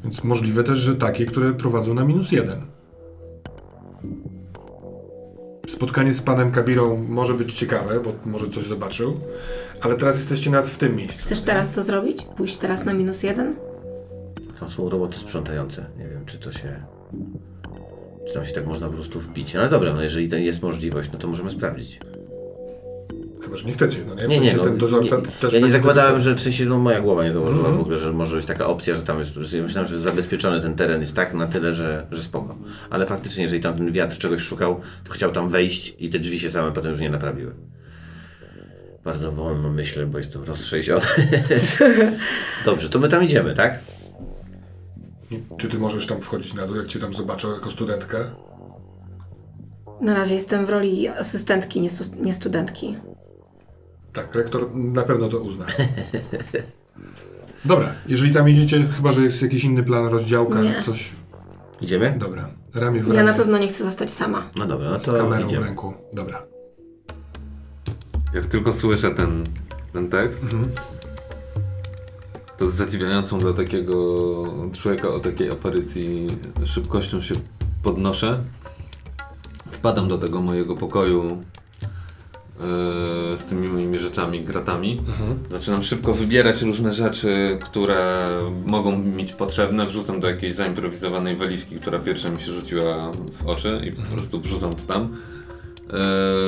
Więc 0.03 0.23
możliwe 0.23 0.63
też, 0.63 0.79
że 0.79 0.95
takie, 0.95 1.25
które 1.25 1.53
prowadzą 1.53 1.93
na 1.93 2.05
minus 2.05 2.31
jeden. 2.31 2.61
Spotkanie 5.75 6.13
z 6.13 6.21
panem 6.21 6.51
Kabirą 6.51 7.05
może 7.09 7.33
być 7.33 7.53
ciekawe, 7.53 7.99
bo 7.99 8.13
może 8.25 8.49
coś 8.49 8.63
zobaczył, 8.63 9.19
ale 9.81 9.95
teraz 9.95 10.15
jesteście 10.15 10.49
nad 10.51 10.67
w 10.67 10.77
tym 10.77 10.95
miejscu. 10.95 11.25
Chcesz 11.25 11.41
teraz 11.41 11.69
to 11.69 11.83
zrobić? 11.83 12.21
Pójść 12.37 12.57
teraz 12.57 12.85
na 12.85 12.93
minus 12.93 13.23
jeden? 13.23 13.55
Tam 14.59 14.69
są 14.69 14.89
roboty 14.89 15.17
sprzątające. 15.17 15.85
Nie 15.97 16.07
wiem, 16.07 16.25
czy 16.25 16.37
to 16.37 16.51
się. 16.51 16.83
Czy 18.27 18.33
tam 18.33 18.45
się 18.45 18.53
tak 18.53 18.65
można 18.67 18.87
po 18.87 18.93
prostu 18.93 19.19
wbić. 19.19 19.53
No 19.53 19.59
ale 19.59 19.69
dobra, 19.69 19.93
no 19.93 20.01
jeżeli 20.01 20.27
to 20.27 20.35
jest 20.35 20.61
możliwość, 20.61 21.09
no 21.13 21.19
to 21.19 21.27
możemy 21.27 21.51
sprawdzić. 21.51 21.99
Chyba 23.45 23.57
że 23.57 23.65
nie 23.65 23.73
chcecie, 23.73 23.99
no 24.07 24.15
nie? 24.15 24.25
W 24.25 24.27
Nie, 24.27 24.39
nie, 24.39 24.53
no, 24.53 24.63
ten 24.63 24.77
dozorca 24.77 25.15
nie, 25.17 25.21
też 25.21 25.53
ja 25.53 25.59
nie 25.59 25.69
zakładałem, 25.71 26.19
że 26.19 26.35
w 26.35 26.39
sensie 26.41 26.65
no, 26.65 26.77
moja 26.77 27.01
głowa 27.01 27.23
nie 27.23 27.31
założyła 27.31 27.59
Mhm. 27.59 27.77
w 27.77 27.81
ogóle, 27.81 27.97
że 27.97 28.13
może 28.13 28.35
być 28.35 28.45
taka 28.45 28.67
opcja, 28.67 28.95
że 28.95 29.03
tam 29.03 29.19
jest, 29.19 29.33
że 29.33 29.57
ja 29.57 29.63
myślałem, 29.63 29.89
że 29.89 29.99
zabezpieczony 29.99 30.61
ten 30.61 30.75
teren 30.75 31.01
jest 31.01 31.15
tak 31.15 31.33
na 31.33 31.47
tyle, 31.47 31.73
że, 31.73 32.05
że 32.11 32.21
spoko. 32.23 32.55
Ale 32.89 33.05
faktycznie, 33.05 33.43
jeżeli 33.43 33.61
tam 33.61 33.77
ten 33.77 33.91
wiatr 33.91 34.17
czegoś 34.17 34.41
szukał, 34.41 34.81
to 35.03 35.11
chciał 35.13 35.31
tam 35.31 35.49
wejść 35.49 35.95
i 35.99 36.09
te 36.09 36.19
drzwi 36.19 36.39
się 36.39 36.49
same 36.51 36.71
potem 36.71 36.91
już 36.91 37.01
nie 37.01 37.09
naprawiły. 37.09 37.51
Bardzo 39.03 39.31
wolno 39.31 39.69
myślę, 39.69 40.05
bo 40.05 40.17
jestem 40.17 40.43
roztrzęsiony. 40.43 41.01
Dobrze, 42.65 42.89
to 42.89 42.99
my 42.99 43.09
tam 43.09 43.23
idziemy, 43.23 43.53
tak? 43.53 43.79
Czy 45.57 45.67
ty 45.69 45.79
możesz 45.79 46.07
tam 46.07 46.21
wchodzić 46.21 46.53
na 46.53 46.67
dół, 46.67 46.75
jak 46.75 46.87
cię 46.87 46.99
tam 46.99 47.13
zobaczą 47.13 47.53
jako 47.53 47.71
studentkę? 47.71 48.25
Na 50.01 50.13
razie 50.13 50.35
jestem 50.35 50.65
w 50.65 50.69
roli 50.69 51.07
asystentki, 51.07 51.81
nie, 51.81 51.89
stu- 51.89 52.21
nie 52.21 52.33
studentki. 52.33 52.95
Tak, 54.15 54.35
rektor 54.35 54.75
na 54.75 55.03
pewno 55.03 55.29
to 55.29 55.39
uzna. 55.39 55.65
Dobra, 57.65 57.91
jeżeli 58.07 58.31
tam 58.33 58.49
idziecie, 58.49 58.87
chyba 58.97 59.11
że 59.11 59.21
jest 59.21 59.41
jakiś 59.41 59.63
inny 59.63 59.83
plan, 59.83 60.05
rozdziałka, 60.07 60.61
Nie. 60.61 60.83
coś. 60.85 61.11
Idziemy? 61.81 62.15
Dobra, 62.19 62.49
ramię 62.73 63.01
w 63.01 63.07
Ja 63.07 63.13
ramię, 63.13 63.31
na 63.31 63.33
pewno 63.37 63.57
nie 63.57 63.67
chcę 63.67 63.83
zostać 63.83 64.11
sama. 64.11 64.49
No 64.57 64.65
dobra, 64.65 64.89
no 64.89 64.99
z 64.99 65.03
to 65.03 65.13
kamerą 65.13 65.41
w 65.47 65.49
idziemy. 65.49 65.65
ręku. 65.65 65.93
Dobra. 66.13 66.43
Jak 68.33 68.45
tylko 68.45 68.73
słyszę 68.73 69.11
ten, 69.11 69.43
ten 69.93 70.09
tekst, 70.09 70.43
to 72.57 72.69
z 72.69 72.73
zadziwiającą 72.73 73.39
dla 73.39 73.53
takiego 73.53 73.93
człowieka 74.73 75.07
o 75.09 75.19
takiej 75.19 75.51
aparycji 75.51 76.27
szybkością 76.65 77.21
się 77.21 77.35
podnoszę. 77.83 78.43
Wpadam 79.71 80.07
do 80.07 80.17
tego 80.17 80.41
mojego 80.41 80.75
pokoju 80.75 81.43
z 83.35 83.45
tymi 83.45 83.67
moimi 83.67 83.99
rzeczami, 83.99 84.41
gratami. 84.41 85.01
Zaczynam 85.49 85.83
szybko 85.83 86.13
wybierać 86.13 86.61
różne 86.61 86.93
rzeczy, 86.93 87.59
które 87.63 88.29
mogą 88.65 88.97
mi 88.97 89.11
być 89.11 89.33
potrzebne. 89.33 89.85
Wrzucam 89.85 90.19
do 90.19 90.29
jakiejś 90.29 90.53
zaimprowizowanej 90.53 91.35
walizki, 91.35 91.75
która 91.75 91.99
pierwsza 91.99 92.29
mi 92.29 92.39
się 92.39 92.53
rzuciła 92.53 93.11
w 93.31 93.47
oczy 93.47 93.81
i 93.87 93.91
po 93.91 94.01
prostu 94.01 94.39
wrzucam 94.39 94.75
to 94.75 94.93
tam. 94.93 95.17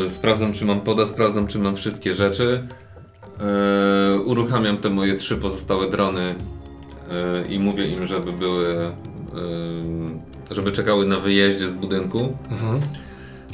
E, 0.05 0.09
sprawdzam, 0.09 0.53
czy 0.53 0.65
mam 0.65 0.81
poda, 0.81 1.05
sprawdzam, 1.05 1.47
czy 1.47 1.59
mam 1.59 1.75
wszystkie 1.75 2.13
rzeczy. 2.13 2.67
E, 3.39 4.19
uruchamiam 4.19 4.77
te 4.77 4.89
moje 4.89 5.15
trzy 5.15 5.37
pozostałe 5.37 5.89
drony 5.89 6.35
i 7.49 7.59
mówię 7.59 7.87
im, 7.87 8.05
żeby 8.05 8.31
były, 8.31 8.91
żeby 10.51 10.71
czekały 10.71 11.05
na 11.05 11.19
wyjeździe 11.19 11.69
z 11.69 11.73
budynku. 11.73 12.37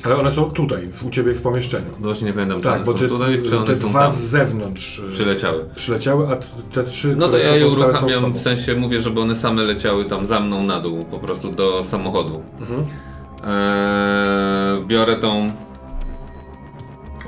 Ale 0.04 0.18
one 0.18 0.32
są 0.32 0.52
tutaj, 0.52 0.88
w, 0.88 1.06
u 1.06 1.10
ciebie 1.10 1.34
w 1.34 1.42
pomieszczeniu. 1.42 1.86
No 2.00 2.06
właśnie 2.06 2.28
nie 2.28 2.34
pamiętam, 2.34 2.58
czy 2.58 2.64
Tak, 2.64 2.76
one 2.76 2.86
bo 2.86 2.92
są 2.94 3.00
te, 3.00 3.08
tutaj, 3.08 3.42
czy 3.50 3.58
one 3.58 3.68
te 3.68 3.76
są 3.76 3.90
dwa 3.90 4.00
tam. 4.00 4.12
z 4.12 4.16
zewnątrz 4.20 5.00
y, 5.00 5.10
Przyleciały. 5.10 5.66
przyleciały, 5.76 6.28
a 6.28 6.38
te 6.74 6.84
trzy, 6.84 7.16
No 7.16 7.28
to 7.30 7.38
ja 7.38 7.46
są 7.48 7.54
je 7.54 7.60
są 7.62 7.68
uruchamiam, 7.68 8.34
w 8.34 8.40
sensie 8.40 8.76
mówię, 8.76 9.00
żeby 9.00 9.22
one 9.22 9.36
same 9.36 9.64
leciały 9.64 10.06
tam 10.06 10.26
za 10.26 10.40
mną 10.40 10.64
na 10.64 10.80
dół, 10.80 11.06
po 11.06 11.20
prostu 11.20 11.52
do 11.52 11.84
samochodu. 11.84 12.44
Mhm. 12.60 12.80
Eee, 12.84 14.86
biorę 14.88 15.16
tą. 15.16 15.52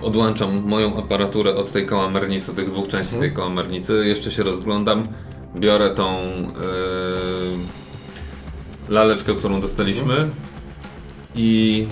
Odłączam 0.01 0.63
moją 0.65 0.97
aparaturę 0.97 1.55
od 1.55 1.71
tej 1.71 1.87
kałamarnicy, 1.87 2.55
tych 2.55 2.71
dwóch 2.71 2.87
części 2.87 3.15
tej 3.15 3.33
kałamarnicy. 3.33 4.03
Jeszcze 4.07 4.31
się 4.31 4.43
rozglądam. 4.43 5.03
Biorę 5.55 5.95
tą 5.95 6.09
eee, 6.11 6.23
laleczkę, 8.89 9.35
którą 9.35 9.61
dostaliśmy 9.61 10.29
i 11.35 11.87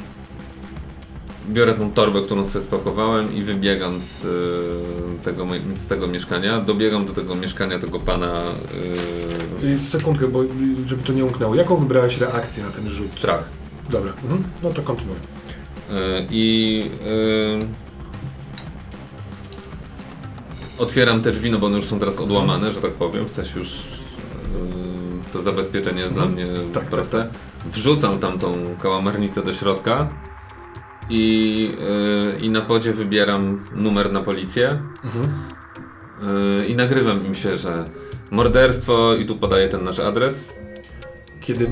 biorę 1.50 1.74
tą 1.74 1.92
torbę, 1.92 2.22
którą 2.22 2.46
sobie 2.46 2.66
spakowałem 2.66 3.36
i 3.36 3.42
wybiegam 3.42 4.02
z, 4.02 4.26
e, 4.26 5.24
tego, 5.24 5.48
z 5.76 5.86
tego 5.86 6.08
mieszkania. 6.08 6.62
Dobiegam 6.62 7.06
do 7.06 7.14
tego 7.14 7.36
mieszkania 7.36 7.80
tego 7.80 8.00
pana 8.00 8.42
I 9.64 9.88
sekundkę, 9.90 10.28
bo 10.28 10.44
żeby 10.86 11.04
to 11.04 11.14
nie 11.14 11.26
umknęło. 11.26 11.56
Jaką 11.56 11.78
wybrałeś 11.78 12.18
reakcję 12.18 12.64
na 12.64 12.70
ten 12.70 12.90
rzut? 12.90 13.16
strach. 13.16 13.44
Dobra, 13.90 14.14
mhm. 14.24 14.44
no 14.64 14.72
to 14.72 14.82
kontynuuj. 14.82 15.18
E, 15.92 16.26
I 16.32 16.86
otwieram 20.78 21.22
te 21.22 21.32
drzwi, 21.32 21.52
no 21.52 21.60
bo 21.60 21.68
one 21.68 21.76
już 21.76 21.86
są 21.86 22.00
teraz 22.00 22.20
odłamane, 22.20 22.72
że 22.72 22.82
tak 22.82 22.92
powiem. 22.92 23.26
W 23.26 23.32
sensie 23.32 23.60
już 23.60 23.70
e, 23.70 23.78
to 25.34 25.42
zabezpieczenie 25.42 26.02
jest 26.02 26.14
dla 26.14 26.26
mnie 26.26 26.48
Tak, 26.74 26.86
proste. 26.86 27.28
Wrzucam 27.66 28.20
tam 28.20 28.40
tą 28.40 28.54
kałamarnicę 28.82 29.44
do 29.44 29.54
środka 29.54 30.10
i, 31.14 31.72
e, 32.38 32.40
i 32.40 32.50
na 32.50 32.62
podzie 32.62 32.94
wybieram 32.94 33.66
numer 33.76 34.12
na 34.12 34.22
policję. 34.22 34.80
E, 36.24 36.66
I 36.66 36.76
nagrywam 36.76 37.26
im 37.26 37.36
się, 37.36 37.58
że 37.58 37.86
morderstwo 38.32 39.16
i 39.16 39.26
tu 39.26 39.36
podaję 39.36 39.70
ten 39.70 39.84
nasz 39.84 40.00
adres. 40.00 40.54
Kiedy 41.42 41.66
y, 41.66 41.68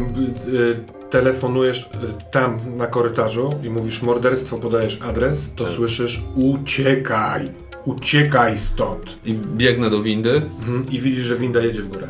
y, 0.56 0.80
telefonujesz 1.10 1.82
y, 1.82 1.88
tam 2.32 2.60
na 2.78 2.88
korytarzu 2.88 3.50
i 3.64 3.70
mówisz 3.70 4.02
morderstwo, 4.02 4.58
podajesz 4.58 5.02
adres, 5.02 5.54
to 5.56 5.64
Tak. 5.64 5.74
słyszysz 5.74 6.22
uciekaj, 6.36 7.52
uciekaj 7.86 8.58
stąd. 8.58 9.18
I 9.26 9.34
biegnę 9.34 9.90
do 9.90 10.02
windy. 10.04 10.34
Mhm. 10.60 10.86
I 10.92 11.00
widzisz, 11.00 11.24
że 11.24 11.36
winda 11.36 11.60
jedzie 11.60 11.82
w 11.82 11.88
górę. 11.88 12.08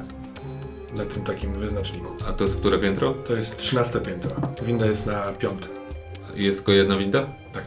Na 0.98 1.06
tym 1.06 1.24
takim 1.24 1.54
wyznaczniku. 1.54 2.08
A 2.30 2.34
to 2.34 2.44
jest 2.44 2.58
które 2.58 2.78
piętro? 2.80 3.14
To 3.28 3.36
jest 3.36 3.58
13 3.58 4.00
piętro. 4.00 4.32
Winda 4.66 4.86
jest 4.86 5.06
na 5.06 5.22
piątym. 5.22 5.81
Jest 6.36 6.58
tylko 6.58 6.72
jedna 6.72 6.96
winda? 6.98 7.26
Tak. 7.54 7.64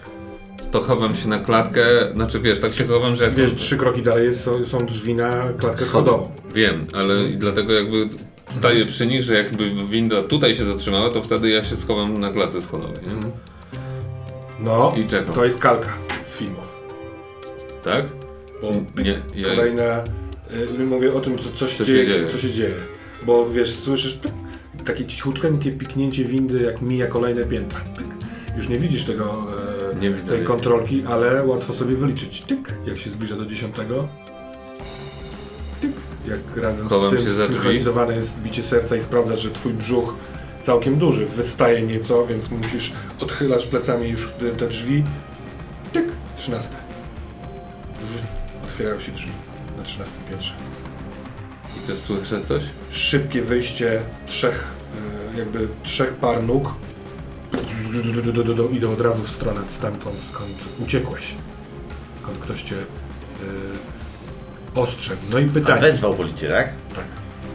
To 0.73 0.81
chowam 0.81 1.16
się 1.16 1.28
na 1.28 1.39
klatkę, 1.39 1.86
znaczy 2.15 2.41
wiesz, 2.41 2.61
tak 2.61 2.73
się 2.73 2.86
chowam, 2.86 3.15
że 3.16 3.24
jak... 3.24 3.35
Wiesz, 3.35 3.55
trzy 3.55 3.77
kroki 3.77 4.03
dalej 4.03 4.27
jest, 4.27 4.41
są, 4.41 4.65
są 4.65 4.86
drzwi 4.86 5.15
na 5.15 5.53
klatkę 5.59 5.85
schodową. 5.85 6.31
Wiem, 6.55 6.86
ale 6.93 7.24
i 7.28 7.36
dlatego 7.36 7.73
jakby 7.73 8.09
staję 8.49 8.86
przy 8.86 9.07
nich, 9.07 9.23
że 9.23 9.35
jakby 9.35 9.70
winda 9.85 10.23
tutaj 10.23 10.55
się 10.55 10.65
zatrzymała, 10.65 11.11
to 11.11 11.23
wtedy 11.23 11.51
ja 11.51 11.62
się 11.65 11.77
schowam 11.77 12.20
na 12.20 12.32
klatce 12.32 12.62
schodowej, 12.62 12.99
nie? 13.07 13.31
No, 14.61 14.95
I 14.97 15.07
czekam. 15.07 15.35
to 15.35 15.45
jest 15.45 15.59
kalka 15.59 15.89
z 16.24 16.36
filmów. 16.36 16.74
Tak? 17.85 18.05
Bo 18.62 19.03
Nie, 19.03 19.19
ja... 19.35 19.49
Kolejna, 19.49 20.05
y, 20.81 20.85
mówię 20.85 21.15
o 21.15 21.20
tym, 21.20 21.39
co, 21.39 21.45
co, 21.55 21.69
się, 21.69 21.78
Co 21.78 21.85
się 21.85 21.93
dzieje, 21.93 22.07
dzieje. 22.07 22.27
co 22.27 22.39
się 22.39 22.51
dzieje. 22.53 22.74
Bo 23.27 23.51
wiesz, 23.51 23.74
słyszysz 23.74 24.19
takie 24.86 25.05
cichutkie 25.05 25.70
piknięcie 25.73 26.24
windy, 26.24 26.62
jak 26.62 26.82
mija 26.82 27.07
kolejne 27.07 27.45
piętra. 27.45 27.81
Pyk. 27.97 28.14
Już 28.56 28.68
nie 28.68 28.78
widzisz 28.78 29.05
tego, 29.05 29.47
e, 29.93 29.97
Nie 30.01 30.10
tej 30.10 30.44
kontrolki, 30.44 31.05
ale 31.06 31.44
łatwo 31.47 31.72
sobie 31.72 31.97
wyliczyć. 31.97 32.40
Tyk, 32.40 32.74
jak 32.86 32.98
się 32.98 33.10
zbliża 33.10 33.36
do 33.36 33.47
dziesiątego. 33.47 34.09
Tyk, 35.81 35.93
jak 36.28 36.56
razem 36.64 36.89
Chowam 36.89 37.10
z 37.10 37.14
tym 37.14 37.24
się 37.24 37.32
za 37.35 37.43
drzwi. 37.43 37.55
synchronizowane 37.55 38.16
jest 38.16 38.39
bicie 38.40 38.62
serca 38.62 38.97
i 38.97 39.01
sprawdzasz, 39.02 39.40
że 39.40 39.51
twój 39.51 39.72
brzuch 39.72 40.14
całkiem 40.62 40.97
duży, 40.98 41.26
wystaje 41.26 41.82
nieco, 41.82 42.26
więc 42.26 42.51
musisz 42.51 42.93
odchylać 43.20 43.66
plecami 43.66 44.09
już 44.09 44.28
te- 44.40 44.51
te 44.52 44.68
drzwi. 44.68 45.05
Tyk, 45.93 46.06
trzynaste. 46.36 46.76
Otwierają 48.64 49.01
się 49.01 49.12
drzwi 49.12 49.31
na 49.78 49.85
trzynastym 49.85 50.22
piętrze. 50.31 50.52
I 51.76 51.86
co, 51.86 51.97
słyszę 51.97 52.44
coś? 52.44 52.62
Szybkie 52.90 53.43
wyjście 53.43 54.01
trzech, 54.26 54.64
e, 55.35 55.39
jakby 55.39 55.68
trzech 55.82 56.12
par 56.12 56.43
nóg. 56.43 56.68
Idą 58.72 58.93
od 58.93 59.01
razu 59.01 59.22
w 59.22 59.31
stronę 59.31 59.60
stamtąd, 59.68 60.20
skąd 60.20 60.51
uciekłeś. 60.81 61.35
Skąd 62.22 62.39
ktoś 62.39 62.62
cię 62.62 62.76
e, 62.76 64.81
ostrzegł. 64.81 65.20
No 65.32 65.39
i 65.39 65.44
A 65.44 65.48
pytanie. 65.48 65.81
wezwał 65.81 66.14
policję, 66.14 66.48
tak? 66.48 66.72
Tak. 66.94 67.05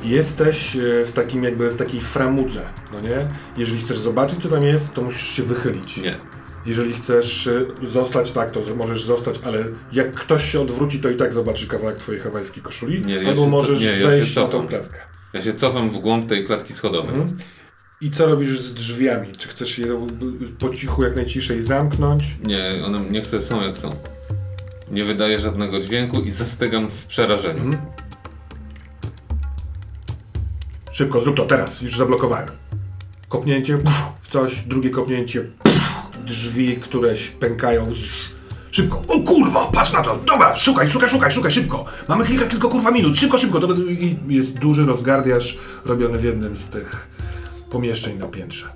Jesteś 0.04 0.76
e, 0.76 1.06
w 1.06 1.12
takim 1.12 1.44
jakby 1.44 1.70
w 1.72 1.76
takiej 1.76 2.02
framudze, 2.02 2.62
no 2.94 3.02
nie? 3.02 3.28
Jeżeli 3.58 3.82
chcesz 3.82 3.98
zobaczyć 3.98 4.42
co 4.42 4.50
tam 4.50 4.64
jest, 4.64 4.94
to 4.94 5.02
musisz 5.02 5.28
się 5.28 5.44
wychylić. 5.44 5.98
Nie. 5.98 6.18
Jeżeli 6.66 6.94
chcesz 6.94 7.48
y, 7.48 7.68
zostać, 7.84 8.32
tak, 8.32 8.52
to 8.52 8.62
możesz 8.76 9.04
zostać, 9.04 9.36
ale 9.46 9.66
jak 9.92 10.12
ktoś 10.14 10.52
się 10.52 10.62
odwróci, 10.62 11.00
to 11.00 11.10
i 11.10 11.16
tak 11.16 11.34
zobaczysz 11.34 11.68
kawałek 11.68 11.98
twojej 11.98 12.22
hawajskiej 12.22 12.64
koszuli, 12.64 13.06
Nie, 13.06 13.14
ja 13.16 13.20
albo 13.20 13.32
się 13.36 13.42
co- 13.42 13.48
możesz 13.50 13.82
nie, 13.82 14.00
ja 14.00 14.08
wejść 14.08 14.36
na 14.36 14.42
tą 14.42 14.52
cofam. 14.52 14.68
klatkę. 14.68 14.98
Ja 15.34 15.42
się 15.42 15.54
cofam 15.54 15.90
w 15.92 15.98
głąb 15.98 16.30
tej 16.30 16.46
klatki 16.46 16.74
schodowej. 16.74 17.16
Mhm. 17.16 17.38
I 18.02 18.12
co 18.12 18.26
robisz 18.26 18.60
z 18.60 18.74
drzwiami? 18.74 19.28
Czy 19.38 19.48
chcesz 19.48 19.78
je 19.78 20.08
po 20.60 20.70
cichu 20.70 21.04
jak 21.04 21.16
najciszej 21.16 21.62
zamknąć? 21.62 22.24
Nie, 22.44 22.86
one 22.86 23.00
niech 23.00 23.28
sobie 23.28 23.44
są 23.44 23.62
jak 23.62 23.78
są. 23.78 23.96
Nie 24.92 25.06
wydaję 25.06 25.40
żadnego 25.40 25.80
dźwięku 25.80 26.22
i 26.22 26.32
zastygam 26.32 26.90
w 26.90 27.06
przerażeniu. 27.06 27.64
Mhm. 27.64 27.86
Szybko, 30.92 31.22
zrób 31.22 31.36
to 31.36 31.46
teraz, 31.46 31.82
już 31.82 31.98
zablokowałem. 31.98 32.48
Kopnięcie 33.30 33.78
w 34.20 34.28
coś, 34.28 34.62
drugie 34.62 34.90
kopnięcie, 34.90 35.44
drzwi, 36.26 36.78
któreś 36.78 37.30
pękają. 37.30 37.88
Szybko. 38.72 39.02
O 39.08 39.20
kurwa, 39.20 39.66
patrz 39.66 39.94
na 39.94 40.02
to. 40.02 40.20
Dobra, 40.26 40.56
szukaj, 40.56 40.90
szukaj, 40.90 41.10
szukaj, 41.10 41.32
szukaj, 41.32 41.52
szybko. 41.52 41.86
Mamy 42.08 42.26
kilka 42.26 42.46
tylko 42.46 42.70
kurwa 42.70 42.92
minut. 42.92 43.18
Szybko, 43.18 43.38
szybko. 43.38 43.60
Dobra, 43.60 43.78
I 43.90 44.18
jest 44.28 44.60
duży 44.60 44.86
rozgardiaż 44.86 45.58
robiony 45.86 46.18
w 46.18 46.24
jednym 46.24 46.58
z 46.58 46.68
tych 46.68 47.19
pomieszczeń 47.72 48.18
na 48.18 48.28
piętrze. 48.28 48.68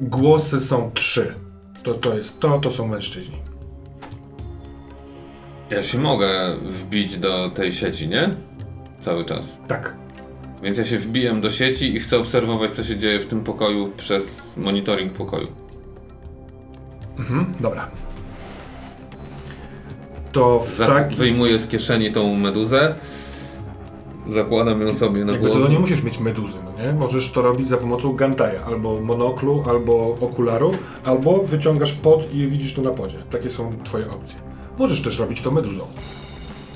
Głosy 0.00 0.60
są 0.60 0.90
trzy. 0.94 1.34
To, 1.82 1.94
to 1.94 2.14
jest 2.14 2.40
to, 2.40 2.58
to 2.58 2.70
są 2.70 2.88
mężczyźni. 2.88 3.36
Ja 5.70 5.82
się 5.82 5.98
mogę 5.98 6.56
wbić 6.62 7.18
do 7.18 7.50
tej 7.50 7.72
sieci, 7.72 8.08
nie? 8.08 8.34
Cały 9.00 9.24
czas. 9.24 9.58
Tak. 9.68 9.94
Więc 10.62 10.78
ja 10.78 10.84
się 10.84 10.98
wbijam 10.98 11.40
do 11.40 11.50
sieci 11.50 11.94
i 11.96 12.00
chcę 12.00 12.18
obserwować, 12.18 12.74
co 12.74 12.84
się 12.84 12.96
dzieje 12.96 13.20
w 13.20 13.26
tym 13.26 13.44
pokoju 13.44 13.92
przez 13.96 14.56
monitoring 14.56 15.12
pokoju. 15.12 15.48
Mhm, 17.18 17.54
dobra. 17.60 17.90
To 20.32 20.60
w 20.60 20.78
tak... 20.78 21.14
Wyjmuję 21.14 21.58
z 21.58 21.68
kieszeni 21.68 22.12
tą 22.12 22.34
meduzę, 22.34 22.94
zakładam 24.28 24.80
ją 24.80 24.94
sobie 24.94 25.24
na 25.24 25.32
Jakby 25.32 25.48
to 25.48 25.54
głowę. 25.54 25.72
nie 25.72 25.78
musisz 25.78 26.02
mieć 26.02 26.18
meduzy, 26.20 26.56
no 26.64 26.82
nie? 26.84 26.92
Możesz 26.92 27.30
to 27.30 27.42
robić 27.42 27.68
za 27.68 27.76
pomocą 27.76 28.12
gantaja, 28.12 28.64
albo 28.64 29.00
monoklu, 29.00 29.62
albo 29.68 30.18
okularu, 30.20 30.72
albo 31.04 31.38
wyciągasz 31.38 31.92
pod 31.92 32.34
i 32.34 32.46
widzisz 32.48 32.74
to 32.74 32.82
na 32.82 32.90
podzie. 32.90 33.16
Takie 33.30 33.50
są 33.50 33.72
twoje 33.84 34.10
opcje. 34.10 34.38
Możesz 34.78 35.02
też 35.02 35.18
robić 35.18 35.40
to 35.40 35.50
meduzą. 35.50 35.84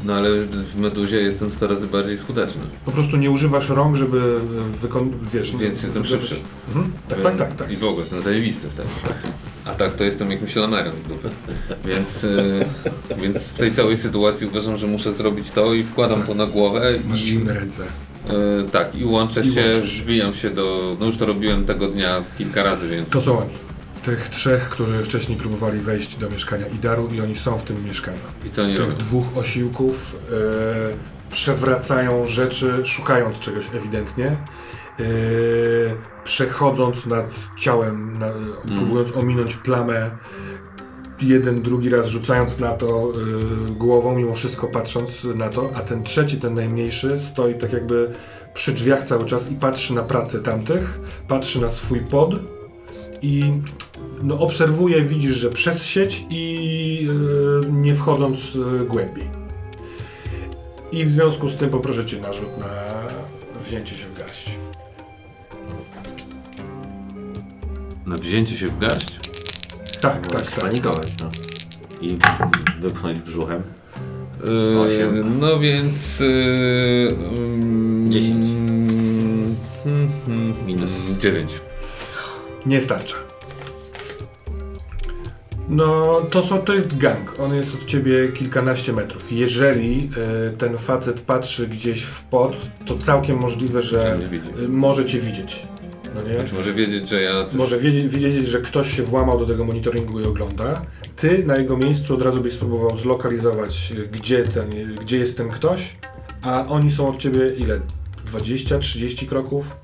No 0.04 0.14
ale 0.14 0.30
w 0.46 0.80
meduzie 0.80 1.16
jestem 1.16 1.52
100 1.52 1.66
razy 1.66 1.86
bardziej 1.86 2.16
skuteczny. 2.16 2.62
Po 2.84 2.92
prostu 2.92 3.16
nie 3.16 3.30
używasz 3.30 3.68
rąk, 3.68 3.96
żeby 3.96 4.40
wykonać, 4.80 5.08
wiesz... 5.32 5.56
Więc 5.56 5.82
jestem 5.82 6.04
szybszy. 6.04 6.34
Mhm. 6.68 6.92
Tak, 7.08 7.20
tak, 7.20 7.36
tak, 7.36 7.56
tak. 7.56 7.72
I 7.72 7.76
w 7.76 7.84
ogóle 7.84 8.00
jestem 8.00 8.22
zajebisty 8.22 8.68
wtedy. 8.68 8.88
A 9.64 9.74
tak 9.74 9.94
to 9.94 10.04
jestem 10.04 10.30
jakimś 10.30 10.56
lamerem 10.56 11.00
z 11.00 11.04
dupy. 11.04 11.30
Więc, 11.84 12.24
y, 12.24 12.64
więc 13.22 13.38
w 13.38 13.58
tej 13.58 13.72
całej 13.72 13.96
sytuacji 13.96 14.46
uważam, 14.46 14.76
że 14.78 14.86
muszę 14.86 15.12
zrobić 15.12 15.50
to 15.50 15.74
i 15.74 15.82
wkładam 15.84 16.22
to 16.22 16.34
na 16.34 16.46
głowę 16.46 16.98
Masz 17.08 17.22
i 17.22 17.26
zimne 17.26 17.54
ręce. 17.54 17.82
y, 17.82 18.70
tak, 18.72 18.94
i 18.94 19.04
łączę 19.04 19.40
I 19.40 19.52
się, 19.52 19.74
wbijam 20.02 20.34
się 20.34 20.50
do. 20.50 20.96
No 21.00 21.06
już 21.06 21.16
to 21.16 21.26
robiłem 21.26 21.64
tego 21.64 21.88
dnia 21.88 22.22
kilka 22.38 22.62
razy, 22.62 22.88
więc. 22.88 23.10
To 23.10 23.20
są 23.20 23.38
oni. 23.38 23.50
Tych 24.04 24.28
trzech, 24.28 24.68
którzy 24.68 24.98
wcześniej 25.02 25.38
próbowali 25.38 25.80
wejść 25.80 26.16
do 26.16 26.30
mieszkania 26.30 26.66
Idaru 26.66 27.08
i 27.14 27.20
oni 27.20 27.36
są 27.36 27.58
w 27.58 27.62
tym 27.62 27.84
mieszkaniu. 27.84 28.18
I 28.46 28.50
co 28.50 28.66
nie 28.66 28.72
Tych 28.76 28.80
robię? 28.86 28.92
dwóch 28.98 29.24
osiłków 29.36 30.16
e, 30.32 31.32
przewracają 31.32 32.26
rzeczy, 32.26 32.82
szukając 32.84 33.40
czegoś 33.40 33.64
ewidentnie. 33.74 34.36
E, 34.98 35.04
przechodząc 36.24 37.06
nad 37.06 37.50
ciałem, 37.58 38.18
na, 38.18 38.30
próbując 38.76 39.16
ominąć 39.16 39.56
plamę, 39.56 40.10
jeden, 41.22 41.62
drugi 41.62 41.88
raz 41.88 42.06
rzucając 42.06 42.58
na 42.58 42.72
to 42.72 43.12
e, 43.68 43.70
głową, 43.70 44.16
mimo 44.16 44.34
wszystko 44.34 44.66
patrząc 44.66 45.24
na 45.24 45.48
to, 45.48 45.70
a 45.74 45.80
ten 45.80 46.02
trzeci, 46.02 46.36
ten 46.36 46.54
najmniejszy, 46.54 47.18
stoi 47.18 47.54
tak 47.54 47.72
jakby 47.72 48.10
przy 48.54 48.72
drzwiach 48.72 49.04
cały 49.04 49.24
czas 49.24 49.50
i 49.50 49.54
patrzy 49.54 49.94
na 49.94 50.02
pracę 50.02 50.40
tamtych, 50.40 51.00
patrzy 51.28 51.60
na 51.60 51.68
swój 51.68 52.00
pod 52.00 52.30
i 53.22 53.52
no, 54.22 54.40
obserwuje, 54.40 55.02
widzisz, 55.02 55.36
że 55.36 55.50
przez 55.50 55.86
sieć 55.86 56.24
i 56.30 57.08
e, 57.66 57.70
nie 57.72 57.94
wchodząc 57.94 58.38
e, 58.56 58.84
głębiej. 58.84 59.24
I 60.92 61.04
w 61.04 61.10
związku 61.10 61.48
z 61.48 61.56
tym 61.56 61.70
poproszę 61.70 62.06
Cię 62.06 62.20
na 62.20 62.32
rzut 62.32 62.58
na 62.58 62.66
wzięcie 63.64 63.96
się 63.96 64.06
w 64.06 64.18
garść. 64.18 64.58
Na 68.10 68.16
wzięcie 68.16 68.56
się 68.56 68.66
w 68.68 68.78
garść? 68.78 69.20
Tak, 70.00 70.26
tak, 70.26 70.42
tak. 70.42 70.50
Spanikować, 70.50 71.08
no. 71.22 71.30
I 72.00 72.18
wypchnąć 72.80 73.18
brzuchem. 73.18 73.62
Yy, 74.72 74.80
Osiem. 74.80 75.40
no 75.40 75.58
więc. 75.58 76.20
Yy, 76.20 77.16
mm, 77.32 78.12
Dziesięć. 78.12 78.46
mm, 79.86 80.10
mm, 80.28 80.54
Minus. 80.66 80.90
mm, 81.08 81.20
dziewięć. 81.20 81.52
Nie 82.66 82.80
starcza. 82.80 83.14
No, 85.68 86.20
to, 86.30 86.42
są, 86.42 86.58
to 86.58 86.74
jest 86.74 86.96
gang. 86.96 87.40
On 87.40 87.54
jest 87.54 87.74
od 87.74 87.84
ciebie 87.84 88.28
kilkanaście 88.28 88.92
metrów. 88.92 89.32
Jeżeli 89.32 90.10
e, 90.48 90.50
ten 90.56 90.78
facet 90.78 91.20
patrzy 91.20 91.68
gdzieś 91.68 92.02
w 92.02 92.22
pod, 92.22 92.56
to 92.86 92.98
całkiem 92.98 93.38
możliwe, 93.38 93.82
że 93.82 94.02
Że 94.02 94.16
mnie 94.16 94.26
widzi. 94.26 94.48
e, 94.64 94.68
może 94.68 95.06
cię 95.06 95.20
widzieć. 95.20 95.62
No 96.14 96.22
nie? 96.22 96.34
Znaczy 96.34 96.54
może 96.54 96.72
wiedzieć, 96.72 97.08
że 97.08 97.22
ja. 97.22 97.44
Coś... 97.44 97.54
Może 97.54 97.78
wiedzieć, 97.78 98.12
wiedzieć, 98.12 98.46
że 98.46 98.60
ktoś 98.60 98.96
się 98.96 99.02
włamał 99.02 99.38
do 99.38 99.46
tego 99.46 99.64
monitoringu 99.64 100.20
i 100.20 100.24
ogląda. 100.24 100.82
Ty 101.16 101.44
na 101.46 101.56
jego 101.56 101.76
miejscu 101.76 102.14
od 102.14 102.22
razu 102.22 102.40
byś 102.40 102.52
spróbował 102.52 102.98
zlokalizować, 102.98 103.92
gdzie, 104.12 104.42
ten, 104.42 104.70
gdzie 105.00 105.18
jest 105.18 105.36
ten 105.36 105.48
ktoś, 105.48 105.96
a 106.42 106.66
oni 106.68 106.90
są 106.90 107.08
od 107.08 107.18
ciebie 107.18 107.54
ile? 107.56 107.80
20-30 108.32 109.26
kroków? 109.28 109.76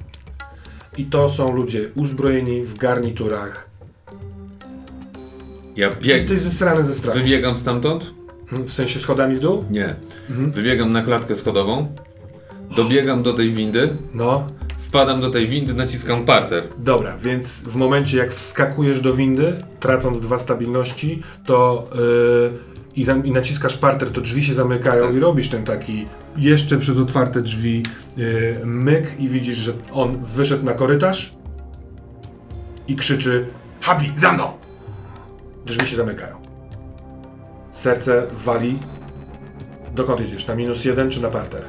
I 0.98 1.04
to 1.04 1.28
są 1.30 1.56
ludzie 1.56 1.88
uzbrojeni 1.94 2.62
w 2.62 2.78
garniturach. 2.78 3.70
Ja 5.76 5.90
bieg... 5.90 6.04
Jesteś 6.06 6.38
zesrany 6.38 6.84
ze 6.84 6.94
strachu. 6.94 7.18
wybiegam 7.18 7.56
stamtąd? 7.56 8.10
W 8.52 8.72
sensie 8.72 9.00
schodami 9.00 9.36
w 9.36 9.40
dół? 9.40 9.64
Nie. 9.70 9.94
Mhm. 10.30 10.50
Wybiegam 10.52 10.92
na 10.92 11.02
klatkę 11.02 11.36
schodową, 11.36 11.94
dobiegam 12.76 13.22
do 13.22 13.32
tej 13.32 13.50
windy, 13.50 13.96
No, 14.14 14.48
wpadam 14.86 15.20
do 15.20 15.30
tej 15.30 15.48
windy, 15.48 15.74
naciskam 15.74 16.24
parter. 16.24 16.64
Dobra, 16.78 17.16
więc 17.18 17.62
w 17.62 17.76
momencie 17.76 18.18
jak 18.18 18.32
wskakujesz 18.34 19.00
do 19.00 19.14
windy, 19.14 19.56
tracąc 19.80 20.20
dwa 20.20 20.38
stabilności, 20.38 21.22
to 21.46 21.88
yy, 21.94 22.52
i, 22.96 23.04
zam- 23.04 23.26
i 23.26 23.30
naciskasz 23.30 23.76
parter, 23.76 24.10
to 24.10 24.20
drzwi 24.20 24.44
się 24.44 24.54
zamykają 24.54 25.06
Tak. 25.06 25.14
i 25.16 25.20
robisz 25.20 25.48
ten 25.48 25.64
taki 25.64 26.06
jeszcze 26.36 26.78
przez 26.78 26.98
otwarte 26.98 27.42
drzwi 27.42 27.82
yy, 28.16 28.60
myk 28.64 29.20
i 29.20 29.28
widzisz, 29.28 29.56
że 29.56 29.72
on 29.92 30.18
wyszedł 30.24 30.64
na 30.64 30.72
korytarz 30.74 31.34
i 32.88 32.96
krzyczy 32.96 33.46
Habi, 33.80 34.12
za 34.14 34.32
mną! 34.32 34.52
Drzwi 35.66 35.86
się 35.86 35.96
zamykają. 35.96 36.36
Serce 37.72 38.26
wali. 38.44 38.78
Dokąd 39.94 40.20
jedziesz? 40.20 40.46
Na 40.46 40.54
minus 40.54 40.84
jeden 40.84 41.10
czy 41.10 41.22
na 41.22 41.28
parter? 41.28 41.62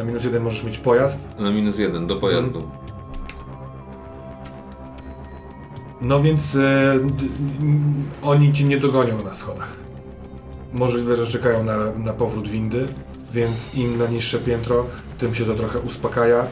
Na 0.00 0.06
minus 0.06 0.24
jeden 0.24 0.42
możesz 0.42 0.64
mieć 0.64 0.78
pojazd, 0.78 1.28
Na 1.38 1.50
minus 1.50 1.78
jeden, 1.78 2.06
do 2.06 2.16
pojazdu. 2.16 2.62
No 6.00 6.22
więc 6.22 6.56
e, 6.56 6.98
oni 8.22 8.52
ci 8.52 8.64
nie 8.64 8.76
dogonią 8.76 9.24
na 9.24 9.34
schodach. 9.34 9.76
Możliwe, 10.72 11.16
że 11.16 11.26
czekają 11.26 11.64
na, 11.64 11.76
na 11.92 12.12
powrót 12.12 12.48
windy, 12.48 12.86
więc 13.32 13.74
im 13.74 13.98
na 13.98 14.06
niższe 14.06 14.38
piętro, 14.38 14.86
tym 15.18 15.34
się 15.34 15.44
to 15.44 15.54
trochę 15.54 15.78
uspokaja. 15.78 16.46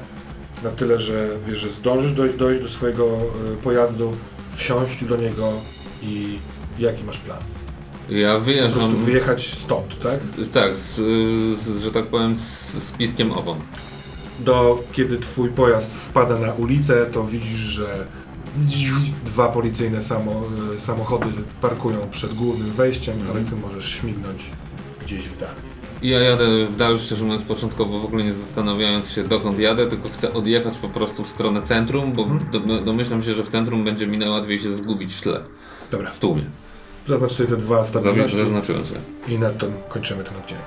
Na 0.65 0.70
tyle, 0.70 0.99
że 0.99 1.29
wiesz, 1.47 1.59
że 1.59 1.70
zdążysz 1.70 2.12
dojść, 2.12 2.37
dojść 2.37 2.62
do 2.62 2.69
swojego 2.69 3.05
e, 3.05 3.16
pojazdu, 3.62 4.12
wsiąść 4.51 5.05
do 5.05 5.16
niego 5.16 5.53
i 6.03 6.39
jaki 6.79 7.05
masz 7.05 7.19
plan? 7.19 7.39
Ja 8.10 8.35
Po 8.35 8.40
wyjeżdżam. 8.40 8.82
prostu 8.82 9.05
wyjechać 9.05 9.55
stąd, 9.62 10.01
tak? 10.01 10.20
z- 10.47 10.51
Tak, 10.51 10.76
z, 10.76 10.94
z, 11.60 11.82
że 11.82 11.90
tak 11.90 12.06
powiem, 12.06 12.36
z, 12.36 12.72
z 12.74 12.90
piskiem 12.90 13.32
opon. 13.32 13.59
Do 14.40 14.85
kiedy 14.93 15.18
twój 15.18 15.48
pojazd 15.48 15.94
wpada 15.94 16.39
na 16.39 16.52
ulicę, 16.52 17.06
to 17.12 17.24
widzisz, 17.24 17.59
że 17.59 18.06
dwa 19.26 19.48
policyjne 19.48 20.02
samo, 20.02 20.43
e, 20.76 20.80
samochody 20.80 21.26
parkują 21.60 21.98
przed 22.10 22.35
głównym 22.35 22.70
wejściem, 22.72 23.18
ale 23.30 23.40
ty 23.44 23.56
możesz 23.56 23.90
śmignąć 23.90 24.51
gdzieś 25.02 25.28
w 25.28 25.39
dal. 25.39 25.48
Ja 26.02 26.20
jadę 26.20 26.66
w 26.66 26.76
dal, 26.76 27.01
szczerze 27.01 27.24
mówiąc, 27.24 27.43
początkowo 27.44 28.01
w 28.01 28.05
ogóle 28.05 28.24
nie 28.24 28.35
zastanawiając 28.35 29.10
się 29.10 29.24
dokąd 29.24 29.59
jadę, 29.59 29.86
tylko 29.86 30.09
chcę 30.09 30.32
odjechać 30.35 30.78
po 30.78 30.89
prostu 30.89 31.24
w 31.24 31.28
stronę 31.28 31.62
centrum, 31.62 32.12
bo 32.12 32.26
do, 32.52 32.80
domyślam 32.80 33.22
się, 33.22 33.35
że 33.35 33.43
w 33.44 33.48
centrum 33.48 33.85
będzie 33.85 34.06
mi 34.06 34.18
najłatwiej 34.18 34.59
się 34.59 34.72
zgubić 34.72 35.14
w 35.14 35.20
tle, 35.22 35.40
Dobra, 35.90 36.10
w 36.10 36.18
tłumie. 36.18 36.44
Zaznacz 37.09 37.32
sobie 37.32 37.48
te 37.48 37.56
dwa 37.56 37.85
stabilności 37.85 38.36
Zaznaczyłem 38.39 38.85
sobie. 38.85 39.01
i 39.28 39.39
na 39.39 39.51
tym 39.51 39.72
kończymy 39.89 40.24
ten 40.24 40.36
odcinek. 40.36 40.62